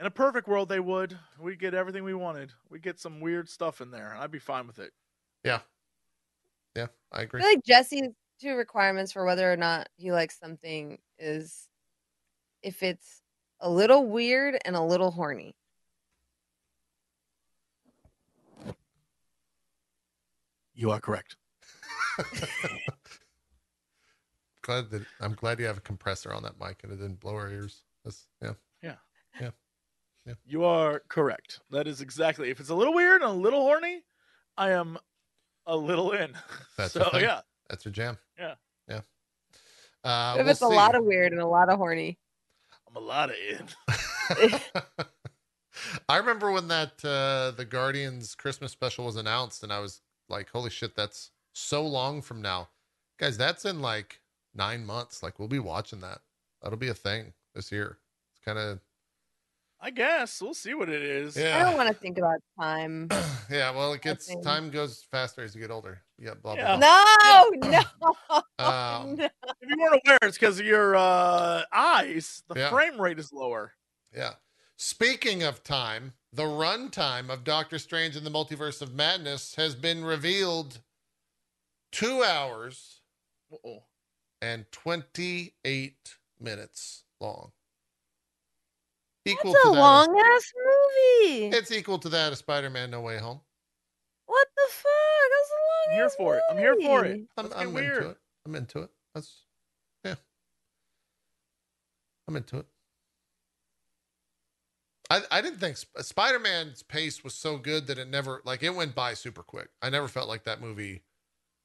In 0.00 0.06
a 0.06 0.10
perfect 0.10 0.48
world, 0.48 0.70
they 0.70 0.80
would. 0.80 1.18
We'd 1.38 1.58
get 1.58 1.74
everything 1.74 2.04
we 2.04 2.14
wanted. 2.14 2.52
We'd 2.70 2.82
get 2.82 2.98
some 2.98 3.20
weird 3.20 3.50
stuff 3.50 3.82
in 3.82 3.90
there. 3.90 4.16
I'd 4.18 4.30
be 4.30 4.38
fine 4.38 4.66
with 4.66 4.78
it. 4.78 4.92
Yeah. 5.44 5.58
Yeah, 6.74 6.86
I 7.12 7.20
agree. 7.22 7.42
I 7.42 7.44
feel 7.44 7.52
like 7.52 7.64
Jesse's 7.64 8.08
two 8.40 8.54
requirements 8.54 9.12
for 9.12 9.26
whether 9.26 9.52
or 9.52 9.58
not 9.58 9.90
he 9.96 10.10
likes 10.10 10.38
something 10.38 10.98
is 11.18 11.68
if 12.62 12.82
it's 12.82 13.20
a 13.60 13.68
little 13.68 14.06
weird 14.06 14.56
and 14.64 14.74
a 14.74 14.80
little 14.80 15.10
horny. 15.10 15.54
You 20.72 20.92
are 20.92 21.00
correct. 21.00 21.36
glad 24.62 24.88
that 24.90 25.04
I'm 25.20 25.34
glad 25.34 25.60
you 25.60 25.66
have 25.66 25.76
a 25.76 25.82
compressor 25.82 26.32
on 26.32 26.42
that 26.44 26.58
mic 26.58 26.84
and 26.84 26.92
it 26.92 26.96
didn't 26.96 27.20
blow 27.20 27.34
our 27.34 27.50
ears. 27.50 27.82
That's, 28.02 28.26
yeah. 28.40 28.54
Yeah. 28.82 28.96
Yeah. 29.38 29.50
You 30.46 30.64
are 30.64 31.02
correct. 31.08 31.60
That 31.70 31.86
is 31.86 32.00
exactly. 32.00 32.50
If 32.50 32.60
it's 32.60 32.70
a 32.70 32.74
little 32.74 32.94
weird 32.94 33.22
and 33.22 33.30
a 33.30 33.34
little 33.34 33.62
horny, 33.62 34.02
I 34.56 34.70
am 34.72 34.98
a 35.66 35.76
little 35.76 36.12
in. 36.12 36.32
That's 36.76 36.92
so 36.92 37.10
yeah. 37.14 37.40
That's 37.68 37.84
your 37.84 37.92
jam. 37.92 38.18
Yeah. 38.38 38.54
Yeah. 38.88 39.00
Uh, 40.04 40.34
if 40.38 40.44
we'll 40.44 40.50
it's 40.50 40.60
a 40.62 40.68
lot 40.68 40.94
of 40.94 41.04
weird 41.04 41.32
and 41.32 41.40
a 41.40 41.46
lot 41.46 41.68
of 41.68 41.78
horny. 41.78 42.18
I'm 42.88 42.96
a 42.96 43.04
lot 43.04 43.30
of 43.30 43.36
in. 43.36 44.60
I 46.08 46.16
remember 46.16 46.50
when 46.50 46.68
that 46.68 47.04
uh 47.04 47.52
the 47.56 47.64
Guardians 47.64 48.34
Christmas 48.34 48.72
special 48.72 49.04
was 49.04 49.16
announced 49.16 49.62
and 49.62 49.72
I 49.72 49.80
was 49.80 50.00
like, 50.28 50.50
holy 50.50 50.70
shit, 50.70 50.96
that's 50.96 51.30
so 51.52 51.86
long 51.86 52.22
from 52.22 52.42
now. 52.42 52.68
Guys, 53.18 53.36
that's 53.36 53.64
in 53.64 53.80
like 53.80 54.20
nine 54.54 54.84
months. 54.84 55.22
Like 55.22 55.38
we'll 55.38 55.48
be 55.48 55.58
watching 55.58 56.00
that. 56.00 56.20
That'll 56.62 56.78
be 56.78 56.88
a 56.88 56.94
thing 56.94 57.32
this 57.54 57.70
year. 57.70 57.98
It's 58.32 58.44
kind 58.44 58.58
of 58.58 58.80
I 59.82 59.90
guess 59.90 60.42
we'll 60.42 60.52
see 60.54 60.74
what 60.74 60.90
it 60.90 61.02
is. 61.02 61.38
I 61.38 61.60
don't 61.60 61.76
want 61.76 61.88
to 61.88 61.94
think 61.94 62.18
about 62.18 62.38
time. 62.60 63.08
yeah, 63.50 63.70
well 63.70 63.92
it 63.94 64.02
gets 64.02 64.34
time 64.42 64.70
goes 64.70 65.04
faster 65.10 65.42
as 65.42 65.54
you 65.54 65.60
get 65.60 65.70
older. 65.70 66.02
Yeah, 66.18 66.34
blah 66.34 66.54
Yeah. 66.54 66.76
blah 66.76 67.44
No, 67.62 67.80
no. 68.30 68.42
Um, 68.64 69.14
no. 69.14 69.24
If 69.24 69.68
you 69.68 69.76
weren't 69.78 70.02
aware, 70.04 70.18
it's 70.22 70.36
because 70.36 70.60
your 70.60 70.96
uh, 70.96 71.62
eyes. 71.72 72.42
The 72.48 72.60
Yeah. 72.60 72.70
frame 72.70 73.00
rate 73.00 73.18
is 73.18 73.32
lower. 73.32 73.72
Yeah. 74.14 74.34
Speaking 74.76 75.42
of 75.42 75.62
time, 75.64 76.12
the 76.32 76.42
runtime 76.44 77.30
of 77.30 77.42
Doctor 77.44 77.78
Strange 77.78 78.16
in 78.16 78.24
the 78.24 78.30
Multiverse 78.30 78.82
of 78.82 78.94
Madness 78.94 79.54
has 79.56 79.74
been 79.74 80.04
revealed 80.04 80.80
two 81.90 82.22
hours 82.22 83.00
Uh-oh. 83.52 83.84
and 84.42 84.70
28 84.72 86.16
minutes 86.38 87.04
long. 87.20 87.52
Equal 89.26 89.52
That's 89.52 89.64
a 89.66 89.68
that. 89.68 89.78
long 89.78 90.18
ass 90.18 90.52
movie. 90.56 91.56
It's 91.56 91.70
equal 91.72 91.98
to 91.98 92.08
that 92.08 92.32
of 92.32 92.38
Spider 92.38 92.70
Man 92.70 92.90
No 92.90 93.00
Way 93.02 93.18
Home. 93.18 93.40
what 94.26 94.48
the 94.56 94.72
fuck? 94.72 94.90
That's 95.30 95.50
a 95.50 95.60
long 95.60 95.90
I'm 95.90 95.94
here 95.96 96.04
ass 96.06 96.14
for 96.16 96.36
it. 96.36 96.42
I'm 96.50 96.58
here 96.58 96.74
for 96.74 97.04
it. 97.04 97.08
movie. 97.10 97.26
I'm, 97.36 97.52
I'm 97.54 97.76
into 97.76 98.08
it. 98.10 98.18
I'm 98.46 98.54
into 98.54 98.78
it. 98.80 98.90
That's, 99.14 99.42
yeah. 100.04 100.14
I'm 102.28 102.36
into 102.36 102.58
it. 102.58 102.66
I, 105.10 105.22
I 105.30 105.40
didn't 105.42 105.58
think 105.58 105.76
Sp- 105.76 105.98
Spider-Man's 106.00 106.84
pace 106.84 107.24
was 107.24 107.34
so 107.34 107.58
good 107.58 107.88
that 107.88 107.98
it 107.98 108.08
never 108.08 108.40
like 108.44 108.62
it 108.62 108.74
went 108.74 108.94
by 108.94 109.14
super 109.14 109.42
quick. 109.42 109.68
I 109.82 109.90
never 109.90 110.06
felt 110.08 110.28
like 110.28 110.44
that 110.44 110.60
movie 110.60 111.02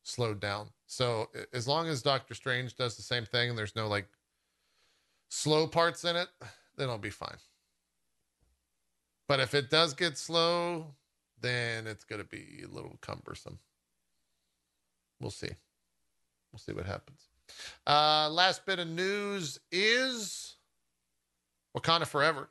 slowed 0.04 0.40
down. 0.40 0.70
So 0.88 1.30
as 1.54 1.68
long 1.68 1.88
as 1.88 2.02
Doctor 2.02 2.34
Strange 2.34 2.76
does 2.76 2.96
the 2.98 3.04
same 3.04 3.26
thing 3.26 3.50
and 3.52 3.58
there's 3.58 3.76
no 3.76 3.88
like 3.88 4.08
slow 5.30 5.68
parts 5.68 6.04
in 6.04 6.16
it, 6.16 6.28
then 6.78 6.90
I'll 6.90 6.98
be 6.98 7.10
fine. 7.10 7.38
But 9.28 9.40
if 9.40 9.54
it 9.54 9.70
does 9.70 9.94
get 9.94 10.18
slow, 10.18 10.94
then 11.42 11.88
it's 11.88 12.04
going 12.04 12.22
to 12.22 12.28
be 12.28 12.64
a 12.64 12.74
little 12.74 12.98
cumbersome. 13.02 13.60
We'll 15.20 15.32
see. 15.32 15.50
We'll 16.52 16.60
see 16.60 16.74
what 16.74 16.86
happens. 16.86 17.22
Uh, 17.86 18.30
last 18.30 18.66
bit 18.66 18.80
of 18.80 18.88
news 18.88 19.60
is 19.72 20.56
Wakanda 21.76 22.08
Forever, 22.08 22.50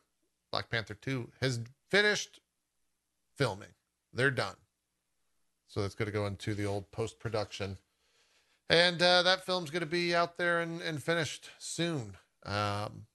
Black 0.51 0.71
Panther 0.71 0.95
2, 0.95 1.31
has 1.41 1.61
finished 1.91 2.41
filming. 3.37 3.69
They're 4.13 4.31
done. 4.31 4.57
So 5.69 5.83
that's 5.83 5.95
going 5.95 6.07
to 6.07 6.13
go 6.13 6.27
into 6.27 6.55
the 6.55 6.67
old 6.67 6.91
post 6.93 7.19
production. 7.19 7.79
And 8.71 9.01
uh, 9.03 9.23
that 9.23 9.45
film's 9.45 9.71
going 9.71 9.81
to 9.81 9.87
be 9.87 10.15
out 10.15 10.39
there 10.39 10.61
and, 10.61 10.81
and 10.81 11.03
finished 11.03 11.51
soon. 11.59 12.17
Um, 12.45 13.07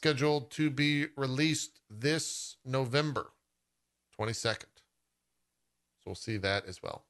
scheduled 0.00 0.50
to 0.50 0.70
be 0.70 1.08
released 1.14 1.78
this 1.90 2.56
November 2.64 3.32
22nd. 4.18 4.64
So 5.98 6.06
we'll 6.06 6.14
see 6.14 6.38
that 6.38 6.64
as 6.64 6.82
well. 6.82 7.04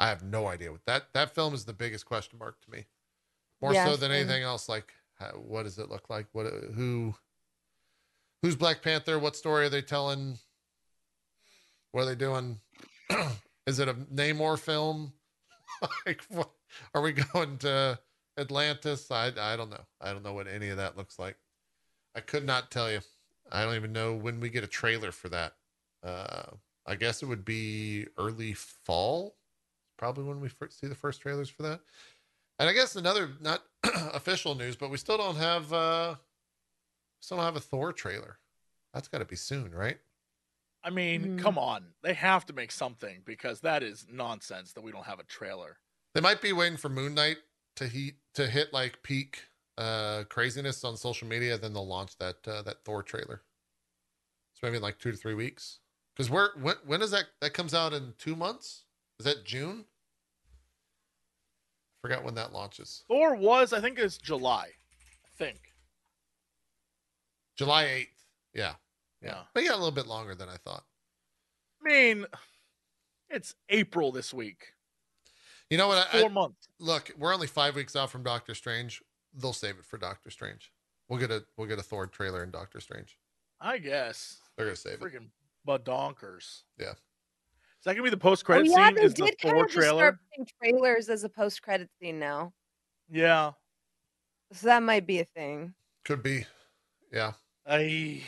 I 0.00 0.08
have 0.08 0.22
no 0.22 0.46
idea 0.46 0.72
what 0.72 0.86
that 0.86 1.12
that 1.12 1.34
film 1.34 1.52
is 1.52 1.66
the 1.66 1.74
biggest 1.74 2.06
question 2.06 2.38
mark 2.38 2.62
to 2.62 2.70
me. 2.70 2.86
More 3.60 3.74
Yeah, 3.74 3.84
so 3.84 3.96
than 3.96 4.10
anything 4.10 4.42
else 4.42 4.70
like 4.70 4.94
how, 5.18 5.32
what 5.32 5.64
does 5.64 5.78
it 5.78 5.90
look 5.90 6.08
like? 6.08 6.28
What 6.32 6.46
who 6.74 7.14
who's 8.40 8.56
Black 8.56 8.80
Panther? 8.80 9.18
What 9.18 9.36
story 9.36 9.66
are 9.66 9.68
they 9.68 9.82
telling? 9.82 10.38
What 11.92 12.04
are 12.04 12.06
they 12.06 12.14
doing? 12.14 12.60
is 13.66 13.80
it 13.80 13.88
a 13.88 13.94
Namor 13.94 14.58
film? 14.58 15.12
like 16.06 16.22
what 16.30 16.52
are 16.94 17.02
we 17.02 17.12
going 17.12 17.58
to 17.58 17.98
Atlantis? 18.38 19.10
I 19.10 19.30
I 19.38 19.56
don't 19.56 19.68
know. 19.68 19.84
I 20.00 20.14
don't 20.14 20.22
know 20.22 20.32
what 20.32 20.48
any 20.48 20.70
of 20.70 20.78
that 20.78 20.96
looks 20.96 21.18
like. 21.18 21.36
I 22.14 22.20
could 22.20 22.44
not 22.44 22.70
tell 22.70 22.90
you. 22.90 23.00
I 23.50 23.64
don't 23.64 23.76
even 23.76 23.92
know 23.92 24.14
when 24.14 24.40
we 24.40 24.50
get 24.50 24.64
a 24.64 24.68
trailer 24.68 25.12
for 25.12 25.28
that. 25.30 25.54
Uh, 26.02 26.50
I 26.86 26.94
guess 26.96 27.22
it 27.22 27.26
would 27.26 27.44
be 27.44 28.06
early 28.16 28.52
fall, 28.54 29.36
probably 29.96 30.24
when 30.24 30.40
we 30.40 30.48
first 30.48 30.80
see 30.80 30.86
the 30.86 30.94
first 30.94 31.20
trailers 31.20 31.48
for 31.48 31.62
that. 31.62 31.80
And 32.58 32.68
I 32.68 32.72
guess 32.72 32.96
another 32.96 33.30
not 33.40 33.62
official 33.84 34.54
news, 34.54 34.76
but 34.76 34.90
we 34.90 34.96
still 34.98 35.16
don't 35.16 35.36
have 35.36 35.72
uh, 35.72 36.14
still 37.20 37.36
don't 37.36 37.46
have 37.46 37.56
a 37.56 37.60
Thor 37.60 37.92
trailer. 37.92 38.38
That's 38.92 39.08
got 39.08 39.18
to 39.18 39.24
be 39.24 39.36
soon, 39.36 39.74
right? 39.74 39.98
I 40.82 40.90
mean, 40.90 41.22
Mhm. 41.22 41.38
come 41.38 41.58
on. 41.58 41.92
They 42.02 42.14
have 42.14 42.46
to 42.46 42.52
make 42.52 42.72
something 42.72 43.22
because 43.24 43.60
that 43.60 43.82
is 43.82 44.06
nonsense 44.10 44.72
that 44.72 44.80
we 44.82 44.92
don't 44.92 45.04
have 45.06 45.20
a 45.20 45.24
trailer. 45.24 45.78
They 46.14 46.20
might 46.20 46.40
be 46.40 46.52
waiting 46.52 46.78
for 46.78 46.88
Moon 46.88 47.14
Knight 47.14 47.38
to 47.76 47.86
heat 47.86 48.16
to 48.34 48.46
hit 48.48 48.72
like 48.72 49.02
peak 49.02 49.44
uh 49.78 50.24
craziness 50.28 50.84
on 50.84 50.96
social 50.96 51.28
media, 51.28 51.56
then 51.56 51.72
they'll 51.72 51.86
launch 51.86 52.18
that 52.18 52.36
uh, 52.46 52.62
that 52.62 52.84
Thor 52.84 53.02
trailer. 53.02 53.42
So 54.54 54.66
maybe 54.66 54.76
in 54.76 54.82
like 54.82 54.98
two 54.98 55.12
to 55.12 55.16
three 55.16 55.34
weeks. 55.34 55.78
Because 56.14 56.28
where 56.30 56.50
when 56.60 56.74
when 56.84 57.00
is 57.00 57.12
that 57.12 57.26
that 57.40 57.54
comes 57.54 57.72
out 57.74 57.92
in 57.92 58.12
two 58.18 58.34
months? 58.34 58.84
Is 59.20 59.24
that 59.24 59.44
June? 59.44 59.84
Forgot 62.02 62.24
when 62.24 62.34
that 62.34 62.52
launches. 62.52 63.04
Thor 63.08 63.34
was, 63.34 63.72
I 63.72 63.80
think 63.80 63.98
it's 63.98 64.18
July. 64.18 64.68
I 65.24 65.28
think. 65.36 65.58
July 67.56 67.84
eighth. 67.84 68.24
Yeah. 68.54 68.74
Yeah. 69.22 69.42
But 69.52 69.64
yeah, 69.64 69.72
a 69.72 69.78
little 69.78 69.90
bit 69.90 70.06
longer 70.06 70.34
than 70.34 70.48
I 70.48 70.56
thought. 70.56 70.84
I 71.84 71.88
mean, 71.88 72.26
it's 73.30 73.54
April 73.68 74.12
this 74.12 74.32
week. 74.32 74.74
You 75.70 75.76
know 75.78 75.88
what? 75.88 76.08
I, 76.12 76.20
Four 76.20 76.30
I, 76.30 76.32
months. 76.32 76.68
look, 76.78 77.10
we're 77.18 77.34
only 77.34 77.46
five 77.46 77.74
weeks 77.74 77.96
out 77.96 78.10
from 78.10 78.22
Doctor 78.22 78.54
Strange. 78.54 79.02
They'll 79.38 79.52
save 79.52 79.78
it 79.78 79.84
for 79.86 79.98
Doctor 79.98 80.30
Strange. 80.30 80.72
We'll 81.08 81.18
get 81.18 81.30
a 81.30 81.44
we'll 81.56 81.66
get 81.68 81.78
a 81.78 81.82
Thor 81.82 82.06
trailer 82.06 82.42
in 82.42 82.50
Doctor 82.50 82.80
Strange. 82.80 83.18
I 83.60 83.78
guess. 83.78 84.38
They're 84.56 84.66
gonna 84.66 84.76
save 84.76 84.94
it. 84.94 85.00
Freaking 85.00 85.28
badonkers. 85.66 86.62
Yeah. 86.78 86.90
Is 86.90 87.84
that 87.84 87.92
gonna 87.94 88.02
be 88.02 88.10
the 88.10 88.16
post 88.16 88.42
Oh, 88.44 88.46
credit 88.46 88.66
yeah, 88.68 88.86
scene? 88.88 88.94
they 88.96 89.02
Is 89.02 89.14
the 89.14 89.24
did 89.26 89.38
kind 89.40 89.54
Thor 89.54 89.64
of 89.64 89.70
just 89.70 89.78
trailer? 89.78 89.98
start 90.00 90.18
putting 90.30 90.48
trailers 90.62 91.08
as 91.08 91.24
a 91.24 91.28
post 91.28 91.62
credit 91.62 91.88
scene 92.00 92.18
now. 92.18 92.52
Yeah. 93.08 93.52
So 94.52 94.66
that 94.66 94.82
might 94.82 95.06
be 95.06 95.20
a 95.20 95.24
thing. 95.24 95.74
Could 96.04 96.22
be. 96.22 96.46
Yeah. 97.12 97.32
I 97.66 98.22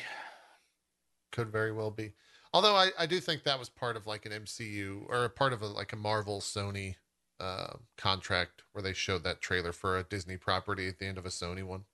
Could 1.33 1.51
very 1.51 1.73
well 1.73 1.91
be. 1.91 2.13
Although 2.53 2.75
I, 2.75 2.91
I 2.99 3.07
do 3.07 3.21
think 3.21 3.45
that 3.45 3.59
was 3.59 3.69
part 3.69 3.97
of 3.97 4.07
like 4.07 4.27
an 4.27 4.33
MCU 4.33 5.05
or 5.09 5.25
a 5.25 5.31
part 5.31 5.53
of 5.53 5.63
a, 5.63 5.67
like 5.67 5.93
a 5.93 5.97
Marvel 5.97 6.41
Sony 6.41 6.97
uh, 7.41 7.77
contract 7.97 8.63
where 8.73 8.83
they 8.83 8.93
showed 8.93 9.25
that 9.25 9.41
trailer 9.41 9.73
for 9.73 9.99
a 9.99 10.05
Disney 10.05 10.37
property 10.37 10.89
at 10.89 10.99
the 10.99 11.07
end 11.07 11.19
of 11.19 11.27
a 11.27 11.31
Sony 11.31 11.65
one. 11.65 11.85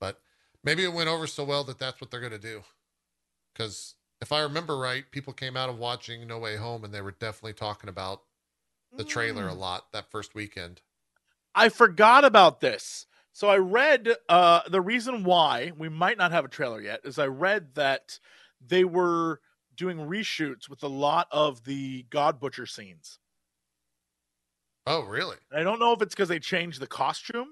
But 0.00 0.20
maybe 0.64 0.84
it 0.84 0.92
went 0.92 1.08
over 1.08 1.26
so 1.26 1.44
well 1.44 1.64
that 1.64 1.78
that's 1.78 2.00
what 2.00 2.10
they're 2.10 2.20
going 2.20 2.32
to 2.32 2.38
do. 2.38 2.62
Because 3.54 3.94
if 4.20 4.32
I 4.32 4.40
remember 4.40 4.78
right, 4.78 5.04
people 5.10 5.32
came 5.32 5.56
out 5.56 5.68
of 5.70 5.78
watching 5.78 6.26
No 6.26 6.38
Way 6.38 6.56
Home 6.56 6.84
and 6.84 6.94
they 6.94 7.02
were 7.02 7.12
definitely 7.12 7.54
talking 7.54 7.90
about 7.90 8.22
the 8.96 9.04
trailer 9.04 9.48
a 9.48 9.54
Mm. 9.54 9.58
lot 9.58 9.92
that 9.92 10.10
first 10.10 10.34
weekend. 10.34 10.82
I 11.54 11.68
forgot 11.68 12.24
about 12.24 12.60
this. 12.60 13.06
So 13.32 13.48
I 13.48 13.58
read 13.58 14.08
uh 14.28 14.62
the 14.68 14.80
reason 14.80 15.24
why 15.24 15.72
we 15.76 15.88
might 15.88 16.18
not 16.18 16.32
have 16.32 16.44
a 16.44 16.48
trailer 16.48 16.80
yet 16.80 17.00
is 17.04 17.18
I 17.18 17.26
read 17.26 17.74
that 17.74 18.18
they 18.66 18.84
were 18.84 19.40
doing 19.74 19.98
reshoots 19.98 20.68
with 20.68 20.82
a 20.82 20.88
lot 20.88 21.28
of 21.30 21.64
the 21.64 22.04
God 22.10 22.40
Butcher 22.40 22.66
scenes. 22.66 23.18
Oh, 24.86 25.02
really? 25.02 25.36
I 25.54 25.62
don't 25.62 25.78
know 25.78 25.92
if 25.92 26.02
it's 26.02 26.14
because 26.14 26.28
they 26.28 26.38
changed 26.38 26.80
the 26.80 26.86
costume 26.86 27.48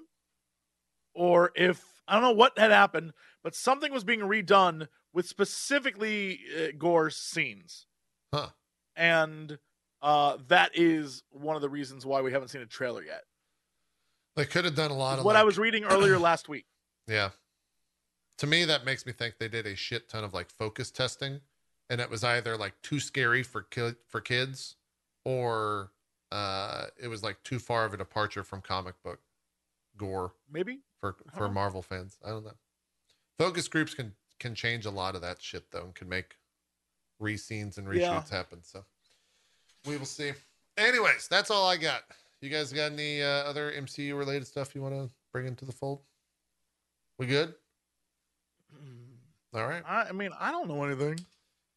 or 1.15 1.52
if 1.55 2.02
I 2.09 2.15
don't 2.15 2.23
know 2.23 2.32
what 2.32 2.59
had 2.59 2.70
happened, 2.70 3.12
but 3.43 3.55
something 3.55 3.93
was 3.93 4.05
being 4.05 4.20
redone 4.20 4.89
with 5.12 5.27
specifically 5.27 6.40
uh, 6.59 6.66
Gorr's 6.77 7.16
scenes. 7.16 7.86
Huh. 8.32 8.48
And 8.97 9.59
uh, 10.02 10.39
that 10.48 10.73
is 10.74 11.23
one 11.31 11.57
of 11.57 11.62
the 11.62 11.69
reasons 11.69 12.05
why 12.05 12.20
we 12.20 12.32
haven't 12.32 12.48
seen 12.48 12.62
a 12.62 12.66
trailer 12.66 13.02
yet. 13.02 13.23
They 14.36 14.44
could 14.44 14.65
have 14.65 14.74
done 14.74 14.90
a 14.90 14.97
lot 14.97 15.19
of 15.19 15.24
What 15.24 15.36
I 15.36 15.44
was 15.44 15.59
reading 15.59 15.85
earlier 15.85 16.19
last 16.19 16.48
week. 16.48 16.66
Yeah. 17.07 17.31
To 18.39 18.47
me, 18.47 18.65
that 18.65 18.85
makes 18.85 19.05
me 19.05 19.12
think 19.12 19.35
they 19.39 19.48
did 19.48 19.66
a 19.66 19.77
shit 19.77 20.09
ton 20.09 20.24
of 20.24 20.32
like 20.32 20.51
focus 20.51 20.90
testing, 20.90 21.40
and 21.90 22.01
it 22.01 22.09
was 22.09 22.24
either 22.24 22.57
like 22.57 22.73
too 22.82 22.98
scary 22.98 23.43
for 23.43 23.62
ki- 23.62 23.97
for 24.09 24.20
kids, 24.20 24.77
or 25.24 25.90
uh, 26.32 26.86
it 27.01 27.09
was 27.09 27.23
like 27.23 27.43
too 27.43 27.59
far 27.59 27.85
of 27.85 27.94
a 27.94 27.97
departure 27.97 28.44
from 28.44 28.61
comic 28.61 28.94
book 29.02 29.20
gore 29.97 30.32
Maybe. 30.51 30.81
for 31.01 31.16
for 31.36 31.48
know. 31.48 31.55
Marvel 31.55 31.82
fans. 31.82 32.19
I 32.24 32.28
don't 32.31 32.44
know. 32.44 32.52
Focus 33.39 33.69
groups 33.69 33.94
can 33.94 34.12
can 34.39 34.55
change 34.55 34.86
a 34.86 34.90
lot 34.90 35.15
of 35.15 35.23
that 35.23 35.40
shit 35.43 35.70
though, 35.70 35.85
and 35.85 35.94
can 35.94 36.09
make 36.09 36.36
re-scenes 37.19 37.77
and 37.78 37.86
reshoots 37.86 38.31
Yeah. 38.31 38.36
happen. 38.36 38.62
So 38.62 38.85
we 39.86 39.97
will 39.97 40.07
see. 40.07 40.32
Anyways, 40.78 41.28
that's 41.28 41.51
all 41.51 41.69
I 41.69 41.77
got. 41.77 42.02
You 42.40 42.48
guys 42.48 42.73
got 42.73 42.93
any 42.93 43.23
uh, 43.23 43.27
other 43.27 43.70
MCU 43.73 44.16
related 44.16 44.47
stuff 44.47 44.74
you 44.74 44.81
want 44.81 44.94
to 44.94 45.11
bring 45.32 45.47
into 45.47 45.66
the 45.66 45.73
fold? 45.73 46.01
We 47.19 47.27
good? 47.27 47.55
All 49.52 49.66
right, 49.66 49.82
I, 49.86 50.05
I 50.05 50.12
mean, 50.12 50.31
I 50.39 50.52
don't 50.52 50.69
know 50.69 50.82
anything. 50.85 51.19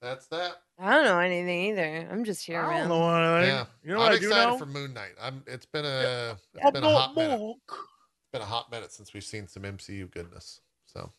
That's 0.04 0.28
that. 0.28 0.56
I 0.78 0.92
don't 0.92 1.06
know 1.06 1.20
anything 1.20 1.72
either. 1.72 2.08
I'm 2.12 2.24
just 2.26 2.46
here, 2.46 2.62
I 2.62 2.70
man. 2.82 2.90
don't 2.90 3.00
know 3.00 3.36
anything. 3.38 3.56
Yeah, 3.56 3.66
You 3.84 3.90
know 3.92 3.96
I'm 4.02 4.04
what 4.08 4.12
I 4.12 4.20
do 4.20 4.28
excited 4.28 4.52
know? 4.52 4.58
for 4.58 4.66
Moon 4.66 4.94
Knight. 4.94 5.14
I'm. 5.22 5.44
It's 5.48 5.66
been 5.66 5.86
a. 5.86 6.36
It's 6.56 6.66
I'm 6.66 6.74
been 6.74 6.84
a 6.84 6.88
not 6.88 7.02
hot 7.08 7.16
minute. 7.16 7.56
It's 7.70 8.30
been 8.32 8.42
a 8.42 8.46
hot 8.46 8.72
minute 8.72 8.92
since 8.92 9.14
we've 9.14 9.24
seen 9.24 9.48
some 9.48 9.64
MCU 9.64 10.12
goodness. 10.12 10.60
So 10.86 11.12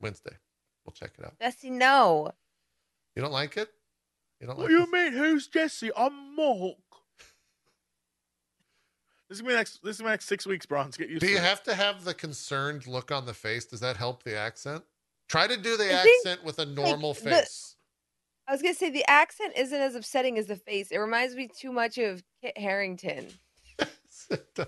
Wednesday, 0.00 0.36
we'll 0.84 0.92
check 0.92 1.12
it 1.18 1.24
out. 1.24 1.38
Jesse, 1.40 1.70
no. 1.70 2.30
You 3.16 3.22
don't 3.22 3.32
like 3.32 3.56
it? 3.56 3.68
You 4.40 4.46
don't 4.48 4.58
like. 4.58 4.68
What 4.68 4.72
like 4.72 4.90
do 4.90 4.96
you 4.96 5.08
this? 5.08 5.14
mean? 5.14 5.22
Who's 5.24 5.48
Jesse? 5.48 5.90
I'm 5.96 6.34
Mark. 6.36 6.76
This 9.28 9.38
is 9.38 9.42
gonna 9.42 9.52
be 9.54 9.56
next. 9.56 9.80
This 9.82 9.96
is 9.96 10.02
my 10.02 10.10
next 10.10 10.26
six 10.26 10.46
weeks, 10.46 10.66
Bronze. 10.66 10.96
Get 10.96 11.08
used 11.08 11.20
Do 11.20 11.26
to 11.26 11.32
you 11.32 11.38
it. 11.38 11.44
have 11.44 11.62
to 11.64 11.74
have 11.74 12.04
the 12.04 12.12
concerned 12.14 12.86
look 12.86 13.10
on 13.12 13.24
the 13.24 13.34
face? 13.34 13.64
Does 13.64 13.80
that 13.80 13.96
help 13.96 14.22
the 14.22 14.36
accent? 14.36 14.82
Try 15.28 15.46
to 15.46 15.56
do 15.56 15.76
the 15.76 15.84
I 15.84 16.02
think, 16.02 16.26
accent 16.26 16.44
with 16.44 16.58
a 16.58 16.66
normal 16.66 17.14
the- 17.14 17.20
face. 17.20 17.76
I 18.46 18.52
was 18.52 18.60
gonna 18.60 18.74
say 18.74 18.90
the 18.90 19.08
accent 19.08 19.54
isn't 19.56 19.80
as 19.80 19.94
upsetting 19.94 20.36
as 20.38 20.46
the 20.46 20.56
face. 20.56 20.90
It 20.90 20.98
reminds 20.98 21.34
me 21.34 21.48
too 21.48 21.72
much 21.72 21.96
of 21.98 22.22
Kit 22.42 22.56
Harington. 22.58 23.28
It 24.30 24.54
does. 24.54 24.66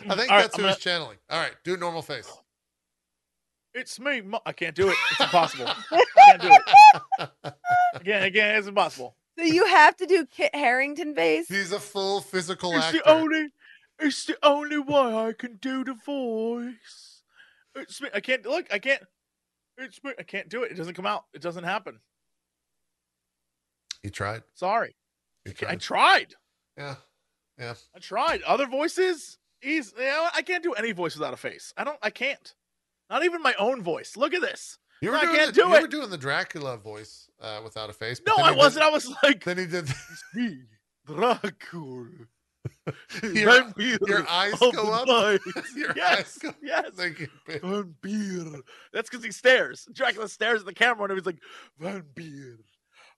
I 0.00 0.14
mm. 0.14 0.16
think 0.16 0.30
All 0.30 0.36
right, 0.36 0.42
that's 0.42 0.54
I'm 0.54 0.58
who 0.58 0.62
gonna- 0.62 0.72
he's 0.72 0.78
channeling. 0.82 1.18
All 1.30 1.38
right, 1.38 1.52
do 1.64 1.76
normal 1.76 2.02
face. 2.02 2.32
It's 3.74 4.00
me. 4.00 4.20
Ma- 4.22 4.40
I 4.46 4.52
can't 4.52 4.74
do 4.74 4.88
it. 4.88 4.96
It's 5.12 5.20
impossible. 5.20 5.66
I 5.92 6.04
can't 6.24 6.42
do 6.42 6.48
it. 6.50 7.54
Again, 7.94 8.22
again, 8.22 8.56
it's 8.56 8.66
impossible. 8.66 9.14
So 9.38 9.44
you 9.44 9.66
have 9.66 9.96
to 9.98 10.06
do 10.06 10.24
Kit 10.26 10.54
Harington 10.54 11.14
face. 11.14 11.46
He's 11.46 11.72
a 11.72 11.78
full 11.78 12.20
physical 12.22 12.72
It's 12.72 12.86
actor. 12.86 12.98
the 13.04 13.10
only. 13.10 13.48
It's 13.98 14.24
the 14.24 14.38
only 14.42 14.78
way 14.78 15.14
I 15.14 15.34
can 15.38 15.56
do 15.56 15.84
the 15.84 15.94
voice. 15.94 17.22
It's 17.74 18.00
me. 18.00 18.08
I 18.14 18.20
can't 18.20 18.44
look. 18.46 18.66
I 18.72 18.78
can't. 18.78 19.02
It's. 19.78 20.00
I 20.18 20.22
can't 20.22 20.48
do 20.48 20.62
it. 20.62 20.72
It 20.72 20.76
doesn't 20.76 20.94
come 20.94 21.06
out. 21.06 21.24
It 21.34 21.42
doesn't 21.42 21.64
happen. 21.64 22.00
He 24.02 24.10
tried. 24.10 24.42
Sorry. 24.54 24.96
He 25.44 25.50
I 25.66 25.76
tried. 25.76 25.80
tried. 25.80 26.34
Yeah. 26.78 26.94
Yeah. 27.58 27.74
I 27.94 27.98
tried. 27.98 28.42
Other 28.42 28.66
voices. 28.66 29.38
He's. 29.60 29.92
You 29.98 30.04
know. 30.04 30.28
I 30.34 30.42
can't 30.42 30.62
do 30.62 30.72
any 30.72 30.92
voice 30.92 31.14
without 31.16 31.34
a 31.34 31.36
face. 31.36 31.72
I 31.76 31.84
don't. 31.84 31.98
I 32.02 32.10
can't. 32.10 32.54
Not 33.10 33.24
even 33.24 33.42
my 33.42 33.54
own 33.58 33.82
voice. 33.82 34.16
Look 34.16 34.34
at 34.34 34.40
this. 34.40 34.78
You 35.00 35.10
were 35.10 35.16
I 35.16 35.22
doing 35.22 35.36
can't 35.36 35.54
the, 35.54 35.62
do 35.62 35.68
you 35.68 35.80
were 35.82 35.86
doing 35.86 36.10
the 36.10 36.16
Dracula 36.18 36.76
voice 36.78 37.28
uh, 37.40 37.60
without 37.62 37.90
a 37.90 37.92
face. 37.92 38.20
No, 38.26 38.34
I 38.36 38.50
wasn't. 38.52 38.84
I 38.84 38.90
was 38.90 39.12
like, 39.22 39.44
Then 39.44 39.58
he 39.58 39.66
did. 39.66 39.88
me, 40.34 40.60
Dracula. 41.06 42.08
Your- 43.22 43.62
Vampire 43.62 43.98
your 44.06 44.26
eyes 44.30 44.54
go 44.58 44.92
up? 44.92 45.06
Your 45.76 45.92
yes, 45.96 46.18
eyes 46.18 46.38
go- 46.38 46.54
yes. 46.62 46.90
Thank 46.94 47.20
you. 47.20 47.28
Vampire. 47.46 48.60
That's 48.92 49.08
because 49.10 49.24
he 49.24 49.30
stares. 49.32 49.86
Dracula 49.92 50.28
stares 50.28 50.60
at 50.60 50.66
the 50.66 50.74
camera 50.74 51.04
and 51.08 51.12
he's 51.18 51.26
like, 51.26 51.40
Vampire. 51.78 52.58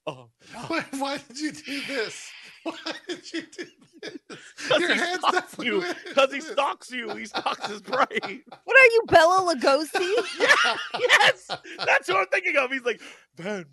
Oh, 0.07 0.29
Why, 0.67 0.83
why 0.97 1.17
did 1.27 1.37
you 1.39 1.51
do 1.51 1.81
this? 1.85 2.29
Why 2.63 2.73
did 3.07 3.33
you 3.33 3.41
do 3.41 3.65
this? 4.01 4.79
Your 4.79 4.93
he 4.93 4.99
hands 4.99 5.19
stalks 5.19 5.55
you. 5.59 5.83
Because 6.07 6.33
he 6.33 6.41
stalks 6.41 6.89
you. 6.91 7.09
He 7.15 7.25
stalks 7.25 7.67
his 7.67 7.81
prey. 7.81 8.17
What 8.63 8.77
are 8.79 8.85
you, 8.85 9.03
Bela 9.07 9.53
Lugosi? 9.55 10.23
yeah, 10.39 10.75
yes, 10.99 11.47
that's 11.85 12.07
what 12.07 12.17
I'm 12.17 12.25
thinking 12.31 12.55
of. 12.57 12.71
He's 12.71 12.83
like, 12.85 13.01
Vampire. 13.35 13.67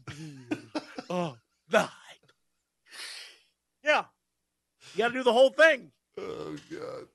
Oh, 1.08 1.36
night. 1.72 1.88
Yeah, 4.96 5.06
you 5.06 5.08
got 5.08 5.08
to 5.08 5.14
do 5.20 5.22
the 5.24 5.32
whole 5.32 5.50
thing. 5.50 5.90
Oh 6.18 6.56
god. 6.70 7.08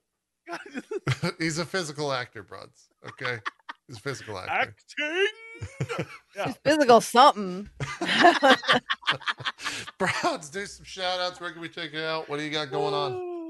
You 0.48 0.54
gotta 0.54 0.72
do 0.72 0.82
the 1.06 1.36
He's 1.40 1.58
a 1.58 1.66
physical 1.66 2.12
actor, 2.12 2.44
Brods. 2.44 2.90
Okay. 3.08 3.40
He's 3.88 3.98
a 3.98 4.02
physical 4.02 4.38
actor. 4.38 4.52
acting. 4.52 5.28
Yeah. 6.36 6.54
Physical 6.64 7.02
something. 7.02 7.70
Brods, 10.00 10.50
do 10.50 10.66
some 10.66 10.86
shout 10.86 11.20
outs. 11.20 11.40
Where 11.40 11.52
can 11.52 11.62
we 11.62 11.70
check 11.70 11.94
it 11.94 12.04
out? 12.04 12.30
What 12.30 12.38
do 12.38 12.44
you 12.44 12.50
got 12.52 12.72
going 12.72 12.94
on? 12.94 13.32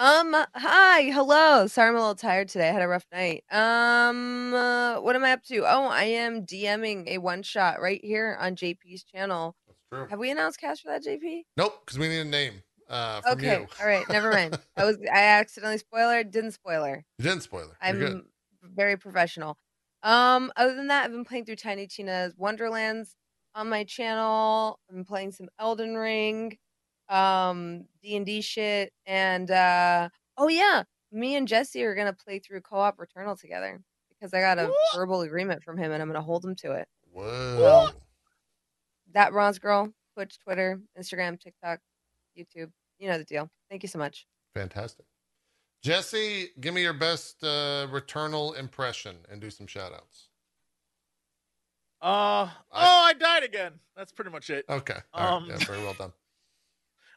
Um, 0.00 0.32
hi, 0.54 1.10
hello. 1.10 1.66
Sorry, 1.66 1.88
I'm 1.88 1.96
a 1.96 1.98
little 1.98 2.14
tired 2.14 2.48
today. 2.48 2.68
I 2.68 2.72
had 2.72 2.82
a 2.82 2.86
rough 2.86 3.04
night. 3.12 3.42
Um, 3.50 4.54
uh, 4.54 5.00
what 5.00 5.16
am 5.16 5.24
I 5.24 5.32
up 5.32 5.42
to? 5.46 5.64
Oh, 5.66 5.88
I 5.88 6.04
am 6.04 6.46
DMing 6.46 7.08
a 7.08 7.18
one 7.18 7.42
shot 7.42 7.80
right 7.80 8.00
here 8.04 8.38
on 8.40 8.54
JP's 8.54 9.02
channel. 9.02 9.56
That's 9.66 9.80
true. 9.90 10.06
Have 10.08 10.20
we 10.20 10.30
announced 10.30 10.60
cast 10.60 10.82
for 10.82 10.88
that, 10.90 11.04
JP? 11.04 11.46
Nope, 11.56 11.80
because 11.84 11.98
we 11.98 12.06
need 12.06 12.20
a 12.20 12.24
name 12.24 12.62
uh, 12.88 13.20
Okay, 13.32 13.66
all 13.80 13.86
right, 13.86 14.08
never 14.08 14.30
mind. 14.32 14.58
I 14.76 14.84
was 14.84 14.96
I 15.12 15.18
accidentally 15.22 15.78
spoiler, 15.78 16.22
didn't 16.24 16.52
spoiler. 16.52 17.04
You 17.18 17.22
didn't 17.24 17.42
spoiler. 17.42 17.76
I'm 17.80 18.26
very 18.62 18.96
professional. 18.96 19.56
Um, 20.02 20.52
other 20.56 20.74
than 20.74 20.86
that, 20.88 21.04
I've 21.04 21.10
been 21.10 21.24
playing 21.24 21.44
through 21.44 21.56
Tiny 21.56 21.86
Tina's 21.86 22.34
Wonderlands 22.36 23.16
on 23.54 23.68
my 23.68 23.84
channel. 23.84 24.78
I've 24.88 24.94
been 24.94 25.04
playing 25.04 25.32
some 25.32 25.48
Elden 25.58 25.96
Ring, 25.96 26.56
um, 27.08 27.86
D 28.02 28.16
and 28.16 28.24
D 28.24 28.40
shit, 28.40 28.92
and 29.06 29.50
uh, 29.50 30.08
oh 30.36 30.48
yeah, 30.48 30.84
me 31.10 31.34
and 31.34 31.48
Jesse 31.48 31.82
are 31.84 31.94
gonna 31.94 32.12
play 32.12 32.38
through 32.38 32.60
co-op 32.60 32.96
Returnal 32.98 33.38
together 33.38 33.80
because 34.10 34.32
I 34.32 34.40
got 34.40 34.58
a 34.58 34.66
What? 34.68 34.76
verbal 34.94 35.22
agreement 35.22 35.62
from 35.64 35.76
him, 35.78 35.90
and 35.92 36.00
I'm 36.00 36.08
gonna 36.08 36.22
hold 36.22 36.44
him 36.44 36.54
to 36.56 36.72
it. 36.72 36.88
Whoa. 37.12 37.88
That 39.12 39.32
bronze 39.32 39.58
girl, 39.58 39.92
Twitch, 40.14 40.38
Twitter, 40.38 40.80
Instagram, 40.98 41.40
TikTok, 41.40 41.80
YouTube. 42.38 42.70
You 42.98 43.08
know 43.08 43.18
the 43.18 43.24
deal. 43.24 43.50
Thank 43.70 43.82
you 43.82 43.88
so 43.88 43.98
much. 43.98 44.26
Fantastic. 44.54 45.06
Jesse, 45.82 46.48
give 46.60 46.74
me 46.74 46.82
your 46.82 46.92
best 46.92 47.42
uh, 47.44 47.86
Returnal 47.90 48.58
impression 48.58 49.16
and 49.30 49.40
do 49.40 49.50
some 49.50 49.66
shout 49.66 49.92
outs. 49.92 50.28
Uh, 52.00 52.48
oh, 52.72 53.02
I 53.04 53.12
died 53.12 53.42
again. 53.44 53.72
That's 53.96 54.12
pretty 54.12 54.30
much 54.30 54.50
it. 54.50 54.64
Okay. 54.68 54.96
All 55.12 55.24
right. 55.24 55.32
Um, 55.32 55.46
Yeah, 55.48 55.56
very 55.58 55.78
well 55.82 55.94
done. 55.94 56.12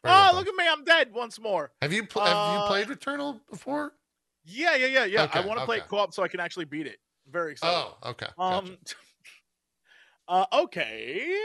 Oh, 0.04 0.08
Very 0.08 0.14
well 0.14 0.26
done. 0.32 0.36
look 0.36 0.48
at 0.48 0.54
me. 0.54 0.64
I'm 0.68 0.84
dead 0.84 1.12
once 1.12 1.40
more. 1.40 1.70
Have 1.80 1.92
you 1.92 2.04
pl- 2.06 2.22
have 2.22 2.52
you 2.52 2.60
Uh, 2.60 2.66
played 2.68 2.88
Returnal 2.88 3.40
before? 3.50 3.92
Yeah, 4.44 4.74
yeah, 4.74 4.86
yeah, 4.86 5.04
yeah. 5.04 5.28
I 5.32 5.46
want 5.46 5.60
to 5.60 5.64
play 5.64 5.78
okay. 5.78 5.86
co-op 5.88 6.12
so 6.12 6.24
I 6.24 6.28
can 6.28 6.40
actually 6.40 6.64
beat 6.64 6.86
it. 6.88 6.98
I'm 7.26 7.32
Very 7.32 7.52
excited. 7.52 7.76
Oh, 7.76 8.10
okay. 8.10 8.26
Gotcha. 8.36 8.68
Um. 8.68 8.78
uh. 10.28 10.46
Okay. 10.64 11.36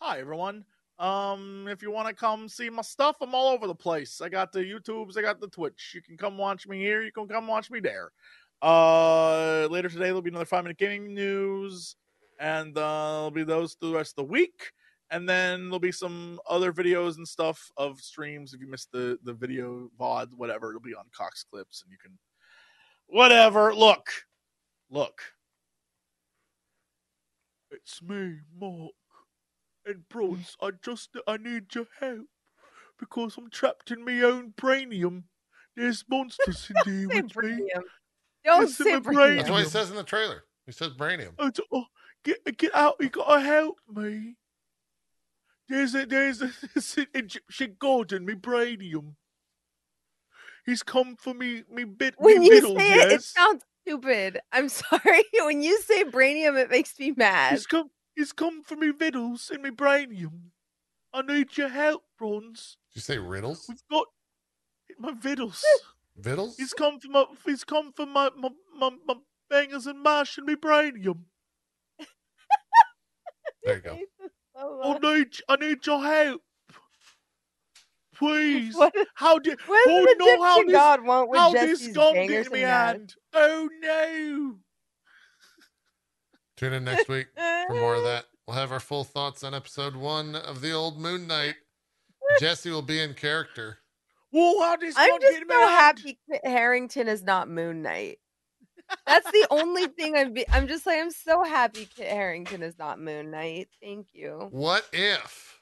Hi, 0.00 0.18
everyone. 0.20 0.64
Um. 0.98 1.66
If 1.68 1.82
you 1.82 1.90
want 1.90 2.08
to 2.08 2.14
come 2.14 2.48
see 2.48 2.70
my 2.70 2.82
stuff, 2.82 3.16
I'm 3.20 3.34
all 3.34 3.48
over 3.48 3.66
the 3.66 3.74
place. 3.74 4.20
I 4.20 4.28
got 4.28 4.52
the 4.52 4.60
YouTubes. 4.60 5.18
I 5.18 5.22
got 5.22 5.40
the 5.40 5.48
Twitch. 5.48 5.92
You 5.94 6.02
can 6.02 6.16
come 6.16 6.38
watch 6.38 6.66
me 6.66 6.78
here. 6.78 7.02
You 7.02 7.12
can 7.12 7.28
come 7.28 7.46
watch 7.46 7.70
me 7.70 7.80
there. 7.80 8.10
Uh. 8.62 9.66
Later 9.70 9.88
today, 9.88 10.06
there'll 10.06 10.22
be 10.22 10.30
another 10.30 10.44
five 10.46 10.64
minute 10.64 10.78
gaming 10.78 11.14
news, 11.14 11.96
and 12.40 12.76
uh, 12.78 13.12
there'll 13.12 13.30
be 13.30 13.44
those 13.44 13.74
through 13.74 13.90
the 13.90 13.96
rest 13.96 14.12
of 14.18 14.26
the 14.26 14.32
week. 14.32 14.72
And 15.10 15.28
then 15.28 15.64
there'll 15.64 15.78
be 15.78 15.92
some 15.92 16.40
other 16.48 16.72
videos 16.72 17.16
and 17.16 17.28
stuff 17.28 17.70
of 17.76 18.00
streams. 18.00 18.54
If 18.54 18.60
you 18.60 18.66
missed 18.66 18.90
the 18.90 19.18
the 19.22 19.34
video 19.34 19.88
VOD, 20.00 20.32
whatever, 20.34 20.70
it'll 20.70 20.80
be 20.80 20.94
on 20.94 21.04
Cox 21.16 21.44
Clips, 21.44 21.82
and 21.82 21.92
you 21.92 21.98
can 21.98 22.18
whatever. 23.06 23.74
Look, 23.74 24.08
look. 24.90 25.20
It's 27.70 28.02
me, 28.02 28.38
Mark. 28.58 28.92
And 29.86 30.08
bros, 30.08 30.56
I 30.60 30.70
just 30.82 31.10
I 31.28 31.36
need 31.36 31.74
your 31.74 31.86
help 32.00 32.26
because 32.98 33.36
I'm 33.38 33.50
trapped 33.50 33.90
in 33.92 34.04
my 34.04 34.20
own 34.22 34.52
brainium. 34.60 35.24
There's 35.76 36.04
monsters 36.08 36.68
in 36.70 36.76
here 36.84 37.08
Say 37.10 37.22
with 37.22 37.36
me. 37.36 37.70
Don't 38.44 38.64
It's 38.64 38.76
say 38.76 38.92
my. 38.92 39.00
Brainium. 39.00 39.36
That's 39.36 39.50
what 39.50 39.62
he 39.62 39.68
says 39.68 39.90
in 39.90 39.96
the 39.96 40.02
trailer. 40.02 40.44
He 40.66 40.72
says 40.72 40.90
Brainium. 40.94 41.34
I 41.38 41.50
d- 41.50 41.62
oh, 41.72 41.84
get 42.24 42.58
get 42.58 42.74
out! 42.74 42.96
You 42.98 43.08
gotta 43.08 43.40
help 43.40 43.76
me. 43.94 44.36
There's 45.68 45.94
a 45.94 46.06
there's 46.06 46.42
a, 46.42 46.50
there's 46.74 46.96
an 46.98 47.06
Egyptian 47.14 47.76
god 47.78 48.12
in 48.12 48.24
me 48.24 48.34
brainium. 48.34 49.14
He's 50.64 50.82
come 50.82 51.16
for 51.16 51.34
me 51.34 51.62
me 51.70 51.84
bit 51.84 52.14
when 52.18 52.40
me 52.40 52.46
you 52.46 52.54
middle, 52.54 52.76
say 52.76 52.92
it, 52.94 53.12
it 53.12 53.22
sounds 53.22 53.62
stupid. 53.82 54.40
I'm 54.50 54.68
sorry. 54.68 55.24
When 55.40 55.62
you 55.62 55.80
say 55.82 56.04
brainium, 56.04 56.60
it 56.60 56.70
makes 56.70 56.98
me 56.98 57.12
mad. 57.16 57.52
He's 57.52 57.66
come 57.66 57.90
he's 58.16 58.32
come 58.32 58.62
for 58.62 58.74
me 58.76 58.90
vittles 58.90 59.50
in 59.54 59.62
me 59.62 59.70
brainium. 59.70 60.50
I 61.12 61.22
need 61.22 61.56
your 61.56 61.68
help, 61.68 62.02
Bronze. 62.18 62.76
Did 62.92 62.96
you 62.96 63.02
say 63.02 63.18
riddles? 63.18 63.66
We've 63.68 63.78
got 63.90 64.06
my 64.98 65.12
vittles. 65.12 65.62
Vittles? 66.18 66.56
he's 66.56 66.72
come 66.72 66.98
for 66.98 67.08
my 67.08 67.24
he's 67.44 67.62
come 67.64 67.92
for 67.92 68.06
my 68.06 68.30
my 68.36 68.48
my, 68.78 68.90
my 69.06 69.14
bangers 69.50 69.86
and 69.86 70.02
mash 70.02 70.38
and 70.38 70.46
me 70.46 70.56
brainium. 70.56 71.20
There 73.62 73.76
you 73.76 73.80
go. 73.82 73.98
so 74.56 74.80
I 74.82 74.98
need 74.98 75.28
I 75.48 75.56
need 75.56 75.86
your 75.86 76.02
help. 76.02 76.42
please. 78.14 78.74
What, 78.76 78.94
How 79.14 79.38
did 79.38 79.58
what 79.66 79.88
Oh, 79.88 80.14
no, 80.18 80.42
how 80.42 80.54
Egyptian 80.60 80.66
this- 80.68 80.74
god 80.76 81.04
want 81.04 81.28
with 81.30 81.38
how 81.40 81.52
Jesse's 81.52 81.86
this 81.88 81.96
gum 81.96 82.14
bangers 82.14 82.36
get 82.36 82.46
in 82.46 82.52
me 82.52 82.60
hand? 82.60 83.14
Oh 83.34 83.68
no. 83.82 84.56
Tune 86.56 86.72
in 86.72 86.84
next 86.84 87.08
week 87.08 87.26
for 87.36 87.74
more 87.74 87.96
of 87.96 88.02
that. 88.04 88.26
We'll 88.46 88.56
have 88.56 88.72
our 88.72 88.80
full 88.80 89.04
thoughts 89.04 89.42
on 89.44 89.54
episode 89.54 89.96
one 89.96 90.34
of 90.36 90.60
the 90.60 90.72
old 90.72 90.98
Moon 90.98 91.26
Knight. 91.26 91.56
Jesse 92.40 92.70
will 92.70 92.82
be 92.82 93.00
in 93.00 93.14
character. 93.14 93.78
Whoa, 94.30 94.60
how 94.62 94.76
this 94.76 94.94
I'm 94.96 95.20
just 95.20 95.32
get 95.32 95.42
in 95.42 95.48
me 95.48 95.54
so 95.54 95.60
hand? 95.60 95.70
happy 95.70 96.18
Kit 96.30 96.40
Harington 96.44 97.08
is 97.08 97.22
not 97.22 97.48
Moon 97.48 97.82
Knight. 97.82 98.18
That's 99.06 99.30
the 99.30 99.46
only 99.50 99.86
thing 99.98 100.16
I'm. 100.16 100.32
Be- 100.32 100.48
I'm 100.48 100.68
just 100.68 100.86
like 100.86 101.00
I'm 101.00 101.10
so 101.10 101.42
happy 101.42 101.88
Kit 101.96 102.08
Harington 102.08 102.62
is 102.62 102.78
not 102.78 103.00
Moon 103.00 103.30
Knight. 103.30 103.68
Thank 103.82 104.08
you. 104.12 104.48
What 104.50 104.86
if 104.92 105.60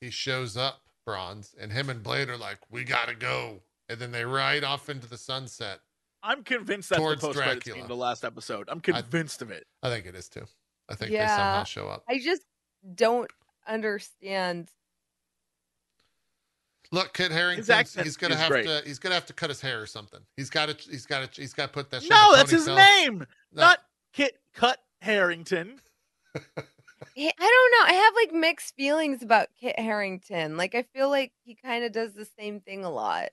he 0.00 0.10
shows 0.10 0.56
up, 0.56 0.80
Bronze, 1.06 1.54
and 1.58 1.72
him 1.72 1.88
and 1.90 2.02
Blade 2.02 2.28
are 2.28 2.36
like, 2.38 2.58
"We 2.70 2.84
gotta 2.84 3.14
go," 3.14 3.60
and 3.88 3.98
then 3.98 4.12
they 4.12 4.24
ride 4.24 4.64
off 4.64 4.88
into 4.90 5.08
the 5.08 5.18
sunset. 5.18 5.80
I'm 6.22 6.42
convinced 6.44 6.90
that's 6.90 7.00
the 7.00 7.16
post 7.16 7.36
credit 7.38 7.54
Dracula. 7.54 7.74
scene 7.74 7.82
of 7.82 7.88
the 7.88 7.96
last 7.96 8.24
episode. 8.24 8.68
I'm 8.70 8.80
convinced 8.80 9.42
of 9.42 9.50
it. 9.50 9.66
I 9.82 9.88
think 9.88 10.06
it 10.06 10.14
is 10.14 10.28
too. 10.28 10.44
I 10.88 10.94
think 10.94 11.10
they 11.12 11.16
Yeah. 11.18 11.28
somehow 11.36 11.64
show 11.64 11.88
up. 11.88 12.04
I 12.08 12.18
just 12.18 12.42
don't 12.94 13.30
understand. 13.66 14.68
Look, 16.92 17.14
Kit 17.14 17.30
Harington. 17.30 17.84
He's 18.02 18.16
gonna 18.16 18.34
is 18.34 18.40
have 18.40 18.48
to. 18.50 18.62
to. 18.64 18.82
He's 18.84 18.98
gonna 18.98 19.14
have 19.14 19.26
to 19.26 19.32
cut 19.32 19.48
his 19.48 19.60
hair 19.60 19.80
or 19.80 19.86
something. 19.86 20.20
He's 20.36 20.50
got 20.50 20.66
to. 20.68 20.90
He's 20.90 21.06
got 21.06 21.32
to. 21.32 21.40
He's 21.40 21.54
got 21.54 21.66
to 21.66 21.72
put 21.72 21.90
that. 21.90 22.02
Shit 22.02 22.10
No, 22.10 22.32
that's 22.34 22.50
his 22.50 22.66
ponytail. 22.66 22.76
name. 23.04 23.26
No. 23.52 23.62
Not 23.62 23.78
Kit 24.12 24.38
Cut 24.54 24.78
Harington. 25.00 25.80
I 26.34 26.40
don't 27.16 27.72
know. 27.72 27.86
I 27.86 27.92
have 27.92 28.14
like 28.16 28.32
mixed 28.32 28.74
feelings 28.74 29.22
about 29.22 29.48
Kit 29.60 29.78
Harington. 29.78 30.56
Like 30.56 30.74
I 30.74 30.82
feel 30.82 31.08
like 31.08 31.32
he 31.44 31.54
kind 31.54 31.84
of 31.84 31.92
does 31.92 32.12
the 32.14 32.24
same 32.38 32.60
thing 32.60 32.84
a 32.84 32.90
lot. 32.90 33.28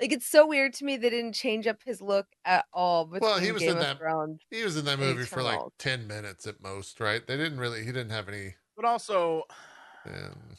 Like 0.00 0.12
it's 0.12 0.26
so 0.26 0.46
weird 0.46 0.72
to 0.74 0.84
me 0.84 0.96
they 0.96 1.10
didn't 1.10 1.34
change 1.34 1.66
up 1.66 1.82
his 1.84 2.00
look 2.00 2.26
at 2.46 2.64
all. 2.72 3.06
Well, 3.20 3.38
he 3.38 3.52
was 3.52 3.60
Game 3.62 3.72
in 3.72 3.78
that- 3.78 3.98
Thrones. 3.98 4.40
He 4.50 4.62
was 4.64 4.76
in 4.76 4.84
that 4.86 4.98
movie 4.98 5.24
for 5.24 5.42
like 5.42 5.60
ten 5.78 6.06
minutes 6.06 6.46
at 6.46 6.60
most, 6.62 7.00
right? 7.00 7.26
They 7.26 7.36
didn't 7.36 7.58
really. 7.60 7.80
He 7.80 7.86
didn't 7.92 8.10
have 8.10 8.28
any. 8.28 8.54
But 8.76 8.84
also, 8.86 9.42
Um, 10.06 10.56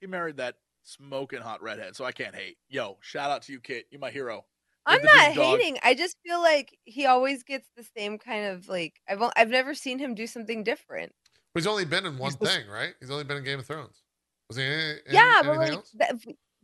he 0.00 0.06
married 0.06 0.36
that 0.36 0.56
smoking 0.84 1.40
hot 1.40 1.62
redhead, 1.62 1.96
so 1.96 2.04
I 2.04 2.12
can't 2.12 2.34
hate. 2.34 2.56
Yo, 2.68 2.98
shout 3.00 3.30
out 3.30 3.42
to 3.42 3.52
you, 3.52 3.60
Kit. 3.60 3.86
You're 3.90 4.00
my 4.00 4.10
hero. 4.10 4.46
I'm 4.86 5.02
not 5.02 5.28
big 5.28 5.36
dog. 5.36 5.58
hating. 5.58 5.78
I 5.82 5.94
just 5.94 6.16
feel 6.24 6.40
like 6.40 6.76
he 6.84 7.06
always 7.06 7.42
gets 7.42 7.68
the 7.76 7.84
same 7.96 8.18
kind 8.18 8.46
of 8.46 8.68
like 8.68 9.00
I've 9.08 9.20
o- 9.20 9.32
I've 9.36 9.50
never 9.50 9.74
seen 9.74 9.98
him 9.98 10.14
do 10.14 10.26
something 10.26 10.62
different. 10.64 11.12
he's 11.54 11.66
only 11.66 11.84
been 11.84 12.06
in 12.06 12.16
one 12.18 12.30
He's 12.30 12.38
the- 12.38 12.46
thing, 12.46 12.68
right? 12.68 12.94
He's 13.00 13.10
only 13.10 13.24
been 13.24 13.36
in 13.36 13.44
Game 13.44 13.58
of 13.58 13.66
Thrones. 13.66 14.02
Was 14.48 14.56
he 14.56 14.64
in, 14.64 14.70
in 14.70 14.98
yeah, 15.10 15.42
but 15.42 15.50
anything 15.50 15.58
like 15.58 15.72
else? 15.72 15.90
that, 15.98 16.14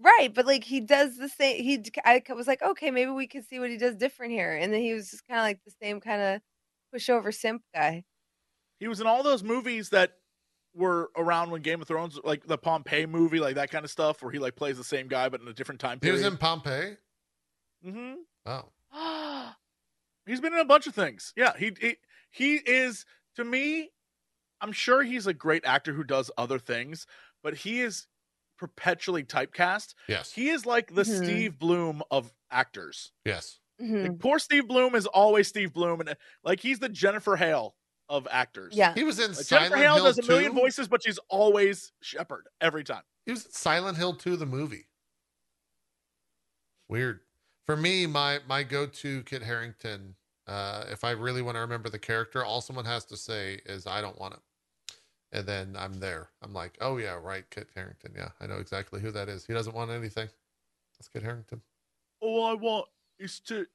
right, 0.01 0.33
but 0.33 0.47
like 0.47 0.65
he 0.65 0.81
does 0.81 1.17
the 1.17 1.29
same. 1.29 1.63
He 1.63 1.83
I 2.05 2.23
was 2.35 2.47
like, 2.47 2.63
okay, 2.63 2.91
maybe 2.91 3.11
we 3.11 3.27
could 3.27 3.45
see 3.45 3.59
what 3.59 3.71
he 3.71 3.77
does 3.77 3.97
different 3.97 4.33
here, 4.33 4.55
and 4.55 4.73
then 4.73 4.81
he 4.81 4.93
was 4.93 5.11
just 5.11 5.27
kind 5.27 5.41
of 5.41 5.45
like 5.45 5.61
the 5.65 5.73
same 5.83 6.01
kind 6.01 6.23
of 6.23 6.41
pushover 6.95 7.35
simp 7.35 7.63
guy. 7.75 8.05
He 8.79 8.89
was 8.89 9.01
in 9.01 9.07
all 9.07 9.23
those 9.23 9.43
movies 9.43 9.91
that 9.91 10.13
were 10.75 11.11
around 11.17 11.51
when 11.51 11.63
Game 11.63 11.81
of 11.81 11.89
Thrones, 11.89 12.19
like 12.23 12.47
the 12.47 12.59
Pompeii 12.59 13.07
movie, 13.07 13.41
like 13.41 13.55
that 13.55 13.71
kind 13.71 13.85
of 13.85 13.91
stuff, 13.91 14.23
where 14.23 14.31
he 14.31 14.39
like 14.39 14.57
plays 14.57 14.77
the 14.77 14.85
same 14.85 15.09
guy 15.09 15.29
but 15.29 15.41
in 15.41 15.49
a 15.49 15.53
different 15.53 15.81
time 15.81 15.99
period. 15.99 16.19
He 16.19 16.25
was 16.25 16.33
in 16.33 16.39
Pompeii. 16.39 16.97
Mm-hmm. 17.85 18.15
Oh, 18.47 19.53
He's 20.27 20.41
been 20.41 20.53
in 20.53 20.61
a 20.61 20.65
bunch 20.65 20.87
of 20.87 20.95
things. 20.95 21.33
Yeah, 21.37 21.53
he, 21.57 21.73
he 21.81 21.97
he 22.31 22.55
is 22.57 23.05
to 23.37 23.45
me. 23.45 23.91
I'm 24.61 24.73
sure 24.73 25.03
he's 25.03 25.27
a 25.27 25.35
great 25.35 25.67
actor 25.67 25.93
who 25.93 26.03
does 26.03 26.31
other 26.39 26.59
things, 26.59 27.07
but 27.43 27.55
he 27.55 27.83
is 27.83 28.07
perpetually 28.57 29.25
typecast. 29.25 29.95
yes, 30.09 30.33
He 30.33 30.49
is 30.51 30.67
like 30.67 30.95
the 30.95 31.03
Mhm. 31.03 31.17
Steve 31.25 31.59
Blum 31.59 32.03
of 32.11 32.33
actors. 32.51 33.13
yes. 33.25 33.61
Mhm. 33.81 34.09
Like, 34.09 34.19
poor 34.21 34.39
Steve 34.39 34.67
Blum 34.69 34.95
is 34.95 35.07
always 35.07 35.49
Steve 35.49 35.73
Blum, 35.73 36.01
and 36.01 36.17
like 36.43 36.61
he's 36.61 36.79
the 36.79 36.89
Jennifer 36.89 37.37
Hale 37.37 37.77
of 38.09 38.27
actors. 38.31 38.75
Yeah, 38.77 38.95
He 38.95 39.05
was 39.05 39.19
in 39.19 39.33
Like, 39.35 39.45
Silent 39.45 39.71
Jennifer 39.73 39.77
Hale 39.83 39.95
Hill 39.97 40.05
does 40.05 40.19
a 40.19 40.23
million 40.23 40.53
2. 40.53 40.59
voices, 40.61 40.89
but 40.89 41.03
she's 41.03 41.19
always 41.29 41.93
Shepard 42.03 42.49
every 42.61 42.85
time. 42.85 43.03
He 43.27 43.33
was 43.33 43.45
in 43.47 43.53
Silent 43.53 43.99
Hill 43.99 44.15
2, 44.15 44.37
the 44.37 44.47
movie. 44.47 44.89
Weird. 46.89 47.21
For 47.67 47.77
me, 47.77 48.07
my 48.07 48.41
my 48.47 48.63
go-to 48.63 49.25
Kit 49.25 49.43
Harington, 49.43 50.17
uh, 50.47 50.85
if 50.89 51.03
I 51.03 51.11
really 51.11 51.43
want 51.43 51.57
to 51.57 51.61
remember 51.61 51.89
the 51.89 51.99
character, 51.99 52.45
all 52.45 52.61
someone 52.61 52.85
has 52.85 53.05
to 53.07 53.17
say 53.17 53.61
is 53.67 53.87
"I 53.89 54.01
don't 54.01 54.19
want 54.19 54.35
it," 54.35 54.41
and 55.37 55.47
then 55.47 55.77
I'm 55.79 56.01
there. 56.01 56.31
I'm 56.43 56.53
like, 56.53 56.77
"Oh 56.81 56.97
yeah, 56.97 57.19
right, 57.23 57.45
Kit 57.51 57.69
Harington. 57.75 58.13
Yeah, 58.17 58.31
I 58.41 58.47
know 58.47 58.57
exactly 58.57 59.01
who 59.01 59.11
that 59.13 59.29
is. 59.29 59.45
He 59.45 59.53
doesn't 59.53 59.75
want 59.75 59.91
anything. 59.91 60.29
That's 60.99 61.09
Kit 61.09 61.23
Harington." 61.23 61.61
All 62.21 62.45
I 62.47 62.55
want 62.55 62.87
is 63.19 63.39
to 63.41 63.67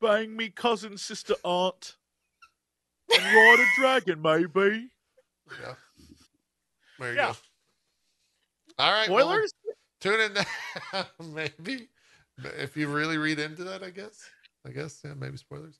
bang 0.00 0.34
me 0.36 0.48
cousin 0.48 0.96
sister 0.96 1.34
aunt 1.44 1.96
and 3.14 3.22
ride 3.22 3.60
a 3.60 3.66
dragon, 3.80 4.22
maybe. 4.22 4.88
Yeah. 5.60 5.74
There 6.98 7.10
you 7.10 7.16
Yeah. 7.16 7.32
go. 7.32 7.36
All 8.78 8.92
right. 8.92 9.10
well, 9.10 9.26
Spoilers? 9.28 9.52
tune 10.00 10.20
in. 10.20 11.04
maybe. 11.34 11.88
If 12.58 12.76
you 12.76 12.88
really 12.88 13.18
read 13.18 13.38
into 13.38 13.64
that, 13.64 13.82
I 13.82 13.90
guess. 13.90 14.30
I 14.66 14.70
guess, 14.70 15.00
yeah, 15.04 15.12
maybe 15.14 15.36
spoilers. 15.36 15.78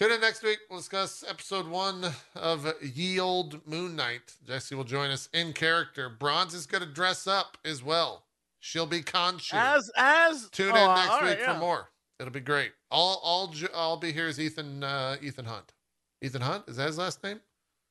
Tune 0.00 0.12
in 0.12 0.20
next 0.22 0.42
week. 0.42 0.60
We'll 0.70 0.78
discuss 0.78 1.22
episode 1.28 1.68
one 1.68 2.06
of 2.34 2.66
Ye 2.80 3.20
Old 3.20 3.60
Moon 3.66 3.96
Knight. 3.96 4.32
Jesse 4.46 4.74
will 4.74 4.84
join 4.84 5.10
us 5.10 5.28
in 5.34 5.52
character. 5.52 6.08
Bronze 6.08 6.54
is 6.54 6.64
going 6.64 6.82
to 6.82 6.88
dress 6.88 7.26
up 7.26 7.58
as 7.66 7.82
well. 7.82 8.24
She'll 8.60 8.86
be 8.86 9.02
Khonshu. 9.02 9.52
as 9.52 9.90
as 9.98 10.48
Tune 10.52 10.72
oh, 10.74 10.88
in 10.88 10.94
next 10.94 11.10
all 11.10 11.20
week 11.20 11.38
right, 11.40 11.44
for 11.44 11.54
more. 11.60 11.90
It'll 12.18 12.32
be 12.32 12.40
great. 12.40 12.72
All, 12.90 13.20
all, 13.22 13.48
ju- 13.48 13.68
I'll 13.74 13.98
be 13.98 14.10
here 14.10 14.26
is 14.26 14.40
Ethan, 14.40 14.82
uh, 14.82 15.16
Ethan 15.20 15.44
Hunt. 15.44 15.74
Ethan 16.22 16.40
Hunt 16.40 16.64
is 16.66 16.76
that 16.76 16.86
his 16.86 16.96
last 16.96 17.22
name? 17.22 17.40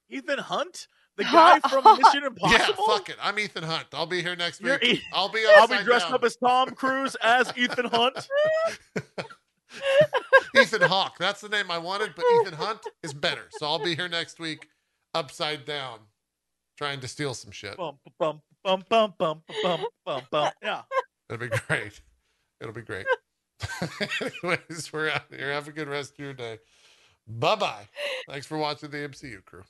Ethan 0.10 0.40
Hunt, 0.40 0.88
the 1.16 1.24
guy 1.32 1.60
from 1.60 1.84
Mission 1.84 2.24
Impossible. 2.26 2.86
Yeah, 2.88 2.96
fuck 2.98 3.10
it. 3.10 3.18
I'm 3.22 3.38
Ethan 3.38 3.62
Hunt. 3.66 3.86
I'll 3.94 4.08
be 4.08 4.24
here 4.24 4.36
next 4.36 4.62
You're 4.62 4.80
week. 4.82 4.96
E- 4.96 5.02
I'll 5.14 5.30
be 5.30 5.46
I'll 5.48 5.68
be 5.68 5.78
dressed 5.84 6.08
down. 6.08 6.16
up 6.16 6.24
as 6.24 6.36
Tom 6.38 6.72
Cruise 6.72 7.16
as 7.22 7.54
Ethan 7.56 7.86
Hunt. 7.86 8.28
Ethan 10.56 10.82
Hawke. 10.82 11.18
That's 11.20 11.42
the 11.42 11.50
name 11.50 11.70
I 11.70 11.78
wanted, 11.78 12.14
but 12.16 12.26
Ethan 12.42 12.54
Hunt 12.54 12.82
is 13.04 13.14
better. 13.14 13.48
So 13.52 13.66
I'll 13.66 13.84
be 13.84 13.96
here 13.96 14.08
next 14.08 14.40
week, 14.40 14.68
upside 15.14 15.66
down, 15.66 16.00
trying 16.78 17.00
to 17.02 17.08
steal 17.08 17.34
some 17.34 17.52
shit. 17.52 17.78
Bump, 17.78 18.00
bump, 18.20 18.42
bump, 18.64 18.90
bump, 18.90 19.18
bump, 19.18 19.44
bump, 19.64 19.84
bump, 20.06 20.30
bump. 20.30 20.54
Yeah. 20.62 20.82
It'll 21.30 21.40
be 21.40 21.56
great. 21.68 22.02
It'll 22.62 22.74
be 22.74 22.82
great. 22.82 23.06
Anyways, 24.22 24.92
we're 24.92 25.10
out 25.10 25.24
here. 25.30 25.52
Have 25.52 25.68
a 25.68 25.72
good 25.72 25.88
rest 25.88 26.14
of 26.14 26.20
your 26.20 26.34
day. 26.34 26.60
Bye 27.28 27.56
bye. 27.56 27.88
Thanks 28.28 28.48
for 28.48 28.58
watching 28.58 28.90
the 28.90 28.98
MCU 28.98 29.44
crew. 29.46 29.64